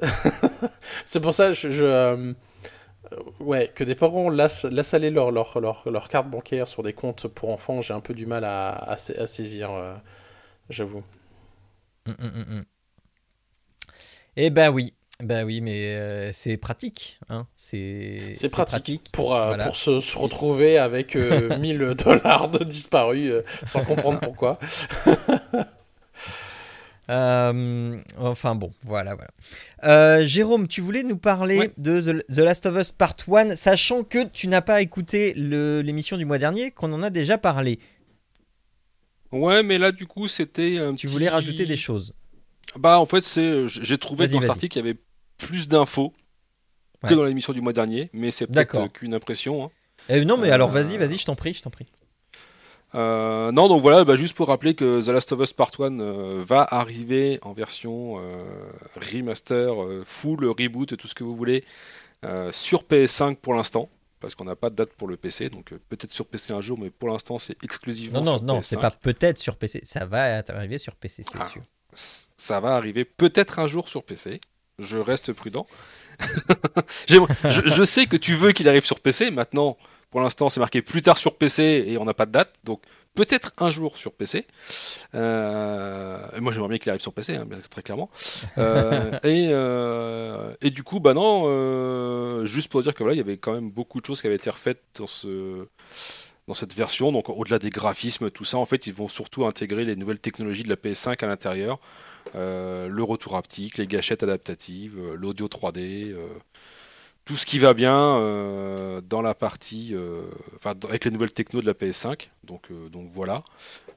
c'est 1.05 1.21
pour 1.21 1.35
ça, 1.35 1.53
je, 1.53 1.71
je, 1.71 1.85
euh, 1.85 2.33
ouais, 3.41 3.71
que 3.75 3.85
des 3.85 3.95
parents 3.95 4.29
laissent, 4.31 4.65
laissent 4.65 4.95
aller 4.95 5.11
leur, 5.11 5.31
leur, 5.31 5.59
leur, 5.61 5.89
leur 5.91 6.09
carte 6.09 6.29
bancaire 6.29 6.69
sur 6.69 6.83
des 6.83 6.93
comptes 6.93 7.27
pour 7.29 7.51
enfants, 7.51 7.81
j'ai 7.81 7.95
un 7.95 8.01
peu 8.01 8.15
du 8.15 8.27
mal 8.27 8.45
à, 8.45 8.71
à, 8.75 8.97
sa- 8.97 9.23
à 9.23 9.27
saisir, 9.27 9.71
j'avoue. 10.71 11.05
Mm, 12.07 12.13
mm, 12.19 12.27
mm, 12.35 12.51
mm. 12.59 12.67
Eh 14.37 14.51
ben 14.51 14.71
oui, 14.71 14.95
ben 15.23 15.45
oui, 15.47 15.61
mais 15.63 15.95
euh, 15.95 16.31
c'est 16.33 16.57
pratique, 16.59 17.19
hein. 17.31 17.47
C'est 17.57 18.35
pratique, 18.53 19.11
pour, 19.13 19.35
euh, 19.35 19.47
Voilà. 19.49 19.65
pour 19.67 19.77
se, 19.77 20.01
se 20.01 20.19
retrouver 20.19 20.77
avec 20.79 21.17
euh, 21.17 21.57
1000 21.61 21.95
dollars 22.05 22.49
de 22.51 22.63
disparus 22.65 23.31
euh, 23.33 23.43
sans 23.67 23.85
comprendre 23.85 24.21
pourquoi. 24.21 24.59
Euh, 27.09 27.97
enfin 28.19 28.57
bon, 28.57 28.73
voilà, 28.83 29.15
voilà. 29.15 29.31
Euh, 29.85 30.25
Jérôme, 30.25 30.67
tu 30.67 30.81
voulais 30.81 31.05
nous 31.05 31.17
parler 31.17 31.57
Ouais. 31.59 31.71
de 31.79 32.01
The, 32.01 32.27
The 32.27 32.39
Last 32.39 32.67
of 32.67 32.77
Us 32.77 32.91
Part 32.91 33.15
1, 33.33 33.55
sachant 33.55 34.03
que 34.03 34.25
tu 34.25 34.49
n'as 34.49 34.61
pas 34.61 34.83
écouté 34.83 35.33
l'émission 35.35 36.17
du 36.17 36.25
mois 36.25 36.39
dernier, 36.39 36.73
qu'on 36.73 36.93
en 36.93 37.05
a 37.05 37.11
déjà 37.11 37.39
parlé. 37.39 37.79
Ouais, 39.31 39.63
mais 39.63 39.79
là, 39.79 39.93
du 39.93 40.07
coup, 40.09 40.27
c'était 40.27 40.79
un 40.79 40.97
Tu 40.97 41.07
petit- 41.07 41.13
voulais 41.13 41.29
rajouter 41.29 41.65
des 41.65 41.77
choses. 41.77 42.13
Bah, 42.77 42.99
en 42.99 43.07
fait, 43.07 43.23
c'est 43.23 43.69
j'ai 43.69 43.99
trouvé 43.99 44.27
dans 44.27 44.41
cet 44.41 44.51
article 44.51 44.73
qu'il 44.73 44.85
y 44.85 44.89
avait 44.89 44.99
plus 45.39 45.69
d'infos 45.69 46.13
que 47.07 47.15
dans 47.15 47.25
l'émission 47.25 47.53
du 47.53 47.61
mois 47.61 47.73
dernier, 47.73 48.11
mais 48.13 48.31
c'est 48.31 48.47
peut-être 48.47 48.75
euh, 48.77 48.89
qu'une 48.89 49.15
impression. 49.15 49.65
hein. 49.67 49.71
Euh, 50.11 50.25
non, 50.25 50.37
mais 50.37 50.51
Euh, 50.51 50.55
alors 50.55 50.71
vas-y, 50.71 50.97
vas-y, 50.97 51.19
je 51.19 51.25
t'en 51.27 51.35
prie, 51.37 51.53
je 51.55 51.63
t'en 51.63 51.71
prie. 51.71 51.87
Euh, 52.95 53.53
non, 53.53 53.69
donc 53.69 53.83
voilà, 53.83 54.05
bah, 54.05 54.17
juste 54.17 54.35
pour 54.35 54.49
rappeler 54.49 54.75
que 54.75 55.03
The 55.05 55.09
Last 55.09 55.33
of 55.33 55.41
Us 55.41 55.53
Part 55.53 55.73
1 55.79 56.01
euh, 56.01 56.43
va 56.45 56.63
arriver 56.71 57.39
en 57.43 57.53
version 57.53 58.19
euh, 58.21 58.45
remaster, 59.13 59.83
euh, 59.83 60.03
full 60.07 60.45
reboot, 60.47 60.97
tout 60.97 61.09
ce 61.09 61.15
que 61.15 61.25
vous 61.25 61.37
voulez, 61.37 61.65
euh, 62.25 62.51
sur 62.53 62.85
PS5 62.85 63.37
pour 63.37 63.55
l'instant, 63.55 63.89
parce 64.21 64.35
qu'on 64.35 64.45
n'a 64.45 64.57
pas 64.57 64.71
de 64.71 64.77
date 64.77 64.93
pour 64.95 65.09
le 65.09 65.17
PC, 65.17 65.51
donc 65.51 65.73
euh, 65.73 65.81
peut-être 65.89 66.13
sur 66.13 66.27
PC 66.27 66.53
un 66.53 66.61
jour, 66.61 66.79
mais 66.79 66.91
pour 66.91 67.09
l'instant 67.09 67.39
c'est 67.39 67.57
exclusivement 67.63 68.21
Non, 68.21 68.33
non, 68.33 68.37
sur 68.39 68.47
non, 68.47 68.59
PS5. 68.61 68.63
c'est 68.63 68.81
pas 68.81 68.91
peut-être 68.93 69.39
sur 69.39 69.57
PC, 69.57 69.81
ça 69.85 70.07
va 70.07 70.43
arriver 70.49 70.79
sur 70.79 70.95
PC, 70.95 71.23
c'est 71.25 71.39
Ah. 71.41 71.49
sûr. 71.49 71.63
Ça 72.37 72.61
va 72.61 72.77
arriver 72.77 73.05
peut-être 73.05 73.59
un 73.59 73.67
jour 73.67 73.89
sur 73.89 74.05
PC. 74.05 74.41
Je 74.79 74.99
reste 74.99 75.33
prudent. 75.33 75.67
Je, 77.09 77.19
je 77.45 77.85
sais 77.85 78.07
que 78.07 78.17
tu 78.17 78.35
veux 78.35 78.53
qu'il 78.53 78.69
arrive 78.69 78.85
sur 78.85 79.01
PC. 79.01 79.31
Maintenant, 79.31 79.77
pour 80.11 80.21
l'instant, 80.21 80.49
c'est 80.49 80.61
marqué 80.61 80.81
plus 80.81 81.03
tard 81.03 81.19
sur 81.19 81.37
PC 81.37 81.85
et 81.87 81.99
on 81.99 82.05
n'a 82.05 82.15
pas 82.15 82.27
de 82.27 82.33
date. 82.33 82.55
Donc, 82.65 82.81
peut-être 83.17 83.53
un 83.59 83.71
jour 83.71 83.97
sur 83.97 84.13
PC. 84.13 84.47
Euh, 85.15 86.25
et 86.37 86.41
moi, 86.41 86.53
j'aimerais 86.53 86.69
bien 86.69 86.79
qu'il 86.79 86.91
arrive 86.91 87.03
sur 87.03 87.13
PC, 87.13 87.35
hein, 87.35 87.47
très 87.69 87.83
clairement. 87.83 88.09
Euh, 88.59 89.19
et, 89.25 89.49
euh, 89.51 90.55
et 90.61 90.71
du 90.71 90.85
coup, 90.85 91.01
bah 91.01 91.15
non, 91.15 92.47
juste 92.47 92.71
pour 92.71 92.83
dire 92.83 92.95
que 92.95 93.03
voilà, 93.03 93.15
il 93.15 93.19
y 93.19 93.21
avait 93.21 93.39
quand 93.39 93.53
même 93.53 93.71
beaucoup 93.71 94.01
de 94.01 94.07
choses 94.07 94.21
qui 94.21 94.29
avaient 94.29 94.37
été 94.37 94.51
refaites 94.51 94.83
dans 94.95 95.09
ce 95.09 95.67
dans 96.47 96.55
cette 96.55 96.75
version. 96.75 97.11
Donc, 97.11 97.29
au-delà 97.29 97.59
des 97.59 97.71
graphismes, 97.71 98.31
tout 98.31 98.45
ça, 98.45 98.59
en 98.59 98.67
fait, 98.67 98.87
ils 98.87 98.95
vont 98.95 99.09
surtout 99.09 99.47
intégrer 99.47 99.85
les 99.85 99.97
nouvelles 99.97 100.21
technologies 100.21 100.63
de 100.63 100.69
la 100.69 100.77
PS5 100.77 101.25
à 101.25 101.27
l'intérieur. 101.27 101.81
Euh, 102.35 102.89
le 102.89 103.03
retour 103.03 103.37
haptique, 103.37 103.79
les 103.79 103.87
gâchettes 103.87 104.23
adaptatives, 104.23 104.99
euh, 104.99 105.17
l'audio 105.17 105.49
3D, 105.49 106.13
euh, 106.13 106.27
tout 107.25 107.37
ce 107.37 107.47
qui 107.47 107.59
va 107.59 107.75
bien 107.75 108.21
dans 109.09 109.21
la 109.21 109.35
partie, 109.35 109.97
avec 110.65 111.05
les 111.05 111.11
nouvelles 111.11 111.33
techno 111.33 111.61
de 111.61 111.67
la 111.67 111.75
PS5. 111.75 112.29
Donc, 112.45 112.71
voilà. 113.13 113.43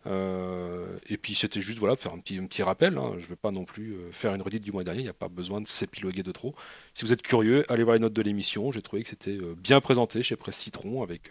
Et 0.07 1.17
puis 1.17 1.35
c'était 1.35 1.61
juste 1.61 1.77
voilà 1.77 1.95
faire 1.95 2.11
un 2.13 2.19
petit, 2.19 2.63
rappel. 2.63 2.97
hein. 2.97 3.11
Je 3.19 3.25
ne 3.25 3.29
vais 3.29 3.35
pas 3.35 3.51
non 3.51 3.65
plus 3.65 3.95
faire 4.09 4.33
une 4.33 4.41
redite 4.41 4.63
du 4.63 4.71
mois 4.71 4.83
dernier. 4.83 5.01
Il 5.01 5.03
n'y 5.03 5.09
a 5.09 5.13
pas 5.13 5.27
besoin 5.27 5.61
de 5.61 5.67
s'épiloguer 5.67 6.23
de 6.23 6.31
trop. 6.31 6.55
Si 6.95 7.05
vous 7.05 7.13
êtes 7.13 7.21
curieux, 7.21 7.63
allez 7.71 7.83
voir 7.83 7.93
les 7.93 8.01
notes 8.01 8.13
de 8.13 8.21
l'émission. 8.23 8.71
J'ai 8.71 8.81
trouvé 8.81 9.03
que 9.03 9.09
c'était 9.09 9.37
bien 9.57 9.79
présenté 9.79 10.23
chez 10.23 10.35
Presse 10.35 10.57
Citron 10.57 11.03
avec 11.03 11.29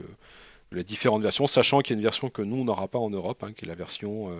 les 0.71 0.85
différentes 0.85 1.23
versions, 1.23 1.49
sachant 1.49 1.81
qu'il 1.81 1.95
y 1.95 1.97
a 1.97 1.99
une 1.99 2.05
version 2.05 2.31
que 2.31 2.43
nous 2.43 2.59
on 2.59 2.65
n'aura 2.65 2.87
pas 2.87 3.01
en 3.01 3.11
Europe, 3.11 3.43
hein, 3.43 3.53
qui 3.53 3.65
est 3.65 3.69
la 3.69 3.75
version 3.75 4.31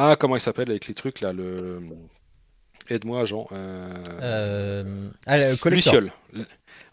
ah, 0.00 0.16
comment 0.16 0.36
il 0.36 0.40
s'appelle 0.40 0.70
avec 0.70 0.86
les 0.86 0.94
trucs 0.94 1.20
là 1.20 1.32
le... 1.32 1.80
Aide-moi, 2.90 3.24
Jean. 3.26 3.46
Euh... 3.52 3.92
Euh... 4.22 5.10
ah, 5.26 5.38
collector. 5.60 5.70
Luciole. 5.70 6.12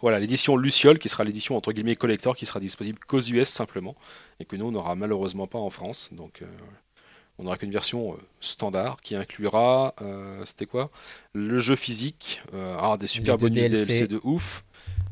Voilà, 0.01 0.19
l'édition 0.19 0.57
Luciole, 0.57 0.99
qui 0.99 1.07
sera 1.09 1.23
l'édition 1.23 1.55
entre 1.55 1.71
guillemets 1.71 1.95
collector, 1.95 2.35
qui 2.35 2.45
sera 2.45 2.59
disponible 2.59 2.99
qu'aux 3.07 3.21
US 3.21 3.47
simplement, 3.47 3.95
et 4.39 4.45
que 4.45 4.55
nous, 4.55 4.65
on 4.65 4.71
n'aura 4.71 4.95
malheureusement 4.95 5.47
pas 5.47 5.59
en 5.59 5.69
France. 5.69 6.09
Donc, 6.11 6.41
euh, 6.41 6.45
on 7.37 7.43
n'aura 7.43 7.57
qu'une 7.57 7.71
version 7.71 8.13
euh, 8.13 8.17
standard 8.39 9.01
qui 9.01 9.15
inclura, 9.15 9.93
euh, 10.01 10.43
c'était 10.45 10.65
quoi? 10.65 10.89
Le 11.33 11.59
jeu 11.59 11.75
physique, 11.75 12.41
euh, 12.53 12.77
ah, 12.79 12.97
des 12.97 13.07
super 13.07 13.37
bonus 13.37 13.67
DLC. 13.67 13.85
DLC. 13.85 14.07
de 14.07 14.19
ouf, 14.23 14.63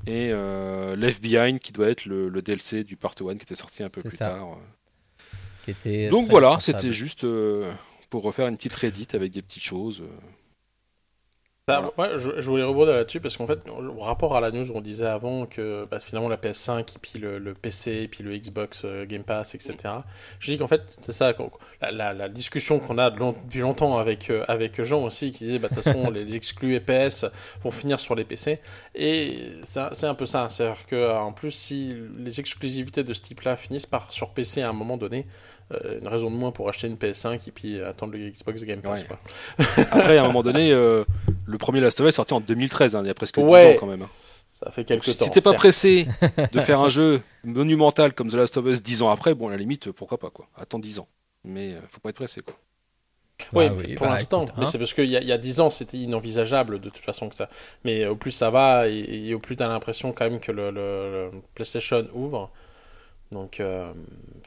et 0.06 0.30
euh, 0.32 0.96
Left 0.96 1.22
Behind, 1.22 1.60
qui 1.60 1.72
doit 1.72 1.90
être 1.90 2.06
le, 2.06 2.30
le 2.30 2.42
DLC 2.42 2.84
du 2.84 2.98
Part 2.98 3.16
1 3.20 3.36
qui 3.36 3.44
était 3.44 3.56
sorti 3.56 3.84
un 3.84 3.90
peu 3.90 4.02
plus 4.02 4.18
ça. 4.18 4.30
tard. 4.30 4.58
Qui 5.64 5.72
était 5.72 6.10
Donc 6.10 6.30
voilà, 6.30 6.58
c'était 6.60 6.92
juste 6.92 7.24
euh, 7.24 7.74
pour 8.10 8.24
refaire 8.24 8.48
une 8.48 8.58
petite 8.58 8.76
Reddit 8.76 9.08
avec 9.14 9.32
des 9.32 9.42
petites 9.42 9.64
choses. 9.64 10.02
euh. 10.02 10.08
Ouais, 11.98 12.18
je, 12.18 12.42
je 12.42 12.50
voulais 12.50 12.64
rebondir 12.64 12.94
là-dessus 12.96 13.20
parce 13.20 13.38
qu'en 13.38 13.48
fait, 13.48 13.60
au 13.70 14.00
rapport 14.02 14.36
à 14.36 14.42
la 14.42 14.52
news, 14.52 14.72
on 14.74 14.82
disait 14.82 15.06
avant 15.06 15.46
que 15.46 15.86
bah, 15.90 16.00
finalement 16.00 16.28
la 16.30 16.38
PS5 16.38 16.96
et 16.96 17.00
puis 17.00 17.20
le, 17.20 17.40
le 17.40 17.54
PC 17.54 17.92
et 18.04 18.08
puis 18.08 18.24
le 18.24 18.38
Xbox 18.38 18.82
euh, 18.86 19.06
Game 19.06 19.24
Pass, 19.24 19.56
etc. 19.56 20.06
Je 20.40 20.52
dis 20.52 20.58
qu'en 20.58 20.68
fait, 20.68 20.98
c'est 21.06 21.14
ça, 21.14 21.34
la, 21.82 21.92
la- 21.92 22.14
la 22.14 22.30
discussion 22.30 22.80
qu'on 22.80 22.98
a 22.98 23.10
depuis 23.12 23.60
longtemps 23.60 23.98
avec, 23.98 24.30
euh, 24.30 24.44
avec 24.48 24.82
Jean 24.84 25.04
aussi, 25.04 25.32
qui 25.32 25.46
disait, 25.46 25.60
bah, 25.60 25.70
de 25.70 25.74
toute 25.76 25.84
façon, 25.84 26.10
les 26.12 26.36
exclus 26.36 26.76
EPS 26.76 27.26
vont 27.64 27.72
finir 27.72 28.00
sur 28.00 28.16
les 28.16 28.26
PC. 28.26 28.60
Et 28.96 29.52
c'est 29.64 29.82
c'est 29.94 30.08
un 30.08 30.16
peu 30.16 30.26
ça. 30.26 30.50
C'est-à-dire 30.50 30.86
qu'en 30.90 31.32
plus, 31.32 31.52
si 31.52 31.96
les 32.18 32.40
exclusivités 32.40 33.04
de 33.04 33.14
ce 33.14 33.22
type-là 33.22 33.56
finissent 33.56 33.86
par 33.86 34.12
sur 34.12 34.32
PC 34.32 34.62
à 34.62 34.70
un 34.70 34.74
moment 34.74 34.98
donné, 34.98 35.26
euh, 35.72 36.00
une 36.02 36.08
raison 36.08 36.30
de 36.30 36.36
moins 36.36 36.52
pour 36.52 36.68
acheter 36.70 36.88
une 36.88 36.96
PS5 36.96 37.40
et 37.48 37.52
puis 37.52 37.80
attendre 37.82 38.14
le 38.14 38.30
Xbox 38.30 38.64
Game 38.64 38.82
Pass. 38.82 39.02
Ouais. 39.02 39.08
quoi. 39.08 39.20
Après, 39.92 40.18
à 40.18 40.24
un 40.24 40.28
moment 40.28 40.44
donné, 40.44 40.72
euh, 40.72 41.04
le 41.46 41.58
premier 41.58 41.80
Last 41.80 42.00
of 42.02 42.06
Us 42.08 42.10
est 42.10 42.16
sorti 42.16 42.34
en 42.34 42.42
2013, 42.42 42.96
hein, 42.96 43.02
il 43.04 43.08
y 43.08 43.12
a 43.12 43.14
presque 43.14 43.40
10 43.40 43.46
Ouais. 43.46 43.76
ans 43.76 43.78
quand 43.80 43.88
même. 43.88 44.02
hein. 44.04 44.10
Ça 44.50 44.70
fait 44.72 44.84
quelques 44.86 45.06
Si 45.06 45.18
temps. 45.18 45.26
t'étais 45.26 45.42
pas 45.42 45.50
certes. 45.52 45.60
pressé 45.62 46.08
de 46.52 46.60
faire 46.62 46.80
un 46.80 46.90
jeu 46.90 47.22
monumental 47.44 48.14
comme 48.14 48.30
The 48.30 48.36
Last 48.36 48.58
of 48.58 48.66
Us 48.68 48.82
10 48.84 49.02
ans 49.02 49.10
après, 49.10 49.34
bon, 49.34 49.48
à 49.48 49.52
la 49.52 49.58
limite, 49.58 49.92
pourquoi 49.92 50.18
pas, 50.20 50.30
quoi. 50.30 50.48
Attends 50.56 50.80
10 50.80 51.00
ans. 51.00 51.08
Mais 51.44 51.74
euh, 51.74 51.80
faut 51.90 52.00
pas 52.00 52.10
être 52.10 52.16
pressé, 52.18 52.42
quoi. 52.42 52.56
Oui, 53.52 53.68
Bah 53.68 53.76
oui, 53.78 53.96
pour 53.96 54.08
bah, 54.08 54.14
l'instant. 54.14 54.46
Mais 54.58 54.64
hein. 54.64 54.70
c'est 54.72 54.78
parce 54.78 54.94
qu'il 54.94 55.06
y, 55.10 55.14
y 55.26 55.32
a 55.32 55.38
10 55.38 55.60
ans, 55.60 55.70
c'était 55.70 55.98
inenvisageable 55.98 56.80
de 56.80 56.90
toute 56.90 57.04
façon 57.04 57.28
que 57.30 57.36
ça. 57.36 57.50
Mais 57.84 58.06
au 58.06 58.16
plus 58.16 58.32
ça 58.32 58.52
va, 58.52 58.88
et, 58.88 59.28
et 59.28 59.34
au 59.34 59.40
plus 59.40 59.58
tu 59.58 59.64
as 59.64 59.68
l'impression 59.68 60.14
quand 60.14 60.30
même 60.30 60.40
que 60.40 60.52
le, 60.52 60.70
le- 60.72 61.32
le 61.34 61.42
PlayStation 61.56 62.08
ouvre. 62.14 62.52
Donc 63.34 63.60
euh, 63.60 63.94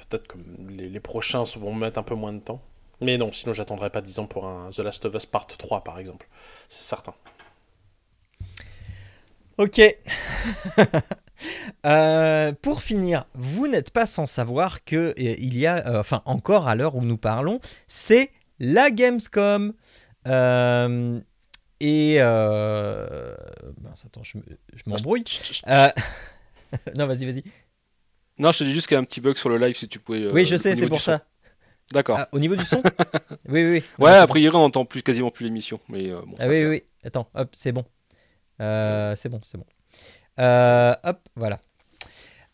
peut-être 0.08 0.26
que 0.28 0.38
les, 0.68 0.88
les 0.88 1.00
prochains 1.00 1.44
vont 1.56 1.74
mettre 1.74 1.98
un 1.98 2.02
peu 2.02 2.14
moins 2.14 2.32
de 2.32 2.40
temps. 2.40 2.62
Mais 3.00 3.18
non, 3.18 3.32
sinon 3.32 3.52
j'attendrai 3.52 3.90
pas 3.90 4.00
10 4.00 4.18
ans 4.18 4.26
pour 4.26 4.46
un 4.46 4.70
The 4.70 4.78
Last 4.80 5.04
of 5.04 5.14
Us 5.14 5.26
Part 5.26 5.46
3 5.48 5.84
par 5.84 5.98
exemple. 5.98 6.28
C'est 6.68 6.84
certain. 6.84 7.14
Ok. 9.58 9.80
Euh, 11.84 12.52
pour 12.62 12.82
finir, 12.82 13.26
vous 13.34 13.68
n'êtes 13.68 13.90
pas 13.90 14.06
sans 14.06 14.26
savoir 14.26 14.84
que 14.84 14.96
euh, 14.96 15.14
il 15.16 15.56
y 15.58 15.66
a, 15.66 15.86
euh, 15.86 16.00
enfin 16.00 16.22
encore 16.24 16.66
à 16.66 16.74
l'heure 16.74 16.96
où 16.96 17.02
nous 17.02 17.18
parlons, 17.18 17.60
c'est 17.86 18.30
la 18.58 18.90
Gamescom. 18.90 19.74
Euh, 20.26 21.20
et 21.80 22.18
mince, 22.20 24.04
attends, 24.06 24.24
je, 24.24 24.38
me- 24.38 24.44
je 24.74 24.82
m'embrouille. 24.86 25.24
Non, 26.96 27.06
vas-y, 27.06 27.24
vas-y. 27.26 27.44
Non, 28.38 28.52
je 28.52 28.58
te 28.58 28.64
dis 28.64 28.74
juste 28.74 28.86
qu'il 28.88 28.94
y 28.94 28.98
a 28.98 29.00
un 29.00 29.04
petit 29.04 29.20
bug 29.20 29.36
sur 29.36 29.48
le 29.48 29.58
live 29.58 29.76
si 29.76 29.88
tu 29.88 29.98
pouvais. 29.98 30.22
euh, 30.22 30.32
oui, 30.32 30.44
je 30.44 30.54
au 30.54 30.58
sais, 30.58 30.74
c'est 30.76 30.88
pour 30.88 31.00
ça. 31.00 31.22
D'accord. 31.92 32.18
Ah, 32.20 32.28
au 32.32 32.38
niveau 32.38 32.56
du 32.56 32.64
son 32.64 32.82
Oui, 33.48 33.64
oui, 33.64 33.70
oui. 33.70 33.82
ouais, 33.98 34.10
a 34.10 34.26
priori, 34.26 34.54
on 34.56 34.60
n'entend 34.60 34.84
plus, 34.84 35.02
quasiment 35.02 35.30
plus 35.30 35.44
l'émission. 35.44 35.80
Mais 35.88 36.10
euh, 36.10 36.20
bon, 36.26 36.34
Ah 36.38 36.48
oui, 36.48 36.64
oui, 36.64 36.66
oui. 36.66 36.82
Attends, 37.04 37.28
hop, 37.34 37.48
c'est 37.54 37.72
bon. 37.72 37.84
Euh, 38.60 39.14
c'est 39.16 39.28
bon, 39.28 39.40
c'est 39.44 39.56
bon. 39.56 39.66
Euh, 40.38 40.94
hop, 41.04 41.20
voilà. 41.36 41.60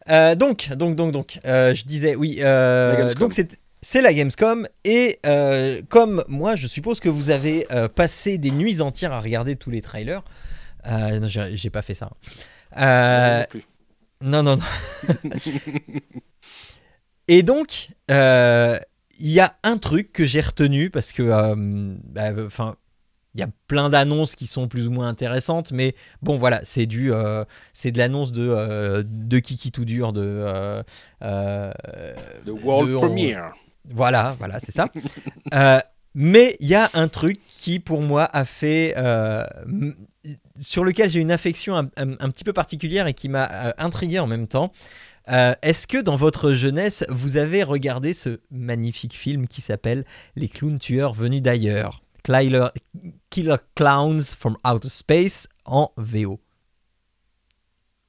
Euh, 0.08 0.34
donc, 0.34 0.68
donc, 0.74 0.96
donc, 0.96 1.12
donc, 1.12 1.40
euh, 1.46 1.72
je 1.74 1.84
disais, 1.84 2.14
oui. 2.14 2.38
euh, 2.40 3.14
donc, 3.14 3.32
c'est 3.80 4.00
la 4.02 4.12
Gamescom. 4.12 4.68
Et 4.84 5.18
euh, 5.26 5.80
comme 5.88 6.24
moi, 6.28 6.54
je 6.54 6.66
suppose 6.66 7.00
que 7.00 7.08
vous 7.08 7.30
avez 7.30 7.66
euh, 7.72 7.88
passé 7.88 8.36
des 8.38 8.50
nuits 8.50 8.80
entières 8.80 9.12
à 9.12 9.20
regarder 9.20 9.56
tous 9.56 9.70
les 9.70 9.80
trailers. 9.80 10.22
Euh, 10.86 11.20
non, 11.20 11.26
j'ai 11.28 11.70
pas 11.70 11.82
fait 11.82 11.94
ça. 11.94 12.10
Euh, 12.76 13.40
non 13.40 13.46
plus. 13.48 13.64
Non, 14.22 14.42
non, 14.42 14.56
non. 14.56 14.62
Et 17.28 17.42
donc, 17.42 17.90
euh, 18.10 18.78
il 19.18 19.28
y 19.30 19.40
a 19.40 19.56
un 19.62 19.78
truc 19.78 20.12
que 20.12 20.24
j'ai 20.24 20.40
retenu 20.40 20.90
parce 20.90 21.12
que, 21.12 21.22
euh, 21.22 21.54
bah, 22.04 22.30
enfin, 22.44 22.76
il 23.34 23.40
y 23.40 23.44
a 23.44 23.48
plein 23.68 23.88
d'annonces 23.88 24.34
qui 24.34 24.46
sont 24.46 24.68
plus 24.68 24.88
ou 24.88 24.90
moins 24.90 25.08
intéressantes, 25.08 25.72
mais 25.72 25.94
bon, 26.20 26.36
voilà, 26.36 26.60
c'est 26.64 26.86
du, 26.86 27.12
euh, 27.12 27.44
c'est 27.72 27.90
de 27.92 27.98
l'annonce 27.98 28.32
de 28.32 28.46
euh, 28.46 29.02
de 29.06 29.38
Kiki 29.38 29.70
tout 29.72 29.84
dur, 29.84 30.12
de, 30.12 30.20
euh, 30.22 30.82
euh, 31.22 31.72
The 32.44 32.50
World 32.50 32.90
de- 32.90 32.94
on- 32.96 32.98
Premiere. 32.98 33.54
voilà, 33.88 34.34
voilà, 34.38 34.58
c'est 34.60 34.72
ça. 34.72 34.88
Mais 36.14 36.56
il 36.60 36.68
y 36.68 36.74
a 36.74 36.90
un 36.94 37.08
truc 37.08 37.38
qui, 37.48 37.80
pour 37.80 38.02
moi, 38.02 38.28
a 38.32 38.44
fait. 38.44 38.94
euh, 38.96 39.44
sur 40.60 40.84
lequel 40.84 41.08
j'ai 41.10 41.20
une 41.20 41.30
affection 41.32 41.76
un, 41.76 41.86
un- 41.96 42.12
un 42.20 42.30
petit 42.30 42.44
peu 42.44 42.52
particulière 42.52 43.06
et 43.06 43.14
qui 43.14 43.28
m'a 43.28 43.50
euh, 43.68 43.72
intrigué 43.78 44.18
en 44.18 44.26
même 44.26 44.46
temps. 44.46 44.72
Euh, 45.28 45.54
Est-ce 45.62 45.86
que 45.86 45.98
dans 45.98 46.16
votre 46.16 46.52
jeunesse, 46.52 47.04
vous 47.08 47.36
avez 47.36 47.62
regardé 47.62 48.12
ce 48.14 48.40
magnifique 48.50 49.14
film 49.14 49.46
qui 49.48 49.60
s'appelle 49.60 50.04
Les 50.36 50.48
clowns 50.48 50.78
tueurs 50.78 51.12
venus 51.12 51.42
d'ailleurs? 51.42 52.02
Killer, 52.24 52.66
Killer 53.30 53.56
Clowns 53.74 54.22
from 54.38 54.56
Outer 54.64 54.88
Space 54.90 55.48
en 55.64 55.92
VO 55.96 56.40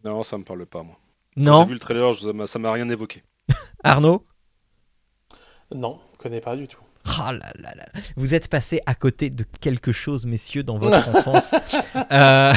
Non, 0.03 0.21
ça 0.23 0.37
me 0.37 0.43
parle 0.43 0.65
pas, 0.65 0.83
moi. 0.83 0.97
Non? 1.35 1.61
J'ai 1.63 1.67
vu 1.69 1.73
le 1.73 1.79
trailer, 1.79 2.13
je- 2.13 2.25
ça 2.25 2.33
m'a- 2.33 2.45
ça 2.47 2.59
m'a 2.59 2.71
rien 2.71 2.87
évoqué. 2.89 3.23
Arnaud? 3.83 4.25
Non, 5.73 5.99
je 6.13 6.17
connais 6.19 6.41
pas 6.41 6.55
du 6.55 6.67
tout. 6.67 6.81
Ah 7.05 7.33
là 7.33 7.51
là 7.59 7.73
là. 7.75 7.85
Vous 8.15 8.33
êtes 8.33 8.47
passé 8.47 8.81
à 8.85 8.95
côté 8.95 9.29
de 9.29 9.45
quelque 9.61 9.91
chose, 9.91 10.25
messieurs, 10.25 10.63
dans 10.63 10.77
votre 10.77 11.07
enfance. 11.15 11.53
Euh, 12.11 12.53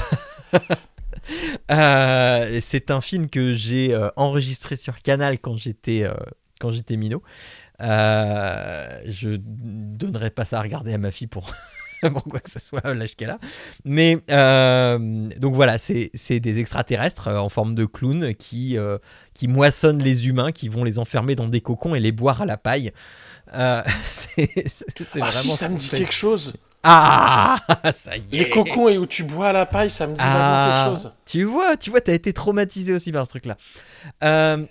euh, 1.71 2.59
c'est 2.61 2.91
un 2.91 3.01
film 3.01 3.29
que 3.29 3.53
j'ai 3.53 3.95
euh, 3.95 4.09
enregistré 4.17 4.77
sur 4.77 5.03
Canal 5.03 5.39
quand 5.39 5.57
j'étais 5.57 6.09
quand 6.61 6.71
j'étais 6.71 6.97
minot. 6.97 7.23
Je 7.81 9.37
donnerai 9.37 10.31
pas 10.31 10.45
ça 10.45 10.59
à 10.59 10.63
regarder 10.63 10.95
à 10.95 10.99
ma 10.99 11.11
fille 11.11 11.27
pour, 11.27 11.53
pour 12.13 12.25
quoi 12.25 12.41
que 12.41 12.51
ce 12.51 12.59
soit 12.59 12.95
l'âge 12.95 13.17
qu'elle 13.17 13.31
a. 13.31 13.39
Mais 13.85 14.19
euh, 14.31 15.29
donc 15.39 15.55
voilà, 15.55 15.79
c'est 15.79 16.41
des 16.41 16.59
extraterrestres 16.59 17.29
en 17.29 17.49
forme 17.49 17.75
de 17.75 17.85
clowns 17.85 18.35
qui, 18.35 18.77
euh, 18.79 18.99
qui 19.35 19.49
moissonnent 19.49 20.03
les 20.03 20.29
humains, 20.29 20.53
qui 20.53 20.69
vont 20.69 20.85
les 20.85 20.99
enfermer 20.99 21.35
dans 21.35 21.49
des 21.49 21.61
cocons 21.61 21.95
et 21.95 22.01
les 22.01 22.13
boire 22.13 22.43
à 22.43 22.47
la 22.47 22.57
paille. 22.57 22.93
Euh, 23.55 23.83
c'est 24.05 24.49
Ah 25.21 25.33
si, 25.33 25.51
ça 25.51 25.69
me 25.69 25.79
dit 25.79 25.89
quelque 25.89 26.13
chose. 26.13 26.53
Ah, 26.83 27.59
ça 27.93 28.17
y 28.17 28.21
est. 28.21 28.39
Les 28.45 28.51
cocons 28.51 28.89
et 28.89 28.99
où 28.99 29.07
tu 29.07 29.25
bois 29.25 29.49
à 29.49 29.53
la 29.53 29.67
paille, 29.67 29.91
ça 29.91 30.07
me 30.07 30.13
dit 30.13 30.19
vraiment 30.19 30.37
Ah, 30.39 30.85
quelque 30.89 31.03
chose. 31.03 31.13
tu 31.25 31.45
vois, 31.45 31.77
tu 31.77 31.91
vois, 31.91 32.01
t'as 32.01 32.15
été 32.15 32.33
traumatisé 32.33 32.93
aussi 32.93 33.13
par 33.13 33.25
ce 33.25 33.31
truc-là. 33.31 33.57
Euh, 34.23 34.65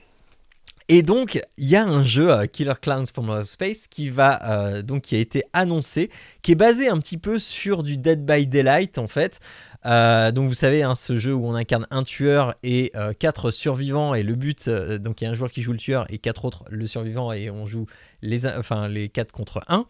et 0.87 1.01
donc, 1.01 1.41
il 1.57 1.67
y 1.67 1.75
a 1.75 1.83
un 1.83 2.03
jeu 2.03 2.31
euh, 2.31 2.45
Killer 2.45 2.75
Clowns 2.79 3.07
from 3.07 3.29
Outer 3.29 3.43
Space 3.43 3.87
qui 3.87 4.09
va 4.09 4.81
donc 4.83 5.03
qui 5.03 5.15
a 5.15 5.19
été 5.19 5.43
annoncé, 5.51 6.09
qui 6.41 6.51
est 6.51 6.55
basé 6.55 6.87
un 6.87 6.99
petit 6.99 7.17
peu 7.17 7.39
sur 7.39 7.83
du 7.83 7.97
Dead 7.97 8.25
by 8.25 8.47
Daylight 8.47 8.97
en 8.97 9.07
fait. 9.07 9.39
Euh, 9.85 10.31
donc 10.31 10.47
vous 10.47 10.55
savez, 10.55 10.83
hein, 10.83 10.95
ce 10.95 11.17
jeu 11.17 11.33
où 11.33 11.45
on 11.45 11.53
incarne 11.53 11.85
un 11.91 12.03
tueur 12.03 12.55
et 12.63 12.91
euh, 12.95 13.13
quatre 13.13 13.51
survivants 13.51 14.15
et 14.15 14.23
le 14.23 14.35
but, 14.35 14.67
euh, 14.67 14.97
donc 14.97 15.21
il 15.21 15.25
y 15.25 15.27
a 15.27 15.31
un 15.31 15.35
joueur 15.35 15.51
qui 15.51 15.61
joue 15.61 15.73
le 15.73 15.77
tueur 15.77 16.05
et 16.09 16.17
quatre 16.17 16.45
autres 16.45 16.63
le 16.69 16.87
survivant 16.87 17.31
et 17.31 17.51
on 17.51 17.65
joue 17.65 17.85
les, 18.21 18.47
enfin, 18.47 18.87
les 18.87 19.09
quatre 19.09 19.31
contre 19.31 19.63
un. 19.67 19.85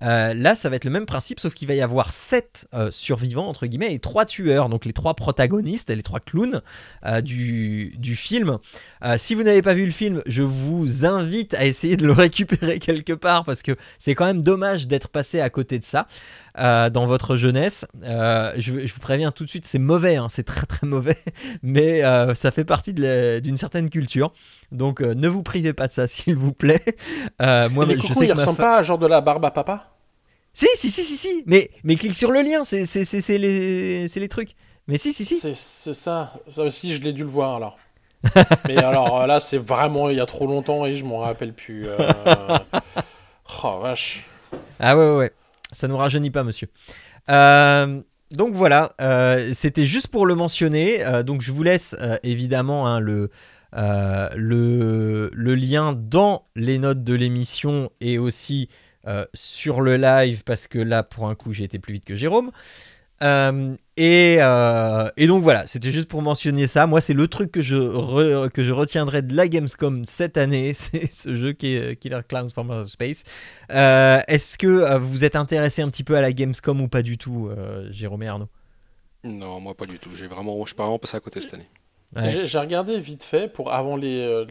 Là, 0.00 0.54
ça 0.54 0.68
va 0.68 0.76
être 0.76 0.84
le 0.84 0.90
même 0.90 1.06
principe, 1.06 1.40
sauf 1.40 1.54
qu'il 1.54 1.66
va 1.66 1.74
y 1.74 1.80
avoir 1.80 2.12
7 2.12 2.68
survivants, 2.90 3.48
entre 3.48 3.66
guillemets, 3.66 3.94
et 3.94 3.98
3 3.98 4.26
tueurs, 4.26 4.68
donc 4.68 4.84
les 4.84 4.92
3 4.92 5.14
protagonistes, 5.14 5.90
les 5.90 6.02
3 6.02 6.20
clowns 6.20 6.60
du, 7.22 7.94
du 7.96 8.14
film. 8.14 8.58
Si 9.16 9.34
vous 9.34 9.42
n'avez 9.42 9.62
pas 9.62 9.74
vu 9.74 9.86
le 9.86 9.90
film, 9.90 10.22
je 10.26 10.42
vous 10.42 11.04
invite 11.04 11.54
à 11.54 11.64
essayer 11.64 11.96
de 11.96 12.06
le 12.06 12.12
récupérer 12.28 12.78
quelque 12.78 13.14
part, 13.14 13.44
parce 13.44 13.62
que 13.62 13.72
c'est 13.96 14.14
quand 14.14 14.26
même 14.26 14.42
dommage 14.42 14.86
d'être 14.86 15.08
passé 15.08 15.40
à 15.40 15.50
côté 15.50 15.78
de 15.80 15.84
ça 15.84 16.06
euh, 16.58 16.90
dans 16.90 17.06
votre 17.06 17.36
jeunesse. 17.36 17.86
Euh, 18.02 18.52
je, 18.56 18.86
je 18.86 18.92
vous 18.94 19.00
préviens 19.00 19.30
tout 19.32 19.44
de 19.44 19.48
suite, 19.50 19.66
c'est 19.66 19.78
mauvais, 19.78 20.16
hein, 20.16 20.26
c'est 20.28 20.42
très 20.44 20.66
très 20.66 20.86
mauvais, 20.86 21.16
mais 21.62 22.04
euh, 22.04 22.34
ça 22.34 22.50
fait 22.50 22.64
partie 22.64 22.92
d'une 22.92 23.56
certaine 23.56 23.90
culture. 23.90 24.32
Donc 24.72 25.00
ne 25.00 25.28
vous 25.28 25.42
privez 25.42 25.72
pas 25.72 25.86
de 25.86 25.92
ça, 25.92 26.06
s'il 26.08 26.36
vous 26.36 26.52
plaît. 26.52 26.82
Moi, 27.40 27.86
les 27.86 27.96
je 27.96 28.02
cocons, 28.02 28.14
sais 28.14 28.26
ils 28.26 28.32
que 28.32 28.34
ressemblent 28.38 28.56
fa- 28.56 28.62
pas 28.64 28.76
à 28.78 28.82
genre 28.82 28.98
de 28.98 29.06
la 29.06 29.20
barbe 29.20 29.44
à 29.44 29.50
papa? 29.50 29.90
Si, 30.52 30.66
si, 30.74 30.88
si, 30.90 31.02
si, 31.02 31.16
si. 31.16 31.42
Mais, 31.46 31.70
mais 31.84 31.94
clique 31.94 32.14
sur 32.16 32.32
le 32.32 32.42
lien, 32.42 32.64
c'est, 32.64 32.84
c'est, 32.84 33.04
c'est, 33.04 33.20
c'est 33.20 33.38
les, 33.38 34.08
c'est 34.08 34.18
les 34.18 34.28
trucs. 34.28 34.50
Mais 34.88 34.96
si, 34.96 35.12
si, 35.12 35.24
si. 35.24 35.38
C'est 35.38 35.94
ça. 35.94 36.32
Ça 36.48 36.62
aussi, 36.62 36.96
je 36.96 37.02
l'ai 37.02 37.12
dû 37.12 37.22
le 37.22 37.28
voir 37.28 37.54
alors. 37.56 37.78
Mais 38.66 38.78
alors 38.78 39.26
là, 39.26 39.38
c'est 39.38 39.58
vraiment 39.58 40.10
il 40.10 40.16
y 40.16 40.20
a 40.20 40.26
trop 40.26 40.46
longtemps 40.46 40.84
et 40.86 40.94
je 40.94 41.04
m'en 41.04 41.18
rappelle 41.18 41.52
plus. 41.52 41.86
Oh 43.64 43.80
vache. 43.80 44.24
Ah 44.78 44.96
ouais, 44.96 45.10
ouais, 45.10 45.16
ouais. 45.16 45.32
Ça 45.72 45.88
nous 45.88 45.96
rajeunit 45.96 46.30
pas, 46.30 46.44
monsieur. 46.44 46.68
Euh, 47.28 48.00
donc 48.30 48.54
voilà, 48.54 48.94
euh, 49.00 49.50
c'était 49.52 49.84
juste 49.84 50.08
pour 50.08 50.26
le 50.26 50.34
mentionner. 50.34 51.04
Euh, 51.04 51.22
donc 51.22 51.42
je 51.42 51.52
vous 51.52 51.62
laisse 51.62 51.96
évidemment 52.22 52.86
hein, 52.86 53.00
le, 53.00 53.30
le, 53.72 55.30
le 55.32 55.54
lien 55.54 55.92
dans 55.92 56.46
les 56.56 56.78
notes 56.78 57.04
de 57.04 57.14
l'émission 57.14 57.90
et 58.00 58.18
aussi 58.18 58.68
sur 59.32 59.80
le 59.80 59.96
live 59.96 60.42
parce 60.44 60.66
que 60.66 60.78
là, 60.78 61.02
pour 61.02 61.28
un 61.28 61.34
coup, 61.34 61.52
j'ai 61.52 61.64
été 61.64 61.78
plus 61.78 61.94
vite 61.94 62.04
que 62.04 62.16
Jérôme. 62.16 62.50
Euh, 63.22 63.74
et, 63.96 64.36
euh, 64.40 65.10
et 65.16 65.26
donc 65.26 65.42
voilà, 65.42 65.66
c'était 65.66 65.90
juste 65.90 66.08
pour 66.08 66.22
mentionner 66.22 66.66
ça. 66.66 66.86
Moi, 66.86 67.00
c'est 67.00 67.14
le 67.14 67.26
truc 67.28 67.50
que 67.50 67.62
je, 67.62 68.48
que 68.48 68.62
je 68.62 68.72
retiendrai 68.72 69.22
de 69.22 69.34
la 69.34 69.48
Gamescom 69.48 70.04
cette 70.04 70.36
année, 70.36 70.72
c'est 70.74 71.10
ce 71.10 71.34
jeu 71.34 71.52
qui 71.52 71.74
est 71.74 71.96
Killer 71.96 72.20
Clowns 72.28 72.50
from 72.50 72.70
Outer 72.70 72.88
Space. 72.88 73.24
Euh, 73.70 74.20
Est-ce 74.28 74.58
que 74.58 74.98
vous 74.98 75.24
êtes 75.24 75.36
intéressé 75.36 75.82
un 75.82 75.88
petit 75.90 76.04
peu 76.04 76.16
à 76.16 76.20
la 76.20 76.32
Gamescom 76.32 76.80
ou 76.80 76.88
pas 76.88 77.02
du 77.02 77.18
tout, 77.18 77.50
Jérôme 77.90 78.22
et 78.22 78.28
Arnaud? 78.28 78.48
Non, 79.24 79.60
moi 79.60 79.74
pas 79.76 79.84
du 79.86 79.98
tout. 79.98 80.14
J'ai 80.14 80.26
vraiment, 80.28 80.60
je 80.62 80.68
suis 80.68 80.76
pas 80.76 80.84
vraiment 80.84 80.98
passé 80.98 81.16
à 81.16 81.20
côté 81.20 81.40
cette 81.42 81.54
année. 81.54 81.68
Ouais. 82.16 82.46
J'ai 82.46 82.58
regardé 82.58 82.98
vite 83.00 83.22
fait 83.22 83.52
pour 83.52 83.70
avant 83.72 83.94
les, 83.94 84.18
euh, 84.20 84.46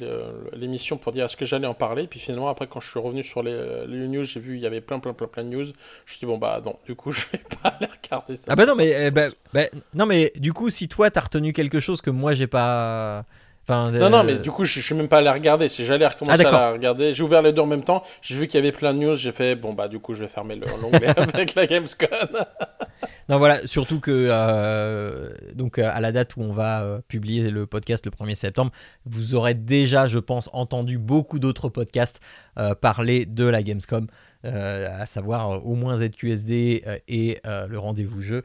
les- 0.53 0.59
l'émission 0.59 0.97
pour 0.97 1.11
dire 1.11 1.25
est-ce 1.25 1.35
que 1.35 1.43
j'allais 1.43 1.65
en 1.65 1.73
parler. 1.73 2.05
Puis 2.05 2.19
finalement, 2.19 2.49
après, 2.49 2.67
quand 2.67 2.79
je 2.79 2.87
suis 2.87 2.99
revenu 2.99 3.23
sur 3.23 3.41
les, 3.41 3.87
les 3.87 4.07
news, 4.07 4.23
j'ai 4.23 4.39
vu 4.39 4.55
il 4.57 4.61
y 4.61 4.67
avait 4.67 4.79
plein, 4.79 4.99
plein, 4.99 5.13
plein, 5.13 5.25
plein 5.27 5.43
de 5.43 5.49
news. 5.49 5.63
Je 5.65 5.71
me 5.71 5.73
suis 6.05 6.19
dit 6.19 6.25
bon 6.27 6.37
bah 6.37 6.61
non, 6.63 6.77
du 6.85 6.93
coup, 6.93 7.11
je 7.13 7.25
vais 7.31 7.39
pas 7.61 7.69
aller 7.69 7.87
regarder 8.03 8.35
ça. 8.35 8.45
Ah 8.49 8.55
bah 8.55 8.67
non, 8.67 8.75
mais 8.75 8.93
euh, 8.95 9.09
bah, 9.11 9.29
bah, 9.53 9.63
non, 9.95 10.05
mais 10.05 10.31
du 10.35 10.53
coup, 10.53 10.69
si 10.69 10.87
toi 10.87 11.09
t'as 11.09 11.21
retenu 11.21 11.51
quelque 11.51 11.79
chose 11.79 11.99
que 11.99 12.11
moi 12.11 12.33
j'ai 12.35 12.45
pas, 12.47 13.25
enfin, 13.67 13.91
Non, 13.91 14.09
non, 14.09 14.19
euh, 14.19 14.23
mais 14.23 14.35
du 14.39 14.51
coup, 14.51 14.65
je, 14.65 14.79
je 14.79 14.85
suis 14.85 14.95
même 14.95 15.07
pas 15.07 15.17
allé 15.17 15.29
regarder. 15.29 15.67
Si 15.69 15.83
j'allais 15.85 16.07
recommencer 16.07 16.43
Ah, 16.45 16.49
à 16.49 16.51
la 16.51 16.71
regarder, 16.71 17.13
j'ai 17.13 17.23
ouvert 17.23 17.41
les 17.41 17.51
deux 17.53 17.61
en 17.61 17.65
même 17.67 17.83
temps. 17.83 18.03
J'ai 18.21 18.37
vu 18.37 18.47
qu'il 18.47 18.55
y 18.59 18.63
avait 18.63 18.71
plein 18.71 18.93
de 18.93 18.99
news. 18.99 19.15
J'ai 19.15 19.31
fait, 19.31 19.55
bon, 19.55 19.73
bah, 19.73 19.87
du 19.87 19.99
coup, 19.99 20.13
je 20.13 20.21
vais 20.21 20.27
fermer 20.27 20.55
le- 20.55 20.65
l'onglet 20.81 21.07
avec 21.17 21.55
la 21.55 21.67
Gamescom. 21.67 22.09
Non, 23.29 23.37
voilà, 23.37 23.65
surtout 23.67 23.99
que 23.99 24.29
euh, 24.29 25.29
donc 25.53 25.79
euh, 25.79 25.89
à 25.93 25.99
la 25.99 26.11
date 26.13 26.37
où 26.37 26.41
on 26.41 26.53
va 26.53 26.81
euh, 26.83 26.99
publier 27.09 27.51
le 27.51 27.65
podcast 27.65 28.05
le 28.05 28.11
1er 28.11 28.35
septembre, 28.35 28.71
vous 29.05 29.35
aurez 29.35 29.53
déjà, 29.53 30.07
je 30.07 30.17
pense, 30.19 30.49
entendu 30.53 30.97
beaucoup 30.97 31.37
d'autres 31.39 31.67
podcasts 31.67 32.21
euh, 32.57 32.73
parler 32.73 33.25
de 33.25 33.43
la 33.43 33.63
Gamescom, 33.63 34.07
euh, 34.45 34.87
à 35.01 35.05
savoir 35.05 35.51
euh, 35.51 35.57
au 35.59 35.75
moins 35.75 35.97
ZQSD 35.97 36.83
euh, 36.87 36.97
et 37.09 37.39
euh, 37.45 37.67
le 37.67 37.77
rendez-vous 37.77 38.21
jeu. 38.21 38.43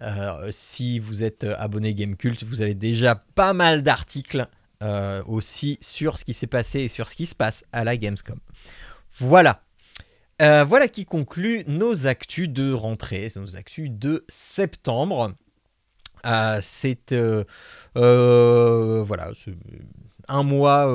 Euh, 0.00 0.48
si 0.50 0.98
vous 1.00 1.24
êtes 1.24 1.42
euh, 1.44 1.54
abonné 1.58 1.92
Gamecult, 1.92 2.42
vous 2.44 2.62
avez 2.62 2.74
déjà 2.74 3.16
pas 3.34 3.52
mal 3.52 3.82
d'articles 3.82 4.46
euh, 4.82 5.22
aussi 5.26 5.76
sur 5.82 6.16
ce 6.16 6.24
qui 6.24 6.32
s'est 6.32 6.46
passé 6.46 6.80
et 6.80 6.88
sur 6.88 7.10
ce 7.10 7.14
qui 7.14 7.26
se 7.26 7.34
passe 7.34 7.66
à 7.70 7.84
la 7.84 7.98
Gamescom. 7.98 8.38
Voilà. 9.12 9.62
Euh, 10.40 10.64
voilà 10.64 10.88
qui 10.88 11.04
conclut 11.04 11.64
nos 11.66 12.06
actus 12.06 12.48
de 12.48 12.72
rentrée, 12.72 13.30
nos 13.36 13.58
actus 13.58 13.90
de 13.90 14.24
septembre. 14.28 15.34
Euh, 16.24 16.58
c'est 16.62 17.14
voilà, 17.94 19.32
un 20.28 20.42
mois 20.42 20.86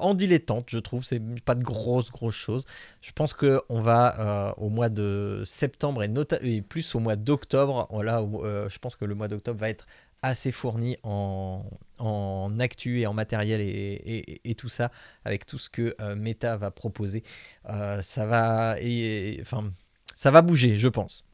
en 0.00 0.14
dilettante, 0.14 0.64
je 0.68 0.78
trouve. 0.78 1.04
C'est 1.04 1.20
pas 1.42 1.54
de 1.54 1.62
grosses 1.62 2.10
grosses 2.10 2.36
choses. 2.36 2.64
Je 3.02 3.12
pense 3.12 3.34
que 3.34 3.60
on 3.68 3.82
va 3.82 4.54
au 4.56 4.70
mois 4.70 4.88
de 4.88 5.42
septembre 5.44 6.02
et, 6.02 6.10
et 6.40 6.62
plus 6.62 6.94
au 6.94 7.00
mois 7.00 7.16
d'octobre. 7.16 7.86
Je 7.92 8.78
pense 8.78 8.96
que 8.96 9.04
le 9.04 9.14
mois 9.14 9.28
d'octobre 9.28 9.60
va 9.60 9.68
être 9.68 9.86
assez 10.22 10.52
fourni 10.52 10.96
en, 11.02 11.64
en 11.98 12.58
actu 12.60 13.00
et 13.00 13.06
en 13.06 13.12
matériel 13.12 13.60
et, 13.60 14.54
tout 14.56 14.68
ça 14.68 14.90
avec 15.24 15.46
tout 15.46 15.58
ce 15.58 15.68
que 15.68 15.94
euh, 16.00 16.16
Meta 16.16 16.56
va 16.56 16.70
proposer. 16.70 17.22
Euh, 17.68 18.02
ça 18.02 18.26
va, 18.26 18.76
enfin, 19.40 19.72
ça 20.14 20.30
va 20.30 20.42
bouger, 20.42 20.76
je 20.78 20.88
pense. 20.88 21.24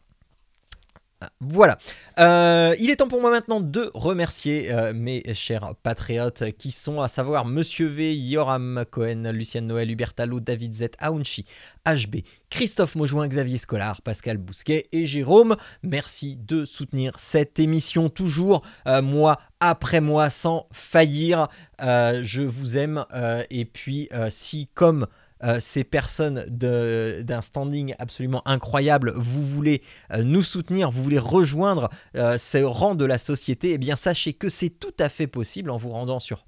Voilà. 1.41 1.79
Euh, 2.19 2.75
il 2.79 2.91
est 2.91 2.97
temps 2.97 3.09
pour 3.09 3.21
moi 3.21 3.31
maintenant 3.31 3.61
de 3.61 3.91
remercier 3.95 4.73
euh, 4.73 4.93
mes 4.95 5.23
chers 5.35 5.75
patriotes 5.83 6.53
qui 6.59 6.71
sont 6.71 7.01
à 7.01 7.09
savoir 7.09 7.45
Monsieur 7.45 7.87
V, 7.87 8.15
Yoram 8.15 8.85
Cohen, 8.91 9.31
Lucienne 9.33 9.67
Noël, 9.67 9.91
Hubert 9.91 10.15
Talot, 10.15 10.41
David 10.41 10.75
Z, 10.75 10.85
Aounchi, 10.99 11.45
HB, 11.87 12.17
Christophe 12.51 12.95
Maujoin, 12.95 13.27
Xavier 13.29 13.59
Scolar, 13.59 14.01
Pascal 14.03 14.39
Bousquet 14.39 14.85
et 14.93 15.07
Jérôme. 15.07 15.57
Merci 15.83 16.37
de 16.37 16.65
soutenir 16.65 17.13
cette 17.17 17.59
émission 17.59 18.09
toujours, 18.09 18.63
euh, 18.87 19.03
mois 19.03 19.41
après 19.61 20.01
mois, 20.01 20.31
sans 20.31 20.69
faillir. 20.73 21.49
Je 21.81 22.43
vous 22.43 22.77
aime. 22.77 23.05
et 23.51 23.65
puis, 23.65 24.09
si 24.29 24.69
comme 24.75 25.07
euh, 25.45 25.61
ces 25.61 25.85
personnes 25.85 26.45
d'un 26.49 27.43
standing 27.43 27.95
absolument 27.99 28.47
incroyable, 28.47 29.13
vous 29.17 29.43
voulez 29.43 29.83
euh, 30.13 30.23
nous 30.23 30.43
soutenir, 30.43 30.91
vous 30.91 31.03
voulez 31.03 31.19
rejoindre 31.19 31.91
euh, 32.17 32.39
ce 32.39 32.59
rang 32.59 32.95
de 32.95 33.05
la 33.05 33.19
société, 33.19 33.73
eh 33.73 33.79
bien 33.79 33.97
sachez 33.97 34.33
que 34.33 34.49
c'est 34.49 34.71
tout 34.71 34.95
à 34.99 35.09
fait 35.09 35.27
possible 35.27 35.71
en 35.71 35.77
vous 35.77 35.91
rendant 35.91 36.21
sur 36.21 36.45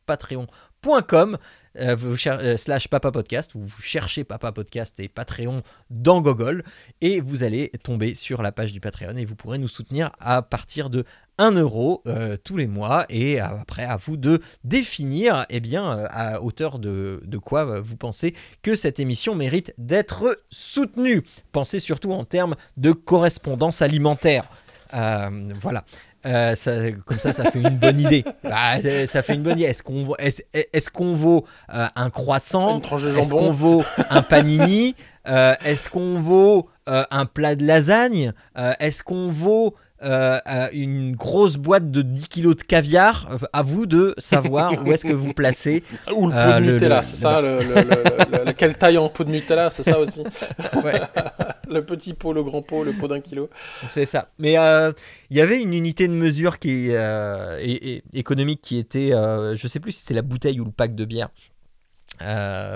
patreon.com 0.87 1.37
euh, 1.79 1.97
euh, 2.27 2.57
slash 2.57 2.89
papa 2.89 3.11
podcast 3.11 3.55
ou 3.55 3.61
vous 3.61 3.83
cherchez 3.83 4.25
papa 4.25 4.53
podcast 4.53 4.99
et 5.01 5.09
Patreon 5.09 5.63
dans 5.91 6.21
Google 6.21 6.63
et 7.01 7.21
vous 7.21 7.43
allez 7.43 7.71
tomber 7.83 8.15
sur 8.15 8.41
la 8.41 8.53
page 8.53 8.73
du 8.73 8.81
Patreon 8.81 9.17
et 9.17 9.25
vous 9.25 9.35
pourrez 9.35 9.59
nous 9.59 9.69
soutenir 9.69 10.13
à 10.21 10.43
partir 10.43 10.89
de 10.89 11.05
1 11.39 11.53
euro 11.53 12.03
euh, 12.07 12.37
tous 12.43 12.57
les 12.57 12.67
mois 12.67 13.05
et 13.11 13.41
après 13.41 13.85
à 13.85 13.97
vous 13.97 14.17
de 14.17 14.41
définir 14.65 15.45
eh 15.51 15.61
bien 15.61 16.07
à 16.09 16.41
hauteur 16.41 16.79
de, 16.79 17.21
de 17.25 17.39
quoi 17.39 17.81
vous 17.81 17.97
pensez 17.97 18.35
que 18.63 18.75
cette 18.75 19.01
émission 19.01 19.35
mérite 19.35 19.75
d'être 19.77 20.41
soutenue. 20.51 21.25
Pensez 21.53 21.81
surtout 21.81 22.13
en 22.13 22.25
termes 22.25 22.55
de 22.77 22.93
correspondance 22.93 23.83
alimentaire. 23.83 24.49
Voilà. 24.93 25.85
Euh, 26.27 26.55
ça- 26.57 26.91
comme 27.07 27.19
ça, 27.21 27.33
ça 27.33 27.51
fait 27.51 27.61
une 27.61 27.79
bonne 27.79 28.01
idée. 28.01 28.25
Bah, 28.43 28.75
ça 29.07 29.23
fait 29.23 29.35
une 29.35 29.43
bonne 29.43 29.59
idée. 29.59 29.69
Est-ce 29.69 29.83
qu'on 29.83 30.05
vaut, 30.05 30.17
est-ce, 30.19 30.91
qu'on 30.91 31.15
vaut 31.15 31.45
euh, 31.73 31.87
un 31.95 32.11
croissant? 32.11 32.81
Est-ce 33.21 33.31
qu'on 33.31 33.53
vaut 33.53 33.85
un 34.11 34.23
panini? 34.23 34.95
Euh, 35.29 35.57
Est-ce 35.65 35.91
qu'on 35.91 36.21
vaut 36.21 36.69
un 36.87 37.27
plat 37.27 37.57
de 37.57 37.67
lasagne? 37.67 38.33
Est-ce 38.79 39.03
qu'on 39.03 39.27
vaut 39.27 39.75
euh, 40.03 40.39
une 40.73 41.17
grosse 41.17 41.57
boîte 41.57 41.91
de 41.91 42.03
10 42.03 42.29
kilos 42.29 42.57
de 42.57 42.63
caviar 42.63 43.29
À 43.53 43.63
vous 43.63 43.87
de 43.87 44.15
savoir 44.19 44.73
où 44.87 44.93
est-ce 44.93 45.05
que 45.07 45.13
vous 45.13 45.33
placez. 45.33 45.83
Ou 46.15 46.27
le 46.27 46.33
pot 46.33 46.39
Euh, 46.39 46.61
de 46.61 46.67
le- 46.67 46.73
Nutella, 46.75 47.03
c'est 47.03 47.17
ça 47.17 47.41
le, 47.41 47.59
le- 47.63 47.75
le- 47.75 48.39
le- 48.39 48.45
le- 48.47 48.53
Quelle 48.53 48.77
taille 48.77 48.99
en 48.99 49.09
pot 49.09 49.25
de 49.25 49.31
Nutella, 49.31 49.71
c'est 49.71 49.83
ça 49.85 49.99
aussi 49.99 50.21
Ouais, 50.85 51.01
Le 51.69 51.85
petit 51.85 52.15
pot, 52.15 52.33
le 52.33 52.45
grand 52.45 52.63
pot, 52.63 52.85
le 52.85 52.93
pot 52.93 53.09
d'un 53.09 53.21
kilo. 53.21 53.49
c'est 53.89 54.05
ça. 54.07 54.29
Mais 54.39 54.57
euh, 54.59 54.93
il 55.31 55.37
y 55.37 55.41
avait 55.41 55.61
une 55.61 55.75
unité 55.75 56.07
de 56.09 56.13
mesure 56.13 56.59
qui 56.61 56.91
est, 56.91 58.03
économique 58.13 58.61
qui 58.63 58.79
était, 58.79 59.11
je 59.13 59.67
sais 59.67 59.81
plus 59.81 59.93
si 59.93 60.01
c'était 60.03 60.15
la 60.15 60.23
bouteille 60.23 60.61
ou 60.61 60.65
le 60.65 60.71
pack 60.71 60.95
de 60.95 61.05
bière, 61.05 61.31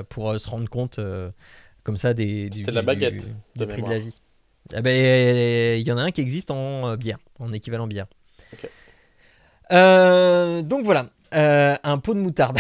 pour 0.09 0.35
se 0.41 0.49
rendre 0.49 0.69
compte 0.69 0.99
comme 1.83 1.97
ça 1.97 2.15
des, 2.15 2.51
du, 2.51 2.65
la 2.65 2.83
baguette, 2.83 3.17
du 3.17 3.23
de 3.57 3.65
prix 3.65 3.83
de 3.83 3.89
la 3.89 3.99
vie. 3.99 4.19
Ah 4.75 4.83
ben, 4.83 5.77
il 5.79 5.87
y 5.87 5.93
en 5.93 5.99
a 5.99 6.03
un 6.03 6.11
qui 6.11 6.21
existe 6.21 6.51
en 6.51 6.89
euh, 6.91 6.97
bière, 6.97 7.19
en 7.39 7.53
équivalent 7.53 7.87
bière. 7.87 8.07
Euh, 9.73 10.63
donc 10.63 10.85
voilà, 10.85 11.07
euh, 11.35 11.77
un 11.83 11.99
pot 11.99 12.15
de 12.15 12.21
moutarde. 12.21 12.59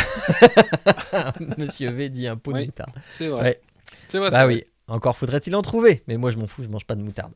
Monsieur 1.59 1.91
V 1.91 2.09
dit 2.09 2.27
un 2.27 2.37
pot 2.37 2.53
de 2.53 2.59
Oui. 2.59 2.66
moutarde. 2.66 2.93
C'est 3.12 3.28
vrai. 3.28 3.43
Ouais. 3.43 3.61
C'est 4.09 4.19
vrai. 4.19 4.31
Bah 4.31 4.47
oui, 4.47 4.65
encore 4.89 5.16
faudrait-il 5.16 5.55
en 5.57 5.62
trouver, 5.62 6.03
mais 6.07 6.16
moi 6.16 6.31
je 6.31 6.37
m'en 6.39 6.47
fous, 6.47 6.62
je 6.62 6.69
mange 6.69 6.85
pas 6.85 6.95
de 6.95 7.03
moutarde. 7.03 7.32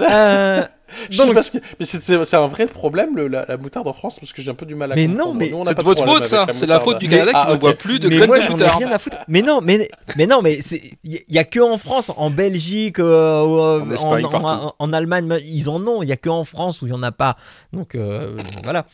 Euh, 0.00 0.64
Je 1.10 1.18
sais 1.18 1.26
donc, 1.26 1.34
pas 1.34 1.42
ce 1.42 1.50
que- 1.50 1.58
Mais 1.78 1.84
c'est- 1.84 2.34
un 2.34 2.46
vrai 2.46 2.66
problème, 2.66 3.14
le- 3.14 3.28
la, 3.28 3.44
la 3.46 3.56
moutarde 3.58 3.86
en 3.86 3.92
France, 3.92 4.18
parce 4.20 4.32
que 4.32 4.40
j'ai 4.40 4.50
un 4.50 4.54
peu 4.54 4.64
du 4.64 4.74
mal 4.74 4.90
à 4.90 4.94
Mais 4.94 5.06
comprendre. 5.06 5.28
non, 5.28 5.34
mais 5.34 5.50
Nous, 5.50 5.56
on 5.58 5.62
n'a 5.62 5.68
C'est 5.68 5.74
pas 5.74 5.82
de 5.82 5.86
votre 5.86 6.04
faute, 6.04 6.24
ça. 6.24 6.46
C'est 6.52 6.64
la 6.66 6.80
faute 6.80 6.96
du 6.98 7.08
Mais- 7.08 7.18
Canada 7.18 7.32
qui 7.32 7.38
ah, 7.42 7.48
ne 7.50 7.54
ok. 7.54 7.60
boit 7.60 7.74
plus 7.74 7.98
de 8.00 8.08
mais 8.08 8.16
graines 8.16 8.28
moi 8.28 8.38
de 8.38 8.48
moutarde. 8.50 8.78
rien 8.82 8.90
à 8.92 8.98
foutre. 8.98 9.18
Mais 9.28 9.42
non, 9.42 9.60
mais, 9.60 9.90
mais 10.16 10.26
non, 10.26 10.40
mais 10.40 10.58
il 11.04 11.18
y, 11.28 11.38
a 11.38 11.44
que 11.44 11.60
en 11.60 11.76
France, 11.76 12.10
en 12.16 12.30
Belgique, 12.30 13.00
euh, 13.00 13.04
euh, 13.04 13.80
En 13.82 13.90
Espagne, 13.90 14.24
en, 14.24 14.30
partout. 14.30 14.46
en- 14.46 14.74
en 14.78 14.92
Allemagne, 14.94 15.26
mais 15.26 15.42
ils 15.42 15.68
en 15.68 15.86
ont. 15.86 16.02
Il 16.02 16.08
y 16.08 16.12
a 16.12 16.16
que 16.16 16.30
en 16.30 16.44
France 16.44 16.80
où 16.80 16.86
il 16.86 16.90
y 16.90 16.94
en 16.94 17.02
a 17.02 17.12
pas. 17.12 17.36
Donc 17.74 17.94
euh, 17.94 18.34
voilà. 18.64 18.86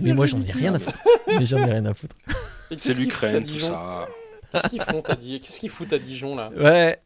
Mais 0.00 0.12
moi 0.12 0.26
j'en 0.26 0.40
ai 0.42 0.52
rien 0.52 0.72
à 0.74 0.78
foutre. 0.78 0.98
Mais 1.26 1.44
j'en 1.44 1.58
ai 1.58 1.64
rien 1.72 1.86
à 1.86 1.92
foutre. 1.94 2.14
C'est 2.76 2.96
l'Ukraine, 2.96 3.42
tout 3.42 3.50
Dijon 3.50 3.66
ça. 3.66 4.06
Qu'est-ce 4.52 4.68
qu'ils 4.68 4.82
font 4.82 5.02
à 5.08 5.14
Di- 5.16 5.40
Qu'est-ce 5.40 5.58
qu'ils 5.60 5.70
foutent 5.70 5.92
à 5.92 5.98
Dijon, 5.98 6.36
là 6.36 6.50
Ouais. 6.56 6.98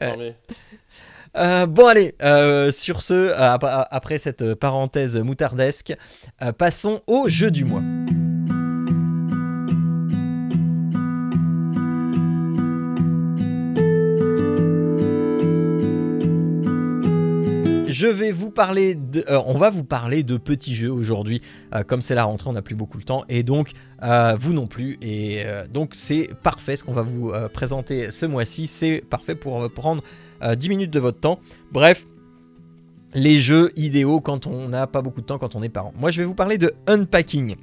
Euh, 1.37 1.67
bon 1.67 1.87
allez, 1.87 2.15
euh, 2.23 2.73
sur 2.73 3.03
ce, 3.03 3.13
euh, 3.13 3.53
ap- 3.53 3.89
après 3.91 4.19
cette 4.19 4.55
parenthèse 4.55 5.17
moutardesque, 5.17 5.95
passons 6.57 7.03
au 7.07 7.29
jeu 7.29 7.51
du 7.51 7.65
mois. 7.65 7.83
Je 17.89 18.07
vais 18.09 18.31
vous 18.31 18.51
parler 18.51 18.95
de, 18.95 19.25
on 19.47 19.55
va 19.55 19.71
vous 19.71 19.85
parler 19.85 20.23
de 20.23 20.37
petits 20.37 20.75
jeux 20.75 20.93
aujourd'hui. 20.93 21.41
Comme 21.87 22.03
c'est 22.03 22.15
la 22.15 22.25
rentrée, 22.25 22.51
on 22.51 22.53
n'a 22.53 22.61
plus 22.61 22.75
beaucoup 22.75 22.99
de 22.99 23.05
temps 23.05 23.25
et 23.31 23.43
donc 23.43 23.71
vous 24.39 24.53
non 24.53 24.67
plus. 24.67 24.99
Et 25.01 25.45
donc 25.73 25.93
c'est 25.95 26.29
parfait 26.43 26.77
ce 26.77 26.85
qu'on 26.85 26.93
va 26.93 27.01
vous 27.03 27.33
présenter 27.55 28.11
ce 28.11 28.27
mois-ci. 28.27 28.67
C'est 28.67 29.03
parfait 29.09 29.35
pour 29.35 29.71
prendre 29.71 30.03
10 30.43 30.69
minutes 30.69 30.91
de 30.91 31.01
votre 31.01 31.21
temps. 31.21 31.41
Bref, 31.73 32.07
les 33.15 33.39
jeux 33.39 33.73
idéaux 33.77 34.21
quand 34.21 34.47
on 34.47 34.69
n'a 34.69 34.87
pas 34.87 35.03
beaucoup 35.03 35.21
de 35.21 35.27
temps, 35.27 35.39
quand 35.39 35.55
on 35.57 35.63
est 35.63 35.69
parent. 35.69 35.93
Moi, 35.99 36.11
je 36.11 36.19
vais 36.19 36.27
vous 36.27 36.35
parler 36.35 36.59
de 36.59 36.75
Unpacking. 36.87 37.57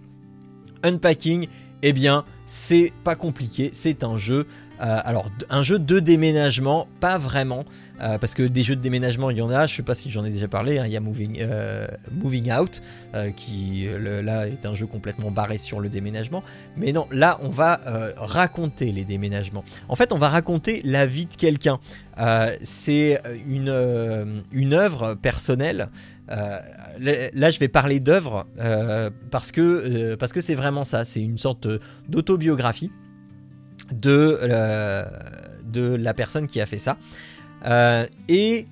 Unpacking, 0.83 1.47
eh 1.83 1.93
bien, 1.93 2.25
c'est 2.45 2.91
pas 3.03 3.15
compliqué. 3.15 3.69
C'est 3.73 4.03
un 4.03 4.17
jeu. 4.17 4.47
Euh, 4.81 4.99
alors, 5.03 5.29
un 5.49 5.61
jeu 5.61 5.77
de 5.79 5.99
déménagement, 5.99 6.87
pas 6.99 7.17
vraiment, 7.17 7.63
euh, 8.01 8.17
parce 8.17 8.33
que 8.33 8.43
des 8.43 8.63
jeux 8.63 8.75
de 8.75 8.81
déménagement, 8.81 9.29
il 9.29 9.37
y 9.37 9.41
en 9.41 9.49
a. 9.49 9.65
Je 9.67 9.75
sais 9.75 9.83
pas 9.83 9.93
si 9.93 10.09
j'en 10.09 10.25
ai 10.25 10.29
déjà 10.29 10.47
parlé. 10.47 10.79
hein, 10.79 10.85
Il 10.87 10.91
y 10.91 10.97
a 10.97 10.99
Moving, 10.99 11.37
euh, 11.39 11.87
Out, 12.59 12.81
qui 13.35 13.87
là 13.99 14.47
est 14.47 14.65
un 14.65 14.73
jeu 14.73 14.87
complètement 14.87 15.31
barré 15.31 15.57
sur 15.57 15.79
le 15.79 15.89
déménagement. 15.89 16.43
Mais 16.75 16.91
non, 16.91 17.07
là, 17.11 17.39
on 17.43 17.49
va 17.49 17.79
raconter 18.17 18.91
les 18.91 19.05
déménagements. 19.05 19.63
En 19.89 19.95
fait, 19.95 20.11
on 20.11 20.17
va 20.17 20.29
raconter 20.29 20.81
la 20.83 21.05
vie 21.05 21.27
de 21.27 21.35
quelqu'un. 21.35 21.79
C'est 22.63 23.21
une, 23.47 23.69
œuvre 24.73 25.13
personnelle. 25.13 25.89
Là, 26.27 27.51
je 27.51 27.59
vais 27.59 27.67
parler 27.67 27.99
d'œuvre 27.99 28.47
parce 29.29 29.51
que 29.51 30.15
parce 30.15 30.33
que 30.33 30.41
c'est 30.41 30.55
vraiment 30.55 30.83
ça. 30.83 31.05
C'est 31.05 31.21
une 31.21 31.37
sorte 31.37 31.67
d'autobiographie 32.09 32.91
de 33.91 34.39
euh, 34.41 35.05
de 35.65 35.95
la 35.95 36.13
personne 36.13 36.47
qui 36.47 36.61
a 36.61 36.65
fait 36.65 36.79
ça. 36.79 36.97
Euh, 37.65 38.05
et 38.27 38.67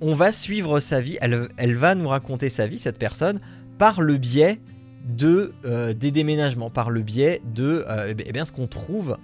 on 0.00 0.14
va 0.14 0.32
suivre 0.32 0.80
sa 0.80 1.00
vie. 1.00 1.18
Elle, 1.20 1.76
va 1.76 1.94
nous 1.94 2.08
raconter 2.08 2.48
sa 2.48 2.66
vie, 2.66 2.78
cette 2.78 2.98
personne, 2.98 3.40
par 3.78 4.00
le 4.00 4.16
biais 4.16 4.58
de 5.04 5.52
euh, 5.64 5.92
des 5.94 6.10
déménagements, 6.10 6.70
par 6.70 6.90
le 6.90 7.02
biais 7.02 7.40
de 7.54 7.84
eh 8.08 8.32
bien, 8.32 8.44
ce 8.44 8.52
qu'on 8.52 8.66
trouve 8.66 9.16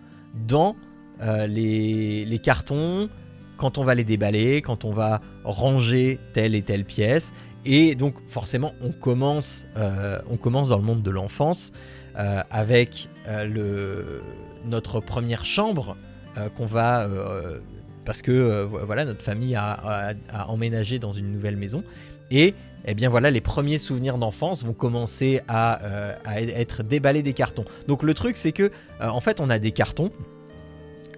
dans 0.47 0.77
les, 1.21 2.41
cartons, 2.43 3.09
quand 3.57 3.79
on 3.79 3.83
va 3.83 3.95
les 3.95 4.05
déballer, 4.05 4.61
quand 4.61 4.85
on 4.85 4.93
va 4.93 5.21
ranger 5.45 6.21
telle 6.33 6.55
et 6.55 6.63
telle 6.63 6.85
pièce. 6.85 7.33
Et 7.65 7.97
donc 7.97 8.15
forcément, 8.29 8.73
on 8.83 8.93
commence, 8.93 9.67
dans 9.75 10.77
le 10.77 10.83
monde 10.83 11.03
de 11.03 11.11
l'enfance 11.11 11.73
avec 12.15 13.09
le, 13.27 14.21
notre 14.67 15.01
première 15.01 15.45
chambre 15.45 15.97
euh, 16.37 16.49
qu'on 16.49 16.67
va... 16.67 17.03
euh, 17.03 17.59
parce 18.05 18.23
que 18.23 18.31
euh, 18.31 18.67
vo- 18.67 18.81
voilà, 18.85 19.05
notre 19.05 19.23
famille 19.23 19.57
a, 19.57 20.15
emménagé 20.49 20.99
dans 20.99 21.13
une 21.13 21.33
nouvelle 21.33 21.57
maison. 21.57 21.83
Et 22.31 22.55
eh 22.85 22.95
bien 22.95 23.09
voilà, 23.09 23.31
les 23.31 23.41
premiers 23.41 23.79
souvenirs 23.79 24.19
d'enfance 24.19 24.65
vont 24.65 24.73
commencer 24.73 25.41
à, 25.49 25.81
à 26.25 26.41
être 26.41 26.83
déballés 26.83 27.23
des 27.23 27.33
cartons. 27.33 27.65
Donc 27.89 28.03
le 28.03 28.15
truc, 28.15 28.37
c'est 28.37 28.53
que 28.53 28.71
en 29.01 29.21
fait, 29.21 29.41
on 29.41 29.51
a 29.51 29.59
des 29.59 29.73
cartons, 29.73 30.11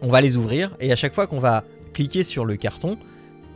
on 0.01 0.09
va 0.09 0.21
les 0.21 0.37
ouvrir, 0.37 0.77
et 0.81 0.93
à 0.93 0.97
chaque 0.97 1.15
fois 1.15 1.27
qu'on 1.27 1.41
va 1.41 1.65
cliquer 1.93 2.23
sur 2.23 2.45
le 2.47 2.57
carton, 2.57 2.97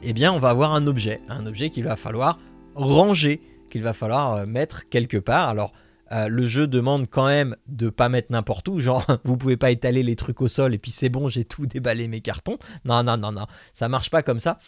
eh 0.03 0.13
bien, 0.13 0.33
on 0.33 0.39
va 0.39 0.51
avoir 0.51 0.75
un 0.75 0.87
objet, 0.87 1.21
un 1.29 1.47
objet 1.47 1.71
qu'il 1.71 1.85
va 1.85 1.97
falloir 1.97 2.39
ranger, 2.75 3.41
qu'il 3.71 3.83
va 3.83 3.93
falloir 3.93 4.47
mettre 4.47 4.89
quelque 4.89 5.17
part. 5.19 5.49
Alors, 5.49 5.73
euh, 6.13 6.29
le 6.29 6.47
jeu 6.47 6.67
demande 6.67 7.09
quand 7.09 7.27
même 7.27 7.57
de 7.67 7.89
pas 7.89 8.09
mettre 8.09 8.31
n'importe 8.31 8.69
où, 8.69 8.79
genre 8.79 9.07
vous 9.25 9.37
pouvez 9.37 9.57
pas 9.57 9.71
étaler 9.71 10.03
les 10.03 10.15
trucs 10.17 10.41
au 10.43 10.49
sol 10.49 10.75
et 10.75 10.79
puis 10.79 10.91
c'est 10.91 11.09
bon, 11.09 11.29
j'ai 11.29 11.45
tout 11.45 11.67
déballé 11.67 12.07
mes 12.09 12.21
cartons. 12.21 12.59
Non, 12.85 13.03
non, 13.03 13.17
non, 13.17 13.33
non, 13.33 13.47
ça 13.73 13.89
marche 13.89 14.11
pas 14.11 14.23
comme 14.23 14.39
ça. 14.39 14.59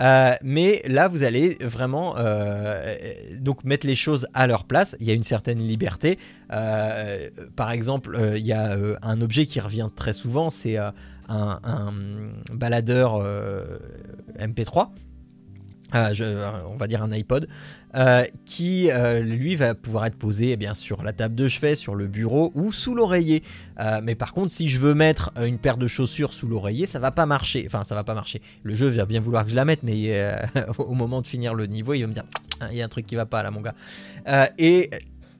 Euh, 0.00 0.34
mais 0.42 0.82
là, 0.86 1.06
vous 1.08 1.22
allez 1.22 1.56
vraiment 1.60 2.14
euh, 2.18 2.96
donc 3.40 3.62
mettre 3.64 3.86
les 3.86 3.94
choses 3.94 4.26
à 4.34 4.46
leur 4.46 4.64
place. 4.64 4.96
Il 4.98 5.06
y 5.06 5.10
a 5.10 5.14
une 5.14 5.22
certaine 5.24 5.58
liberté. 5.58 6.18
Par 6.48 7.70
exemple, 7.70 8.18
il 8.36 8.44
y 8.46 8.52
a 8.52 8.76
un 9.02 9.20
objet 9.20 9.46
qui 9.46 9.60
revient 9.60 9.88
très 9.94 10.12
souvent, 10.12 10.50
c'est 10.50 10.76
un, 11.28 11.92
baladeur 12.52 13.16
euh, 13.16 13.78
MP3. 14.38 14.88
euh, 15.94 16.12
je- 16.12 16.24
euh, 16.24 16.50
on 16.68 16.76
va 16.76 16.86
dire 16.86 17.02
un 17.02 17.12
iPod, 17.12 17.48
euh, 17.94 18.24
qui 18.44 18.90
euh, 18.90 19.20
lui 19.20 19.56
va 19.56 19.74
pouvoir 19.74 20.06
être 20.06 20.16
posé 20.16 20.50
eh 20.52 20.56
bien, 20.56 20.74
sur 20.74 21.02
la 21.02 21.12
table 21.12 21.34
de 21.34 21.48
chevet, 21.48 21.74
sur 21.74 21.94
le 21.94 22.06
bureau 22.06 22.50
ou 22.54 22.72
sous 22.72 22.94
l'oreiller. 22.94 23.42
Euh, 23.78 24.00
mais 24.02 24.14
par 24.14 24.32
contre, 24.32 24.52
si 24.52 24.68
je 24.68 24.78
veux 24.78 24.94
mettre 24.94 25.32
une 25.40 25.58
paire 25.58 25.76
de 25.76 25.86
chaussures 25.86 26.32
sous 26.32 26.48
l'oreiller, 26.48 26.86
ça 26.86 26.98
va 26.98 27.10
pas 27.10 27.26
marcher. 27.26 27.64
Enfin, 27.66 27.84
ça 27.84 27.94
va 27.94 28.04
pas 28.04 28.14
marcher. 28.14 28.42
Le 28.62 28.74
jeu 28.74 28.88
va 28.88 29.06
bien 29.06 29.20
vouloir 29.20 29.44
que 29.44 29.50
je 29.50 29.56
la 29.56 29.64
mette, 29.64 29.82
mais 29.82 30.32
au 30.78 30.94
moment 30.94 31.22
de 31.22 31.26
finir 31.26 31.54
le 31.54 31.66
niveau, 31.66 31.94
il 31.94 32.02
va 32.02 32.08
me 32.08 32.12
dire 32.12 32.24
Ah, 32.60 32.68
il 32.70 32.78
y 32.78 32.82
a 32.82 32.84
un 32.84 32.88
truc 32.88 33.06
qui 33.06 33.14
va 33.14 33.26
pas 33.26 33.42
là, 33.42 33.50
mon 33.50 33.60
gars. 33.60 33.74
Et 34.58 34.90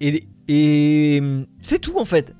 et, 0.00 0.24
et 0.48 1.22
c'est 1.60 1.78
tout 1.78 1.98
en 1.98 2.04
fait. 2.04 2.34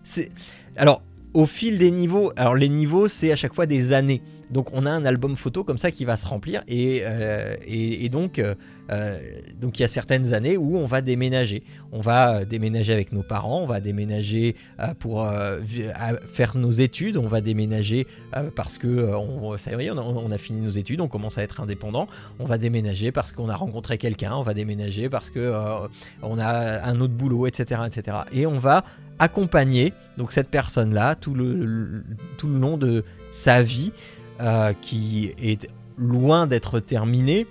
Alors 0.77 1.03
au 1.35 1.47
fil 1.47 1.79
des 1.79 1.91
niveaux. 1.91 2.33
Alors 2.37 2.55
les 2.55 2.69
niveaux, 2.69 3.09
c'est 3.09 3.33
à 3.33 3.37
chaque 3.37 3.55
fois 3.55 3.67
des 3.67 3.93
années. 3.93 4.23
Donc 4.55 4.69
on 4.73 4.87
a 4.87 4.91
un 4.91 5.05
album 5.05 5.35
photo 5.35 5.65
comme 5.65 5.79
ça 5.79 5.91
qui 5.91 6.05
va 6.05 6.17
se 6.17 6.27
remplir 6.29 6.63
et, 6.69 7.01
euh, 7.03 7.57
euh, 7.69 8.55
euh, 8.91 9.19
donc 9.61 9.79
il 9.79 9.83
y 9.83 9.85
a 9.85 9.89
certaines 9.89 10.33
années 10.33 10.57
où 10.57 10.77
on 10.77 10.87
va 10.87 11.01
déménager. 11.01 11.65
On 11.91 12.01
va 12.01 12.45
déménager 12.45 12.93
avec 12.93 13.13
nos 13.13 13.25
parents, 13.25 13.63
on 13.63 13.67
va 13.67 13.81
déménager 13.81 14.55
pour 15.01 15.29
faire 16.33 16.57
nos 16.57 16.71
études, 16.71 17.17
on 17.17 17.27
va 17.27 17.41
déménager 17.41 18.07
parce 18.55 18.79
que 18.79 19.13
on, 19.15 19.57
ça 19.57 19.73
y 19.73 19.87
est, 19.87 19.91
on 19.91 20.31
a, 20.31 20.39
fini 20.39 20.61
nos 20.61 20.71
études, 20.71 21.01
on 21.01 21.09
commence 21.09 21.37
à 21.37 21.43
être 21.43 21.61
indépendant. 21.61 22.07
On 22.39 22.45
va 22.45 22.57
déménager 22.57 23.11
parce 23.11 23.33
qu'on 23.33 23.49
a 23.49 23.57
rencontré 23.57 23.99
quelqu'un, 23.99 24.35
on 24.37 24.43
va 24.43 24.55
déménager 24.55 25.09
parce 25.09 25.31
que 25.31 25.53
on 26.23 26.39
a 26.39 26.83
un 26.85 27.01
autre 27.01 27.15
boulot, 27.15 27.49
etc., 27.49 27.81
etc. 27.87 28.19
Et 28.33 28.47
on 28.47 28.59
va 28.59 28.85
accompagner 29.19 29.93
donc 30.17 30.33
cette 30.33 30.49
le, 30.53 31.55
le- 31.55 32.05
tout 32.39 32.49
le 32.49 32.59
long 32.59 32.77
de 32.77 33.05
sa 33.31 33.63
vie 33.63 33.93
euh, 34.41 34.73
qui 34.81 35.33
est 35.39 35.69
loin 35.97 36.47
d'être 36.47 36.81
terminée 36.81 37.47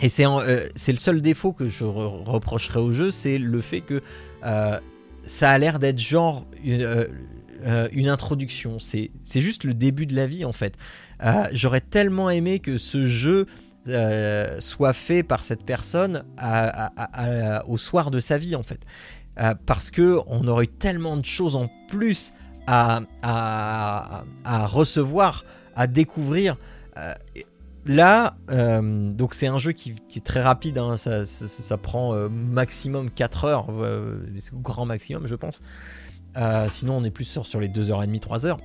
Et 0.00 0.08
c'est 0.08 0.26
euh, 0.26 0.68
le 0.88 0.96
seul 0.96 1.20
défaut 1.20 1.52
que 1.52 1.68
je 1.68 1.84
re- 1.84 2.24
reprocherais 2.24 2.80
au 2.80 2.92
jeu, 2.92 3.10
c'est 3.10 3.38
le 3.38 3.60
fait 3.60 3.80
que 3.82 4.02
euh, 4.44 4.78
ça 5.26 5.50
a 5.50 5.58
l'air 5.58 5.78
d'être 5.78 5.98
genre 5.98 6.46
une, 6.64 6.82
euh, 6.82 7.88
une 7.92 8.08
introduction. 8.08 8.78
C'est 8.78 9.10
juste 9.34 9.64
le 9.64 9.74
début 9.74 10.06
de 10.06 10.14
la 10.14 10.26
vie 10.26 10.44
en 10.44 10.52
fait. 10.52 10.76
J'aurais 11.52 11.80
tellement 11.80 12.28
aimé 12.30 12.58
que 12.60 12.76
ce 12.78 13.06
jeu 13.06 13.46
soit 14.58 14.92
fait 14.92 15.22
par 15.22 15.44
cette 15.44 15.64
personne 15.64 16.24
au 17.66 17.76
soir 17.78 18.10
de 18.10 18.20
sa 18.20 18.36
vie 18.38 18.54
en 18.54 18.62
fait. 18.62 18.80
Parce 19.64 19.90
que 19.90 20.20
on 20.26 20.46
aurait 20.46 20.64
eu 20.64 20.68
tellement 20.68 21.16
de 21.16 21.24
choses 21.24 21.56
en 21.56 21.68
plus 21.88 22.32
à- 22.66 23.00
à 23.22 24.66
recevoir, 24.66 25.44
à 25.76 25.86
découvrir. 25.86 26.56
Euh, 26.96 27.14
là, 27.84 28.36
euh, 28.50 29.12
donc 29.12 29.34
c'est 29.34 29.46
un 29.46 29.58
jeu 29.58 29.70
qui, 29.72 29.94
qui 30.08 30.18
est 30.18 30.22
très 30.24 30.42
rapide, 30.42 30.78
hein, 30.78 30.96
ça, 30.96 31.24
ça- 31.24 31.46
ça 31.46 31.76
prend 31.76 32.14
euh, 32.14 32.28
maximum 32.28 33.10
4 33.10 33.44
heures, 33.44 33.66
grand 34.54 34.86
maximum 34.86 35.26
je 35.26 35.34
pense. 35.36 35.60
Sinon 36.68 36.96
on 36.98 37.04
est 37.04 37.10
plus 37.10 37.24
sur, 37.24 37.46
sur 37.46 37.60
les 37.60 37.68
2h30, 37.68 38.20
3h. 38.20 38.56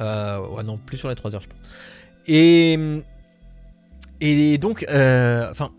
Euh, 0.00 0.46
ouais 0.48 0.62
non, 0.64 0.78
plus 0.78 0.96
sur 0.96 1.08
les 1.08 1.14
3 1.14 1.34
heures 1.34 1.42
je 1.42 1.48
pense. 1.48 1.58
Et, 2.26 2.78
et 4.20 4.58
donc, 4.58 4.84
enfin, 4.88 5.70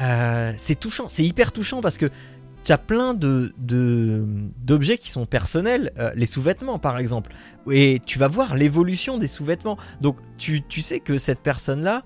euh, 0.00 0.52
c'est 0.56 0.78
touchant, 0.78 1.08
c'est 1.08 1.24
hyper 1.24 1.52
touchant 1.52 1.80
parce 1.80 1.98
que 1.98 2.10
tu 2.64 2.72
as 2.72 2.78
plein 2.78 3.14
de 3.14 3.52
d'objets 3.58 4.98
qui 4.98 5.10
sont 5.10 5.26
personnels, 5.26 5.92
euh, 5.98 6.12
les 6.14 6.26
sous-vêtements 6.26 6.78
par 6.78 6.98
exemple, 6.98 7.32
et 7.70 8.00
tu 8.06 8.18
vas 8.18 8.28
voir 8.28 8.54
l'évolution 8.54 9.18
des 9.18 9.26
sous-vêtements. 9.26 9.76
Donc 10.00 10.18
tu, 10.38 10.62
sais 10.80 11.00
que 11.00 11.18
cette 11.18 11.40
personne-là 11.40 12.04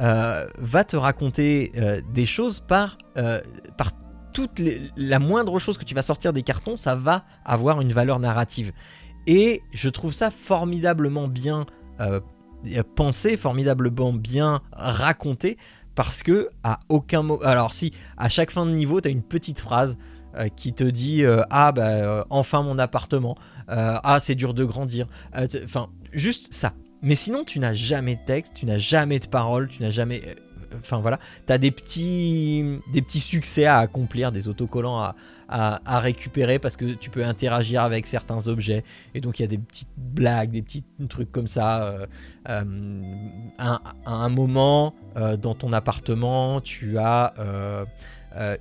euh, 0.00 0.46
va 0.58 0.84
te 0.84 0.96
raconter 0.96 1.72
euh, 1.76 2.00
des 2.12 2.26
choses 2.26 2.60
par, 2.60 2.98
par 3.76 3.92
toute 4.32 4.62
la 4.96 5.18
moindre 5.18 5.58
chose 5.58 5.76
que 5.76 5.84
tu 5.84 5.94
vas 5.94 6.02
sortir 6.02 6.32
des 6.32 6.42
cartons, 6.42 6.76
ça 6.76 6.94
va 6.94 7.24
avoir 7.44 7.80
une 7.80 7.92
valeur 7.92 8.18
narrative. 8.18 8.72
Et 9.26 9.62
je 9.72 9.88
trouve 9.88 10.12
ça 10.12 10.30
formidablement 10.30 11.28
bien 11.28 11.66
pensé, 12.96 13.36
formidablement 13.36 14.12
bien 14.12 14.62
raconté, 14.72 15.58
parce 15.98 16.22
que 16.22 16.50
à 16.62 16.78
aucun 16.88 17.22
moment... 17.24 17.42
Alors 17.42 17.72
si, 17.72 17.92
à 18.16 18.28
chaque 18.28 18.52
fin 18.52 18.64
de 18.64 18.70
niveau, 18.70 19.00
tu 19.00 19.08
as 19.08 19.10
une 19.10 19.24
petite 19.24 19.58
phrase 19.58 19.98
euh, 20.36 20.46
qui 20.46 20.72
te 20.72 20.84
dit 20.84 21.24
euh, 21.24 21.42
Ah, 21.50 21.72
bah, 21.72 21.88
euh, 21.88 22.24
enfin 22.30 22.62
mon 22.62 22.78
appartement. 22.78 23.34
Ah, 23.66 24.18
c'est 24.20 24.36
dur 24.36 24.54
de 24.54 24.64
grandir. 24.64 25.08
Enfin, 25.34 25.88
juste 26.12 26.54
ça. 26.54 26.72
Mais 27.02 27.16
sinon, 27.16 27.42
tu 27.42 27.58
n'as 27.58 27.74
jamais 27.74 28.14
de 28.14 28.24
texte, 28.24 28.54
tu 28.54 28.64
n'as 28.64 28.78
jamais 28.78 29.18
de 29.18 29.26
paroles, 29.26 29.66
tu 29.66 29.82
n'as 29.82 29.90
jamais. 29.90 30.36
Enfin 30.78 30.98
voilà, 30.98 31.18
tu 31.46 31.52
as 31.52 31.58
des 31.58 31.70
petits, 31.70 32.78
des 32.92 33.02
petits 33.02 33.20
succès 33.20 33.64
à 33.66 33.78
accomplir, 33.78 34.32
des 34.32 34.48
autocollants 34.48 34.98
à, 35.00 35.14
à, 35.48 35.80
à 35.96 35.98
récupérer 36.00 36.58
parce 36.58 36.76
que 36.76 36.84
tu 36.92 37.08
peux 37.10 37.24
interagir 37.24 37.82
avec 37.82 38.06
certains 38.06 38.48
objets. 38.48 38.84
Et 39.14 39.20
donc 39.20 39.38
il 39.38 39.42
y 39.42 39.44
a 39.44 39.48
des 39.48 39.58
petites 39.58 39.88
blagues, 39.96 40.50
des 40.50 40.62
petits 40.62 40.84
trucs 41.08 41.32
comme 41.32 41.46
ça. 41.46 41.82
euh, 41.84 42.06
euh, 42.48 42.62
un- 43.58 43.80
à 44.06 44.12
un 44.12 44.28
moment, 44.28 44.94
euh, 45.16 45.36
dans 45.36 45.54
ton 45.54 45.72
appartement, 45.72 46.60
tu 46.60 46.98
as. 46.98 47.34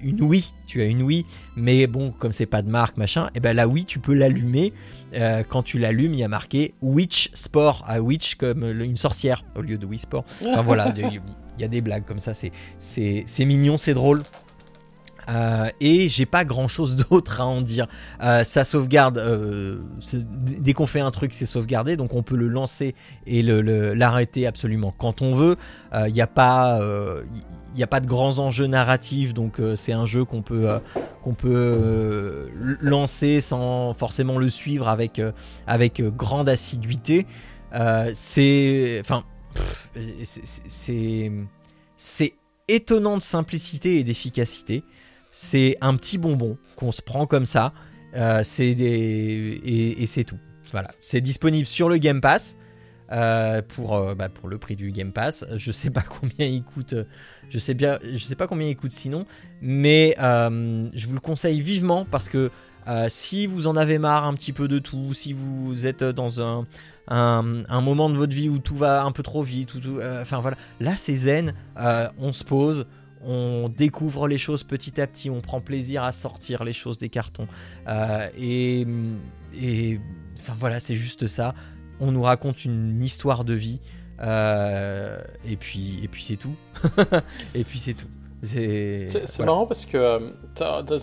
une 0.02 0.22
Wii, 0.24 0.54
tu 0.66 0.82
as 0.82 0.86
une 0.86 1.04
Wii, 1.04 1.24
mais 1.56 1.86
bon, 1.86 2.12
comme 2.12 2.32
c'est 2.32 2.48
pas 2.48 2.64
de 2.64 2.70
marque, 2.70 2.98
machin, 2.98 3.30
et 3.36 3.40
ben 3.40 3.56
la 3.56 3.68
Wii, 3.68 3.86
tu 3.86 4.00
peux 4.00 4.14
l'allumer. 4.16 4.74
Euh, 5.14 5.44
quand 5.48 5.62
tu 5.62 5.78
l'allumes, 5.78 6.14
il 6.14 6.20
y 6.20 6.24
a 6.24 6.28
marqué 6.28 6.74
Witch 6.82 7.30
Sport, 7.36 7.84
à 7.88 8.02
Witch 8.02 8.36
comme 8.36 8.62
le- 8.62 8.86
une 8.86 8.98
sorcière 8.98 9.44
au 9.56 9.62
lieu 9.62 9.78
de 9.78 9.86
Wii 9.86 10.00
Sport. 10.00 10.26
Enfin 10.48 10.62
voilà, 10.64 10.92
de- 10.94 11.04
y 11.62 11.66
a 11.66 11.68
des 11.68 11.82
blagues 11.82 12.06
comme 12.06 12.20
ça, 12.20 12.34
c'est 12.34 13.46
mignon, 13.46 13.78
c'est 13.78 13.94
drôle. 13.94 14.24
Euh, 15.30 15.68
et 15.82 16.08
j'ai 16.08 16.26
pas 16.26 16.46
grand 16.46 16.68
chose 16.70 16.96
d'autre 17.10 17.42
à 17.42 17.46
en 17.46 17.62
dire. 17.62 17.88
Euh, 18.24 18.44
ça 18.46 18.64
sauvegarde, 18.64 19.18
euh, 19.18 19.80
dès 20.14 20.72
qu'on 20.74 20.88
fait 20.88 21.02
un 21.02 21.12
truc, 21.12 21.34
c'est 21.34 21.46
sauvegardé, 21.46 21.98
donc 21.98 22.14
on 22.14 22.24
peut 22.24 22.38
le 22.38 22.48
lancer 22.48 22.96
et 23.26 23.44
le- 23.44 23.62
le- 23.62 23.94
l'arrêter 23.94 24.48
absolument 24.48 24.94
quand 24.98 25.22
on 25.22 25.34
veut. 25.34 25.58
Il 26.08 26.14
n'y 26.14 26.22
a 26.22 26.28
pas, 26.28 26.80
il 27.76 27.84
a 27.84 27.88
pas 27.88 28.00
de 28.00 28.08
grands 28.08 28.40
enjeux 28.40 28.68
narratifs, 28.68 29.34
donc 29.34 29.60
c'est 29.76 29.94
un 29.94 30.06
jeu 30.06 30.24
qu'on 30.24 30.42
peut, 30.42 30.70
qu'on 31.22 31.34
peut 31.34 32.50
lancer 32.80 33.42
sans 33.42 33.94
forcément 33.94 34.38
le 34.38 34.50
suivre 34.50 34.88
avec, 34.88 35.22
avec 35.68 36.02
grande 36.16 36.48
assiduité. 36.50 37.26
C'est, 38.14 38.98
enfin, 39.02 39.24
c'est- 40.68 42.34
étonnant 42.68 43.18
de 43.18 43.22
simplicité 43.22 44.00
et 44.00 44.04
d'efficacité. 44.04 44.84
C'est 45.32 45.78
un 45.82 45.96
petit 45.96 46.18
bonbon 46.18 46.58
qu'on 46.76 46.92
se 46.92 47.02
prend 47.02 47.26
comme 47.26 47.46
ça. 47.46 47.74
Euh, 48.16 48.44
et, 48.60 50.06
c'est 50.08 50.24
tout. 50.24 50.40
Voilà, 50.72 50.92
c'est 51.02 51.22
disponible 51.22 51.66
sur 51.66 51.88
le 51.88 51.98
Game 51.98 52.20
Pass 52.20 52.58
euh, 53.12 53.62
pour 53.62 53.96
euh, 53.96 54.16
bah, 54.16 54.28
pour 54.28 54.50
le 54.50 54.58
prix 54.58 54.76
du 54.76 54.92
Game 54.92 55.14
Pass. 55.14 55.46
Je 55.56 55.72
sais 55.72 55.90
pas 55.90 56.02
combien 56.22 56.46
il 56.46 56.64
coûte. 56.64 56.96
Je 57.50 57.60
sais 57.60 57.74
bien, 57.74 58.00
je 58.04 58.18
sais 58.18 58.36
pas 58.36 58.48
combien 58.48 58.68
il 58.68 58.76
coûte 58.76 58.92
sinon, 58.92 59.26
mais 59.62 60.16
je 60.20 61.08
vous 61.08 61.14
le 61.14 61.20
conseille 61.20 61.62
vivement 61.62 62.06
parce 62.06 62.30
que 62.30 62.52
si 63.08 63.48
vous 63.48 63.68
en 63.68 63.76
avez 63.76 64.00
marre 64.00 64.26
un 64.26 64.34
petit 64.34 64.54
peu 64.54 64.68
de 64.68 64.80
tout, 64.80 65.14
si 65.14 65.34
vous 65.34 65.86
êtes 65.86 66.04
dans 66.04 66.42
un 66.42 66.66
un, 67.08 67.82
moment 67.82 68.10
de 68.10 68.18
votre 68.18 68.34
vie 68.34 68.50
où 68.50 68.60
tout 68.60 68.76
va 68.76 69.04
un 69.04 69.12
peu 69.12 69.24
trop 69.24 69.44
vite, 69.44 69.74
ou 69.76 69.80
tout, 69.80 69.98
euh, 70.00 70.22
enfin 70.22 70.40
voilà, 70.40 70.58
là 70.80 70.96
c'est 70.96 71.16
zen, 71.16 71.54
euh, 71.78 72.10
on 72.18 72.34
se 72.34 72.44
pose, 72.44 72.86
on 73.22 73.70
découvre 73.70 74.28
les 74.28 74.38
choses 74.38 74.64
petit 74.64 75.00
à 75.02 75.08
petit, 75.08 75.30
on 75.30 75.42
prend 75.42 75.62
plaisir 75.62 76.04
à 76.04 76.12
sortir 76.12 76.64
les 76.64 76.74
choses 76.74 76.98
des 76.98 77.10
cartons. 77.10 77.48
Euh, 77.88 78.28
et, 78.38 78.86
et 79.60 80.00
enfin 80.40 80.56
voilà, 80.58 80.80
c'est 80.80 80.96
juste 80.96 81.28
ça. 81.28 81.56
On 82.00 82.12
nous 82.12 82.22
raconte 82.22 82.64
une 82.66 83.02
histoire 83.02 83.44
de 83.44 83.54
vie. 83.54 83.80
et 84.22 85.58
puis, 85.58 86.00
et 86.04 86.08
puis 86.08 86.24
c'est 86.24 86.38
tout. 86.38 86.56
et 87.56 87.64
puis 87.64 87.80
c'est 87.80 87.96
tout. 87.96 88.08
C'est 88.48 89.08
voilà. 89.38 89.52
marrant 89.52 89.66
parce 89.68 89.86
que 89.86 89.98
euh, 89.98 90.20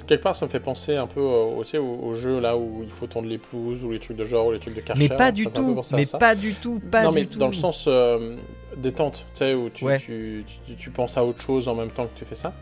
quelque 0.06 0.22
part 0.22 0.36
ça 0.36 0.46
me 0.46 0.50
fait 0.50 0.60
penser 0.60 0.96
un 0.96 1.06
peu 1.06 1.20
euh, 1.20 1.44
au, 1.58 1.64
tu 1.64 1.70
sais, 1.70 1.78
au, 1.78 1.98
au 2.02 2.14
jeu 2.14 2.40
là 2.40 2.56
où 2.56 2.80
il 2.82 2.90
faut 2.90 3.06
tondre 3.06 3.28
les 3.28 3.38
pelouses 3.38 3.84
ou 3.84 3.92
les 3.92 3.98
trucs 4.00 4.16
de 4.16 4.24
genre 4.24 4.46
ou 4.46 4.52
les 4.52 4.58
trucs 4.58 4.74
de 4.74 4.80
Karcher. 4.80 5.08
Mais 5.08 5.14
pas 5.14 5.30
du 5.32 5.46
tout. 5.46 5.80
Mais 5.92 6.06
pas 6.06 6.34
du 6.34 6.54
tout. 6.54 6.80
Pas 6.90 7.04
non 7.04 7.10
du 7.10 7.14
mais 7.20 7.24
tout. 7.26 7.38
dans 7.38 7.46
le 7.48 7.52
sens 7.52 7.84
euh, 7.86 8.36
détente, 8.76 9.24
tu 9.34 9.38
sais, 9.38 9.54
où 9.54 9.68
tu, 9.70 9.84
Ouais. 9.84 9.98
tu, 10.00 10.44
tu, 10.66 10.74
tu 10.74 10.90
penses 10.90 11.16
à 11.16 11.24
autre 11.24 11.40
chose 11.42 11.68
en 11.68 11.74
même 11.74 11.90
temps 11.90 12.06
que 12.06 12.18
tu 12.18 12.24
fais 12.24 12.34
ça. 12.34 12.52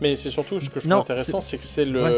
Mais 0.00 0.16
c'est 0.16 0.30
surtout 0.30 0.58
ce 0.60 0.68
que 0.68 0.80
je 0.80 0.88
trouve 0.88 0.90
Non, 0.98 1.00
intéressant, 1.02 1.40
c'est- 1.40 1.56
que 1.56 1.62
c'est 1.62 1.84
le, 1.84 2.02
ouais, 2.02 2.12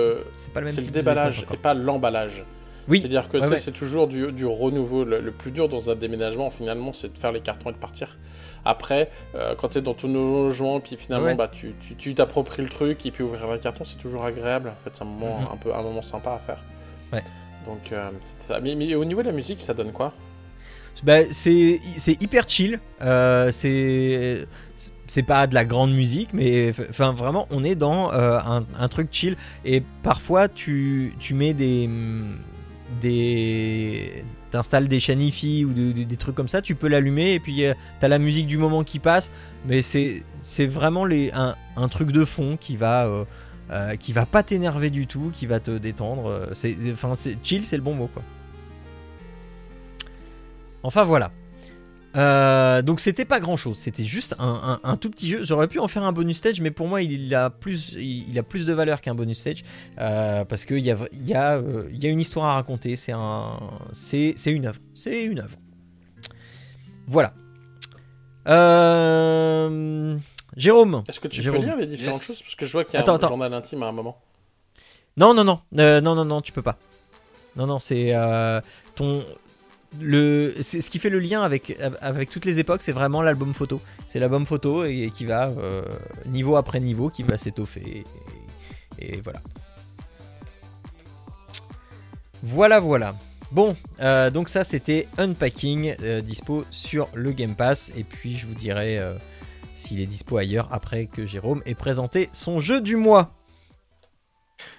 pas 0.52 0.60
le 0.60 0.66
même 0.72 0.86
déballage 0.86 1.44
et 1.52 1.56
pas 1.56 1.74
l'emballage. 1.74 2.44
Oui. 2.88 2.98
C'est-à-dire 3.00 3.28
que 3.30 3.38
Ouais, 3.38 3.56
c'est 3.56 3.72
toujours 3.72 4.08
du, 4.08 4.30
du 4.32 4.44
renouveau. 4.44 5.04
Le, 5.04 5.18
le 5.20 5.30
plus 5.30 5.50
dur 5.50 5.68
dans 5.70 5.88
un 5.90 5.94
déménagement, 5.94 6.50
finalement, 6.50 6.92
c'est 6.92 7.10
de 7.12 7.16
faire 7.18 7.32
les 7.32 7.40
cartons 7.40 7.70
et 7.70 7.72
de 7.72 7.78
partir. 7.78 8.18
Après, 8.64 9.10
euh, 9.34 9.54
quand 9.60 9.68
tu 9.68 9.78
es 9.78 9.82
dans 9.82 9.94
ton 9.94 10.08
logement, 10.12 10.80
puis 10.80 10.96
finalement, 10.96 11.26
Ouais. 11.26 11.34
bah, 11.34 11.48
tu 11.52 11.74
tu- 11.86 11.94
tu 11.96 12.14
t'appropries 12.14 12.62
le 12.62 12.68
truc 12.68 13.04
et 13.06 13.10
puis 13.10 13.22
ouvrir 13.22 13.50
un 13.50 13.58
carton, 13.58 13.84
c'est 13.84 13.98
toujours 13.98 14.24
agréable. 14.24 14.70
En 14.70 14.84
fait, 14.84 14.90
c'est 14.94 15.02
un 15.02 15.06
moment, 15.06 15.40
Mhm. 15.40 15.48
un, 15.52 15.56
peu, 15.56 15.74
un 15.74 15.82
moment 15.82 16.02
sympa 16.02 16.32
à 16.32 16.38
faire. 16.38 16.58
Ouais. 17.12 17.22
Donc, 17.66 17.92
euh, 17.92 18.10
c'est 18.40 18.52
ça. 18.54 18.60
Mais, 18.60 18.74
mais 18.74 18.94
au 18.94 19.04
niveau 19.04 19.22
de 19.22 19.28
la 19.28 19.34
musique, 19.34 19.60
ça 19.60 19.74
donne 19.74 19.92
quoi? 19.92 20.12
Bah, 21.02 21.18
c'est 21.32 21.80
c'est 21.98 22.22
hyper 22.22 22.48
chill. 22.48 22.78
Euh, 23.02 23.50
c'est 23.50 24.46
c'est 25.06 25.22
pas 25.24 25.46
de 25.46 25.54
la 25.54 25.64
grande 25.64 25.92
musique, 25.92 26.30
mais 26.32 26.70
enfin 26.88 27.12
vraiment, 27.12 27.46
on 27.50 27.62
est 27.64 27.74
dans 27.74 28.12
euh, 28.12 28.38
un, 28.38 28.64
un 28.78 28.88
truc 28.88 29.08
chill. 29.10 29.36
Et 29.64 29.82
parfois, 30.02 30.48
tu, 30.48 31.14
tu 31.18 31.34
mets 31.34 31.52
des 31.52 31.90
des 33.02 34.24
t'installes 34.54 34.86
des 34.86 35.00
Shanifi 35.00 35.64
ou 35.64 35.72
de- 35.74 35.90
de- 35.90 36.04
des 36.04 36.16
trucs 36.16 36.36
comme 36.36 36.46
ça, 36.46 36.62
tu 36.62 36.76
peux 36.76 36.86
l'allumer 36.86 37.34
et 37.34 37.40
puis 37.40 37.66
euh, 37.66 37.74
t'as 37.98 38.06
la 38.06 38.20
musique 38.20 38.46
du 38.46 38.56
moment 38.56 38.84
qui 38.84 39.00
passe. 39.00 39.32
Mais 39.66 39.82
c'est 39.82 40.22
vraiment 40.66 41.06
un, 41.76 41.88
truc 41.88 42.12
de 42.12 42.24
fond 42.24 42.56
qui 42.56 42.76
va 42.76 43.06
euh, 43.06 43.24
euh, 43.72 43.96
qui 43.96 44.12
va 44.12 44.26
pas 44.26 44.44
t'énerver 44.44 44.90
du 44.90 45.08
tout, 45.08 45.30
qui 45.32 45.46
va 45.46 45.58
te 45.58 45.76
détendre. 45.76 46.50
C'est 46.54 46.76
c'est 47.16 47.36
chill, 47.42 47.64
c'est 47.64 47.76
le 47.76 47.82
bon 47.82 47.94
mot. 47.94 48.08
Enfin 50.84 51.02
voilà. 51.02 51.32
Euh, 52.16 52.80
donc 52.82 53.00
c'était 53.00 53.24
pas 53.24 53.40
grand 53.40 53.56
chose, 53.56 53.76
c'était 53.76 54.04
juste 54.04 54.36
un, 54.38 54.78
un- 54.84 54.88
un 54.88 54.96
tout 54.96 55.10
petit 55.10 55.28
jeu. 55.28 55.42
J'aurais 55.42 55.66
pu 55.66 55.80
en 55.80 55.88
faire 55.88 56.04
un 56.04 56.12
bonus 56.12 56.38
stage, 56.38 56.60
mais 56.60 56.70
pour 56.70 56.86
moi 56.86 57.02
il 57.02 57.34
a 57.34 57.50
plus, 57.50 57.92
il, 57.94 58.28
il 58.30 58.38
a 58.38 58.42
plus 58.44 58.66
de 58.66 58.72
valeur 58.72 59.00
qu'un 59.00 59.14
bonus 59.16 59.40
stage 59.40 59.64
euh, 59.98 60.44
parce 60.44 60.64
qu'il 60.64 60.78
y 60.78 60.92
a, 60.92 60.96
il 61.12 61.28
y, 61.28 61.34
a, 61.34 61.54
euh, 61.56 61.88
y 61.92 62.06
a 62.06 62.10
une 62.10 62.20
histoire 62.20 62.46
à 62.46 62.54
raconter. 62.54 62.94
C'est 62.94 63.10
un, 63.12 63.58
c'est, 63.92 64.34
c'est 64.36 64.52
une 64.52 64.66
œuvre, 64.66 64.78
c'est 64.94 65.24
une 65.24 65.40
œuvre. 65.40 65.56
Voilà. 67.08 67.34
Euh, 68.46 70.16
Jérôme. 70.56 71.02
Est-ce 71.08 71.18
que 71.20 71.28
tu 71.28 71.42
Jérôme. 71.42 71.60
peux 71.60 71.66
lire 71.66 71.76
les 71.76 71.86
différentes 71.86 72.14
Yes. 72.20 72.26
choses? 72.26 72.42
Parce 72.42 72.54
que 72.54 72.66
je 72.66 72.72
vois 72.72 72.84
qu'il 72.84 72.94
y 72.94 72.96
a 72.96 73.00
Attends, 73.00 73.12
un 73.12 73.16
attends. 73.16 73.28
journal 73.28 73.52
intime 73.54 73.82
à 73.82 73.86
un 73.86 73.92
moment. 73.92 74.20
Non, 75.16 75.34
non, 75.34 75.44
non, 75.44 75.60
euh, 75.78 76.00
non, 76.00 76.14
non, 76.14 76.24
non, 76.24 76.40
tu 76.40 76.52
peux 76.52 76.62
pas. 76.62 76.76
Non, 77.56 77.66
non, 77.66 77.78
c'est 77.78 78.14
euh, 78.14 78.60
ton 78.96 79.24
ce 80.00 80.90
qui 80.90 80.98
fait 80.98 81.10
le 81.10 81.18
lien 81.18 81.42
avec, 81.42 81.76
avec 82.00 82.30
toutes 82.30 82.44
les 82.44 82.58
époques, 82.58 82.82
c'est 82.82 82.92
vraiment 82.92 83.22
l'album 83.22 83.54
photo. 83.54 83.80
C'est 84.06 84.18
l'album 84.18 84.46
photo 84.46 84.84
et, 84.84 85.10
qui 85.14 85.24
va 85.24 85.48
euh, 85.48 85.82
niveau 86.26 86.56
après 86.56 86.80
niveau, 86.80 87.08
qui 87.08 87.22
va 87.22 87.38
s'étoffer. 87.38 88.04
Et, 88.98 89.20
voilà. 89.22 89.40
Voilà, 92.42 92.80
voilà. 92.80 93.16
Bon, 93.52 93.76
euh, 94.00 94.30
donc 94.30 94.48
ça 94.48 94.64
c'était 94.64 95.06
Unpacking, 95.16 95.94
euh, 96.02 96.20
dispo 96.20 96.64
sur 96.70 97.08
le 97.14 97.32
Game 97.32 97.54
Pass. 97.54 97.92
Et 97.96 98.04
puis 98.04 98.36
je 98.36 98.46
vous 98.46 98.54
dirai 98.54 99.00
s'il 99.76 100.00
est 100.00 100.06
dispo 100.06 100.36
ailleurs 100.36 100.68
après 100.72 101.06
que 101.06 101.26
Jérôme 101.26 101.62
ait 101.66 101.74
présenté 101.74 102.28
son 102.32 102.60
jeu 102.60 102.80
du 102.80 102.96
mois. 102.96 103.32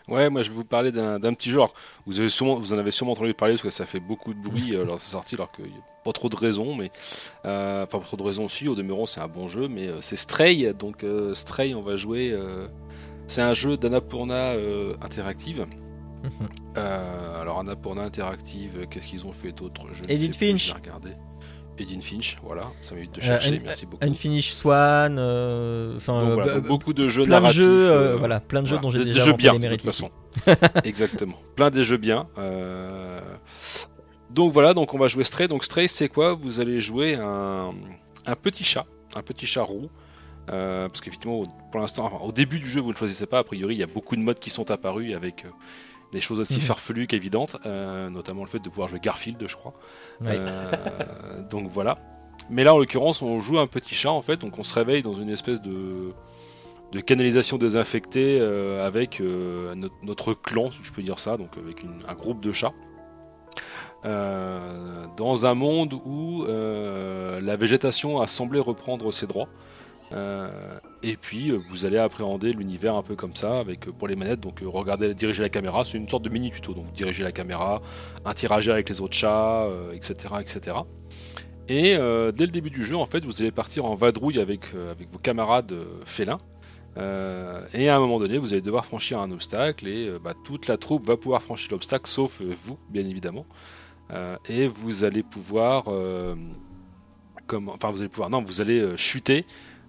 Ouais, 0.07 0.29
moi 0.29 0.41
je 0.41 0.49
vais 0.49 0.55
vous 0.55 0.63
parler 0.65 0.91
d'un 0.91 1.33
petit 1.33 1.49
jeu. 1.49 1.57
Alors, 1.57 1.73
vous, 2.05 2.19
avez 2.19 2.29
sûrement, 2.29 2.55
vous 2.55 2.73
en 2.73 2.77
avez 2.77 2.91
sûrement 2.91 3.13
entendu 3.13 3.33
parler 3.33 3.55
parce 3.55 3.63
que 3.63 3.69
ça 3.69 3.85
fait 3.85 3.99
beaucoup 3.99 4.33
de 4.33 4.39
bruit 4.39 4.75
euh, 4.75 4.85
lors 4.85 4.95
de 4.97 5.01
sa 5.01 5.11
sortie, 5.11 5.35
alors 5.35 5.51
qu'il 5.51 5.65
n'y 5.65 5.71
a 5.71 6.03
pas 6.03 6.13
trop 6.13 6.29
de 6.29 6.35
raisons. 6.35 6.75
Mais, 6.75 6.91
euh, 7.45 7.83
enfin, 7.83 7.99
pas 7.99 8.05
trop 8.05 8.17
de 8.17 8.23
raisons 8.23 8.45
aussi. 8.45 8.67
Au 8.67 8.75
demeurant, 8.75 9.05
c'est 9.05 9.21
un 9.21 9.27
bon 9.27 9.47
jeu, 9.47 9.67
mais 9.67 9.87
euh, 9.87 10.01
c'est 10.01 10.15
Stray. 10.15 10.73
Donc, 10.73 11.03
euh, 11.03 11.33
Stray, 11.33 11.73
on 11.75 11.81
va 11.81 11.95
jouer. 11.95 12.33
c'est 13.27 13.41
un 13.41 13.53
jeu 13.53 13.75
d'Annapurna 13.77 14.53
Interactive. 15.01 15.65
Mhm. 16.23 16.49
Alors, 16.75 17.59
Annapurna 17.59 18.03
Interactive, 18.03 18.87
qu'est-ce 18.89 19.07
qu'ils 19.07 19.25
ont 19.25 19.33
fait 19.33 19.51
d'autre? 19.51 19.81
Je 19.91 20.03
ne 20.03 20.11
Edith 20.11 20.37
plus, 20.37 20.51
Finch. 20.51 20.67
je 20.67 21.09
Edith 21.77 22.03
Finch, 22.03 22.37
voilà, 22.43 22.71
ça 22.81 22.95
m'évite 22.95 23.13
de 23.15 23.19
Euh, 23.21 23.23
chercher, 23.23 23.59
merci 23.63 23.85
beaucoup. 23.85 24.05
Unfinished 24.05 24.53
Swan, 24.53 25.17
euh, 25.19 25.95
enfin 25.97 26.21
euh, 26.21 26.33
voilà, 26.35 26.55
donc 26.55 26.67
beaucoup 26.67 26.93
de 26.93 27.07
jeux 27.07 27.23
plein 27.23 27.37
de 27.37 27.41
narratifs. 27.41 27.61
jeux, 27.61 27.89
euh, 27.89 28.13
euh, 28.13 28.15
voilà, 28.15 28.39
plein 28.39 28.61
de 28.61 28.67
jeux 28.67 28.77
voilà. 28.77 28.81
dont 28.83 28.91
j'ai 28.91 29.03
déjà 29.05 29.23
jeux 29.23 29.33
bien, 29.33 29.53
les 29.57 29.67
de 29.69 29.75
toute 29.75 29.81
façon. 29.83 30.09
Exactement. 30.85 31.37
Plein 31.55 31.69
des 31.69 31.83
jeux 31.83 31.97
bien. 31.97 32.27
euh, 32.37 33.19
Donc 34.29 34.53
voilà, 34.53 34.73
donc 34.73 34.93
on 34.93 34.97
va 34.97 35.07
jouer 35.07 35.23
Stray. 35.23 35.47
Donc 35.47 35.63
Stray, 35.65 35.87
c'est 35.87 36.09
quoi? 36.09 36.33
Vous 36.33 36.59
allez 36.59 36.81
jouer 36.81 37.15
un... 37.15 37.73
un 38.25 38.35
petit 38.35 38.63
chat, 38.63 38.85
un 39.15 39.21
petit 39.21 39.45
chat 39.45 39.63
roux. 39.63 39.89
Euh, 40.51 40.87
parce 40.89 41.01
qu'effectivement, 41.01 41.41
pour 41.71 41.81
l'instant, 41.81 42.05
enfin, 42.05 42.23
au 42.23 42.31
début 42.31 42.59
du 42.59 42.69
jeu, 42.69 42.79
vous 42.79 42.91
ne 42.91 42.95
choisissez 42.95 43.25
pas. 43.25 43.39
A 43.39 43.43
priori, 43.43 43.75
il 43.75 43.79
y 43.79 43.83
a 43.83 43.87
beaucoup 43.87 44.15
de 44.15 44.21
modes 44.21 44.37
qui 44.39 44.49
sont 44.51 44.69
apparus 44.71 45.15
avec 45.15 45.43
euh, 45.45 45.49
des 46.15 46.21
choses 46.21 46.39
aussi 46.39 46.55
Mhm. 46.55 46.61
farfelues 46.61 47.07
qu'évidentes, 47.07 47.57
euh, 47.65 48.09
notamment 48.09 48.41
le 48.41 48.47
fait 48.49 48.59
de 48.59 48.69
pouvoir 48.69 48.87
jouer 48.87 48.99
Garfield, 48.99 49.43
je 49.47 49.55
crois. 49.55 49.73
Ouais. 50.21 50.35
Euh, 50.39 51.41
donc 51.49 51.69
voilà. 51.69 51.97
Mais 52.49 52.63
là, 52.63 52.73
en 52.73 52.77
l'occurrence, 52.79 53.21
on 53.21 53.39
joue 53.39 53.59
un 53.59 53.67
petit 53.67 53.93
chat 53.95 54.11
en 54.11 54.21
fait, 54.21 54.37
donc 54.37 54.57
on 54.57 54.63
se 54.63 54.73
réveille 54.73 55.01
dans 55.03 55.13
une 55.15 55.29
espèce 55.29 55.61
de, 55.61 56.13
de 56.91 56.99
canalisation 57.01 57.57
désinfectée 57.57 58.37
euh, 58.39 58.85
avec 58.85 59.19
notre, 59.21 59.95
notre 60.03 60.33
clan, 60.33 60.71
si 60.71 60.77
je 60.83 60.91
peux 60.91 61.01
dire 61.03 61.19
ça, 61.19 61.37
donc 61.37 61.57
avec 61.57 61.83
une- 61.83 62.01
un 62.07 62.13
groupe 62.13 62.41
de 62.41 62.51
chats. 62.51 62.73
Euh, 64.05 65.07
dans 65.17 65.45
un 65.47 65.55
monde 65.55 65.93
où 66.05 66.43
euh, 66.43 67.39
la 67.41 67.55
végétation 67.55 68.21
a 68.21 68.27
semblé 68.27 68.59
reprendre 68.59 69.11
ses 69.11 69.25
droits. 69.25 69.47
Euh, 70.15 70.79
et 71.03 71.17
puis 71.17 71.51
euh, 71.51 71.59
vous 71.69 71.83
allez 71.83 71.97
appréhender 71.97 72.53
l'univers 72.53 72.95
un 72.95 73.01
peu 73.01 73.15
comme 73.15 73.35
ça 73.35 73.59
avec 73.59 73.87
euh, 73.87 73.91
pour 73.91 74.07
les 74.07 74.15
manettes 74.15 74.39
donc 74.39 74.61
regardez 74.63 75.13
diriger 75.13 75.41
la 75.41 75.49
caméra 75.49 75.83
c'est 75.83 75.97
une 75.97 76.07
sorte 76.07 76.23
de 76.23 76.29
mini 76.29 76.51
tuto 76.51 76.73
donc 76.73 76.85
vous 76.85 76.91
dirigez 76.93 77.21
la 77.21 77.33
caméra 77.33 77.81
interagir 78.23 78.73
avec 78.73 78.87
les 78.87 79.01
autres 79.01 79.15
chats 79.15 79.67
etc 79.93 80.35
etc 80.39 80.77
et 81.67 81.97
dès 81.97 82.45
le 82.45 82.51
début 82.51 82.69
du 82.69 82.85
jeu 82.85 82.95
en 82.95 83.07
fait 83.07 83.25
vous 83.25 83.41
allez 83.41 83.51
partir 83.51 83.85
en 83.85 83.95
vadrouille 83.95 84.39
avec, 84.39 84.67
avec 84.91 85.11
vos 85.11 85.17
camarades 85.17 85.73
félins. 86.05 86.37
Et 86.95 87.89
à 87.89 87.95
un 87.95 87.99
moment 87.99 88.19
donné 88.19 88.37
vous 88.37 88.53
allez 88.53 88.61
devoir 88.61 88.85
franchir 88.85 89.19
un 89.19 89.31
obstacle 89.31 89.87
et 89.87 90.11
bah, 90.23 90.33
toute 90.45 90.67
la 90.67 90.77
troupe 90.77 91.07
va 91.07 91.17
pouvoir 91.17 91.41
franchir 91.41 91.71
l'obstacle 91.71 92.07
sauf 92.07 92.39
vous 92.41 92.77
bien 92.89 93.03
évidemment. 93.07 93.47
Et 94.47 94.67
vous 94.67 95.03
allez 95.05 95.23
pouvoir 95.23 95.85
comme, 97.47 97.69
enfin 97.69 97.89
vous 97.89 98.01
allez 98.01 98.09
pouvoir 98.09 98.29
non 98.29 98.43
vous 98.43 98.61
allez 98.61 98.95
chuter 98.95 99.47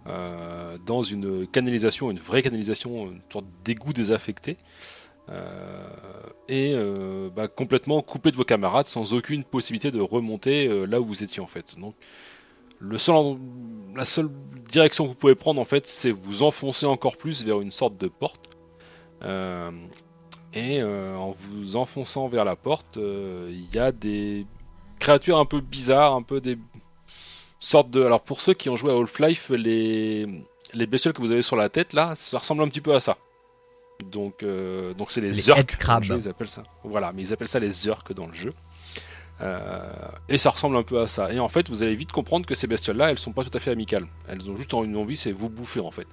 euh, 0.08 0.78
dans 0.86 1.02
une 1.02 1.46
canalisation, 1.48 2.10
une 2.10 2.18
vraie 2.18 2.42
canalisation, 2.42 3.10
une 3.10 3.20
sorte 3.32 3.46
d'égout 3.64 3.92
désaffecté, 3.92 4.56
euh, 5.28 5.88
et 6.48 6.72
euh, 6.74 7.28
bah, 7.34 7.48
complètement 7.48 8.00
coupé 8.02 8.30
de 8.30 8.36
vos 8.36 8.44
camarades 8.44 8.86
sans 8.86 9.12
aucune 9.14 9.42
possibilité 9.42 9.90
de 9.90 10.00
remonter 10.00 10.68
là 10.86 11.00
où 11.00 11.06
vous 11.06 11.24
étiez 11.24 11.42
en 11.42 11.48
fait. 11.48 11.76
Donc 11.78 11.94
la 12.80 12.98
seule 14.04 14.30
direction 14.70 15.04
que 15.04 15.08
vous 15.08 15.14
pouvez 15.14 15.34
prendre 15.34 15.60
en 15.60 15.64
fait, 15.64 15.86
c'est 15.86 16.12
vous 16.12 16.42
enfoncer 16.42 16.86
encore 16.86 17.16
plus 17.16 17.44
vers 17.44 17.60
une 17.60 17.72
sorte 17.72 17.96
de 17.96 18.08
porte. 18.08 18.50
Et 20.54 20.82
en 20.82 21.32
vous 21.32 21.76
enfonçant 21.76 22.28
vers 22.28 22.44
la 22.44 22.54
porte, 22.54 22.96
il 22.96 23.74
y 23.74 23.78
a 23.78 23.90
des 23.90 24.46
créatures 25.00 25.38
un 25.38 25.46
peu 25.46 25.60
bizarres, 25.60 26.14
un 26.14 26.22
peu 26.22 26.40
des 26.40 26.56
sorte 27.58 27.90
de. 27.90 28.02
Alors 28.02 28.22
pour 28.22 28.40
ceux 28.40 28.54
qui 28.54 28.68
ont 28.68 28.76
joué 28.76 28.92
à 28.92 28.96
Half-Life, 28.96 29.50
les 29.50 30.26
les 30.74 30.86
bestioles 30.86 31.14
que 31.14 31.22
vous 31.22 31.32
avez 31.32 31.42
sur 31.42 31.56
la 31.56 31.68
tête 31.68 31.92
là, 31.92 32.14
ça 32.16 32.38
ressemble 32.38 32.62
un 32.62 32.68
petit 32.68 32.80
peu 32.80 32.94
à 32.94 33.00
ça. 33.00 33.16
Donc 34.10 34.42
euh, 34.42 34.94
donc 34.94 35.10
c'est 35.10 35.20
les, 35.20 35.32
Les 35.32 35.42
le 35.42 36.16
ils 36.16 36.28
appellent 36.28 36.48
ça. 36.48 36.64
Voilà, 36.84 37.12
mais 37.12 37.22
ils 37.22 37.32
appellent 37.32 37.48
ça 37.48 37.60
les 37.60 37.70
Zurks 37.70 38.12
dans 38.12 38.26
le 38.26 38.34
jeu. 38.34 38.52
Euh, 39.40 39.92
et 40.28 40.38
ça 40.38 40.50
ressemble 40.50 40.76
un 40.76 40.82
peu 40.82 41.00
à 41.00 41.08
ça. 41.08 41.32
Et 41.32 41.38
en 41.38 41.48
fait, 41.48 41.68
vous 41.68 41.82
allez 41.82 41.94
vite 41.94 42.12
comprendre 42.12 42.46
que 42.46 42.54
ces 42.54 42.66
bestioles-là, 42.66 43.10
elles 43.10 43.18
sont 43.18 43.32
pas 43.32 43.44
tout 43.44 43.54
à 43.54 43.60
fait 43.60 43.70
amicales. 43.70 44.06
Elles 44.28 44.50
ont 44.50 44.56
juste 44.56 44.72
une 44.72 44.96
envie, 44.96 45.16
c'est 45.16 45.32
vous 45.32 45.50
bouffer 45.50 45.80
en 45.80 45.90
fait. 45.90 46.06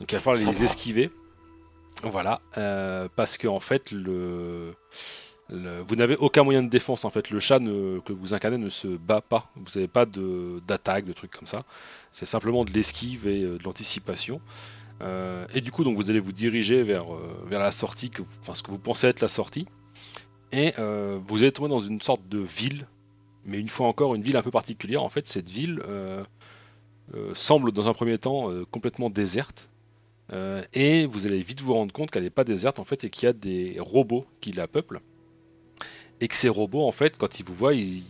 Donc 0.00 0.10
il 0.10 0.16
va 0.16 0.20
falloir 0.20 0.52
les 0.52 0.64
esquiver. 0.64 1.10
Voilà, 2.02 2.40
euh, 2.58 3.08
parce 3.16 3.38
que 3.38 3.48
en 3.48 3.60
fait, 3.60 3.90
le, 3.90 4.74
vous 5.48 5.94
n'avez 5.94 6.16
aucun 6.16 6.42
moyen 6.42 6.62
de 6.62 6.68
défense. 6.68 7.04
En 7.04 7.10
fait, 7.10 7.30
le 7.30 7.40
chat 7.40 7.60
que 7.60 8.12
vous 8.12 8.34
incarnez 8.34 8.58
ne 8.58 8.68
se 8.68 8.88
bat 8.88 9.20
pas. 9.20 9.50
Vous 9.54 9.70
n'avez 9.76 9.88
pas 9.88 10.06
d'attaque, 10.06 11.04
de, 11.04 11.12
trucs 11.12 11.30
comme 11.30 11.46
ça. 11.46 11.64
C'est 12.12 12.26
simplement 12.26 12.64
de 12.64 12.72
l'esquive 12.72 13.28
et 13.28 13.42
euh, 13.42 13.58
de 13.58 13.62
l'anticipation. 13.62 14.40
Euh, 15.02 15.46
et 15.54 15.60
du 15.60 15.70
coup, 15.70 15.84
donc 15.84 15.96
vous 15.96 16.10
allez 16.10 16.20
vous 16.20 16.32
diriger 16.32 16.82
vers, 16.82 17.14
euh, 17.14 17.46
la 17.50 17.70
sortie, 17.70 18.10
ce 18.52 18.62
que 18.62 18.70
vous 18.70 18.78
pensez 18.78 19.06
être 19.06 19.20
la 19.20 19.28
sortie. 19.28 19.66
Et 20.52 20.72
vous 20.78 21.42
allez 21.42 21.52
tomber 21.52 21.68
dans 21.68 21.80
une 21.80 22.00
sorte 22.00 22.26
de 22.28 22.38
ville, 22.38 22.86
mais 23.44 23.58
une 23.58 23.68
fois 23.68 23.88
encore, 23.88 24.14
une 24.14 24.22
ville 24.22 24.36
un 24.36 24.42
peu 24.42 24.52
particulière. 24.52 25.02
En 25.02 25.10
fait, 25.10 25.26
cette 25.28 25.48
ville 25.48 25.82
semble 27.34 27.72
dans 27.72 27.88
un 27.88 27.92
premier 27.92 28.16
temps 28.16 28.50
complètement 28.70 29.10
déserte. 29.10 29.68
Et 30.72 31.04
vous 31.04 31.26
allez 31.26 31.42
vite 31.42 31.60
vous 31.60 31.74
rendre 31.74 31.92
compte 31.92 32.10
qu'elle 32.10 32.22
n'est 32.22 32.30
pas 32.30 32.44
déserte 32.44 32.78
en 32.78 32.84
fait 32.84 33.04
et 33.04 33.10
qu'il 33.10 33.24
y 33.24 33.26
a 33.26 33.32
des 33.34 33.76
robots 33.80 34.24
qui 34.40 34.52
la 34.52 34.66
peuplent. 34.66 35.00
Et 36.20 36.28
que 36.28 36.34
ces 36.34 36.48
robots 36.48 36.86
en 36.86 36.92
fait, 36.92 37.16
quand 37.16 37.38
ils 37.38 37.44
vous 37.44 37.54
voient, 37.54 37.74
ils, 37.74 38.02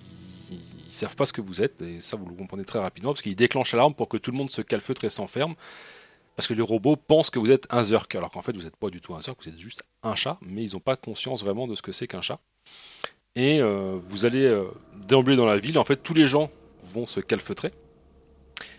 savent 0.89 1.16
pas 1.16 1.27
ce 1.27 1.33
que 1.33 1.41
vous 1.41 1.62
êtes. 1.62 1.83
Et 1.83 2.01
ça, 2.01 2.16
vous 2.16 2.27
le 2.27 2.35
comprenez 2.35 2.65
très 2.65 2.78
rapidement 2.78 3.12
parce 3.12 3.23
qu'ils 3.23 3.37
déclenchent 3.37 3.73
l'alarme 3.73 3.95
pour 3.95 4.09
que 4.09 4.16
tout 4.16 4.31
le 4.31 4.39
monde 4.39 4.51
se 4.51 4.62
calfeutre 4.62 5.05
et 5.05 5.11
s'enferme. 5.11 5.55
Parce 6.37 6.49
que 6.49 6.55
les 6.55 6.62
robots 6.62 6.97
pensent 6.97 7.31
que 7.31 7.39
vous 7.39 7.51
êtes 7.51 7.66
un 7.70 7.83
Zurk, 7.83 8.15
alors 8.15 8.31
qu'en 8.31 8.43
fait 8.43 8.55
vous 8.55 8.62
n'êtes 8.62 8.77
pas 8.77 8.91
du 8.91 9.01
tout 9.01 9.15
un 9.15 9.20
Zurk, 9.20 9.43
vous 9.43 9.49
êtes 9.49 9.59
juste 9.59 9.83
un 10.03 10.15
chat, 10.15 10.39
mais 10.43 10.62
ils 10.62 10.74
n'ont 10.74 10.81
pas 10.81 10.97
conscience 10.97 11.43
vraiment 11.43 11.66
de 11.66 11.74
ce 11.74 11.83
que 11.83 11.93
c'est 11.93 12.07
qu'un 12.07 12.20
chat. 12.20 12.41
Et 13.37 13.61
euh, 13.61 13.99
vous 14.09 14.27
allez 14.27 14.45
euh, 14.45 14.66
déambuler 14.95 15.37
dans 15.37 15.47
la 15.47 15.57
ville, 15.57 15.78
en 15.78 15.85
fait 15.85 15.97
tous 15.97 16.12
les 16.12 16.27
gens 16.27 16.51
vont 16.83 17.07
se 17.07 17.20
calfeutrer, 17.20 17.73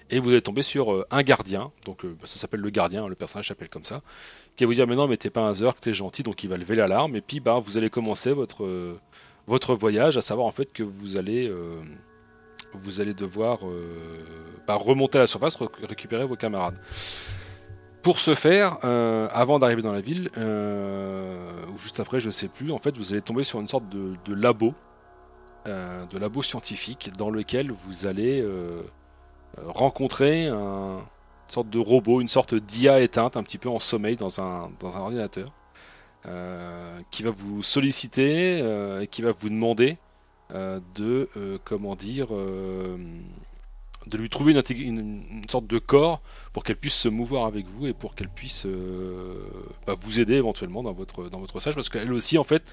et 0.10 0.20
vous 0.20 0.30
allez 0.30 0.42
tomber 0.42 0.62
sur 0.62 0.94
euh, 0.94 1.06
un 1.12 1.24
gardien, 1.24 1.72
donc 1.86 2.06
euh, 2.06 2.16
ça 2.24 2.40
s'appelle 2.40 2.62
le 2.62 2.70
gardien, 2.70 3.08
le 3.08 3.16
personnage 3.16 3.48
s'appelle 3.48 3.70
comme 3.70 3.86
ça, 3.86 4.02
qui 4.56 4.64
va 4.64 4.68
vous 4.68 4.74
dire 4.74 4.88
mais 4.88 4.96
non 4.96 5.08
mais 5.08 5.18
t'es 5.18 5.30
pas 5.30 5.42
un 5.42 5.54
Zurk, 5.54 5.80
t'es 5.80 5.94
gentil, 5.94 6.24
donc 6.24 6.44
il 6.44 6.50
va 6.50 6.58
lever 6.58 6.76
l'alarme, 6.76 7.16
et 7.16 7.22
puis 7.22 7.40
bah, 7.40 7.60
vous 7.60 7.78
allez 7.78 7.90
commencer 7.90 8.32
votre, 8.32 8.64
euh, 8.64 9.00
votre 9.48 9.76
voyage, 9.76 10.18
à 10.18 10.22
savoir 10.22 10.48
en 10.48 10.52
fait 10.52 10.72
que 10.72 10.84
vous 10.84 11.18
allez... 11.18 11.52
vous 12.74 13.02
allez 13.02 13.14
devoir 13.14 13.60
bah, 14.68 14.76
remonter 14.76 15.18
à 15.18 15.22
la 15.22 15.28
surface, 15.28 15.58
récupérer 15.84 16.26
vos 16.26 16.36
camarades. 16.36 16.80
Pour 18.04 18.20
ce 18.20 18.36
faire, 18.36 18.78
avant 18.84 19.58
d'arriver 19.58 19.82
dans 19.82 19.94
la 19.94 20.02
ville, 20.02 20.30
ou 20.36 21.78
juste 21.78 22.00
après, 22.00 22.20
je 22.20 22.30
sais 22.30 22.50
plus, 22.50 22.72
en 22.72 22.78
fait, 22.78 22.98
vous 22.98 23.14
allez 23.14 23.22
tomber 23.22 23.44
sur 23.44 23.60
une 23.62 23.70
sorte 23.70 23.88
de, 23.90 24.16
de 24.26 24.34
labo, 24.34 24.74
de 25.66 26.18
labo 26.18 26.42
scientifique, 26.42 27.12
dans 27.18 27.30
lequel 27.30 27.72
vous 27.72 28.06
allez 28.06 28.46
rencontrer 29.58 30.48
un, 30.48 30.98
une 31.48 31.54
sorte 31.54 31.70
de 31.70 31.80
robot, 31.80 32.20
une 32.20 32.28
sorte 32.28 32.56
d'IA 32.56 33.00
éteinte, 33.00 33.38
un 33.38 33.44
petit 33.44 33.58
peu 33.58 33.70
en 33.70 33.80
sommeil 33.80 34.18
dans 34.18 34.42
un, 34.42 34.70
ordinateur, 34.84 35.54
euh, 36.26 37.00
qui 37.10 37.24
va 37.24 37.32
vous 37.32 37.64
solliciter 37.64 38.60
euh, 38.62 39.02
et 39.02 39.08
qui 39.08 39.22
va 39.22 39.32
vous 39.32 39.50
demander 39.50 39.98
euh, 40.54 40.82
de, 40.96 41.30
euh, 41.38 41.58
comment 41.64 41.96
dire, 41.96 42.28
euh, 42.32 42.98
de 44.08 44.18
lui 44.18 44.30
trouver 44.30 44.54
une, 44.54 45.22
sorte 45.50 45.68
de 45.68 45.80
corps 45.80 46.22
pour 46.52 46.64
qu'elle 46.64 46.78
puisse 46.78 46.96
se 46.96 47.08
mouvoir 47.08 47.46
avec 47.46 47.66
vous 47.68 47.88
et 47.88 47.94
pour 47.94 48.16
qu'elle 48.16 48.30
puisse 48.30 48.66
euh, 48.66 49.42
bah, 49.86 49.96
vous 50.02 50.20
aider 50.20 50.36
éventuellement 50.36 50.84
dans 50.84 50.94
votre, 50.94 51.30
dans 51.30 51.40
votre 51.40 51.60
stage 51.60 51.76
parce 51.76 51.90
qu'elle 51.90 52.12
aussi 52.14 52.38
en 52.38 52.44
fait 52.44 52.64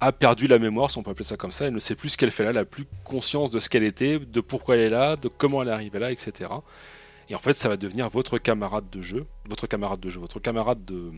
a 0.00 0.12
perdu 0.12 0.46
la 0.46 0.58
mémoire 0.58 0.90
si 0.90 0.98
on 0.98 1.02
peut 1.02 1.10
appeler 1.10 1.24
ça 1.24 1.36
comme 1.36 1.52
ça. 1.52 1.66
Elle 1.66 1.74
ne 1.74 1.78
sait 1.80 1.94
plus 1.94 2.10
ce 2.10 2.16
qu'elle 2.16 2.30
fait 2.30 2.44
là 2.44 2.50
elle 2.50 2.56
n'a 2.56 2.64
plus 2.64 2.86
conscience 3.04 3.50
de 3.50 3.58
ce 3.58 3.68
qu'elle 3.68 3.84
était 3.84 4.18
de 4.18 4.40
pourquoi 4.40 4.76
elle 4.76 4.82
est 4.82 4.90
là 4.90 5.16
de 5.16 5.28
comment 5.28 5.62
elle 5.62 5.68
est 5.68 5.72
arrivée 5.72 5.98
là 5.98 6.10
etc 6.10 6.50
et 7.28 7.34
en 7.34 7.38
fait 7.38 7.56
ça 7.56 7.68
va 7.68 7.76
devenir 7.76 8.08
votre 8.08 8.38
camarade 8.38 8.90
de 8.90 9.02
jeu 9.02 9.26
votre 9.48 9.66
camarade 9.66 10.00
de 10.00 10.10
jeu 10.10 10.20
votre 10.20 10.40
camarade 10.40 10.84
de 10.84 11.12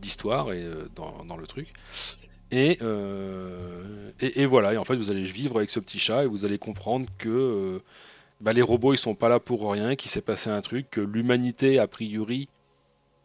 d'histoire 0.00 0.52
et 0.52 0.62
euh, 0.62 0.88
dans, 0.94 1.36
le 1.36 1.46
truc. 1.46 1.72
Et, 2.50 2.78
euh, 2.82 4.10
et, 4.20 4.42
et 4.42 4.46
voilà, 4.46 4.74
et 4.74 4.76
en 4.76 4.84
fait 4.84 4.96
vous 4.96 5.10
allez 5.10 5.22
vivre 5.22 5.56
avec 5.56 5.70
ce 5.70 5.80
petit 5.80 5.98
chat 5.98 6.24
et 6.24 6.26
vous 6.26 6.44
allez 6.44 6.58
comprendre 6.58 7.06
que 7.18 7.28
euh, 7.28 7.78
bah, 8.40 8.52
les 8.52 8.62
robots 8.62 8.92
ils 8.92 8.98
sont 8.98 9.14
pas 9.14 9.28
là 9.28 9.40
pour 9.40 9.70
rien, 9.70 9.96
qu'il 9.96 10.10
s'est 10.10 10.20
passé 10.20 10.50
un 10.50 10.60
truc, 10.60 10.90
que 10.90 11.00
l'humanité 11.00 11.78
a 11.78 11.86
priori 11.86 12.48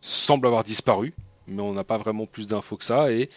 semble 0.01 0.47
avoir 0.47 0.63
disparu, 0.63 1.13
mais 1.47 1.61
on 1.61 1.73
n'a 1.73 1.83
pas 1.83 1.97
vraiment 1.97 2.25
plus 2.25 2.47
d'infos 2.47 2.77
que 2.77 2.85
ça. 2.85 3.11
Et 3.11 3.29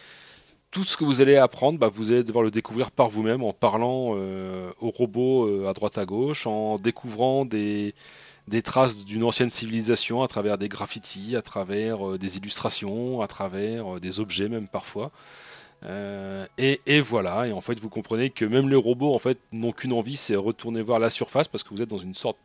tout 0.72 0.84
ce 0.84 0.96
que 0.96 1.04
vous 1.04 1.20
allez 1.20 1.36
apprendre, 1.36 1.78
bah, 1.78 1.88
vous 1.88 2.12
allez 2.12 2.24
devoir 2.24 2.42
le 2.42 2.50
découvrir 2.50 2.90
par 2.90 3.10
vous-même 3.10 3.44
en 3.44 3.52
parlant 3.52 4.14
euh, 4.16 4.72
aux 4.80 4.90
robots 4.90 5.46
euh, 5.46 5.68
à 5.68 5.74
droite 5.74 5.98
à 5.98 6.06
gauche, 6.06 6.46
en 6.46 6.76
découvrant 6.76 7.44
des, 7.44 7.94
traces 8.64 9.04
d'une 9.04 9.22
ancienne 9.22 9.50
civilisation 9.50 10.22
à 10.22 10.28
travers 10.28 10.56
des 10.56 10.70
graffitis, 10.70 11.36
à 11.36 11.42
travers 11.42 12.12
euh, 12.12 12.18
des 12.18 12.38
illustrations, 12.38 13.20
à 13.20 13.28
travers 13.28 14.00
des 14.00 14.18
objets 14.18 14.48
même 14.48 14.66
parfois. 14.66 15.12
Et, 16.58 16.80
et 16.86 17.00
voilà, 17.00 17.48
et 17.48 17.52
en 17.52 17.60
fait 17.60 17.78
vous 17.80 17.88
comprenez 17.88 18.30
que 18.30 18.44
même 18.44 18.68
les 18.68 18.76
robots 18.76 19.12
en 19.12 19.18
fait 19.18 19.38
n'ont 19.50 19.72
qu'une 19.72 19.92
envie, 19.92 20.16
c'est 20.16 20.36
retourner 20.36 20.80
voir 20.80 21.00
la 21.00 21.10
surface 21.10 21.48
parce 21.48 21.64
que 21.64 21.70
vous 21.70 21.82
êtes 21.82 21.88
dans 21.88 21.98
une 21.98 22.14
sorte 22.14 22.38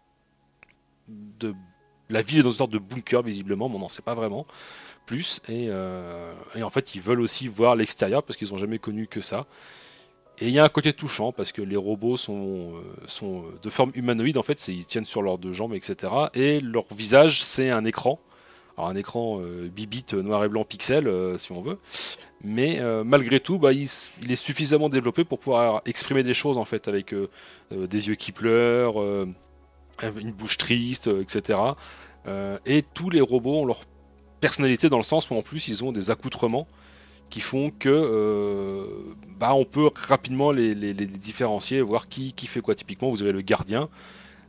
de... 1.08 1.54
La 2.10 2.24
ville 2.24 2.40
est 2.40 2.44
dans 2.44 2.50
une 2.50 2.56
sorte 2.56 2.72
de 2.72 2.80
bunker 2.80 3.22
visiblement, 3.22 3.70
mais 3.70 3.76
on 3.76 3.80
n'en 3.80 3.90
sait 3.90 4.02
pas 4.02 4.16
vraiment 4.16 4.48
euh, 5.50 6.34
et 6.56 6.64
en 6.64 6.70
fait 6.70 6.96
ils 6.96 7.02
veulent 7.02 7.22
aussi 7.22 7.48
voir 7.48 7.76
l'extérieur 7.76 8.24
parce 8.24 8.38
qu'ils 8.38 8.50
n'ont 8.50 8.58
jamais 8.58 8.80
connu 8.80 9.08
que 9.08 9.22
ça. 9.22 9.46
Et 10.40 10.48
il 10.48 10.54
y 10.54 10.60
a 10.60 10.64
un 10.64 10.70
côté 10.70 10.94
touchant 10.94 11.32
parce 11.32 11.52
que 11.52 11.64
les 11.64 11.76
robots 11.76 12.18
sont, 12.18 12.74
euh, 13.24 13.42
de 13.62 13.70
forme 13.70 13.92
humanoïde 13.96 14.38
en 14.38 14.44
fait, 14.44 14.68
ils 14.68 14.86
tiennent 14.86 15.06
sur 15.06 15.24
leurs 15.24 15.40
deux 15.40 15.52
jambes, 15.52 15.74
etc. 15.74 16.14
Et 16.36 16.60
leur 16.60 16.86
visage 16.96 17.42
c'est 17.42 17.72
un 17.72 17.86
écran. 17.86 18.20
Alors 18.78 18.90
un 18.90 18.96
écran 18.96 19.40
euh, 19.42 19.68
bibit 19.68 20.14
noir 20.14 20.44
et 20.44 20.50
blanc 20.50 20.64
pixel 20.64 21.08
euh, 21.08 21.40
si 21.40 21.52
on 21.52 21.62
veut. 21.62 21.80
Mais 22.44 22.80
malgré 23.04 23.40
tout, 23.40 23.58
bah, 23.58 23.74
il, 23.74 23.90
il 24.22 24.32
est 24.32 24.36
suffisamment 24.36 24.90
développé 24.90 25.24
pour 25.24 25.40
pouvoir 25.40 25.82
exprimer 25.86 26.22
des 26.22 26.36
choses 26.36 26.58
en 26.58 26.66
fait 26.66 26.88
avec 26.88 27.16
des 27.72 28.08
yeux 28.08 28.14
qui 28.14 28.32
pleurent, 28.32 29.02
une 29.02 30.32
bouche 30.32 30.60
triste, 30.60 31.08
etc. 31.08 31.60
Et 32.68 32.84
tous 32.94 33.10
les 33.10 33.22
robots 33.22 33.62
ont 33.62 33.66
leur 33.66 33.86
personnalité 34.40 34.90
dans 34.90 34.98
le 34.98 35.04
sens 35.04 35.30
où 35.30 35.36
en 35.36 35.42
plus 35.42 35.68
ils 35.68 35.84
ont 35.84 35.92
des 35.92 36.12
accoutrements 36.12 36.68
qui 37.30 37.42
font 37.42 37.72
que 37.78 37.90
euh, 37.90 38.86
bah, 39.40 39.54
on 39.54 39.66
peut 39.66 39.90
rapidement 40.08 40.52
les, 40.52 40.94
différencier, 40.94 41.82
voir 41.82 42.08
qui, 42.08 42.34
qui 42.34 42.48
fait 42.48 42.62
quoi. 42.62 42.76
Typiquement, 42.76 43.10
vous 43.10 43.22
avez 43.22 43.32
le 43.32 43.42
gardien. 43.42 43.90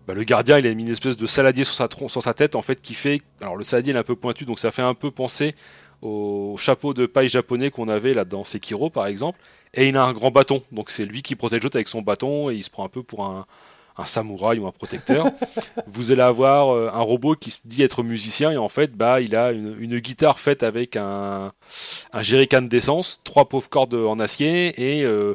Bah, 0.07 0.15
le 0.15 0.25
gardien, 0.25 0.59
il 0.59 0.67
a 0.67 0.75
mis 0.75 0.85
une 0.85 0.91
espèce 0.91 1.17
de 1.17 1.27
saladier 1.27 1.65
sur 1.65 1.75
sa, 1.75 1.89
sur 2.09 2.23
sa 2.23 2.35
tête, 2.35 2.55
en 2.55 2.63
fait, 2.63 2.81
qui 2.81 2.95
fait. 2.95 3.21
Alors, 3.41 3.57
le 3.57 3.65
saladier, 3.65 3.93
il 3.93 3.97
est 3.97 3.99
un 3.99 4.05
peu 4.05 4.17
pointu, 4.17 4.45
donc 4.45 4.59
ça 4.59 4.71
fait 4.71 4.83
un 4.83 4.95
peu 4.95 5.11
penser 5.11 5.55
au 6.01 6.55
chapeau 6.57 6.95
de 6.95 7.07
paille 7.07 7.29
japonais 7.29 7.71
qu'on 7.71 7.89
avait 7.89 8.15
là 8.15 8.25
dans 8.25 8.45
Sekiro, 8.45 8.91
par 8.91 9.07
exemple. 9.07 9.41
Et 9.75 9.89
il 9.89 9.97
a 9.97 10.05
un 10.05 10.13
grand 10.13 10.31
bâton, 10.31 10.63
donc 10.73 10.91
c'est 10.91 11.05
lui 11.05 11.23
qui 11.23 11.35
protège 11.35 11.63
l'autre 11.63 11.77
avec 11.77 11.89
son 11.89 12.01
bâton, 12.01 12.49
et 12.49 12.55
il 12.55 12.65
se 12.65 12.71
prend 12.71 12.85
un 12.85 12.89
peu 12.89 13.03
pour 13.03 13.27
un, 13.27 13.45
un 13.99 14.05
samouraï 14.05 14.59
ou 14.59 14.67
un 14.67 14.73
protecteur. 14.73 15.27
vous 15.87 16.13
allez 16.13 16.23
avoir 16.23 16.71
euh, 16.71 16.91
un 16.93 17.01
robot 17.01 17.35
qui 17.35 17.51
se 17.51 17.59
dit 17.65 17.83
être 17.83 18.03
musicien, 18.03 18.51
et 18.53 18.57
en 18.57 18.69
fait, 18.69 18.93
bah, 18.93 19.21
il 19.21 19.37
a 19.37 19.53
une, 19.53 19.77
une 19.79 19.99
guitare 19.99 20.39
faite 20.39 20.63
avec 20.63 20.97
un, 20.97 21.53
un 22.13 22.23
jerrycan 22.23 22.63
d'essence, 22.63 23.21
trois 23.25 23.49
pauvres 23.49 23.69
cordes 23.69 23.95
en 23.95 24.19
acier 24.21 24.99
et 24.99 25.05
euh, 25.05 25.35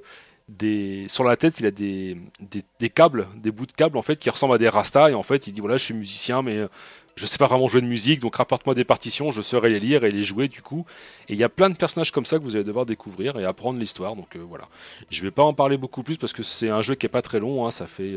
des 0.50 1.08
sur 1.08 1.24
la 1.24 1.38
tête 1.38 1.60
il 1.60 1.66
a 1.66 1.72
des, 1.72 2.18
des, 2.42 2.64
des 2.80 2.90
câbles, 2.90 3.28
des 3.38 3.52
bouts 3.52 3.66
de 3.66 3.72
câbles 3.72 3.98
en 3.98 4.02
fait 4.02 4.20
qui 4.20 4.30
ressemblent 4.30 4.56
à 4.56 4.58
des 4.58 4.70
rastas 4.70 5.10
et 5.10 5.14
en 5.14 5.24
fait 5.24 5.48
il 5.48 5.54
dit 5.54 5.62
voilà 5.62 5.78
je 5.78 5.84
suis 5.84 5.94
musicien 5.94 6.42
mais 6.42 6.58
euh, 6.58 6.68
je 7.16 7.26
sais 7.26 7.38
pas 7.38 7.48
vraiment 7.48 7.68
jouer 7.68 7.82
de 7.82 7.88
musique 7.88 8.20
donc 8.20 8.36
rapporte-moi 8.36 8.76
des 8.76 8.84
partitions, 8.84 9.32
je 9.32 9.42
saurai 9.42 9.70
les 9.70 9.80
lire 9.80 10.04
et 10.04 10.10
les 10.10 10.24
jouer 10.24 10.48
du 10.48 10.62
coup 10.62 10.86
et 11.30 11.34
il 11.34 11.40
y 11.40 11.44
a 11.44 11.50
plein 11.50 11.70
de 11.70 11.76
personnages 11.76 12.12
comme 12.12 12.26
ça 12.26 12.40
que 12.40 12.44
vous 12.44 12.56
allez 12.56 12.66
devoir 12.66 12.86
découvrir 12.86 13.40
et 13.40 13.46
apprendre 13.46 13.80
l'histoire 13.80 14.16
donc 14.16 14.36
euh, 14.36 14.40
voilà. 14.48 14.66
Je 15.10 15.22
vais 15.22 15.32
pas 15.32 15.44
en 15.44 15.54
parler 15.54 15.78
beaucoup 15.78 16.04
plus 16.04 16.18
parce 16.18 16.34
que 16.34 16.44
c'est 16.44 16.70
un 16.70 16.82
jeu 16.82 16.96
qui 16.96 17.06
est 17.06 17.10
pas 17.10 17.22
très 17.22 17.40
long, 17.40 17.66
hein, 17.66 17.72
ça 17.72 17.88
fait 17.88 18.14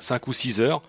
5 0.00 0.28
ou 0.28 0.32
6 0.32 0.60
heures. 0.60 0.80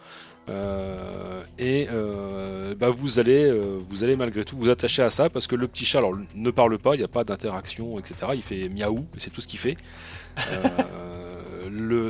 Euh, 0.50 1.44
et 1.60 1.88
euh, 1.92 2.74
bah 2.76 2.90
vous 2.90 3.20
allez 3.20 3.46
euh, 3.46 3.78
vous 3.80 4.04
allez 4.04 4.16
malgré 4.16 4.44
tout 4.44 4.58
vous 4.58 4.70
attacher 4.70 5.04
à 5.04 5.12
ça 5.12 5.30
parce 5.30 5.46
que 5.46 5.56
le 5.56 5.68
petit 5.68 5.86
chat 5.86 6.00
alors 6.00 6.16
ne 6.34 6.50
parle 6.50 6.80
pas 6.80 6.96
il 6.96 6.98
n'y 6.98 7.04
a 7.04 7.08
pas 7.08 7.24
d'interaction 7.24 8.00
etc 8.00 8.16
il 8.34 8.42
fait 8.42 8.68
miaou 8.68 9.06
et 9.16 9.20
c'est 9.20 9.30
tout 9.30 9.40
ce 9.40 9.48
qu'il 9.48 9.60
fait 9.60 9.78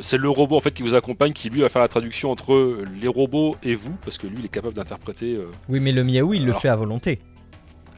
c'est 0.01 0.17
le 0.17 0.29
robot 0.29 0.55
en 0.55 0.61
fait 0.61 0.71
qui 0.71 0.81
vous 0.81 0.95
accompagne 0.95 1.33
qui 1.33 1.49
lui 1.49 1.59
va 1.59 1.67
faire 1.67 1.81
la 1.81 1.89
traduction 1.89 2.31
entre 2.31 2.77
les 3.01 3.07
robots 3.09 3.57
et 3.63 3.75
vous 3.75 3.95
parce 4.05 4.17
que 4.17 4.27
lui 4.27 4.37
il 4.39 4.45
est 4.45 4.49
capable 4.49 4.75
d'interpréter 4.75 5.37
Oui, 5.67 5.81
mais 5.81 5.91
le 5.91 6.05
miaou, 6.05 6.33
il 6.33 6.45
le 6.45 6.53
fait 6.53 6.69
à 6.69 6.75
volonté. 6.77 7.19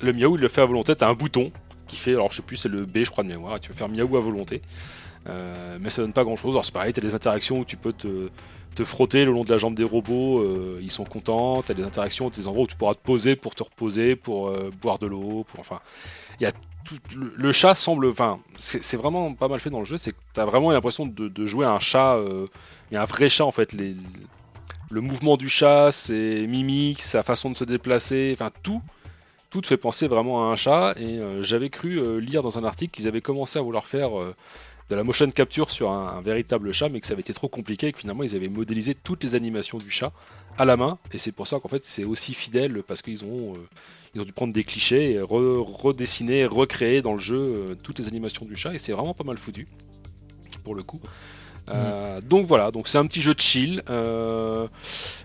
le 0.01 0.13
miaou, 0.13 0.35
il 0.35 0.41
le 0.41 0.47
fait 0.47 0.61
à 0.61 0.65
volonté. 0.65 0.95
T'as 0.95 1.09
un 1.09 1.13
bouton 1.13 1.51
qui 1.87 1.95
fait, 1.95 2.13
alors 2.13 2.31
je 2.31 2.37
sais 2.37 2.41
plus, 2.41 2.57
c'est 2.57 2.69
le 2.69 2.85
B, 2.85 3.03
je 3.03 3.11
crois, 3.11 3.23
de 3.23 3.29
mémoire. 3.29 3.57
et 3.57 3.59
Tu 3.59 3.69
peux 3.69 3.75
faire 3.75 3.89
miaou 3.89 4.17
à 4.17 4.19
volonté. 4.19 4.61
Mais 5.27 5.89
ça 5.89 6.01
donne 6.01 6.13
pas 6.13 6.23
grand 6.23 6.35
chose. 6.35 6.53
Alors 6.55 6.65
c'est 6.65 6.73
pareil, 6.73 6.91
t'as 6.91 7.01
des 7.01 7.13
interactions 7.13 7.59
où 7.59 7.65
tu 7.65 7.77
peux 7.77 7.93
te, 7.93 8.29
te 8.73 8.83
frotter 8.83 9.25
le 9.25 9.31
long 9.31 9.43
de 9.43 9.49
la 9.49 9.57
jambe 9.57 9.75
des 9.75 9.83
robots. 9.83 10.39
euh, 10.39 10.79
ils 10.81 10.91
sont 10.91 11.05
contents. 11.05 11.61
T'as 11.61 11.73
des 11.73 11.83
interactions, 11.83 12.29
t'as 12.29 12.37
des 12.37 12.47
endroits 12.47 12.63
où 12.63 12.67
tu 12.67 12.75
pourras 12.75 12.95
te 12.95 13.01
poser 13.01 13.35
pour 13.35 13.55
te 13.55 13.63
reposer, 13.63 14.15
pour 14.15 14.47
euh, 14.49 14.71
boire 14.81 14.99
de 14.99 15.07
l'eau. 15.07 15.45
Pour 15.47 15.59
enfin, 15.59 15.79
y 16.39 16.45
a 16.45 16.51
tout, 16.83 16.97
le, 17.15 17.51
chat 17.51 17.75
semble, 17.75 18.07
enfin, 18.07 18.39
c'est 18.57 18.97
vraiment 18.97 19.33
pas 19.33 19.47
mal 19.47 19.59
fait 19.59 19.69
dans 19.69 19.79
le 19.79 19.85
jeu. 19.85 19.97
C'est 19.97 20.11
que 20.11 20.17
t'as 20.33 20.45
vraiment 20.45 20.71
l'impression 20.71 21.05
de, 21.05 21.45
jouer 21.45 21.65
à 21.65 21.71
un 21.71 21.79
chat, 21.79 22.15
euh, 22.15 22.47
mais 22.91 22.97
un 22.97 23.05
vrai 23.05 23.29
chat 23.29 23.45
en 23.45 23.51
fait. 23.51 23.75
Le 24.89 25.01
mouvement 25.01 25.37
du 25.37 25.49
chat, 25.49 25.91
ses 25.91 26.45
mimiques, 26.47 27.01
sa 27.01 27.23
façon 27.23 27.49
de 27.49 27.57
se 27.57 27.63
déplacer, 27.63 28.31
enfin 28.33 28.51
tout 28.61 28.81
tout 29.49 29.61
te 29.61 29.67
fait 29.67 29.77
penser 29.77 30.07
vraiment 30.07 30.49
à 30.49 30.51
un 30.51 30.55
chat 30.55 30.95
et 30.97 31.19
euh, 31.19 31.43
j'avais 31.43 31.69
cru 31.69 32.19
lire 32.19 32.41
dans 32.41 32.57
un 32.57 32.63
article 32.63 32.91
qu'ils 32.91 33.07
avaient 33.07 33.21
commencé 33.21 33.59
à 33.59 33.61
vouloir 33.61 33.85
faire 33.85 34.09
de 34.93 34.97
la 34.97 35.03
motion 35.03 35.29
capture 35.31 35.71
sur 35.71 35.91
un, 35.91 36.17
un 36.17 36.21
véritable 36.21 36.71
chat 36.71 36.89
mais 36.89 36.99
que 37.01 37.07
ça 37.07 37.13
avait 37.13 37.21
été 37.21 37.33
trop 37.33 37.47
compliqué 37.47 37.87
et 37.87 37.91
que 37.91 37.99
finalement 37.99 38.23
ils 38.23 38.35
avaient 38.35 38.49
modélisé 38.49 38.95
toutes 38.95 39.23
les 39.23 39.35
animations 39.35 39.77
du 39.77 39.89
chat 39.89 40.11
à 40.57 40.65
la 40.65 40.77
main. 40.77 40.99
Et 41.11 41.17
c'est 41.17 41.31
pour 41.31 41.47
ça 41.47 41.59
qu'en 41.59 41.67
fait 41.69 41.83
c'est 41.85 42.03
aussi 42.03 42.33
fidèle 42.33 42.83
parce 42.87 43.01
qu'ils 43.01 43.25
ont 43.25 43.53
euh, 43.53 43.67
ils 44.13 44.21
ont 44.21 44.25
dû 44.25 44.31
prendre 44.31 44.53
des 44.53 44.63
clichés 44.63 45.13
et 45.13 45.19
re- 45.19 45.63
redessiner 45.63 46.45
recréer 46.45 47.01
dans 47.01 47.13
le 47.13 47.19
jeu 47.19 47.41
euh, 47.41 47.75
toutes 47.81 47.97
les 47.99 48.07
animations 48.07 48.45
du 48.45 48.55
chat. 48.55 48.73
Et 48.73 48.77
c'est 48.77 48.91
vraiment 48.91 49.15
pas 49.15 49.23
mal 49.23 49.37
foutu 49.37 49.67
pour 50.63 50.75
le 50.75 50.83
coup. 50.83 51.01
Euh, 51.69 52.19
donc 52.21 52.45
voilà, 52.45 52.71
donc 52.71 52.87
c'est 52.87 52.97
un 52.97 53.07
petit 53.07 53.21
jeu 53.21 53.33
de 53.33 53.39
chill. 53.39 53.81
Euh, 53.89 54.67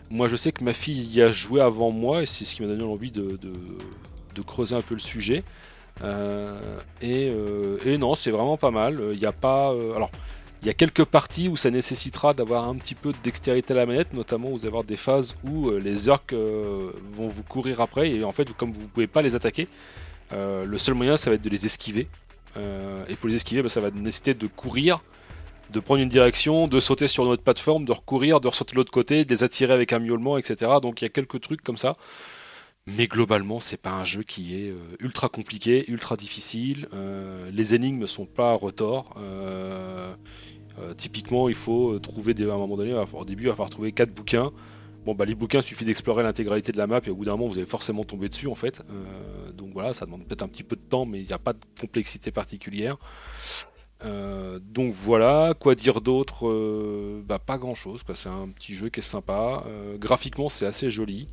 moi 0.08 0.28
je 0.28 0.36
sais 0.36 0.52
que 0.52 0.64
ma 0.64 0.72
fille 0.72 1.02
y 1.02 1.20
a 1.20 1.30
joué 1.30 1.60
avant 1.60 1.90
moi 1.90 2.22
et 2.22 2.26
c'est 2.26 2.44
ce 2.44 2.54
qui 2.54 2.62
m'a 2.62 2.68
donné 2.68 2.82
l'envie 2.82 3.10
de, 3.10 3.36
de, 3.36 3.52
de 4.34 4.42
creuser 4.42 4.76
un 4.76 4.82
peu 4.82 4.94
le 4.94 5.00
sujet. 5.00 5.42
Euh, 6.02 6.80
et, 7.02 7.30
euh, 7.30 7.78
et 7.84 7.98
non, 7.98 8.14
c'est 8.14 8.30
vraiment 8.30 8.56
pas 8.56 8.70
mal. 8.70 9.00
Il 9.12 9.18
n'y 9.18 9.26
a 9.26 9.32
pas. 9.32 9.72
euh, 9.72 9.94
alors, 9.94 10.10
il 10.62 10.66
y 10.66 10.70
a 10.70 10.74
quelques 10.74 11.04
parties 11.04 11.48
où 11.48 11.56
ça 11.56 11.70
nécessitera 11.70 12.34
d'avoir 12.34 12.68
un 12.68 12.74
petit 12.74 12.96
peu 12.96 13.12
de 13.12 13.18
dextérité 13.22 13.74
à 13.74 13.76
la 13.76 13.86
manette, 13.86 14.12
notamment 14.12 14.50
vous 14.50 14.60
allez 14.60 14.68
avoir 14.68 14.84
des 14.84 14.96
phases 14.96 15.36
où 15.44 15.70
les 15.70 16.08
orques 16.08 16.34
vont 16.34 17.28
vous 17.28 17.44
courir 17.44 17.80
après 17.80 18.10
et 18.10 18.24
en 18.24 18.32
fait, 18.32 18.52
comme 18.56 18.72
vous 18.72 18.82
ne 18.82 18.86
pouvez 18.88 19.06
pas 19.06 19.22
les 19.22 19.36
attaquer, 19.36 19.68
le 20.32 20.76
seul 20.76 20.94
moyen 20.94 21.16
ça 21.16 21.30
va 21.30 21.36
être 21.36 21.42
de 21.42 21.48
les 21.48 21.64
esquiver. 21.64 22.08
Et 22.56 23.14
pour 23.14 23.28
les 23.28 23.36
esquiver, 23.36 23.62
bah, 23.62 23.68
ça 23.68 23.80
va 23.80 23.92
nécessiter 23.92 24.34
de 24.34 24.48
courir, 24.48 25.04
de 25.70 25.78
prendre 25.78 26.00
une 26.00 26.08
direction, 26.08 26.66
de 26.66 26.80
sauter 26.80 27.06
sur 27.06 27.24
une 27.24 27.30
autre 27.30 27.44
plateforme, 27.44 27.84
de 27.84 27.92
recourir, 27.92 28.40
de 28.40 28.48
ressauter 28.48 28.72
de 28.72 28.78
l'autre 28.78 28.90
côté, 28.90 29.24
de 29.24 29.30
les 29.30 29.44
attirer 29.44 29.72
avec 29.72 29.92
un 29.92 30.00
miaulement, 30.00 30.38
etc. 30.38 30.72
Donc 30.82 31.00
il 31.00 31.04
y 31.04 31.06
a 31.06 31.10
quelques 31.10 31.40
trucs 31.40 31.62
comme 31.62 31.78
ça. 31.78 31.92
Mais 32.96 33.06
globalement, 33.06 33.60
c'est 33.60 33.76
pas 33.76 33.92
un 33.92 34.04
jeu 34.04 34.22
qui 34.22 34.54
est 34.54 34.70
euh, 34.70 34.76
ultra 34.98 35.28
compliqué, 35.28 35.84
ultra 35.90 36.16
difficile. 36.16 36.88
Euh, 36.94 37.50
les 37.52 37.74
énigmes 37.74 38.06
sont 38.06 38.24
pas 38.24 38.54
retors. 38.54 39.14
Euh, 39.18 40.14
euh, 40.78 40.94
typiquement, 40.94 41.50
il 41.50 41.54
faut 41.54 41.98
trouver 41.98 42.32
des, 42.32 42.48
à 42.48 42.54
un 42.54 42.56
moment 42.56 42.76
donné, 42.78 42.94
au 42.94 43.24
début, 43.26 43.42
il 43.42 43.48
va 43.48 43.52
falloir 43.52 43.68
trouver 43.68 43.92
quatre 43.92 44.14
bouquins. 44.14 44.52
Bon, 45.04 45.14
bah, 45.14 45.26
les 45.26 45.34
bouquins, 45.34 45.58
il 45.58 45.64
suffit 45.64 45.84
d'explorer 45.84 46.22
l'intégralité 46.22 46.72
de 46.72 46.78
la 46.78 46.86
map 46.86 47.00
et 47.04 47.10
au 47.10 47.14
bout 47.14 47.26
d'un 47.26 47.32
moment, 47.32 47.46
vous 47.46 47.58
allez 47.58 47.66
forcément 47.66 48.04
tomber 48.04 48.30
dessus 48.30 48.46
en 48.46 48.54
fait. 48.54 48.82
Donc 49.54 49.70
voilà, 49.72 49.92
ça 49.92 50.06
demande 50.06 50.24
peut-être 50.24 50.42
un 50.42 50.48
petit 50.48 50.64
peu 50.64 50.76
de 50.76 50.82
temps, 50.82 51.04
mais 51.04 51.20
il 51.20 51.26
n'y 51.26 51.32
a 51.32 51.38
pas 51.38 51.52
de 51.52 51.60
complexité 51.80 52.30
particulière. 52.30 52.96
Donc 54.02 54.92
voilà, 54.92 55.54
quoi 55.58 55.74
dire 55.74 56.00
d'autre? 56.00 57.22
Bah 57.22 57.38
pas 57.38 57.58
grand 57.58 57.74
chose. 57.74 58.02
C'est 58.14 58.28
un 58.28 58.48
petit 58.48 58.74
jeu 58.74 58.90
qui 58.90 59.00
est 59.00 59.02
sympa. 59.02 59.64
Graphiquement, 59.98 60.48
c'est 60.48 60.66
assez 60.66 60.90
joli. 60.90 61.28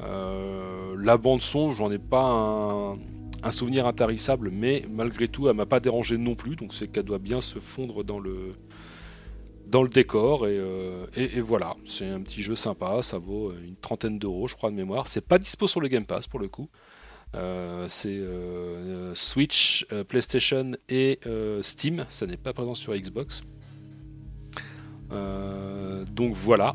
Euh, 0.00 0.96
la 0.98 1.16
bande 1.16 1.42
son, 1.42 1.72
j'en 1.72 1.90
ai 1.90 1.98
pas 1.98 2.96
un, 3.42 3.50
souvenir 3.50 3.86
intarissable, 3.86 4.50
mais 4.50 4.84
malgré 4.90 5.28
tout, 5.28 5.48
elle 5.48 5.56
m'a 5.56 5.66
pas 5.66 5.80
dérangé 5.80 6.18
non 6.18 6.34
plus. 6.34 6.56
Donc 6.56 6.74
c'est 6.74 6.88
qu'elle 6.88 7.04
doit 7.04 7.18
bien 7.18 7.40
se 7.40 7.58
fondre 7.58 8.04
dans 8.04 8.18
le 8.18 8.52
dans 9.66 9.82
le 9.82 9.90
décor 9.90 10.46
et, 10.48 10.56
euh, 10.58 11.04
et- 11.14 11.40
voilà. 11.40 11.76
C'est 11.84 12.08
un 12.08 12.22
petit 12.22 12.42
jeu 12.42 12.56
sympa. 12.56 13.02
Ça 13.02 13.18
vaut 13.18 13.52
une 13.52 13.76
trentaine 13.76 14.18
d'euros, 14.18 14.48
je 14.48 14.54
crois 14.56 14.70
de 14.70 14.76
mémoire. 14.76 15.06
C'est 15.06 15.26
pas 15.26 15.38
dispo 15.38 15.66
sur 15.66 15.80
le 15.80 15.88
Game 15.88 16.06
Pass 16.06 16.26
pour 16.26 16.40
le 16.40 16.48
coup. 16.48 16.68
Euh, 17.34 17.86
c'est 17.88 18.18
Switch, 19.14 19.86
PlayStation 20.08 20.72
et 20.88 21.20
Steam. 21.62 22.06
Ça 22.08 22.26
n'est 22.26 22.38
pas 22.38 22.52
présent 22.54 22.74
sur 22.74 22.94
Xbox. 22.94 23.42
Donc 25.10 26.34
voilà. 26.34 26.74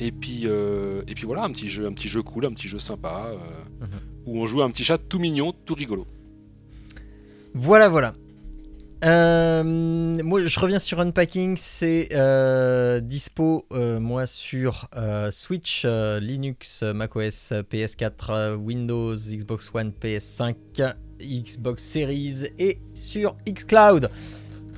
Et 0.00 0.12
puis, 0.12 0.42
euh, 0.46 1.02
et 1.08 1.14
puis 1.14 1.24
voilà, 1.26 1.42
un 1.44 1.50
petit 1.50 1.68
jeu, 1.70 1.86
un 1.86 1.92
petit 1.92 2.08
jeu 2.08 2.22
cool, 2.22 2.46
un 2.46 2.52
petit 2.52 2.68
jeu 2.68 2.78
sympa, 2.78 3.26
euh, 3.32 3.36
Mhm. 3.84 3.88
où 4.26 4.40
on 4.40 4.46
joue 4.46 4.62
un 4.62 4.70
petit 4.70 4.84
chat 4.84 4.98
tout 4.98 5.18
mignon, 5.18 5.52
tout 5.64 5.74
rigolo. 5.74 6.06
Voilà, 7.54 7.88
voilà. 7.88 8.14
Euh, 9.04 9.62
moi, 9.62 10.44
je 10.44 10.60
reviens 10.60 10.78
sur 10.80 10.98
Unpacking. 11.00 11.56
C'est 11.56 12.08
euh, 12.12 13.00
dispo, 13.00 13.64
euh, 13.72 14.00
moi, 14.00 14.26
sur 14.26 14.88
Switch, 15.30 15.84
Linux, 15.84 16.82
macOS, 16.82 17.52
euh, 17.52 17.62
PS4, 17.62 18.30
euh, 18.30 18.56
Windows, 18.56 19.16
Xbox 19.16 19.70
One, 19.72 19.92
PS5, 19.92 20.56
Xbox 21.20 21.82
Series 21.82 22.46
et 22.58 22.78
sur 22.94 23.36
Xcloud. 23.48 24.10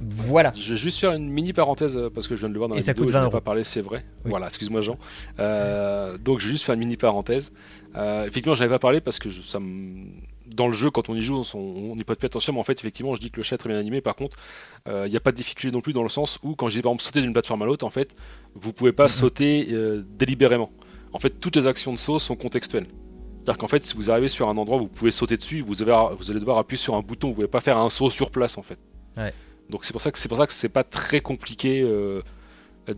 Voilà. 0.03 0.53
Je 0.57 0.71
vais 0.73 0.77
juste 0.79 0.99
faire 0.99 1.13
une 1.13 1.29
mini 1.29 1.53
parenthèse 1.53 1.97
euh, 1.97 2.09
parce 2.09 2.27
que 2.27 2.35
je 2.35 2.41
viens 2.41 2.49
de 2.49 2.55
le 2.55 2.59
voir 2.59 2.69
dans 2.69 2.75
Et 2.75 2.79
la 2.79 2.83
ça 2.83 2.93
vidéo, 2.93 3.05
coûte 3.05 3.13
je 3.13 3.19
n'en 3.19 3.25
20 3.25 3.29
ai 3.29 3.31
pas 3.31 3.37
euros. 3.37 3.45
parlé, 3.45 3.65
c'est 3.65 3.81
vrai. 3.83 4.05
Oui. 4.25 4.31
Voilà, 4.31 4.47
excuse-moi 4.47 4.81
Jean. 4.81 4.97
Euh, 5.39 6.17
donc 6.19 6.41
je 6.41 6.47
vais 6.47 6.53
juste 6.53 6.65
faire 6.65 6.75
une 6.75 6.81
mini 6.81 6.97
parenthèse. 6.97 7.53
Euh, 7.97 8.23
effectivement, 8.23 8.55
je 8.55 8.61
n'avais 8.61 8.73
pas 8.75 8.79
parlé 8.79 9.01
parce 9.01 9.19
que 9.19 9.29
je- 9.31 9.41
ça 9.43 9.59
me- 9.61 10.07
dans 10.47 10.67
le 10.67 10.73
jeu, 10.73 10.91
quand 10.91 11.09
on 11.09 11.15
y 11.15 11.23
joue, 11.23 11.43
on 11.55 11.95
n'y 11.97 12.03
prête 12.05 12.19
plus 12.19 12.27
attention, 12.27 12.53
mais 12.53 12.59
en 12.61 12.65
fait, 12.65 12.79
effectivement, 12.81 13.15
je 13.15 13.21
dis 13.21 13.31
que 13.31 13.37
le 13.39 13.43
chat 13.43 13.55
est 13.57 13.59
très 13.59 13.69
bien 13.69 13.79
animé. 13.79 14.01
Par 14.01 14.17
contre, 14.17 14.37
euh, 14.89 15.05
il 15.07 15.11
n'y 15.11 15.17
a 15.17 15.21
pas 15.21 15.31
de 15.33 15.37
difficulté 15.37 15.73
non 15.75 15.81
plus 15.81 15.93
dans 15.93 16.03
le 16.03 16.09
sens 16.09 16.39
où, 16.43 16.55
quand 16.55 16.69
je 16.69 16.77
dis 16.77 16.83
par 16.83 16.91
exemple 16.93 17.03
sauter 17.05 17.21
d'une 17.21 17.33
plateforme 17.33 17.63
à 17.63 17.67
l'autre, 17.67 17.85
en 17.87 17.91
fait, 17.91 18.17
vous 18.55 18.73
pouvez 18.73 18.93
pas 18.93 19.05
Mhm. 19.05 19.09
sauter 19.09 19.69
délibérément. 20.19 20.71
En 21.13 21.19
fait, 21.19 21.31
toutes 21.41 21.57
les 21.57 21.67
actions 21.67 21.93
de 21.93 21.99
saut 21.99 22.19
sont 22.19 22.37
contextuelles. 22.37 22.87
C'est-à-dire 23.43 23.59
qu'en 23.59 23.69
fait, 23.69 23.83
si 23.85 23.95
vous 23.97 24.11
arrivez 24.11 24.29
sur 24.29 24.49
un 24.49 24.57
endroit, 24.57 24.79
vous 24.79 24.87
pouvez 24.89 25.11
sauter 25.11 25.37
dessus, 25.37 25.61
vous, 25.63 25.83
avez, 25.83 26.15
vous 26.19 26.31
allez 26.31 26.41
devoir 26.41 26.59
appuyer 26.59 26.79
sur 26.81 26.95
un 26.95 27.01
bouton, 27.01 27.29
vous 27.29 27.35
pouvez 27.35 27.49
pas 27.49 27.61
faire 27.61 27.79
un 27.79 27.89
saut 27.89 28.11
sur 28.11 28.31
place 28.31 28.59
en 28.59 28.63
fait. 28.63 28.79
Ouais. 29.17 29.33
Donc 29.71 29.85
c'est 29.85 29.93
pour 29.93 30.01
ça 30.03 30.11
que 30.13 30.19
c'est 30.19 30.29
pour 30.29 30.39
ça 30.39 30.47
que 30.47 30.53
c'est 30.53 30.69
pas 30.69 30.85
très 30.85 31.21
compliqué 31.21 31.81
euh, 31.83 32.23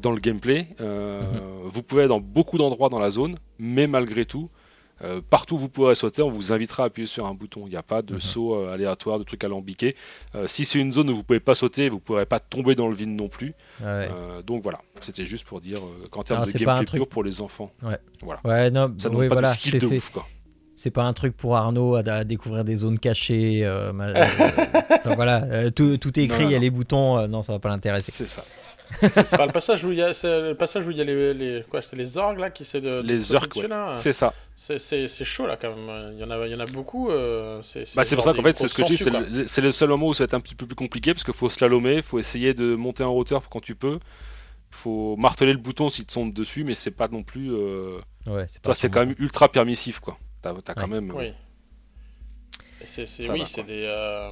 dans 0.01 0.11
le 0.13 0.19
gameplay. 0.21 0.69
Euh, 0.81 1.21
Mhm. 1.23 1.41
Vous 1.67 1.83
pouvez 1.83 2.03
aller 2.03 2.09
dans 2.09 2.21
beaucoup 2.21 2.59
d'endroits 2.59 2.89
dans 2.89 2.99
la 2.99 3.11
zone, 3.11 3.39
mais 3.59 3.87
malgré 3.87 4.25
tout, 4.27 4.51
euh, 5.03 5.21
partout 5.29 5.57
où 5.57 5.59
vous 5.59 5.69
pourrez 5.69 5.95
sauter, 5.95 6.23
on 6.23 6.29
vous 6.29 6.53
invitera 6.53 6.85
à 6.85 6.87
appuyer 6.87 7.07
sur 7.07 7.27
un 7.27 7.35
bouton. 7.35 7.63
Il 7.67 7.71
n'y 7.71 7.77
a 7.77 7.83
pas 7.83 8.03
de 8.03 8.15
Mhm. 8.15 8.21
saut 8.21 8.55
aléatoire, 8.69 9.19
de 9.19 9.25
trucs 9.25 9.43
alambiqués. 9.45 9.97
Si 10.47 10.65
c'est 10.65 10.79
une 10.79 10.93
zone 10.93 11.11
où 11.11 11.17
vous 11.17 11.23
pouvez 11.25 11.41
pas 11.41 11.55
sauter, 11.55 11.89
vous 11.89 11.99
pourrez 12.01 12.27
pas 12.27 12.39
tomber 12.41 12.75
dans 12.75 12.89
le 12.89 12.95
vide 12.95 13.11
non 13.11 13.29
plus. 13.29 13.49
Ouais, 13.81 14.09
Euh, 14.13 14.43
donc 14.43 14.63
voilà, 14.63 14.81
c'était 15.01 15.27
juste 15.27 15.45
pour 15.45 15.61
dire 15.61 15.79
qu'en 16.11 16.23
termes 16.23 16.43
Ah, 16.43 16.47
de 16.47 16.53
gameplay 16.59 16.85
truc- 16.85 17.01
pur 17.01 17.09
pour 17.09 17.25
les 17.25 17.41
enfants, 17.41 17.71
ouais 18.45 18.71
non, 18.71 18.93
ça 18.99 19.09
demande 19.09 19.23
oui, 19.23 19.29
pas 19.29 19.35
voilà. 19.35 19.51
de 19.51 19.55
skill 19.55 19.81
de 19.81 19.87
ouf 19.87 20.11
quoi. 20.11 20.27
C'est 20.83 20.91
pas 20.91 21.05
un 21.05 21.13
truc 21.13 21.37
pour 21.37 21.57
Arnaud 21.57 21.95
à, 21.95 22.01
à 22.01 22.25
découvrir 22.25 22.65
des 22.65 22.75
zones 22.75 22.99
cachées. 22.99 23.65
euh, 23.65 23.93
ma- 23.93 24.07
euh, 24.09 24.25
enfin, 24.91 25.15
voilà, 25.15 25.45
euh, 25.45 25.71
tout, 25.71 25.97
tout 25.97 26.19
est 26.19 26.25
écrit, 26.25 26.43
il 26.43 26.51
y 26.51 26.57
a 26.57 26.59
les 26.59 26.71
boutons. 26.71 27.19
euh, 27.19 27.29
non, 27.29 27.45
ça 27.45 27.53
va 27.53 27.61
pas 27.61 27.69
l'intéresser. 27.69 28.11
C'est 28.11 28.27
ça. 28.27 28.45
C'est 29.01 29.37
pas 29.37 29.47
le 29.47 29.53
passage 29.53 29.85
où 29.85 29.93
il 29.93 29.99
y 29.99 30.03
a, 30.03 30.09
le 30.09 30.55
passage 30.55 30.85
où 30.87 30.91
il 30.91 30.97
y 30.97 31.01
a 31.01 31.05
les, 31.05 31.33
les 31.35 31.65
quoi, 31.71 31.81
c'est 31.81 31.95
les 31.97 32.19
orgues 32.19 32.41
là 32.41 32.51
qui 32.51 32.65
essaient 32.65 32.81
de, 32.81 32.91
de 32.91 33.01
Les 33.01 33.19
dessus, 33.19 33.33
ouais. 33.35 33.95
C'est 33.97 34.13
ça. 34.13 34.35
C'est, 34.57 34.79
c'est, 34.81 35.07
c'est 35.09 35.25
chaud 35.25 35.47
là 35.47 35.57
quand 35.59 35.75
même. 35.75 36.13
Il 36.15 36.19
y 36.21 36.25
en 36.25 36.31
a, 36.31 36.47
il 36.47 36.51
y 36.53 36.55
en 36.55 36.61
a 36.61 36.65
beaucoup. 36.65 37.09
euh, 37.11 37.61
c'est, 37.63 37.85
Bah, 37.95 38.03
c'est 38.05 38.17
pour 38.17 38.25
ça 38.25 38.35
qu'en 38.35 38.43
fait, 38.43 38.59
c'est 38.59 38.67
ce 38.69 38.75
que 38.75 38.83
je 38.83 38.89
dis, 38.89 38.99
c'est 38.99 39.11
le, 39.11 39.47
c'est 39.47 39.63
le 39.63 39.71
seul 39.71 39.89
moment 39.91 40.09
où 40.09 40.15
ça 40.15 40.25
va 40.25 40.27
être 40.27 40.35
un 40.35 40.41
petit 40.41 40.57
peu 40.57 40.67
plus 40.67 40.75
compliqué 40.75 41.15
parce 41.15 41.23
qu'il 41.25 41.33
faut 41.33 41.49
slalomer, 41.49 41.95
il 41.99 42.03
faut 42.03 42.19
essayer 42.19 42.53
de 42.55 42.75
monter 42.75 43.05
en 43.05 43.13
hauteur 43.15 43.49
quand 43.49 43.61
tu 43.61 43.77
peux. 43.77 43.95
Il 44.73 44.77
faut 44.77 45.17
marteler 45.17 45.53
le 45.53 45.59
bouton 45.59 45.89
s'il 45.89 46.05
te 46.07 46.13
tombe 46.13 46.33
dessus, 46.35 46.65
mais 46.65 46.75
c'est 46.75 46.91
pas 46.91 47.07
non 47.09 47.23
plus. 47.23 47.51
Euh... 47.53 47.95
Ouais, 48.29 48.47
c'est 48.75 48.91
quand 48.91 49.01
même 49.07 49.15
ultra 49.19 49.49
permissif 49.49 50.01
quoi. 50.01 50.19
T'as 50.43 50.75
quand 50.75 50.83
Ouais. 50.83 50.87
même. 50.89 51.09
quoi. 51.11 51.23
Oui. 51.23 51.33
C'est, 52.85 53.31
oui, 53.31 53.45
c'est 53.47 53.63
des. 53.63 53.85
euh. 53.87 54.31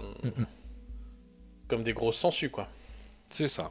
Comme 1.68 1.84
des 1.84 1.92
grosses 1.92 2.18
sangsues 2.18 2.50
quoi. 2.50 2.68
C'est 3.30 3.46
ça. 3.48 3.70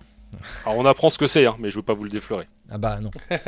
Alors 0.65 0.77
on 0.79 0.85
apprend 0.85 1.09
ce 1.09 1.17
que 1.17 1.27
c'est, 1.27 1.45
hein, 1.45 1.55
mais 1.59 1.69
je 1.69 1.75
veux 1.75 1.81
pas 1.83 1.93
vous 1.93 2.05
le 2.05 2.09
déflorer. 2.09 2.47
Ah 2.69 2.77
bah 2.77 2.99
non. 3.01 3.11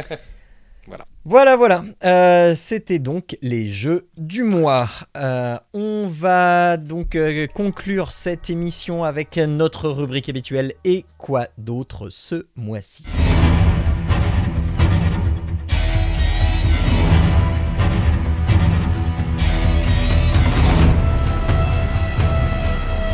Voilà. 0.88 1.06
Voilà, 1.26 1.56
voilà. 1.56 1.86
Euh, 2.04 2.56
C'était 2.56 2.98
donc 2.98 3.38
les 3.44 3.68
jeux 3.68 4.10
du 4.18 4.42
mois. 4.44 4.90
Euh, 5.16 5.56
on 5.74 6.08
va 6.08 6.76
donc 6.78 7.16
euh, 7.16 7.46
conclure 7.46 8.12
cette 8.12 8.50
émission 8.50 9.04
avec 9.04 9.38
notre 9.38 9.90
rubrique 9.90 10.28
habituelle 10.28 10.74
et 10.84 11.06
quoi 11.20 11.50
d'autre 11.60 12.10
ce 12.10 12.48
mois-ci? 12.56 13.06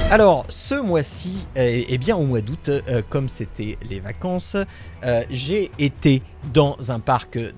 Alors, 0.09 0.45
ce 0.47 0.75
mois-ci, 0.75 1.47
euh, 1.57 1.83
eh 1.87 1.97
bien 1.97 2.15
au 2.15 2.23
mois 2.23 2.39
d'août, 2.39 2.69
euh, 2.69 3.01
comme 3.09 3.27
c'était 3.27 3.77
les 3.89 3.99
vacances, 3.99 4.55
euh, 5.03 5.23
j'ai 5.29 5.69
été 5.79 6.21
dans 6.53 6.77
un 6.91 7.01
parc, 7.01 7.35
euh, 7.35 7.51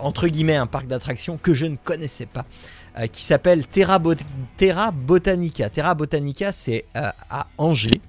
entre 0.00 0.28
guillemets, 0.28 0.54
un 0.54 0.68
parc 0.68 0.86
d'attractions 0.86 1.38
que 1.38 1.54
je 1.54 1.66
ne 1.66 1.74
connaissais 1.76 2.26
pas, 2.26 2.44
qui 3.10 3.22
s'appelle 3.22 3.66
Terra, 3.66 3.98
Bot- 3.98 4.22
Terra 4.58 4.90
Botanica. 4.92 5.70
Terra 5.70 5.94
Botanica, 5.94 6.52
c'est 6.52 6.84
à 6.94 7.46
Angers. 7.58 8.00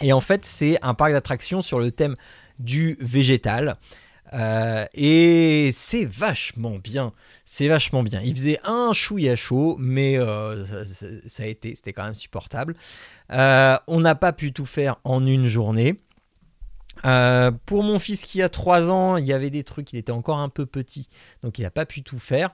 Et 0.00 0.12
en 0.12 0.20
fait, 0.20 0.44
c'est 0.44 0.78
un 0.82 0.92
parc 0.94 1.12
d'attractions 1.12 1.62
sur 1.62 1.80
le 1.80 1.90
thème 1.90 2.14
du 2.58 2.96
végétal. 3.00 3.76
Euh, 4.34 4.86
et 4.94 5.70
c'est 5.72 6.04
vachement 6.04 6.78
bien. 6.78 7.12
C'est 7.44 7.68
vachement 7.68 8.02
bien. 8.02 8.20
Il 8.22 8.34
faisait 8.34 8.58
un 8.64 8.92
chouïa 8.92 9.36
chaud, 9.36 9.76
mais 9.78 10.18
euh, 10.18 10.64
ça, 11.26 11.42
a 11.42 11.46
été, 11.46 11.74
c'était 11.74 11.92
quand 11.92 12.04
même 12.04 12.14
supportable. 12.14 12.74
Euh, 13.32 13.78
on 13.86 14.00
n'a 14.00 14.14
pas 14.14 14.32
pu 14.32 14.52
tout 14.52 14.66
faire 14.66 14.96
en 15.04 15.26
une 15.26 15.46
journée. 15.46 15.96
Pour 17.66 17.82
mon 17.82 17.98
fils 17.98 18.24
qui 18.24 18.40
a 18.40 18.48
3 18.48 18.90
ans, 18.90 19.18
il 19.18 19.26
y 19.26 19.34
avait 19.34 19.50
des 19.50 19.62
trucs, 19.62 19.92
il 19.92 19.98
était 19.98 20.12
encore 20.12 20.38
un 20.38 20.48
peu 20.48 20.64
petit, 20.64 21.08
donc 21.42 21.58
il 21.58 21.62
n'a 21.62 21.70
pas 21.70 21.84
pu 21.84 22.02
tout 22.02 22.18
faire. 22.18 22.50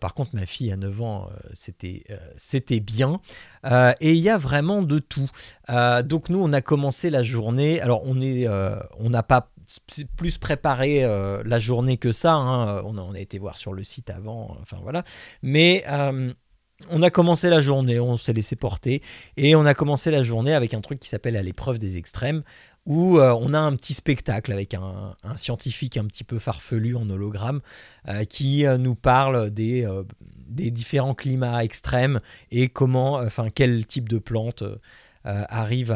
Par 0.00 0.14
contre, 0.14 0.36
ma 0.36 0.46
fille 0.46 0.70
à 0.70 0.76
9 0.76 1.00
ans, 1.02 1.28
c'était, 1.54 2.04
c'était 2.36 2.78
bien. 2.78 3.20
Et 3.64 4.12
il 4.12 4.20
y 4.20 4.28
a 4.28 4.38
vraiment 4.38 4.82
de 4.82 5.00
tout. 5.00 5.28
Donc 6.04 6.28
nous, 6.28 6.38
on 6.40 6.52
a 6.52 6.60
commencé 6.60 7.10
la 7.10 7.24
journée. 7.24 7.80
Alors 7.80 8.02
on 8.04 8.16
euh, 8.20 8.80
on 9.00 9.10
n'a 9.10 9.24
pas 9.24 9.50
plus 10.16 10.38
préparé 10.38 11.04
euh, 11.04 11.42
la 11.44 11.58
journée 11.58 11.96
que 11.96 12.12
ça. 12.12 12.34
hein. 12.34 12.82
On, 12.84 12.96
a, 12.96 13.16
a 13.16 13.20
été 13.20 13.38
voir 13.38 13.56
sur 13.56 13.72
le 13.72 13.84
site 13.84 14.10
avant. 14.10 14.56
Enfin 14.62 14.78
voilà. 14.82 15.04
Mais 15.42 15.84
euh, 15.88 16.32
on 16.90 17.02
a 17.02 17.10
commencé 17.10 17.50
la 17.50 17.60
journée, 17.60 18.00
on 18.00 18.16
s'est 18.16 18.32
laissé 18.32 18.56
porter 18.56 19.02
et 19.36 19.54
on 19.54 19.66
a 19.66 19.74
commencé 19.74 20.10
la 20.10 20.22
journée 20.22 20.54
avec 20.54 20.74
un 20.74 20.80
truc 20.80 21.00
qui 21.00 21.08
s'appelle 21.08 21.36
à 21.36 21.42
l'épreuve 21.42 21.78
des 21.78 21.98
extrêmes 21.98 22.42
où 22.86 23.18
euh, 23.18 23.36
on 23.38 23.52
a 23.52 23.58
un 23.58 23.76
petit 23.76 23.92
spectacle 23.92 24.52
avec 24.52 24.72
un, 24.72 25.14
scientifique 25.36 25.98
un 25.98 26.06
petit 26.06 26.24
peu 26.24 26.38
farfelu 26.38 26.96
en 26.96 27.08
hologramme 27.10 27.60
qui 28.30 28.64
nous 28.78 28.94
parle 28.94 29.50
des, 29.50 29.86
différents 30.48 31.14
climats 31.14 31.62
extrêmes 31.62 32.20
et 32.50 32.70
comment, 32.70 33.16
enfin 33.16 33.48
quel 33.54 33.86
type 33.86 34.08
de 34.08 34.18
euh, 35.26 35.44
arrive 35.50 35.94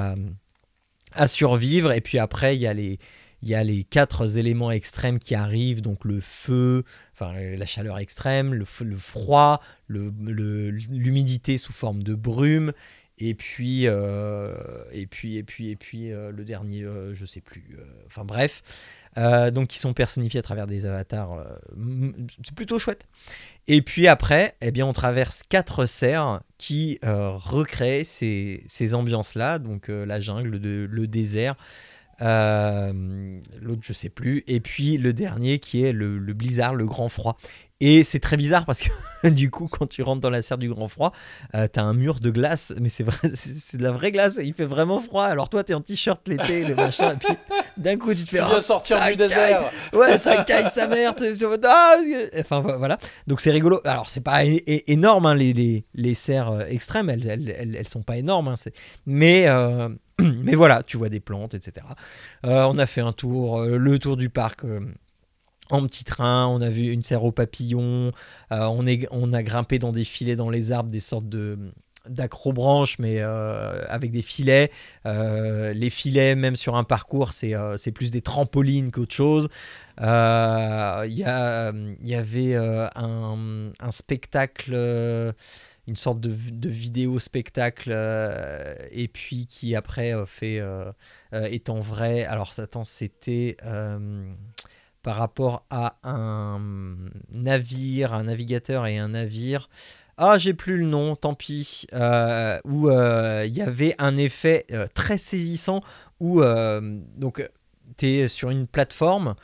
à 1.12 1.26
survivre. 1.26 1.92
Et 1.92 2.02
puis 2.02 2.18
après, 2.18 2.56
il 2.56 2.60
y 2.60 2.66
a 2.66 2.74
les 2.74 2.98
il 3.44 3.50
y 3.50 3.54
a 3.54 3.62
les 3.62 3.84
quatre 3.84 4.38
éléments 4.38 4.70
extrêmes 4.70 5.18
qui 5.18 5.34
arrivent, 5.34 5.82
donc 5.82 6.04
le 6.06 6.20
feu, 6.20 6.82
enfin 7.12 7.34
la 7.34 7.66
chaleur 7.66 7.98
extrême, 7.98 8.54
le, 8.54 8.64
froid, 8.64 9.60
le- 9.86 10.12
le- 10.24 10.70
l'humidité 10.70 11.58
sous 11.58 11.74
forme 11.74 12.02
de 12.02 12.14
brume, 12.14 12.72
et 13.18 13.34
puis 13.34 13.86
euh, 13.86 14.54
et 14.92 15.06
puis 15.06 15.36
et 15.36 15.42
puis 15.44 15.68
et 15.68 15.76
puis 15.76 16.10
euh, 16.10 16.32
le 16.32 16.44
dernier, 16.44 16.82
euh, 16.84 17.12
je 17.12 17.26
sais 17.26 17.42
plus. 17.42 17.76
euh, 17.78 17.84
Enfin 18.06 18.24
bref, 18.24 18.62
donc 19.52 19.76
ils 19.76 19.78
sont 19.78 19.92
personnifiés 19.92 20.40
à 20.40 20.42
travers 20.42 20.66
des 20.66 20.86
avatars. 20.86 21.46
c'est 22.44 22.54
plutôt 22.54 22.78
chouette. 22.78 23.06
Et 23.68 23.80
puis 23.82 24.08
après, 24.08 24.56
eh 24.60 24.70
bien, 24.72 24.86
on 24.86 24.92
traverse 24.92 25.42
quatre 25.48 25.86
serres 25.86 26.40
qui 26.58 26.98
recréent 27.02 28.04
ces, 28.04 28.64
ces 28.66 28.94
ambiances-là, 28.94 29.58
donc 29.58 29.88
euh, 29.90 30.04
la 30.06 30.18
jungle, 30.18 30.58
de- 30.58 30.88
le 30.90 31.06
désert, 31.06 31.54
euh, 32.22 33.40
l'autre 33.60 33.82
je 33.82 33.92
sais 33.92 34.08
plus, 34.08 34.44
et 34.46 34.60
puis 34.60 34.96
le 34.98 35.12
dernier 35.12 35.58
qui 35.58 35.84
est 35.84 35.92
le, 35.92 36.18
le 36.18 36.32
blizzard, 36.32 36.74
le 36.74 36.86
grand 36.86 37.08
froid. 37.08 37.36
Et 37.80 38.02
c'est 38.04 38.20
très 38.20 38.36
bizarre 38.36 38.64
parce 38.66 38.80
que 38.80 39.28
du 39.28 39.50
coup, 39.50 39.66
quand 39.70 39.86
tu 39.86 40.02
rentres 40.02 40.20
dans 40.20 40.30
la 40.30 40.42
serre 40.42 40.58
du 40.58 40.68
grand 40.70 40.86
froid, 40.88 41.12
euh, 41.54 41.66
t'as 41.70 41.82
un 41.82 41.92
mur 41.92 42.20
de 42.20 42.30
glace, 42.30 42.72
mais 42.80 42.88
c'est 42.88 43.02
vrai, 43.02 43.16
c'est 43.34 43.76
de 43.76 43.82
la 43.82 43.90
vraie 43.90 44.12
glace. 44.12 44.38
Il 44.42 44.54
fait 44.54 44.64
vraiment 44.64 45.00
froid. 45.00 45.24
Alors 45.24 45.48
toi, 45.48 45.64
t'es 45.64 45.74
en 45.74 45.80
t-shirt 45.80 46.26
l'été, 46.28 46.64
le 46.64 46.76
machin, 46.76 47.14
et 47.14 47.16
puis 47.16 47.34
d'un 47.76 47.98
coup, 47.98 48.14
tu 48.14 48.24
te 48.24 48.30
fais 48.30 48.38
Tu 48.38 48.44
viens 48.44 48.56
oh, 48.58 48.62
sortir 48.62 48.98
ça 48.98 49.10
du 49.10 49.16
caille. 49.16 49.28
désert. 49.28 49.70
Ouais, 49.92 50.16
ça 50.18 50.44
caille 50.44 50.70
sa 50.70 50.86
mère. 50.86 51.14
Ah 51.64 51.96
enfin 52.38 52.60
vo- 52.60 52.78
voilà. 52.78 52.96
Donc 53.26 53.40
c'est 53.40 53.50
rigolo. 53.50 53.80
Alors 53.84 54.08
c'est 54.08 54.22
pas 54.22 54.44
énorme 54.44 55.26
hein, 55.26 55.34
les, 55.34 55.52
les, 55.52 55.84
les 55.94 56.14
serres 56.14 56.50
euh, 56.52 56.66
extrêmes, 56.66 57.10
elles, 57.10 57.26
elles, 57.28 57.74
elles, 57.76 57.88
sont 57.88 58.02
pas 58.02 58.16
énormes. 58.16 58.48
hein, 58.48 58.54
mais 59.04 59.46
euh, 59.48 59.88
mais 60.20 60.54
voilà, 60.54 60.82
tu 60.82 60.96
vois 60.96 61.08
des 61.08 61.20
plantes, 61.20 61.54
etc. 61.54 61.86
Euh, 62.44 62.64
on 62.64 62.78
a 62.78 62.86
fait 62.86 63.00
un 63.00 63.12
tour, 63.12 63.60
euh, 63.60 63.76
le 63.76 63.98
tour 63.98 64.16
du 64.16 64.30
parc. 64.30 64.64
euh, 64.64 64.80
en 65.70 65.86
petit 65.86 66.04
train, 66.04 66.46
on 66.46 66.60
a 66.60 66.68
vu 66.68 66.90
une 66.90 67.02
serre 67.02 67.24
aux 67.24 67.32
papillons, 67.32 68.10
on, 68.50 69.32
a 69.32 69.42
grimpé 69.42 69.78
dans 69.78 69.92
des 69.92 70.04
filets 70.04 70.36
dans 70.36 70.50
les 70.50 70.72
arbres, 70.72 70.90
des 70.90 71.00
sortes 71.00 71.28
de 71.28 71.58
d'acrobranches 72.06 72.98
mais 72.98 73.22
avec 73.22 74.10
des 74.10 74.20
filets 74.20 74.70
les 75.06 75.88
filets 75.88 76.34
même 76.34 76.54
sur 76.54 76.76
un 76.76 76.84
parcours 76.84 77.32
c'est 77.32 77.92
plus 77.94 78.10
des 78.10 78.20
trampolines 78.20 78.90
qu'autre 78.90 79.14
chose 79.14 79.48
il 79.98 80.04
y, 81.08 82.14
avait 82.14 82.54
un, 82.54 83.70
spectacle 83.88 84.74
une 85.86 85.96
sorte 85.96 86.20
de, 86.20 86.34
de 86.34 86.68
vidéo 86.68 87.18
spectacle 87.18 87.90
euh, 87.92 88.74
et 88.90 89.08
puis 89.08 89.46
qui 89.46 89.76
après 89.76 90.14
euh, 90.14 90.26
fait 90.26 90.58
euh, 90.58 90.92
en 91.68 91.80
vrai. 91.80 92.24
Alors 92.24 92.52
attends, 92.58 92.84
c'était 92.84 93.56
par 95.02 95.16
rapport 95.16 95.66
à 95.68 95.98
un 96.02 96.60
navire, 97.30 98.14
un 98.14 98.24
navigateur 98.24 98.86
et 98.86 98.98
un 98.98 99.08
navire. 99.08 99.68
Ah, 100.16 100.38
j'ai 100.38 100.54
plus 100.54 100.78
le 100.78 100.86
nom, 100.86 101.16
tant 101.16 101.34
pis. 101.34 101.86
où 101.92 102.90
il 102.90 103.52
y 103.52 103.62
avait 103.62 103.94
un 103.98 104.16
effet 104.16 104.66
très 104.94 105.18
saisissant 105.18 105.82
où 106.20 106.40
donc 107.16 107.48
tu 107.98 108.06
es 108.06 108.28
sur 108.28 108.50
une 108.50 108.66
plateforme 108.66 109.34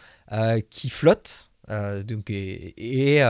qui 0.71 0.89
flotte 0.89 1.51
donc, 1.69 2.31
et, 2.31 2.75
et, 2.77 3.23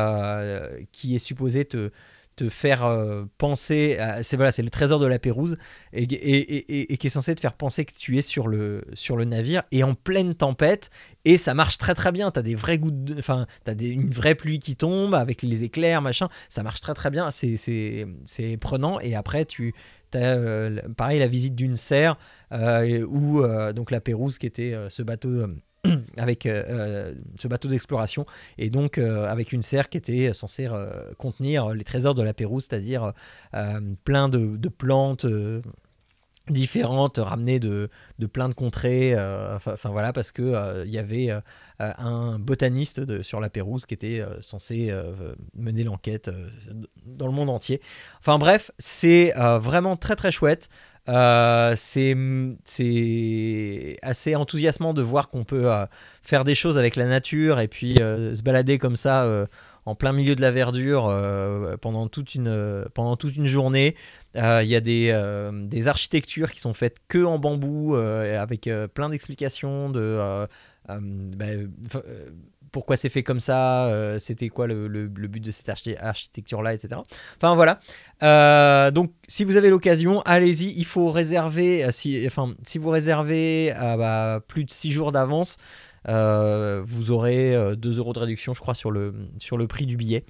qui 0.93 1.15
est 1.15 1.19
supposée 1.19 1.65
te, 1.65 1.91
te 2.37 2.49
faire 2.49 2.85
euh, 2.85 3.25
penser. 3.39 3.99
C'est 4.23 4.37
voilà, 4.37 4.51
c'est 4.53 4.63
le 4.63 4.71
trésor 4.71 4.99
de 4.99 5.07
la 5.07 5.19
Pérouse 5.19 5.59
et, 5.93 6.05
et- 6.05 6.57
et- 6.57 6.93
et- 6.93 6.97
qui 6.97 7.07
est 7.07 7.11
censé 7.11 7.35
te 7.35 7.41
faire 7.41 7.53
penser 7.55 7.85
que 7.85 7.93
tu 7.93 8.17
es 8.17 8.23
sur 8.23 8.49
le, 8.49 8.85
sur 8.95 9.17
le 9.17 9.25
navire 9.25 9.63
et 9.73 9.83
en 9.85 9.95
pleine 9.95 10.35
tempête. 10.35 10.91
Et 11.27 11.37
ça 11.37 11.53
marche 11.53 11.77
très 11.77 11.95
très 11.95 12.13
bien. 12.13 12.31
T'as 12.31 12.43
des 12.43 12.55
vrais 12.55 12.79
gouttes, 12.79 13.13
enfin, 13.19 13.47
t'as 13.65 13.75
des, 13.75 13.89
une 13.89 14.11
vraie 14.11 14.35
pluie 14.35 14.59
qui 14.59 14.75
tombe 14.77 15.15
avec 15.15 15.43
les 15.43 15.65
éclairs, 15.65 16.01
machin. 16.01 16.29
Ça 16.49 16.63
marche 16.63 16.81
très 16.81 16.95
très 16.95 17.11
bien. 17.11 17.31
C'est, 17.31 17.57
c'est, 17.59 18.07
c'est 18.25 18.57
prenant. 18.57 19.01
Et 19.01 19.15
après, 19.15 19.45
tu 19.45 19.75
as 20.15 20.37
pareil 20.97 21.19
la 21.19 21.29
visite 21.29 21.55
d'une 21.55 21.77
serre 21.77 22.17
euh, 22.53 23.07
où 23.09 23.43
euh, 23.43 23.73
donc 23.73 23.91
la 23.91 24.01
Pérouse 24.01 24.39
qui 24.39 24.47
était 24.47 24.73
euh, 24.73 24.89
ce 24.89 25.03
bateau. 25.03 25.47
avec 26.17 26.47
euh, 26.47 26.63
euh, 26.69 27.15
ce 27.39 27.49
bateau 27.49 27.69
d'exploration 27.69 28.27
et 28.59 28.69
donc 28.71 28.99
euh, 28.99 29.27
avec 29.27 29.53
une 29.53 29.63
serre 29.63 29.89
qui 29.89 29.97
était 29.97 30.33
censée 30.35 30.69
contenir 31.19 31.71
les 31.71 31.85
trésors 31.85 32.15
de 32.15 32.23
la 32.23 32.35
Pérouse, 32.35 32.67
c'est-à-dire 32.69 33.13
plein 34.05 34.29
de, 34.29 34.69
plantes 34.69 35.27
différentes 36.49 37.19
ramenées 37.19 37.61
de, 37.61 37.89
plein 38.33 38.49
de 38.49 38.55
contrées. 38.55 39.15
Enfin 39.15 39.91
voilà, 39.91 40.13
parce 40.13 40.33
que 40.33 40.43
euh, 40.43 40.85
il 40.87 40.93
y 40.93 40.99
avait 40.99 41.31
un 41.79 42.39
botaniste 42.39 43.23
sur 43.23 43.41
la 43.41 43.49
Pérouse 43.49 43.87
qui 43.87 43.95
était 43.95 44.23
censé 44.41 44.93
mener 45.55 45.83
l'enquête 45.83 46.31
dans 47.07 47.27
le 47.27 47.33
monde 47.33 47.51
entier. 47.51 47.81
Enfin 48.19 48.39
bref, 48.39 48.71
c'est 48.79 49.33
vraiment 49.37 49.97
très 49.97 50.17
très 50.17 50.33
chouette. 50.33 50.69
Euh, 51.11 51.75
c'est 51.77 52.17
assez 54.03 54.37
enthousiasmant 54.37 54.95
de 54.95 55.03
voir 55.03 55.29
qu'on 55.29 55.45
peut 55.45 55.73
euh, 55.73 55.85
faire 56.23 56.45
des 56.45 56.55
choses 56.55 56.79
avec 56.79 56.95
la 56.95 57.07
nature 57.07 57.59
et 57.59 57.67
puis 57.67 58.01
euh, 58.01 58.37
se 58.37 58.43
balader 58.43 58.79
comme 58.79 58.97
ça 58.97 59.27
en 59.87 59.95
plein 59.95 60.13
milieu 60.13 60.37
de 60.37 60.41
la 60.41 60.53
verdure 60.53 61.13
pendant, 61.81 62.07
toute 62.09 62.35
une, 62.35 62.85
pendant 62.95 63.17
toute 63.17 63.35
une 63.37 63.47
journée. 63.47 63.97
Il 64.35 64.67
y 64.67 64.77
a 64.77 64.81
des, 64.81 65.51
des 65.53 65.89
architectures 65.89 66.53
qui 66.53 66.61
sont 66.61 66.75
faites 66.75 66.99
que 67.09 67.25
en 67.25 67.39
bambou 67.39 67.97
avec 67.97 68.71
plein 68.95 69.09
d'explications 69.09 69.91
de 69.91 70.47
euh, 70.91 72.31
pourquoi 72.73 72.97
c'est 72.97 73.09
fait 73.09 73.23
comme 73.23 73.41
ça, 73.41 73.87
euh, 73.87 74.19
c'était 74.19 74.49
quoi 74.49 74.67
le, 74.67 74.89
le- 74.89 75.07
but 75.09 75.41
de 75.41 75.51
cette 75.51 75.69
archi- 75.69 75.97
architecture-là, 75.99 76.75
etc. 76.75 77.01
Enfin 77.37 77.55
voilà. 77.55 77.81
Euh, 78.23 78.91
donc 78.91 79.13
si 79.29 79.45
vous 79.45 79.57
avez 79.57 79.71
l'occasion, 79.71 80.21
allez-y. 80.23 80.73
Il 80.77 80.85
faut 80.87 81.11
réserver, 81.11 81.85
euh, 81.85 81.91
si, 81.91 82.23
enfin, 82.27 82.55
si 82.67 82.79
vous 82.79 82.91
réservez 82.91 83.73
bah, 83.79 84.41
plus 84.47 84.65
de 84.65 84.71
6 84.71 84.93
jours 84.93 85.13
d'avance, 85.13 85.57
vous 86.07 87.11
aurez 87.11 87.55
euh, 87.55 87.77
2 87.77 87.99
euros 87.99 88.13
de 88.13 88.19
réduction, 88.21 88.55
je 88.55 88.61
crois, 88.61 88.75
sur 88.75 88.91
le, 88.91 89.15
sur 89.39 89.57
le 89.57 89.67
prix 89.67 89.87
du 89.87 89.97
billet. 89.97 90.25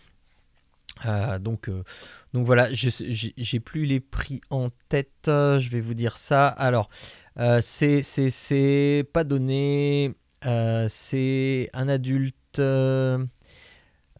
Donc, 1.40 1.70
donc 2.34 2.44
voilà, 2.46 2.68
j'ai 2.72 3.60
plus 3.60 3.86
les 3.86 4.00
prix 4.00 4.40
en 4.50 4.68
tête, 4.90 5.12
je 5.26 5.68
vais 5.70 5.80
vous 5.80 5.94
dire 5.94 6.16
ça. 6.18 6.46
Alors, 6.48 6.90
c'est 7.60 9.04
pas 9.12 9.24
donné, 9.24 10.14
euh, 10.46 10.86
c'est 10.88 11.68
un 11.72 11.88
adulte. 11.88 12.34
euh, 12.58 13.24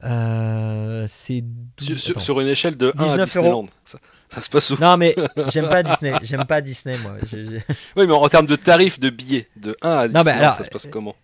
euh, 0.05 1.05
c'est 1.09 1.45
Sur, 1.79 1.89
12 1.89 1.99
sur- 1.99 2.11
attends. 2.13 2.21
sur 2.21 2.41
une 2.41 2.47
échelle 2.49 2.77
de 2.77 2.93
1 2.97 3.01
à 3.03 3.05
19 3.05 3.25
Disneyland. 3.29 3.67
Ça, 3.85 3.99
ça 4.31 4.41
se 4.41 4.49
passe 4.49 4.71
où? 4.71 4.79
Non 4.81 4.97
mais 4.97 5.15
j'aime 5.53 5.69
pas 5.69 5.83
Disney, 5.83 6.13
j'aime 6.23 6.47
pas 6.47 6.61
Disney 6.63 6.97
moi. 6.99 7.17
Oui, 7.97 8.07
mais 8.07 8.13
en 8.13 8.29
termes 8.29 8.47
de 8.47 8.57
tarifs 8.57 8.99
de 9.01 9.11
billets, 9.11 9.47
de 9.57 9.77
1 9.83 9.89
à 9.91 10.09
Non, 10.09 10.21
Disneyland, 10.21 10.39
alors, 10.41 10.55
ça 10.57 10.65
se 10.65 10.71
passe 10.71 10.87
comment? 10.87 11.15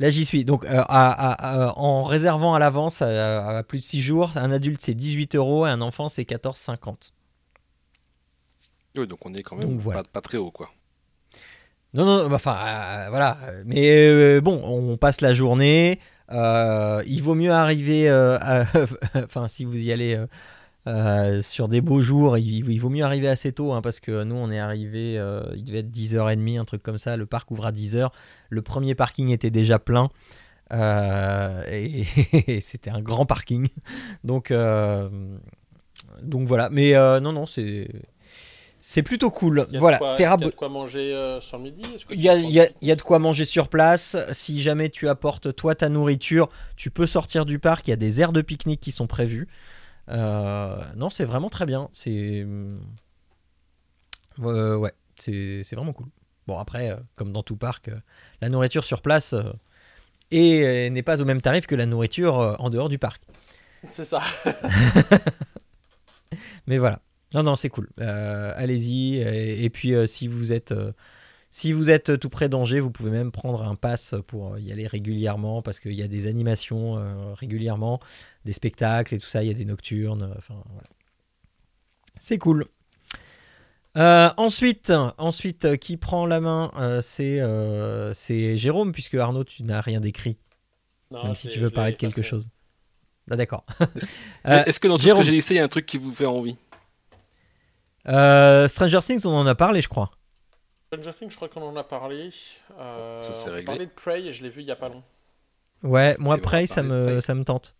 Là 0.00 0.08
j'y 0.10 0.24
suis. 0.24 0.44
Donc 0.44 0.64
euh, 0.64 0.80
à- 0.88 1.10
à- 1.10 1.66
à- 1.68 1.78
en 1.78 2.04
réservant 2.04 2.54
à 2.54 2.58
l'avance 2.58 3.02
à, 3.02 3.58
à 3.58 3.62
plus 3.62 3.78
de 3.80 3.84
6 3.84 4.00
jours, 4.00 4.32
un 4.36 4.50
adulte 4.52 4.80
c'est 4.80 4.94
18 4.94 5.34
euros 5.36 5.66
et 5.66 5.70
un 5.70 5.80
enfant 5.82 6.08
c'est 6.08 6.22
14,50. 6.24 7.10
Oui, 8.96 9.06
donc 9.06 9.18
on 9.26 9.34
est 9.34 9.42
quand 9.42 9.56
même 9.56 9.68
Donc, 9.68 9.80
voilà. 9.80 10.02
pas, 10.02 10.08
pas 10.14 10.20
très 10.20 10.38
haut, 10.38 10.50
quoi. 10.52 10.70
Non, 11.94 12.04
non, 12.04 12.32
enfin, 12.34 12.56
euh, 12.60 13.06
voilà. 13.08 13.38
Mais 13.66 13.88
euh, 13.88 14.40
bon, 14.40 14.60
on 14.64 14.96
passe 14.96 15.20
la 15.20 15.32
journée. 15.32 16.00
euh, 16.32 17.02
il 17.06 17.22
vaut 17.22 17.36
mieux 17.36 17.52
arriver, 17.52 18.10
enfin, 19.14 19.46
si 19.46 19.64
vous 19.64 19.76
y 19.76 19.92
allez 19.92 20.18
sur 21.42 21.68
des 21.68 21.80
beaux 21.80 22.00
jours, 22.00 22.36
il, 22.36 22.78
vaut 22.80 22.88
mieux 22.90 23.04
arriver 23.04 23.28
assez 23.28 23.52
tôt, 23.52 23.72
hein, 23.72 23.80
parce 23.80 24.00
que 24.00 24.24
nous, 24.24 24.34
on 24.34 24.50
est 24.50 24.58
arrivé, 24.58 25.14
il 25.54 25.64
devait 25.64 25.78
être 25.78 25.90
10h30, 25.90 26.60
un 26.60 26.64
truc 26.64 26.82
comme 26.82 26.98
ça. 26.98 27.16
Le 27.16 27.26
parc 27.26 27.50
ouvre 27.52 27.66
à 27.66 27.72
10h. 27.72 28.10
Le 28.50 28.62
premier 28.62 28.96
parking 28.96 29.28
était 29.30 29.50
déjà 29.50 29.78
plein. 29.78 30.10
et, 30.74 32.60
c'était 32.60 32.90
un 32.90 33.00
grand 33.00 33.26
parking. 33.26 33.68
Donc, 34.24 34.52
donc 36.22 36.48
voilà. 36.48 36.70
Mais 36.70 36.94
non, 37.20 37.32
non, 37.32 37.46
c'est. 37.46 37.88
C'est 38.86 39.02
plutôt 39.02 39.30
cool. 39.30 39.64
Il 39.68 39.72
y 39.72 39.76
a 39.78 39.80
Voilà, 39.80 39.96
de 39.96 40.02
quoi, 40.02 40.14
Terra 40.14 40.36
il 40.38 40.42
y 40.42 40.46
a 40.46 40.50
de 40.50 40.54
quoi 40.54 40.68
manger 40.68 41.14
euh, 41.14 41.40
sur 41.40 41.58
midi 41.58 41.80
il 42.10 42.20
y, 42.20 42.24
y 42.24 42.28
a- 42.28 42.36
il 42.82 42.86
y 42.86 42.92
a 42.92 42.96
de 42.96 43.00
quoi 43.00 43.18
manger 43.18 43.46
sur 43.46 43.68
place. 43.68 44.14
Si 44.30 44.60
jamais 44.60 44.90
tu 44.90 45.08
apportes 45.08 45.56
toi 45.56 45.74
ta 45.74 45.88
nourriture, 45.88 46.50
tu 46.76 46.90
peux 46.90 47.06
sortir 47.06 47.46
du 47.46 47.58
parc. 47.58 47.88
Il 47.88 47.92
y 47.92 47.94
a 47.94 47.96
des 47.96 48.20
aires 48.20 48.32
de 48.32 48.42
pique-nique 48.42 48.80
qui 48.82 48.92
sont 48.92 49.06
prévues. 49.06 49.48
Euh, 50.10 50.76
non, 50.96 51.08
c'est 51.08 51.24
vraiment 51.24 51.48
très 51.48 51.64
bien. 51.64 51.88
C'est. 51.92 52.44
Euh, 54.40 54.76
ouais, 54.76 54.92
c'est 55.18 55.62
c'est 55.64 55.76
vraiment 55.76 55.94
cool. 55.94 56.08
Bon, 56.46 56.58
après, 56.58 56.90
euh, 56.90 56.96
comme 57.16 57.32
dans 57.32 57.42
tout 57.42 57.56
parc, 57.56 57.90
la 58.42 58.50
nourriture 58.50 58.84
sur 58.84 59.00
place 59.00 59.34
euh, 60.34 60.90
n'est 60.90 61.02
pas 61.02 61.22
au 61.22 61.24
même 61.24 61.40
tarif 61.40 61.66
que 61.66 61.74
la 61.74 61.86
nourriture 61.86 62.54
en 62.58 62.68
dehors 62.68 62.90
du 62.90 62.98
parc. 62.98 63.22
C'est 63.88 64.04
ça. 64.04 64.20
Mais 66.66 66.76
voilà. 66.76 67.00
Non, 67.34 67.42
non, 67.42 67.56
c'est 67.56 67.68
cool. 67.68 67.90
Euh, 68.00 68.52
Allez-y. 68.56 69.16
Et, 69.16 69.64
et 69.64 69.70
puis, 69.70 69.94
euh, 69.94 70.06
si 70.06 70.28
vous 70.28 70.52
êtes. 70.52 70.72
euh, 70.72 70.92
si 71.50 71.72
vous 71.72 71.88
êtes 71.88 72.18
tout 72.18 72.30
près 72.30 72.48
d'Angers, 72.48 72.80
vous 72.80 72.90
pouvez 72.90 73.10
même 73.10 73.30
prendre 73.30 73.62
un 73.62 73.76
pass 73.76 74.16
pour 74.26 74.58
y 74.58 74.72
aller 74.72 74.88
régulièrement 74.88 75.62
parce 75.62 75.78
qu'il 75.80 75.92
y 75.92 76.02
a 76.02 76.08
des 76.08 76.26
animations 76.26 76.98
euh, 76.98 77.32
régulièrement, 77.34 78.00
des 78.44 78.52
spectacles 78.52 79.14
et 79.14 79.18
tout 79.18 79.28
ça, 79.28 79.42
il 79.44 79.46
y 79.48 79.50
a 79.52 79.54
des 79.54 79.64
nocturnes. 79.64 80.34
Enfin, 80.36 80.54
voilà. 80.72 80.88
C'est 82.18 82.38
cool. 82.38 82.66
Euh, 83.96 84.30
ensuite, 84.36 84.92
ensuite, 85.18 85.64
euh, 85.64 85.76
qui 85.76 85.96
prend 85.96 86.26
la 86.26 86.40
main 86.40 86.72
Euh, 86.76 87.00
C'est 87.00 87.40
euh, 87.40 88.12
c'est 88.14 88.56
Jérôme, 88.58 88.90
puisque 88.92 89.14
Arnaud, 89.14 89.44
tu 89.44 89.62
n'as 89.62 89.80
rien 89.80 90.00
décrit, 90.00 90.36
Non, 91.12 91.22
même 91.24 91.34
si 91.36 91.46
tu 91.48 91.60
veux 91.60 91.70
parler 91.70 91.92
de 91.92 91.96
quelque 91.96 92.22
chose. 92.22 92.48
Ah, 93.30 93.36
D'accord. 93.36 93.64
Euh, 94.46 94.62
Est-ce 94.66 94.78
que 94.80 94.88
dans 94.88 94.98
tout 94.98 95.04
Jérôme. 95.04 95.22
ce 95.22 95.26
que 95.28 95.30
j'ai 95.30 95.36
listé, 95.36 95.54
il 95.54 95.56
y 95.56 95.60
a 95.60 95.64
un 95.64 95.68
truc 95.68 95.86
qui 95.86 95.96
vous 95.96 96.12
fait 96.12 96.26
envie? 96.26 96.56
Euh, 98.08 98.68
Stranger 98.68 99.00
Things, 99.00 99.26
on 99.26 99.32
en 99.36 99.46
a 99.46 99.54
parlé, 99.54 99.80
je 99.80 99.88
crois. 99.88 100.10
Stranger 100.92 101.12
Things, 101.18 101.30
je 101.30 101.36
crois 101.36 101.48
qu'on 101.48 101.62
en 101.62 101.76
a 101.76 101.84
parlé. 101.84 102.30
Euh, 102.78 103.22
Ça, 103.22 103.32
c'est 103.32 103.48
on 103.48 103.52
réglé. 103.52 103.64
parlait 103.64 103.86
de 103.86 103.90
Prey 103.90 104.22
et 104.24 104.32
je 104.32 104.42
l'ai 104.42 104.50
vu 104.50 104.60
il 104.62 104.66
y 104.66 104.70
a 104.70 104.76
pas 104.76 104.88
long. 104.88 105.02
Ouais, 105.82 106.16
moi, 106.18 106.36
Et 106.36 106.40
Prey, 106.40 106.66
ça 106.66 106.82
me, 106.82 107.04
Prey. 107.06 107.20
ça 107.20 107.34
me 107.34 107.44
tente. 107.44 107.74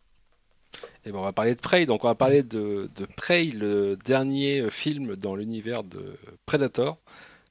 Eh 1.05 1.13
ben, 1.13 1.19
on 1.19 1.23
va 1.23 1.33
parler 1.33 1.55
de 1.55 1.61
Prey. 1.61 1.87
Donc, 1.87 2.05
on 2.05 2.09
va 2.09 2.15
parler 2.15 2.43
de, 2.43 2.91
de 2.95 3.07
Prey, 3.07 3.45
le 3.47 3.97
dernier 3.97 4.69
film 4.71 5.17
dans 5.17 5.37
l'univers 5.37 5.85
de 5.85 6.17
Predator, 6.47 6.99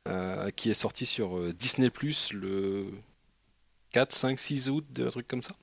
euh, 0.08 0.50
qui 0.52 0.70
est 0.70 0.74
sorti 0.76 1.06
sur 1.06 1.38
euh, 1.38 1.54
Disney 1.54 1.90
Plus 1.90 2.34
le 2.34 2.88
4, 3.92 4.12
5, 4.12 4.38
6 4.40 4.70
août, 4.70 4.86
un 5.00 5.10
truc 5.10 5.28
comme 5.28 5.44
ça. 5.44 5.56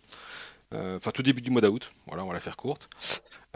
Euh, 0.73 0.97
Enfin, 0.97 1.11
tout 1.11 1.23
début 1.23 1.43
du 1.43 1.51
mois 1.51 1.61
d'août. 1.61 1.93
Voilà, 2.07 2.25
on 2.25 2.29
va 2.29 2.35
la 2.35 2.41
faire 2.41 2.57
courte. 2.57 2.89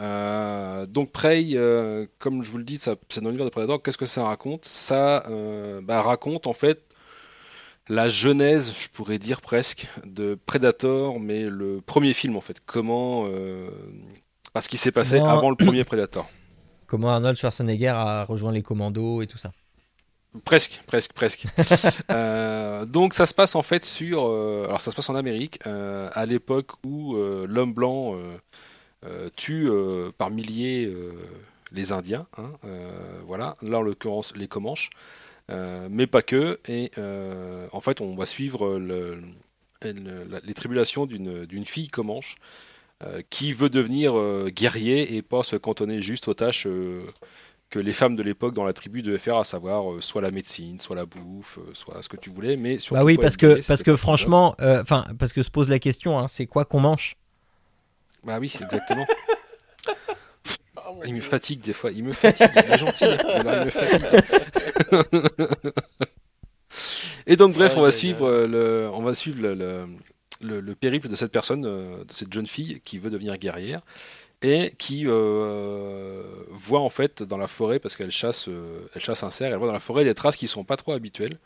Euh, 0.01 0.85
donc, 0.85 1.11
Prey, 1.11 1.49
euh, 1.53 2.05
comme 2.19 2.43
je 2.43 2.51
vous 2.51 2.57
le 2.57 2.63
dis, 2.63 2.77
ça- 2.77 2.95
c'est 3.09 3.21
dans 3.21 3.29
l'univers 3.29 3.45
de 3.45 3.51
Predator. 3.51 3.81
Qu'est-ce 3.81 3.97
que 3.97 4.05
ça 4.05 4.25
raconte? 4.25 4.65
Ça 4.65 5.25
euh, 5.29 5.81
bah, 5.81 6.01
raconte 6.01 6.47
en 6.47 6.53
fait 6.53 6.81
la 7.87 8.07
genèse, 8.07 8.73
je 8.77 8.89
pourrais 8.89 9.19
dire 9.19 9.41
presque, 9.41 9.87
de 10.05 10.37
Predator, 10.45 11.19
mais 11.19 11.43
le 11.43 11.81
premier 11.81 12.13
film 12.13 12.35
en 12.35 12.41
fait. 12.41 12.57
Comment. 12.65 13.27
Bah, 14.53 14.61
ce 14.61 14.69
qui 14.69 14.77
s'est 14.77 14.91
passé 14.91 15.19
avant 15.19 15.49
le 15.49 15.55
premier 15.55 15.83
Predator. 15.83 16.27
Comment 16.87 17.11
Arnold 17.11 17.37
Schwarzenegger 17.37 17.87
a 17.89 18.23
rejoint 18.25 18.51
les 18.51 18.61
commandos 18.61 19.21
et 19.21 19.27
tout 19.27 19.37
ça. 19.37 19.51
Presque, 20.43 20.81
presque, 20.85 21.13
presque. 21.13 21.45
Euh, 22.11 22.85
donc 22.85 23.13
ça 23.13 23.25
se 23.25 23.33
passe 23.33 23.55
en 23.55 23.63
fait 23.63 23.83
sur, 23.83 24.27
euh, 24.27 24.65
alors 24.65 24.81
ça 24.81 24.91
se 24.91 24.95
passe 24.95 25.09
en 25.09 25.15
Amérique, 25.15 25.59
euh, 25.65 26.09
à 26.13 26.25
l'époque 26.25 26.71
où 26.85 27.15
l'homme 27.15 27.73
blanc 27.73 28.15
euh, 29.05 29.29
tue 29.35 29.69
euh, 29.69 30.11
par 30.17 30.31
milliers 30.31 30.85
euh, 30.85 31.11
les 31.71 31.91
Indiens, 31.91 32.27
hein, 32.37 32.51
voilà, 33.25 33.57
là 33.61 33.79
en 33.79 33.81
l'occurrence 33.81 34.35
les 34.35 34.47
Comanches, 34.47 34.89
mais 35.49 36.07
pas 36.07 36.21
que, 36.21 36.59
et 36.67 36.91
en 37.73 37.81
fait 37.81 37.99
on 37.99 38.15
va 38.15 38.25
suivre 38.25 38.77
le, 38.77 39.19
les 39.81 40.53
tribulations 40.53 41.05
d'une 41.05 41.65
fille 41.65 41.89
Comanche 41.89 42.35
qui 43.29 43.51
veut 43.51 43.69
devenir 43.69 44.13
guerrier 44.51 45.15
et 45.15 45.21
pas 45.21 45.43
se 45.43 45.57
cantonner 45.57 46.01
juste 46.01 46.29
aux 46.29 46.33
tâches 46.33 46.65
que 47.69 47.79
les 47.79 47.93
femmes 47.93 48.15
de 48.15 48.23
l'époque 48.23 48.53
dans 48.53 48.63
la 48.63 48.73
tribu 48.73 49.01
devaient 49.01 49.17
faire, 49.17 49.37
à 49.37 49.43
savoir 49.43 49.91
euh, 49.91 50.01
soit 50.01 50.21
la 50.21 50.31
médecine, 50.31 50.79
soit 50.79 50.95
la 50.95 51.05
bouffe, 51.05 51.57
euh, 51.57 51.71
soit 51.73 52.01
ce 52.01 52.09
que 52.09 52.17
tu 52.17 52.29
voulais, 52.29 52.57
mais 52.57 52.77
surtout. 52.77 52.95
Bah 52.95 53.03
oui, 53.03 53.17
parce 53.17 53.37
que, 53.37 53.65
parce 53.67 53.83
que 53.83 53.95
franchement, 53.95 54.55
euh, 54.61 54.81
enfin, 54.81 55.05
parce 55.17 55.33
que 55.33 55.43
se 55.43 55.51
pose 55.51 55.69
la 55.69 55.79
question, 55.79 56.19
hein, 56.19 56.27
c'est 56.27 56.45
quoi 56.45 56.65
qu'on 56.65 56.79
mange 56.79 57.17
Bah 58.25 58.37
oui, 58.39 58.53
exactement. 58.59 59.05
il 61.05 61.13
me 61.15 61.21
fatigue 61.21 61.61
des 61.61 61.73
fois, 61.73 61.91
il 61.91 62.03
me 62.03 62.11
fatigue, 62.11 62.49
il 62.55 62.73
est 62.73 62.77
gentil, 62.77 63.05
mais 63.43 63.57
il 63.59 63.65
me 63.65 63.69
fatigue. 63.69 64.05
Et 67.27 67.35
donc 67.37 67.53
bref, 67.53 67.73
on 67.75 67.81
va 67.81 67.91
suivre 67.91 68.45
le, 68.45 68.89
on 68.93 69.01
va 69.01 69.13
suivre 69.13 69.41
le, 69.41 69.53
le, 70.41 70.59
le, 70.59 70.75
périple 70.75 71.07
de 71.07 71.15
cette 71.15 71.31
personne, 71.31 71.61
de 71.61 72.05
cette 72.11 72.31
jeune 72.31 72.45
fille 72.45 72.81
qui 72.81 72.99
veut 72.99 73.09
devenir 73.09 73.37
guerrière 73.37 73.81
et 74.41 74.73
qui 74.77 75.05
euh, 75.07 76.21
voit 76.49 76.81
en 76.81 76.89
fait 76.89 77.23
dans 77.23 77.37
la 77.37 77.47
forêt, 77.47 77.79
parce 77.79 77.95
qu'elle 77.95 78.11
chasse, 78.11 78.47
euh, 78.47 78.87
elle 78.93 79.01
chasse 79.01 79.23
un 79.23 79.31
cerf, 79.31 79.51
elle 79.51 79.57
voit 79.57 79.67
dans 79.67 79.73
la 79.73 79.79
forêt 79.79 80.03
des 80.03 80.13
traces 80.13 80.37
qui 80.37 80.47
sont 80.47 80.63
pas 80.63 80.77
trop 80.77 80.91
habituelles. 80.91 81.39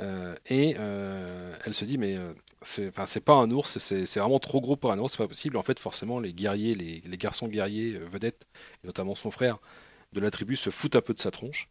Euh, 0.00 0.34
et 0.46 0.70
elle 0.70 1.74
se 1.74 1.84
dit 1.84 1.98
mais 1.98 2.16
c'est 2.64 3.24
pas 3.24 3.34
un 3.34 3.50
ours, 3.50 3.78
c'est 3.78 4.16
vraiment 4.16 4.38
trop 4.38 4.60
gros 4.60 4.76
pour 4.76 4.92
un 4.92 4.98
ours, 4.98 5.12
c'est 5.12 5.18
pas 5.18 5.28
possible. 5.28 5.56
En 5.56 5.62
fait, 5.62 5.78
forcément, 5.78 6.20
les 6.20 6.32
guerriers, 6.32 6.74
les, 6.74 7.16
garçons 7.16 7.48
guerriers 7.48 7.98
vedettes, 7.98 8.46
et 8.82 8.86
notamment 8.86 9.14
son 9.14 9.30
frère 9.30 9.58
de 10.12 10.20
la 10.20 10.30
tribu, 10.30 10.56
se 10.56 10.70
foutent 10.70 10.96
un 10.96 11.00
peu 11.00 11.14
de 11.14 11.20
sa 11.20 11.30
tronche. 11.30 11.68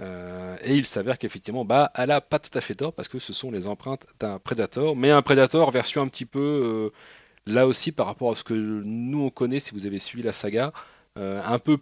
et 0.00 0.74
il 0.74 0.86
s'avère 0.86 1.18
qu'effectivement, 1.18 1.64
bah, 1.64 1.92
elle 1.94 2.10
a 2.10 2.20
pas 2.20 2.38
tout 2.38 2.56
à 2.56 2.60
fait 2.60 2.74
tort 2.74 2.92
parce 2.92 3.08
que 3.08 3.18
ce 3.18 3.32
sont 3.32 3.50
les 3.50 3.68
empreintes 3.68 4.06
d'un 4.20 4.38
prédateur, 4.38 4.96
mais 4.96 5.10
un 5.10 5.22
prédateur 5.22 5.70
version 5.70 6.02
un 6.02 6.08
petit 6.08 6.26
peu 6.26 6.90
là 7.46 7.66
aussi 7.66 7.92
par 7.92 8.06
rapport 8.06 8.32
à 8.32 8.34
ce 8.34 8.44
que 8.44 8.54
nous 8.54 9.22
on 9.22 9.30
connaît, 9.30 9.60
si 9.60 9.72
vous 9.72 9.86
avez 9.86 9.98
suivi 9.98 10.22
la 10.22 10.32
saga, 10.32 10.72
euh, 11.18 11.42
un 11.44 11.58
peu 11.58 11.78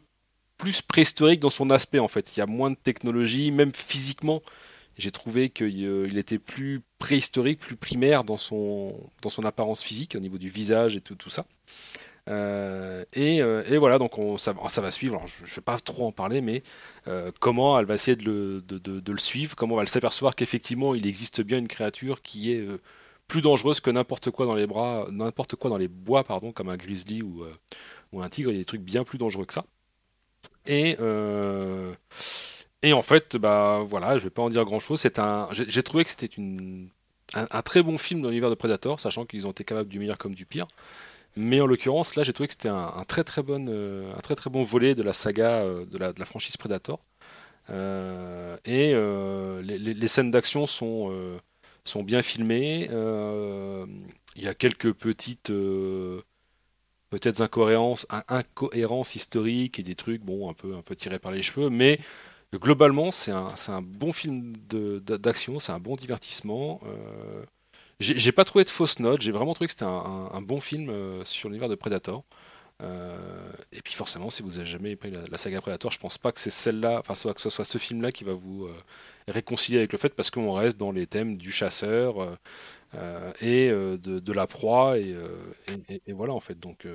plus 0.56 0.82
préhistorique 0.82 1.40
dans 1.40 1.50
son 1.50 1.70
aspect 1.70 1.98
en 1.98 2.08
fait. 2.08 2.36
Il 2.36 2.40
y 2.40 2.42
a 2.42 2.46
moins 2.46 2.70
de 2.70 2.76
technologie, 2.76 3.50
même 3.50 3.72
physiquement. 3.74 4.42
J'ai 5.00 5.10
trouvé 5.10 5.50
qu'il 5.50 5.84
euh, 5.84 6.16
était 6.16 6.38
plus 6.38 6.82
préhistorique, 6.98 7.58
plus 7.58 7.76
primaire 7.76 8.24
dans 8.24 8.36
son, 8.36 8.94
dans 9.22 9.30
son 9.30 9.44
apparence 9.44 9.82
physique, 9.82 10.14
au 10.16 10.20
niveau 10.20 10.38
du 10.38 10.48
visage 10.48 10.96
et 10.96 11.00
tout, 11.00 11.14
tout 11.14 11.30
ça. 11.30 11.46
Euh, 12.28 13.04
et, 13.14 13.38
et, 13.38 13.78
voilà, 13.78 13.98
donc 13.98 14.18
on, 14.18 14.36
ça, 14.38 14.54
ça, 14.68 14.80
va 14.80 14.90
suivre. 14.90 15.24
je 15.26 15.42
ne 15.42 15.56
vais 15.56 15.62
pas 15.62 15.78
trop 15.78 16.06
en 16.06 16.12
parler, 16.12 16.40
mais 16.40 16.62
comment 17.40 17.78
elle 17.78 17.86
va 17.86 17.94
essayer 17.94 18.16
de 18.16 18.24
le, 18.24 18.60
de, 18.60 18.78
de, 18.78 19.12
le, 19.12 19.18
suivre, 19.18 19.56
comment 19.56 19.80
elle 19.80 19.86
va 19.86 19.92
s'apercevoir 19.92 20.36
qu'effectivement 20.36 20.94
il 20.94 21.06
existe 21.06 21.40
bien 21.40 21.58
une 21.58 21.66
créature 21.66 22.22
qui 22.22 22.52
est 22.52 22.64
plus 23.30 23.40
dangereuse 23.40 23.80
que 23.80 23.90
n'importe 23.90 24.30
quoi 24.30 24.44
dans 24.44 24.56
les 24.56 24.66
bras, 24.66 25.06
n'importe 25.10 25.54
quoi 25.54 25.70
dans 25.70 25.78
les 25.78 25.88
bois, 25.88 26.24
pardon, 26.24 26.52
comme 26.52 26.68
un 26.68 26.76
grizzly 26.76 27.22
ou, 27.22 27.44
euh, 27.44 27.54
ou, 28.12 28.20
un 28.20 28.28
tigre. 28.28 28.50
Il 28.50 28.54
y 28.54 28.56
a 28.56 28.60
des 28.60 28.66
trucs 28.66 28.82
bien 28.82 29.04
plus 29.04 29.18
dangereux 29.18 29.46
que 29.46 29.54
ça. 29.54 29.64
Et, 30.66 30.96
euh, 31.00 31.94
et 32.82 32.92
en 32.92 33.02
fait, 33.02 33.36
bah 33.36 33.82
voilà, 33.84 34.18
je 34.18 34.24
vais 34.24 34.30
pas 34.30 34.42
en 34.42 34.50
dire 34.50 34.64
grand 34.64 34.80
chose. 34.80 35.00
C'est 35.00 35.18
un, 35.18 35.48
j'ai 35.52 35.82
trouvé 35.82 36.04
que 36.04 36.10
c'était 36.10 36.26
une, 36.26 36.88
un, 37.34 37.62
très 37.62 37.82
bon 37.82 37.98
film 37.98 38.22
dans 38.22 38.28
l'univers 38.28 38.50
de 38.50 38.54
Predator, 38.54 39.00
sachant 39.00 39.26
qu'ils 39.26 39.46
ont 39.46 39.50
été 39.50 39.64
capables 39.64 39.88
du 39.88 39.98
meilleur 39.98 40.18
comme 40.18 40.34
du 40.34 40.46
pire. 40.46 40.66
Mais 41.36 41.60
en 41.60 41.66
l'occurrence, 41.66 42.16
là, 42.16 42.22
j'ai 42.24 42.32
trouvé 42.32 42.48
que 42.48 42.54
c'était 42.54 42.68
un, 42.68 43.04
très 43.06 43.24
très 43.24 43.42
bon, 43.42 43.66
euh, 43.68 44.12
très 44.22 44.34
très 44.34 44.50
bon 44.50 44.62
volet 44.62 44.94
de 44.94 45.02
la 45.02 45.12
saga 45.12 45.64
de, 45.64 45.98
la, 45.98 46.12
de, 46.12 46.18
la, 46.18 46.26
franchise 46.26 46.56
Predator. 46.56 47.00
et 47.68 48.94
les, 48.94 50.08
scènes 50.08 50.30
d'action 50.30 50.66
sont 50.66 52.02
bien 52.02 52.22
filmés. 52.22 52.88
Euh, 52.90 53.86
il 54.36 54.44
y 54.44 54.48
a 54.48 54.54
quelques 54.54 54.92
petites 54.92 55.50
euh, 55.50 56.22
peut-être 57.10 57.40
incohérences, 57.40 58.06
historiques 59.14 59.78
et 59.78 59.82
des 59.82 59.94
trucs 59.94 60.22
bon 60.22 60.48
un 60.48 60.54
peu 60.54 60.74
un 60.74 60.94
tirés 60.94 61.18
par 61.18 61.32
les 61.32 61.42
cheveux, 61.42 61.68
globalement 62.58 63.10
c'est 63.10 63.30
un, 63.30 63.82
bon 63.82 64.12
film 64.12 64.54
d'action, 64.66 65.60
c'est 65.60 65.72
un 65.72 65.80
bon 65.80 65.96
divertissement. 65.96 66.80
Euh, 66.86 67.44
j'ai 68.00 68.32
pas 68.32 68.44
trouvé 68.44 68.64
de 68.64 68.70
fausses 68.70 68.98
notes, 68.98 69.20
j'ai 69.20 69.32
vraiment 69.32 69.54
trouvé 69.54 69.66
que 69.66 69.72
c'était 69.72 69.84
un, 69.84 70.42
bon 70.42 70.60
film 70.60 70.90
sur 71.24 71.48
l'univers 71.50 71.68
de 71.68 71.74
Predator. 71.74 72.24
et 72.80 73.82
puis 73.82 73.92
forcément, 73.94 74.30
si 74.30 74.42
vous 74.42 74.58
avez 74.58 74.66
jamais 74.66 74.96
pris 74.96 75.10
la, 75.10 75.38
saga 75.38 75.60
Predator, 75.60 75.90
je 75.90 75.98
pense 75.98 76.16
pas 76.16 76.32
que 76.32 76.40
c'est 76.40 76.50
celle-là, 76.50 77.02
enfin 77.06 77.32
que 77.34 77.40
ce 77.40 77.50
soit 77.50 77.66
ce 77.66 77.78
film-là 77.78 78.10
qui 78.10 78.24
va 78.24 78.32
vous 78.32 78.68
réconcilier 79.30 79.78
avec 79.78 79.92
le 79.92 79.98
fait 79.98 80.14
parce 80.14 80.30
qu'on 80.30 80.52
reste 80.52 80.78
dans 80.78 80.92
les 80.92 81.06
thèmes 81.06 81.36
du 81.36 81.50
chasseur 81.50 82.20
euh, 82.20 82.36
euh, 82.94 83.32
et 83.40 83.70
euh, 83.70 83.96
de, 83.98 84.32
la 84.32 84.46
proie 84.46 84.98
et, 84.98 85.14
voilà 86.08 86.34
en 86.34 86.40
fait 86.40 86.58
donc 86.58 86.86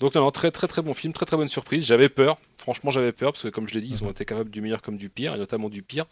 donc 0.00 0.14
non, 0.14 0.30
très 0.30 0.50
très 0.50 0.66
très 0.66 0.82
bon 0.82 0.94
film, 0.94 1.12
très 1.12 1.26
très 1.26 1.36
bonne 1.36 1.48
surprise. 1.48 1.86
J'avais 1.86 2.08
peur, 2.08 2.38
franchement 2.58 2.90
j'avais 2.90 3.12
peur 3.12 3.32
parce 3.32 3.42
que 3.42 3.48
comme 3.48 3.68
je 3.68 3.74
l'ai 3.74 3.80
dit, 3.80 3.88
ils 3.88 4.02
ont 4.02 4.06
mhm. 4.06 4.12
été 4.12 4.24
capables 4.24 4.50
du 4.50 4.60
meilleur 4.60 4.82
comme 4.82 4.96
du 4.96 5.08
pire 5.08 5.34
et 5.34 5.38
notamment 5.38 5.68
du 5.68 5.82
pire. 5.82 6.06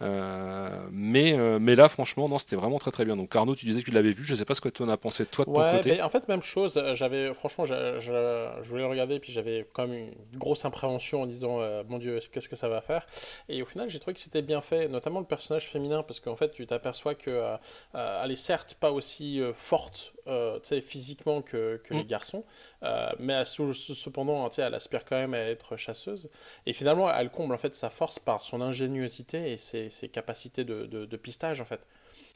Euh, 0.00 0.86
mais, 0.92 1.36
euh, 1.36 1.58
mais 1.60 1.74
là, 1.74 1.88
franchement, 1.88 2.28
non, 2.28 2.38
c'était 2.38 2.56
vraiment 2.56 2.78
très 2.78 2.90
très 2.90 3.04
bien. 3.04 3.16
Donc, 3.16 3.34
Arnaud, 3.34 3.56
tu 3.56 3.66
disais 3.66 3.80
que 3.80 3.86
tu 3.86 3.90
l'avais 3.90 4.12
vu. 4.12 4.24
Je 4.24 4.34
sais 4.34 4.44
pas 4.44 4.54
ce 4.54 4.60
que 4.60 4.68
tu 4.68 4.82
en 4.82 4.88
as 4.88 4.96
pensé, 4.96 5.26
toi, 5.26 5.44
de 5.44 5.52
ton 5.52 5.76
côté. 5.76 6.00
en 6.02 6.08
fait, 6.08 6.28
même 6.28 6.42
chose. 6.42 6.76
Euh, 6.76 6.94
j'avais, 6.94 7.34
franchement, 7.34 7.64
je, 7.64 7.98
je, 7.98 8.68
voulais 8.68 8.82
le 8.82 8.88
regarder, 8.88 9.18
puis 9.18 9.32
j'avais 9.32 9.66
quand 9.72 9.86
même 9.86 9.98
une 9.98 10.38
grosse 10.38 10.64
impréhension 10.64 11.22
en 11.22 11.26
disant, 11.26 11.60
mon 11.88 11.98
Dieu, 11.98 12.20
qu'est-ce 12.32 12.48
que 12.48 12.56
ça 12.56 12.68
va 12.68 12.80
faire? 12.80 13.06
Et 13.48 13.62
au 13.62 13.66
final, 13.66 13.90
j'ai 13.90 13.98
trouvé 13.98 14.14
que 14.14 14.20
c'était 14.20 14.42
bien 14.42 14.60
fait, 14.60 14.88
notamment 14.88 15.20
le 15.20 15.26
personnage 15.26 15.66
féminin, 15.66 16.02
parce 16.02 16.20
qu'en 16.20 16.36
fait, 16.36 16.50
tu 16.52 16.66
t'aperçois 16.66 17.14
que, 17.14 17.56
elle 17.94 18.30
est 18.30 18.36
certes 18.36 18.74
pas 18.74 18.92
aussi 18.92 19.40
forte 19.56 20.12
euh, 20.28 20.60
physiquement 20.80 21.42
que, 21.42 21.80
que 21.84 21.94
les 21.94 22.04
mm. 22.04 22.06
garçons, 22.06 22.44
euh, 22.82 23.08
mais 23.18 23.44
cependant, 23.44 24.48
elle 24.50 24.74
aspire 24.74 25.04
quand 25.04 25.16
même 25.16 25.34
à 25.34 25.38
être 25.38 25.76
chasseuse. 25.76 26.28
Et 26.66 26.72
finalement, 26.72 27.10
elle 27.12 27.30
comble 27.30 27.54
en 27.54 27.58
fait 27.58 27.74
sa 27.74 27.90
force 27.90 28.18
par 28.18 28.44
son 28.44 28.60
ingéniosité 28.60 29.52
et 29.52 29.56
ses, 29.56 29.90
ses 29.90 30.08
capacités 30.08 30.64
de, 30.64 30.86
de, 30.86 31.16
pistage 31.16 31.60
en 31.60 31.64
fait. 31.64 31.80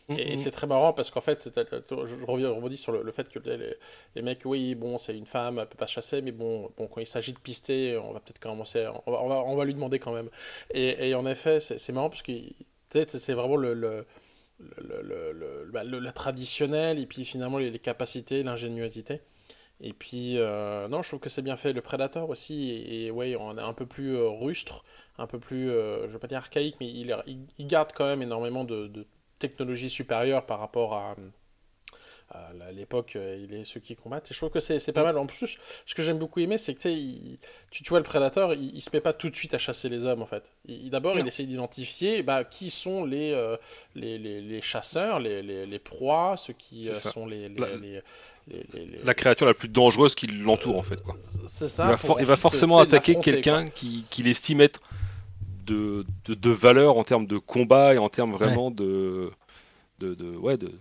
Mm, 0.09 0.15
et, 0.19 0.35
mm. 0.35 0.39
c'est 0.39 0.51
très 0.51 0.67
marrant 0.67 0.93
parce 0.93 1.11
qu'en 1.11 1.21
fait, 1.21 1.49
je 1.55 2.25
reviens, 2.27 2.51
rebondis 2.51 2.77
sur 2.77 2.93
le, 2.93 3.13
fait 3.13 3.29
que 3.29 3.39
les, 3.39 3.77
les, 4.15 4.23
mecs, 4.23 4.43
oui, 4.45 4.75
bon, 4.75 4.99
c'est 4.99 5.17
une 5.17 5.27
femme, 5.27 5.59
elle 5.59 5.67
peut 5.69 5.77
pas 5.77 5.87
chasser, 5.87 6.23
mais 6.23 6.33
bon, 6.33 6.71
bon 6.77 6.87
quand 6.87 7.01
il 7.01 7.07
s'agit 7.07 7.33
de 7.33 7.39
pister, 7.39 7.97
on 7.97 8.13
va 8.13 8.21
peut-être 8.21 8.41
commencer, 8.41 8.89
on 9.07 9.13
va, 9.13 9.21
on 9.23 9.57
va, 9.57 9.65
lui 9.65 9.75
demander 9.75 9.99
quand 9.99 10.13
même. 10.13 10.31
Et, 10.73 11.11
et 11.11 11.15
en 11.15 11.27
effet, 11.27 11.61
c'est 11.61 11.93
marrant 11.93 12.11
parce 12.11 12.23
que 12.23 12.33
c'est 12.91 13.33
vraiment 13.33 13.57
le 13.57 13.75
le, 13.75 14.07
bah, 15.73 15.85
le, 15.85 15.99
la 15.99 16.13
traditionnelle 16.13 16.99
et 16.99 17.07
puis 17.07 17.25
finalement 17.25 17.59
les, 17.59 17.79
capacités, 17.79 18.43
l'ingéniosité. 18.43 19.21
Et 19.81 19.93
puis, 19.93 20.39
euh, 20.39 20.87
non, 20.89 21.03
je 21.03 21.09
trouve 21.09 21.21
que 21.21 21.29
c'est 21.29 21.43
bien 21.43 21.57
fait. 21.57 21.73
Le 21.73 21.81
Predator 21.81 22.31
aussi, 22.31 22.71
et, 22.71 23.11
ouais, 23.11 23.37
on 23.37 23.59
est 23.59 23.63
un 23.63 23.73
peu 23.73 23.87
plus 23.87 24.15
euh, 24.15 24.29
rustre, 24.29 24.85
un 25.19 25.27
peu 25.27 25.41
plus, 25.41 25.71
euh, 25.71 26.07
je 26.07 26.13
veux 26.13 26.19
pas 26.21 26.29
dire 26.29 26.39
archaïque, 26.39 26.77
mais 26.81 26.89
il, 26.89 27.67
garde 27.67 27.93
quand 27.93 28.07
même 28.07 28.23
énormément 28.23 28.65
de, 28.65 28.87
de 28.87 29.07
technologie 29.41 29.91
supérieure 29.91 30.47
par 30.47 30.61
rapport 30.61 30.95
à, 30.95 31.17
à 32.33 32.73
l'époque, 32.73 33.17
euh, 33.17 33.39
il 33.43 33.55
est 33.55 33.65
ceux 33.65 33.81
qui 33.81 33.95
combattent. 33.95 34.31
Et 34.31 34.35
je 34.35 34.39
trouve 34.39 34.51
que 34.51 34.61
c'est 34.61 34.93
pas 34.93 35.03
mal. 35.03 35.19
En 35.19 35.27
plus, 35.27 35.59
ce 35.85 35.95
que 35.95 36.03
j'aime 36.03 36.19
beaucoup 36.19 36.41
aimer, 36.41 36.57
c'est 36.57 36.75
que 36.75 36.81
tu, 36.81 37.83
tu 37.83 37.89
vois 37.89 37.99
le 37.99 38.05
prédateur, 38.05 38.55
il, 38.55 38.75
il, 38.75 38.81
se 38.81 38.91
met 38.93 39.01
pas 39.01 39.13
tout 39.13 39.29
de 39.29 39.35
suite 39.35 39.55
à 39.55 39.59
chasser 39.59 39.89
les 39.89 40.07
hommes 40.07 40.23
en 40.23 40.27
fait. 40.27 40.51
D'abord, 40.67 41.19
il 41.19 41.27
essaie 41.27 41.45
d'identifier 41.45 42.23
bah, 42.23 42.45
qui 42.45 42.71
sont 42.71 43.05
les, 43.05 43.33
euh, 43.33 43.57
les, 43.95 44.19
les, 44.19 44.41
les, 44.41 44.61
chasseurs, 44.61 45.21
les, 45.21 45.43
les, 45.43 45.79
proies, 45.79 46.37
ceux 46.39 46.55
qui 46.55 46.89
euh, 46.89 46.95
sont 46.95 47.27
les, 47.27 47.51
la 49.05 49.15
créature 49.15 49.47
la 49.47 49.55
plus 49.55 49.69
dangereuse 49.69 50.15
qui 50.15 50.27
l'entoure 50.27 50.77
en 50.77 50.83
fait 50.83 51.01
quoi. 51.01 51.17
C'est 51.47 51.69
ça. 51.69 51.97
Il 52.19 52.27
va, 52.27 52.37
forcément 52.37 52.79
attaquer 52.81 53.15
quelqu'un 53.21 53.67
qu'il 53.67 54.05
qui 54.07 54.29
estime 54.29 54.61
être 54.61 54.81
de, 55.65 56.05
de, 56.25 56.35
de, 56.35 56.51
valeur 56.51 56.99
en 56.99 57.05
termes 57.05 57.27
de 57.27 57.39
combat 57.39 57.95
et 57.95 57.99
en 57.99 58.09
termes 58.09 58.33
vraiment 58.33 58.73
de, 58.73 59.31
de, 60.01 60.15
de, 60.15 60.37
ouais, 60.37 60.57
de, 60.57 60.73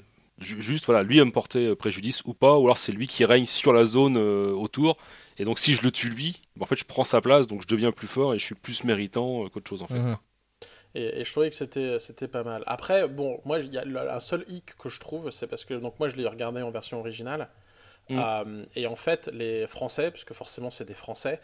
juste 0.41 0.85
voilà, 0.85 1.03
lui 1.03 1.23
me 1.23 1.31
porter 1.31 1.67
euh, 1.67 1.75
préjudice 1.75 2.23
ou 2.25 2.33
pas, 2.33 2.57
ou 2.57 2.63
alors 2.65 2.77
c'est 2.77 2.91
lui 2.91 3.07
qui 3.07 3.25
règne 3.25 3.45
sur 3.45 3.73
la 3.73 3.85
zone 3.85 4.17
euh, 4.17 4.51
autour. 4.51 4.97
Et 5.37 5.45
donc 5.45 5.59
si 5.59 5.73
je 5.73 5.83
le 5.83 5.91
tue 5.91 6.09
lui, 6.09 6.41
en 6.59 6.65
fait 6.65 6.77
je 6.77 6.85
prends 6.85 7.03
sa 7.03 7.21
place, 7.21 7.47
donc 7.47 7.61
je 7.61 7.67
deviens 7.67 7.91
plus 7.91 8.07
fort 8.07 8.33
et 8.33 8.39
je 8.39 8.43
suis 8.43 8.55
plus 8.55 8.83
méritant 8.83 9.45
euh, 9.45 9.49
qu'autre 9.49 9.69
chose 9.69 9.81
en 9.81 9.87
fait. 9.87 9.99
Mhm. 9.99 10.17
Et, 10.93 11.23
je 11.23 11.31
trouvais 11.31 11.49
que 11.49 11.55
c'était, 11.55 11.99
c'était 11.99 12.27
pas 12.27 12.43
mal. 12.43 12.63
Après, 12.67 13.07
bon, 13.07 13.39
moi 13.45 13.59
il 13.59 13.71
y 13.71 13.77
a 13.77 14.15
un 14.15 14.19
seul 14.19 14.45
hic 14.49 14.75
que 14.77 14.89
je 14.89 14.99
trouve, 14.99 15.31
c'est 15.31 15.47
parce 15.47 15.63
que 15.63 15.73
donc 15.73 15.99
moi 15.99 16.09
je 16.09 16.15
l'ai 16.15 16.27
regardé 16.27 16.61
en 16.61 16.71
version 16.71 16.99
originale. 16.99 17.49
Mm. 18.09 18.65
et 18.75 18.87
en 18.87 18.97
fait, 18.97 19.29
les 19.31 19.67
Français, 19.67 20.11
puisque 20.11 20.33
forcément 20.33 20.69
c'est 20.69 20.83
des 20.83 20.93
Français, 20.95 21.39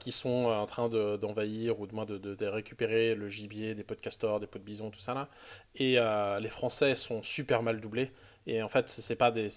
qui 0.00 0.10
sont 0.10 0.46
en 0.46 0.64
train 0.64 0.88
d'envahir 0.88 1.78
ou 1.80 1.86
de 1.86 1.94
moins 1.94 2.06
de, 2.06 2.16
de, 2.16 2.46
récupérer 2.46 3.14
le 3.14 3.28
gibier 3.28 3.74
des 3.74 3.84
pots 3.84 3.94
de 3.94 4.00
castor, 4.00 4.40
des 4.40 4.46
pots 4.46 4.58
de 4.58 4.64
bison, 4.64 4.88
tout 4.90 5.00
ça 5.00 5.12
là, 5.12 5.28
et 5.74 5.98
les 6.40 6.48
Français 6.48 6.94
sont 6.94 7.22
super 7.22 7.62
mal 7.62 7.82
doublés. 7.82 8.10
Et 8.50 8.62
en 8.62 8.68
fait, 8.68 8.88
c'est 8.88 9.14
pas 9.16 9.30
des. 9.30 9.48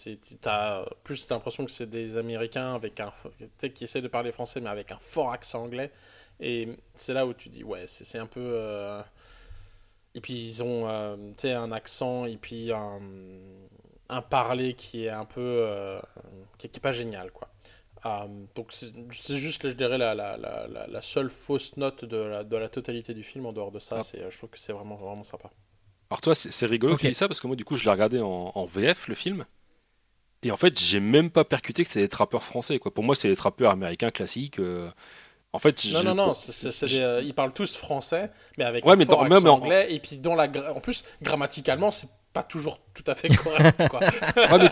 T'as 0.42 0.84
plus 1.04 1.28
l'impression 1.30 1.64
que 1.66 1.72
c'est 1.72 1.90
des 1.90 2.18
Américains 2.18 2.76
avec 2.76 3.00
un, 3.00 3.14
qui 3.74 3.86
essaient 3.86 4.02
de 4.02 4.10
parler 4.10 4.32
français, 4.34 4.60
mais 4.62 4.70
avec 4.70 4.92
un 4.92 5.00
fort 5.00 5.32
accent 5.32 5.64
anglais. 5.64 5.92
Et 6.40 6.68
c'est 6.96 7.14
là 7.14 7.26
où 7.26 7.34
tu 7.34 7.50
dis, 7.50 7.64
ouais, 7.64 7.86
c'est 7.88 8.18
un 8.20 8.26
peu. 8.28 8.42
euh, 8.42 9.02
Et 10.14 10.20
puis 10.22 10.34
ils 10.34 10.62
ont 10.64 10.90
euh, 10.90 11.16
un 11.44 11.72
accent 11.72 12.26
et 12.26 12.36
puis 12.38 12.72
un, 12.74 13.00
un 14.10 14.22
parler 14.22 14.74
qui 14.74 15.06
est 15.06 15.10
un 15.10 15.26
peu. 15.26 15.40
euh, 15.42 16.00
qui, 16.58 16.68
qui 16.70 16.78
est 16.80 16.82
pas 16.82 16.92
génial, 16.92 17.32
quoi. 17.32 17.48
Euh, 18.06 18.28
donc 18.56 18.74
c'est 18.74 19.38
juste, 19.38 19.68
je 19.70 19.74
dirais, 19.74 19.98
la, 19.98 20.14
la, 20.16 20.36
la, 20.38 20.68
la- 20.88 21.02
seule 21.02 21.30
fausse 21.30 21.78
note 21.78 22.04
de 22.04 22.18
la, 22.18 22.44
de 22.44 22.58
la 22.58 22.68
totalité 22.68 23.14
du 23.14 23.24
film. 23.24 23.46
En 23.46 23.54
dehors 23.54 23.72
de 23.72 23.80
ça, 23.80 24.00
Ah. 24.00 24.18
je 24.30 24.38
trouve 24.38 24.50
que 24.50 24.60
c'est 24.60 24.74
vraiment, 24.74 24.96
vraiment 24.96 25.24
sympa. 25.24 25.50
Alors 26.12 26.22
toi, 26.22 26.36
c'est 26.36 26.52
c'est 26.52 26.66
rigolo 26.66 26.96
que 26.98 27.02
tu 27.02 27.08
dis 27.08 27.16
ça 27.16 27.28
parce 27.28 27.40
que 27.40 27.48
moi, 27.48 27.56
du 27.56 27.64
coup, 27.66 27.78
je 27.78 27.86
l'ai 27.86 27.90
regardé 27.92 28.20
en, 28.20 28.52
en 28.54 28.66
VF, 28.66 29.08
le 29.08 29.16
film. 29.16 29.46
Et 30.44 30.52
en 30.52 30.58
fait, 30.58 30.80
j'ai 30.80 31.00
même 31.00 31.30
pas 31.30 31.44
percuté 31.46 31.84
que 31.84 31.88
c'était 31.90 32.02
des 32.02 32.10
trappeurs 32.10 32.44
français. 32.44 32.78
Quoi. 32.80 32.94
Pour 32.94 33.04
moi, 33.04 33.16
c'est 33.16 33.30
des 33.30 33.36
trappeurs 33.36 33.72
américains 33.72 34.12
classiques. 34.12 34.60
euh. 34.60 34.90
En 35.54 35.60
fait, 35.60 35.84
Non, 35.94 36.04
non, 36.04 36.16
non, 36.16 36.34
c'est- 36.34 36.52
c'est- 36.54 36.72
c'est 36.72 36.86
des, 36.88 37.00
euh, 37.00 37.22
ils 37.22 37.34
parlent 37.34 37.52
tous 37.54 37.76
français, 37.76 38.32
mais 38.58 38.64
avec 38.64 38.86
Ouais, 38.86 38.94
un 38.94 38.96
mais 38.96 39.06
fort 39.06 39.18
dans- 39.18 39.24
accent 39.26 39.34
même 39.42 39.48
en- 39.48 39.56
anglais. 39.56 39.94
Et 39.94 40.00
puis, 40.00 40.18
dans 40.18 40.36
la, 40.36 40.48
gra- 40.48 40.72
en 40.72 40.80
plus, 40.80 41.04
grammaticalement, 41.22 41.92
c'est 41.92 42.08
pas 42.34 42.44
toujours 42.44 42.80
tout 42.94 43.04
à 43.08 43.16
fait 43.16 43.28
correct. 43.36 43.88
quoi. 43.90 44.00
Ouais, 44.52 44.58
mais, 44.60 44.70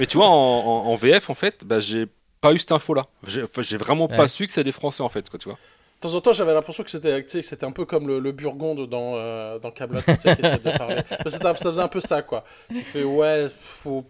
mais 0.00 0.06
tu 0.06 0.16
vois, 0.16 0.28
en, 0.28 0.32
en- 0.32 0.86
en 0.86 0.94
VF, 0.96 1.30
en 1.30 1.34
fait, 1.34 1.64
bah, 1.64 1.78
j'ai 1.80 2.06
pas 2.40 2.52
eu 2.52 2.58
cette 2.58 2.72
info-là. 2.72 3.06
J'ai 3.26 3.42
enfin, 3.44 3.62
vraiment 3.76 4.06
Ouais. 4.08 4.16
pas 4.16 4.26
su 4.28 4.46
que 4.46 4.52
c'était 4.52 4.64
des 4.64 4.72
Français, 4.72 5.02
en 5.02 5.08
fait. 5.08 5.30
Quoi, 5.30 5.38
tu 5.38 5.48
vois. 5.48 5.58
De 6.04 6.08
temps 6.10 6.16
en 6.16 6.20
temps, 6.20 6.32
j'avais 6.34 6.52
l'impression 6.52 6.82
que 6.84 6.90
c'était 6.90 7.24
c'était 7.26 7.64
un 7.64 7.72
peu 7.72 7.86
comme 7.86 8.06
le, 8.06 8.18
le 8.18 8.32
Burgonde 8.32 8.90
dans, 8.90 9.14
euh, 9.16 9.58
dans 9.58 9.70
Camelot, 9.70 10.00
tu 10.02 10.12
sais, 10.16 10.36
qui 10.36 10.42
essaie 10.42 10.58
de 10.58 10.76
parler. 10.76 10.96
Ça, 11.28 11.54
faisait 11.54 11.80
un 11.80 11.88
peu 11.88 12.00
ça, 12.02 12.20
quoi. 12.20 12.44
Tu 12.68 12.82
fais, 12.82 13.04
ouais, 13.04 13.48
faut... 13.56 14.04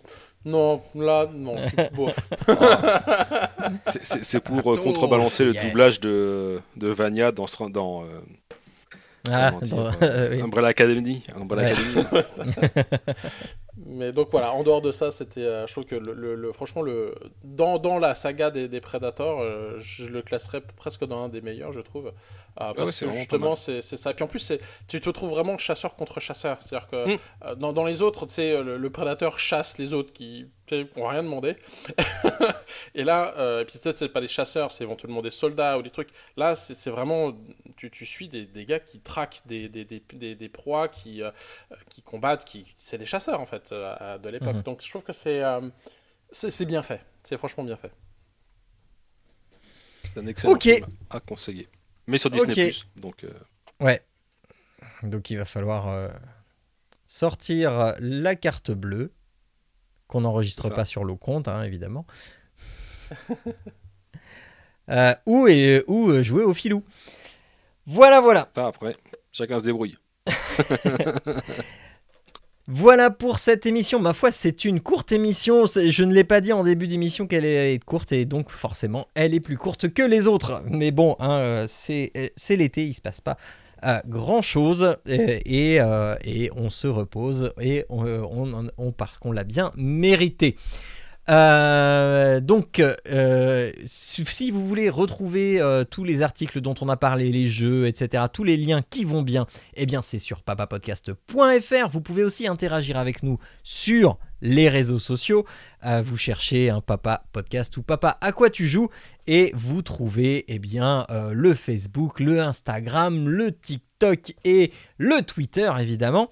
Non, 0.44 0.82
là, 0.96 1.28
non, 1.32 1.54
bof. 1.94 2.16
C'est- 3.86 4.40
pour 4.40 4.72
euh, 4.72 4.76
contrebalancer 4.76 5.44
le 5.44 5.54
doublage 5.54 6.00
de, 6.00 6.60
de 6.76 6.88
Vania 6.88 7.30
dans, 7.30 7.46
dans 7.70 8.02
euh, 8.02 8.06
Ah, 9.30 9.52
dans- 9.62 9.90
euh, 10.02 10.28
oui. 10.32 10.42
Umbrella 10.42 10.68
Academy. 10.68 11.22
Umbrella 11.34 11.62
Ouais. 11.62 11.72
Academy. 11.72 12.08
Mais 13.76 14.12
donc 14.12 14.28
voilà, 14.30 14.52
en 14.52 14.62
dehors 14.62 14.82
de 14.82 14.92
ça, 14.92 15.10
c'était, 15.10 15.40
euh, 15.42 15.66
je 15.66 15.72
trouve 15.72 15.84
que 15.84 15.96
le, 15.96 16.12
le- 16.14 16.36
le- 16.36 16.52
franchement, 16.52 16.82
le, 16.82 17.14
dans, 17.42 17.78
dans 17.78 17.98
la 17.98 18.14
saga 18.14 18.50
des, 18.50 18.68
des 18.68 18.80
Predators, 18.80 19.40
euh, 19.40 19.76
je 19.80 20.06
le 20.06 20.22
classerais 20.22 20.60
presque 20.76 21.04
dans 21.04 21.24
un 21.24 21.28
des 21.28 21.40
meilleurs, 21.40 21.72
je 21.72 21.80
trouve. 21.80 22.12
Euh, 22.60 22.72
parce 22.72 22.78
ouais, 22.86 22.92
c'est 22.92 23.06
que 23.06 23.12
justement, 23.12 23.56
c'est 23.56 23.82
c'est 23.82 23.96
ça. 23.96 24.12
Et 24.12 24.14
puis 24.14 24.22
en 24.22 24.28
plus, 24.28 24.52
tu 24.86 25.00
te 25.00 25.10
trouves 25.10 25.30
vraiment 25.30 25.58
chasseur 25.58 25.96
contre 25.96 26.20
chasseur. 26.20 26.58
C'est-à-dire 26.62 26.88
que 26.88 27.14
Mm. 27.14 27.18
euh, 27.44 27.54
dans, 27.56 27.72
dans 27.72 27.84
les 27.84 28.00
autres, 28.02 28.26
tu 28.26 28.34
sais, 28.34 28.62
le, 28.62 28.78
le 28.78 28.90
prédateur 28.90 29.38
chasse 29.40 29.76
les 29.78 29.92
autres 29.92 30.12
qui 30.12 30.46
n'ont 30.96 31.08
rien 31.08 31.22
demandé. 31.24 31.56
et 32.94 33.02
là, 33.04 33.34
euh, 33.38 33.62
et 33.62 33.64
puis 33.64 33.78
peut-être 33.78 33.96
c'est 33.96 34.08
pas 34.08 34.20
des 34.20 34.28
chasseurs, 34.28 34.70
c'est 34.70 34.84
éventuellement 34.84 35.20
des 35.20 35.32
soldats 35.32 35.78
ou 35.78 35.82
des 35.82 35.90
trucs. 35.90 36.10
Là, 36.36 36.54
c'est 36.54 36.74
c'est 36.74 36.90
vraiment, 36.90 37.32
tu, 37.76 37.90
tu 37.90 38.06
suis 38.06 38.28
des, 38.28 38.46
des 38.46 38.64
gars 38.66 38.78
qui 38.80 39.00
traquent 39.00 39.42
des, 39.46 39.68
des, 39.68 39.84
des, 39.84 40.02
des, 40.12 40.34
des 40.36 40.48
proies, 40.48 40.86
qui, 40.88 41.22
euh, 41.22 41.30
qui 41.90 42.02
combattent, 42.02 42.44
qui 42.44 42.66
c'est 42.76 42.98
des 42.98 43.06
chasseurs 43.06 43.40
en 43.40 43.46
fait 43.46 43.72
euh, 43.72 44.18
de 44.18 44.28
l'époque. 44.28 44.54
Mhm. 44.56 44.62
Donc 44.62 44.80
je 44.82 44.88
trouve 44.88 45.02
que 45.02 45.12
c'est 45.12 45.42
euh, 45.42 45.60
c'est 46.30 46.64
bien 46.66 46.82
fait. 46.84 47.00
C'est 47.24 47.36
franchement 47.36 47.64
bien 47.64 47.76
fait. 47.76 47.90
C'est 50.14 50.20
un 50.20 50.26
excellent 50.26 50.52
Ok. 50.54 50.62
film 50.62 50.86
à 51.10 51.20
conseiller. 51.20 51.68
Mais 52.06 52.18
sur 52.18 52.30
Disney+. 52.30 52.70
Ok. 52.70 53.00
Donc, 53.00 53.24
euh, 53.24 53.30
Ouais. 53.80 54.02
Donc 55.02 55.30
il 55.30 55.38
va 55.38 55.44
falloir 55.44 55.88
euh, 55.88 56.08
sortir 57.06 57.94
la 57.98 58.36
carte 58.36 58.70
bleue, 58.70 59.12
qu'on 60.06 60.22
n'enregistre 60.22 60.70
pas 60.70 60.84
sur 60.84 61.04
le 61.04 61.14
compte, 61.14 61.48
hein, 61.48 61.62
évidemment. 61.62 62.06
Euh, 64.90 65.14
ou, 65.24 65.48
et, 65.48 65.82
ou 65.86 66.20
jouer 66.22 66.44
au 66.44 66.52
filou. 66.52 66.84
Voilà, 67.86 68.20
voilà. 68.20 68.50
après, 68.56 68.94
chacun 69.32 69.58
se 69.58 69.64
débrouille. 69.64 69.96
Voilà 72.66 73.10
pour 73.10 73.38
cette 73.38 73.66
émission. 73.66 73.98
Ma 74.00 74.14
foi, 74.14 74.30
c'est 74.30 74.64
une 74.64 74.80
courte 74.80 75.12
émission. 75.12 75.66
Je 75.66 76.02
ne 76.02 76.14
l'ai 76.14 76.24
pas 76.24 76.40
dit 76.40 76.52
en 76.52 76.62
début 76.62 76.86
d'émission 76.86 77.26
qu'elle 77.26 77.44
est 77.44 77.82
courte 77.84 78.12
et 78.12 78.24
donc 78.24 78.50
forcément, 78.50 79.08
elle 79.14 79.34
est 79.34 79.40
plus 79.40 79.58
courte 79.58 79.92
que 79.92 80.02
les 80.02 80.26
autres. 80.26 80.62
Mais 80.70 80.90
bon, 80.90 81.14
hein, 81.18 81.38
euh, 81.40 81.66
c'est 81.68 82.10
euh, 82.16 82.28
c'est 82.36 82.56
l'été, 82.56 82.86
il 82.86 82.94
se 82.94 83.02
passe 83.02 83.20
pas 83.20 83.36
euh, 83.84 84.00
grand 84.06 84.40
chose 84.40 84.96
et, 85.06 85.78
on 86.56 86.70
se 86.70 86.86
repose 86.86 87.52
et 87.60 87.84
on- 87.90 88.92
parce 88.96 89.18
qu'on 89.18 89.32
l'a 89.32 89.44
bien 89.44 89.70
mérité. 89.76 90.56
Euh, 91.30 92.40
donc, 92.40 92.80
euh, 92.80 93.72
si 93.86 94.50
vous 94.50 94.66
voulez 94.66 94.90
retrouver 94.90 95.60
euh, 95.60 95.84
tous 95.84 96.04
les 96.04 96.22
articles 96.22 96.60
dont 96.60 96.74
on 96.80 96.88
a 96.88 96.96
parlé, 96.96 97.30
les 97.30 97.46
jeux, 97.46 97.86
etc., 97.86 98.24
tous 98.32 98.44
les 98.44 98.56
liens 98.56 98.82
qui 98.88 99.04
vont 99.04 99.22
bien, 99.22 99.46
eh 99.74 99.86
bien, 99.86 100.02
c'est 100.02 100.18
sur 100.18 100.42
papapodcast.fr. 100.42 101.88
Vous 101.90 102.00
pouvez 102.00 102.24
aussi 102.24 102.46
interagir 102.46 102.98
avec 102.98 103.22
nous 103.22 103.38
sur 103.62 104.18
les 104.42 104.68
réseaux 104.68 104.98
sociaux. 104.98 105.46
Vous 106.02 106.18
cherchez 106.18 106.68
un 106.68 106.82
papa 106.82 107.24
podcast 107.32 107.74
ou 107.78 107.82
papa 107.82 108.18
à 108.20 108.32
quoi 108.32 108.50
tu 108.50 108.66
joues 108.66 108.90
et 109.26 109.52
vous 109.54 109.80
trouvez 109.80 110.44
eh 110.48 110.58
bien 110.58 111.06
le 111.10 111.54
Facebook, 111.54 112.20
le 112.20 112.42
Instagram, 112.42 113.26
le 113.26 113.52
TikTok 113.52 114.34
et 114.44 114.70
le 114.98 115.22
Twitter 115.22 115.70
évidemment, 115.78 116.30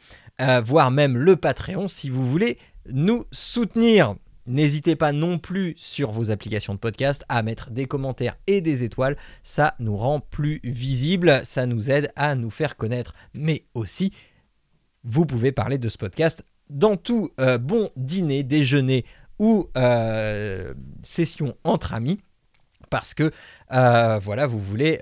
voire 0.63 0.91
même 0.91 1.17
le 1.17 1.37
Patreon 1.37 1.89
si 1.89 2.11
vous 2.11 2.29
voulez 2.29 2.59
nous 2.91 3.25
soutenir. 3.31 4.15
N'hésitez 4.47 4.97
pas 4.97 5.13
non 5.13 5.39
plus 5.39 5.75
sur 5.77 6.11
vos 6.11 6.33
applications 6.33 6.75
de 6.75 6.79
podcast 6.79 7.25
à 7.29 7.43
mettre 7.43 7.71
des 7.71 7.87
commentaires 7.87 8.37
et 8.49 8.61
des 8.61 8.83
étoiles. 8.83 9.17
Ça 9.45 9.75
nous 9.79 9.97
rend 9.97 10.19
plus 10.19 10.61
visibles, 10.65 11.43
ça 11.45 11.65
nous 11.67 11.93
aide 11.93 12.13
à 12.17 12.35
nous 12.35 12.51
faire 12.51 12.77
connaître. 12.77 13.15
Mais 13.35 13.67
aussi, 13.75 14.13
vous 15.05 15.27
pouvez 15.27 15.53
parler 15.53 15.79
de 15.79 15.89
ce 15.89 15.97
podcast 15.97 16.45
dans 16.71 16.97
tout 16.97 17.31
euh, 17.39 17.59
bon 17.59 17.91
dîner, 17.97 18.43
déjeuner 18.43 19.05
ou 19.39 19.69
euh, 19.77 20.75
session 21.03 21.57
entre 21.63 21.95
amis. 21.95 22.19
Parce 22.91 23.15
que 23.15 23.31
euh, 23.73 24.19
voilà, 24.19 24.47
vous 24.47 24.59
voulez 24.59 25.01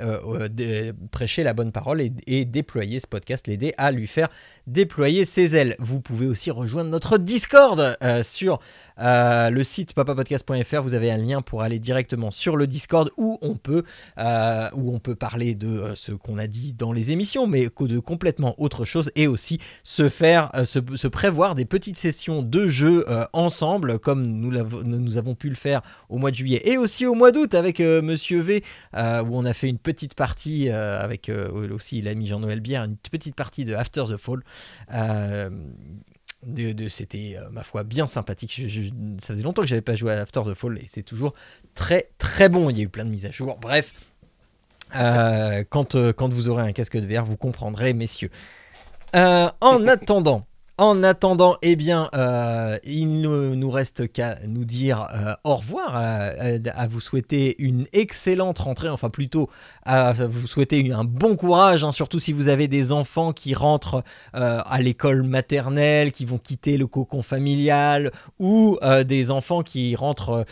prêcher 1.10 1.42
la 1.42 1.54
bonne 1.54 1.72
parole 1.72 2.02
et 2.26 2.44
déployer 2.44 3.00
ce 3.00 3.08
podcast, 3.08 3.48
l'aider 3.48 3.74
à 3.78 3.90
lui 3.90 4.06
faire 4.06 4.28
déployer 4.66 5.24
ses 5.24 5.56
ailes. 5.56 5.76
Vous 5.78 6.00
pouvez 6.00 6.26
aussi 6.26 6.50
rejoindre 6.50 6.90
notre 6.90 7.18
Discord 7.18 7.96
euh, 8.02 8.22
sur 8.22 8.60
euh, 8.98 9.50
le 9.50 9.64
site 9.64 9.94
papapodcast.fr. 9.94 10.82
Vous 10.82 10.94
avez 10.94 11.10
un 11.10 11.16
lien 11.16 11.40
pour 11.40 11.62
aller 11.62 11.78
directement 11.78 12.30
sur 12.30 12.56
le 12.56 12.66
Discord 12.66 13.10
où 13.16 13.38
on 13.40 13.56
peut, 13.56 13.84
euh, 14.18 14.68
où 14.74 14.94
on 14.94 14.98
peut 14.98 15.14
parler 15.14 15.54
de 15.54 15.92
ce 15.94 16.12
qu'on 16.12 16.38
a 16.38 16.46
dit 16.46 16.72
dans 16.72 16.92
les 16.92 17.10
émissions, 17.10 17.46
mais 17.46 17.68
de 17.80 17.98
complètement 17.98 18.54
autre 18.58 18.84
chose 18.84 19.10
et 19.16 19.26
aussi 19.26 19.58
se 19.84 20.08
faire, 20.08 20.50
se, 20.64 21.08
prévoir 21.08 21.54
des 21.54 21.64
petites 21.64 21.96
sessions 21.96 22.42
de 22.42 22.68
jeu 22.68 23.06
ensemble, 23.32 23.98
comme 23.98 24.22
nous, 24.26 24.52
nous 24.84 25.18
avons 25.18 25.34
pu 25.34 25.48
le 25.48 25.54
faire 25.54 25.80
au 26.10 26.18
mois 26.18 26.30
de 26.30 26.36
juillet 26.36 26.60
et 26.64 26.76
aussi 26.76 27.06
au 27.06 27.14
mois 27.14 27.32
d'août 27.32 27.54
avec 27.54 27.80
Monsieur 27.80 28.40
V, 28.40 28.62
où 28.94 28.98
on 28.98 29.44
a 29.46 29.54
fait 29.54 29.68
une 29.68 29.78
petite 29.78 30.14
partie 30.14 30.68
avec 30.68 31.30
aussi 31.72 32.02
l'ami 32.02 32.26
Jean-Noël 32.26 32.60
Bière, 32.60 32.84
une 32.84 32.96
petite 32.96 33.34
partie 33.34 33.64
de 33.64 33.74
After 33.74 34.04
the 34.04 34.16
Fall. 34.18 34.40
Euh, 34.92 35.50
de, 36.46 36.72
de- 36.72 36.88
c'était 36.88 37.36
euh, 37.36 37.50
ma 37.50 37.62
foi 37.64 37.84
bien 37.84 38.06
sympathique. 38.06 38.54
Je- 38.56 38.68
je- 38.68 38.90
ça 39.18 39.34
faisait 39.34 39.42
longtemps 39.42 39.62
que 39.62 39.68
j'avais 39.68 39.82
pas 39.82 39.94
joué 39.94 40.12
à 40.12 40.20
After 40.20 40.40
the 40.44 40.54
Fall 40.54 40.78
et 40.78 40.86
c'est 40.88 41.02
toujours 41.02 41.34
très 41.74 42.10
très 42.18 42.48
bon. 42.48 42.70
Il 42.70 42.78
y 42.78 42.80
a 42.80 42.84
eu 42.84 42.88
plein 42.88 43.04
de 43.04 43.10
mises 43.10 43.26
à 43.26 43.30
jour. 43.30 43.58
Bref, 43.60 43.92
euh, 44.96 45.64
quand, 45.68 45.94
euh, 45.94 46.12
quand 46.12 46.32
vous 46.32 46.48
aurez 46.48 46.62
un 46.62 46.72
casque 46.72 46.96
de 46.96 47.06
VR, 47.06 47.24
vous 47.24 47.36
comprendrez, 47.36 47.92
messieurs. 47.92 48.30
En 49.12 49.52
attendant, 49.86 50.46
en 50.80 51.02
attendant, 51.02 51.56
eh 51.60 51.76
bien, 51.76 52.08
euh, 52.14 52.78
il 52.84 53.20
ne 53.20 53.54
nous 53.54 53.70
reste 53.70 54.10
qu'à 54.10 54.38
nous 54.46 54.64
dire 54.64 55.08
euh, 55.14 55.34
au 55.44 55.56
revoir, 55.56 55.94
à, 55.94 56.86
vous 56.88 57.00
souhaiter 57.00 57.54
une 57.58 57.86
excellente 57.92 58.60
rentrée, 58.60 58.88
enfin 58.88 59.10
plutôt 59.10 59.50
à 59.84 60.14
vous 60.14 60.46
souhaiter 60.46 60.90
un 60.90 61.04
bon 61.04 61.36
courage, 61.36 61.84
hein, 61.84 61.92
surtout 61.92 62.18
si 62.18 62.32
vous 62.32 62.48
avez 62.48 62.66
des 62.66 62.92
enfants 62.92 63.34
qui 63.34 63.52
rentrent 63.52 64.02
euh, 64.34 64.62
à 64.64 64.80
l'école 64.80 65.22
maternelle, 65.22 66.12
qui 66.12 66.24
vont 66.24 66.38
quitter 66.38 66.78
le 66.78 66.86
cocon 66.86 67.20
familial, 67.20 68.10
ou 68.38 68.78
des 69.04 69.30
enfants 69.30 69.62
qui 69.62 69.94
rentrent, 69.96 70.46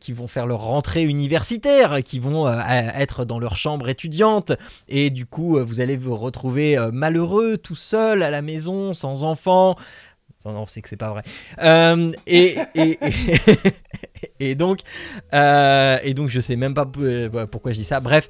qui 0.00 0.12
vont 0.12 0.26
faire 0.26 0.46
leur 0.46 0.62
rentrée 0.62 1.04
universitaire, 1.04 2.02
qui 2.02 2.18
vont 2.18 2.50
être 2.50 3.24
dans 3.24 3.38
leur 3.38 3.54
chambre 3.54 3.88
étudiante, 3.88 4.52
et 4.88 5.10
du 5.10 5.24
coup 5.24 5.58
vous 5.64 5.80
allez 5.80 5.96
vous 5.96 6.16
retrouver 6.16 6.76
malheureux, 6.92 7.58
tout 7.58 7.76
seul 7.76 8.24
à 8.24 8.30
la 8.30 8.42
maison, 8.42 8.92
sans 8.92 9.22
enfants. 9.22 9.35
On 10.54 10.66
sait 10.66 10.82
que 10.82 10.88
c'est 10.88 10.96
pas 10.96 11.10
vrai. 11.10 11.22
Euh, 11.62 12.12
et, 12.26 12.56
et, 12.74 12.98
et, 14.40 14.54
donc, 14.56 14.80
euh, 15.34 15.98
et 16.02 16.14
donc, 16.14 16.28
je 16.28 16.40
sais 16.40 16.56
même 16.56 16.74
pas 16.74 16.86
euh, 16.98 17.46
pourquoi 17.46 17.72
je 17.72 17.78
dis 17.78 17.84
ça. 17.84 18.00
Bref, 18.00 18.28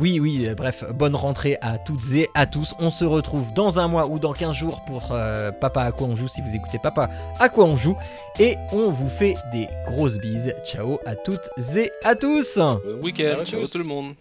oui, 0.00 0.20
oui, 0.20 0.48
bref, 0.56 0.84
bonne 0.94 1.14
rentrée 1.14 1.56
à 1.60 1.78
toutes 1.78 2.12
et 2.12 2.28
à 2.34 2.46
tous. 2.46 2.74
On 2.78 2.90
se 2.90 3.04
retrouve 3.04 3.52
dans 3.54 3.78
un 3.78 3.88
mois 3.88 4.06
ou 4.06 4.18
dans 4.18 4.32
15 4.32 4.54
jours 4.54 4.84
pour 4.84 5.14
Papa 5.60 5.82
à 5.82 5.92
quoi 5.92 6.06
on 6.08 6.16
joue 6.16 6.28
si 6.28 6.40
vous 6.40 6.54
écoutez 6.54 6.78
Papa 6.78 7.10
à 7.40 7.48
quoi 7.48 7.64
on 7.64 7.76
joue. 7.76 7.96
Et 8.38 8.56
on 8.72 8.90
vous 8.90 9.08
fait 9.08 9.34
des 9.52 9.68
grosses 9.86 10.18
bises. 10.18 10.54
Ciao 10.64 10.98
à 11.06 11.14
toutes 11.14 11.50
et 11.76 11.90
à 12.04 12.14
tous. 12.14 12.56
Bon 12.56 12.80
week-end, 13.02 13.44
ciao 13.44 13.66
tout 13.66 13.78
le 13.78 13.84
monde. 13.84 14.14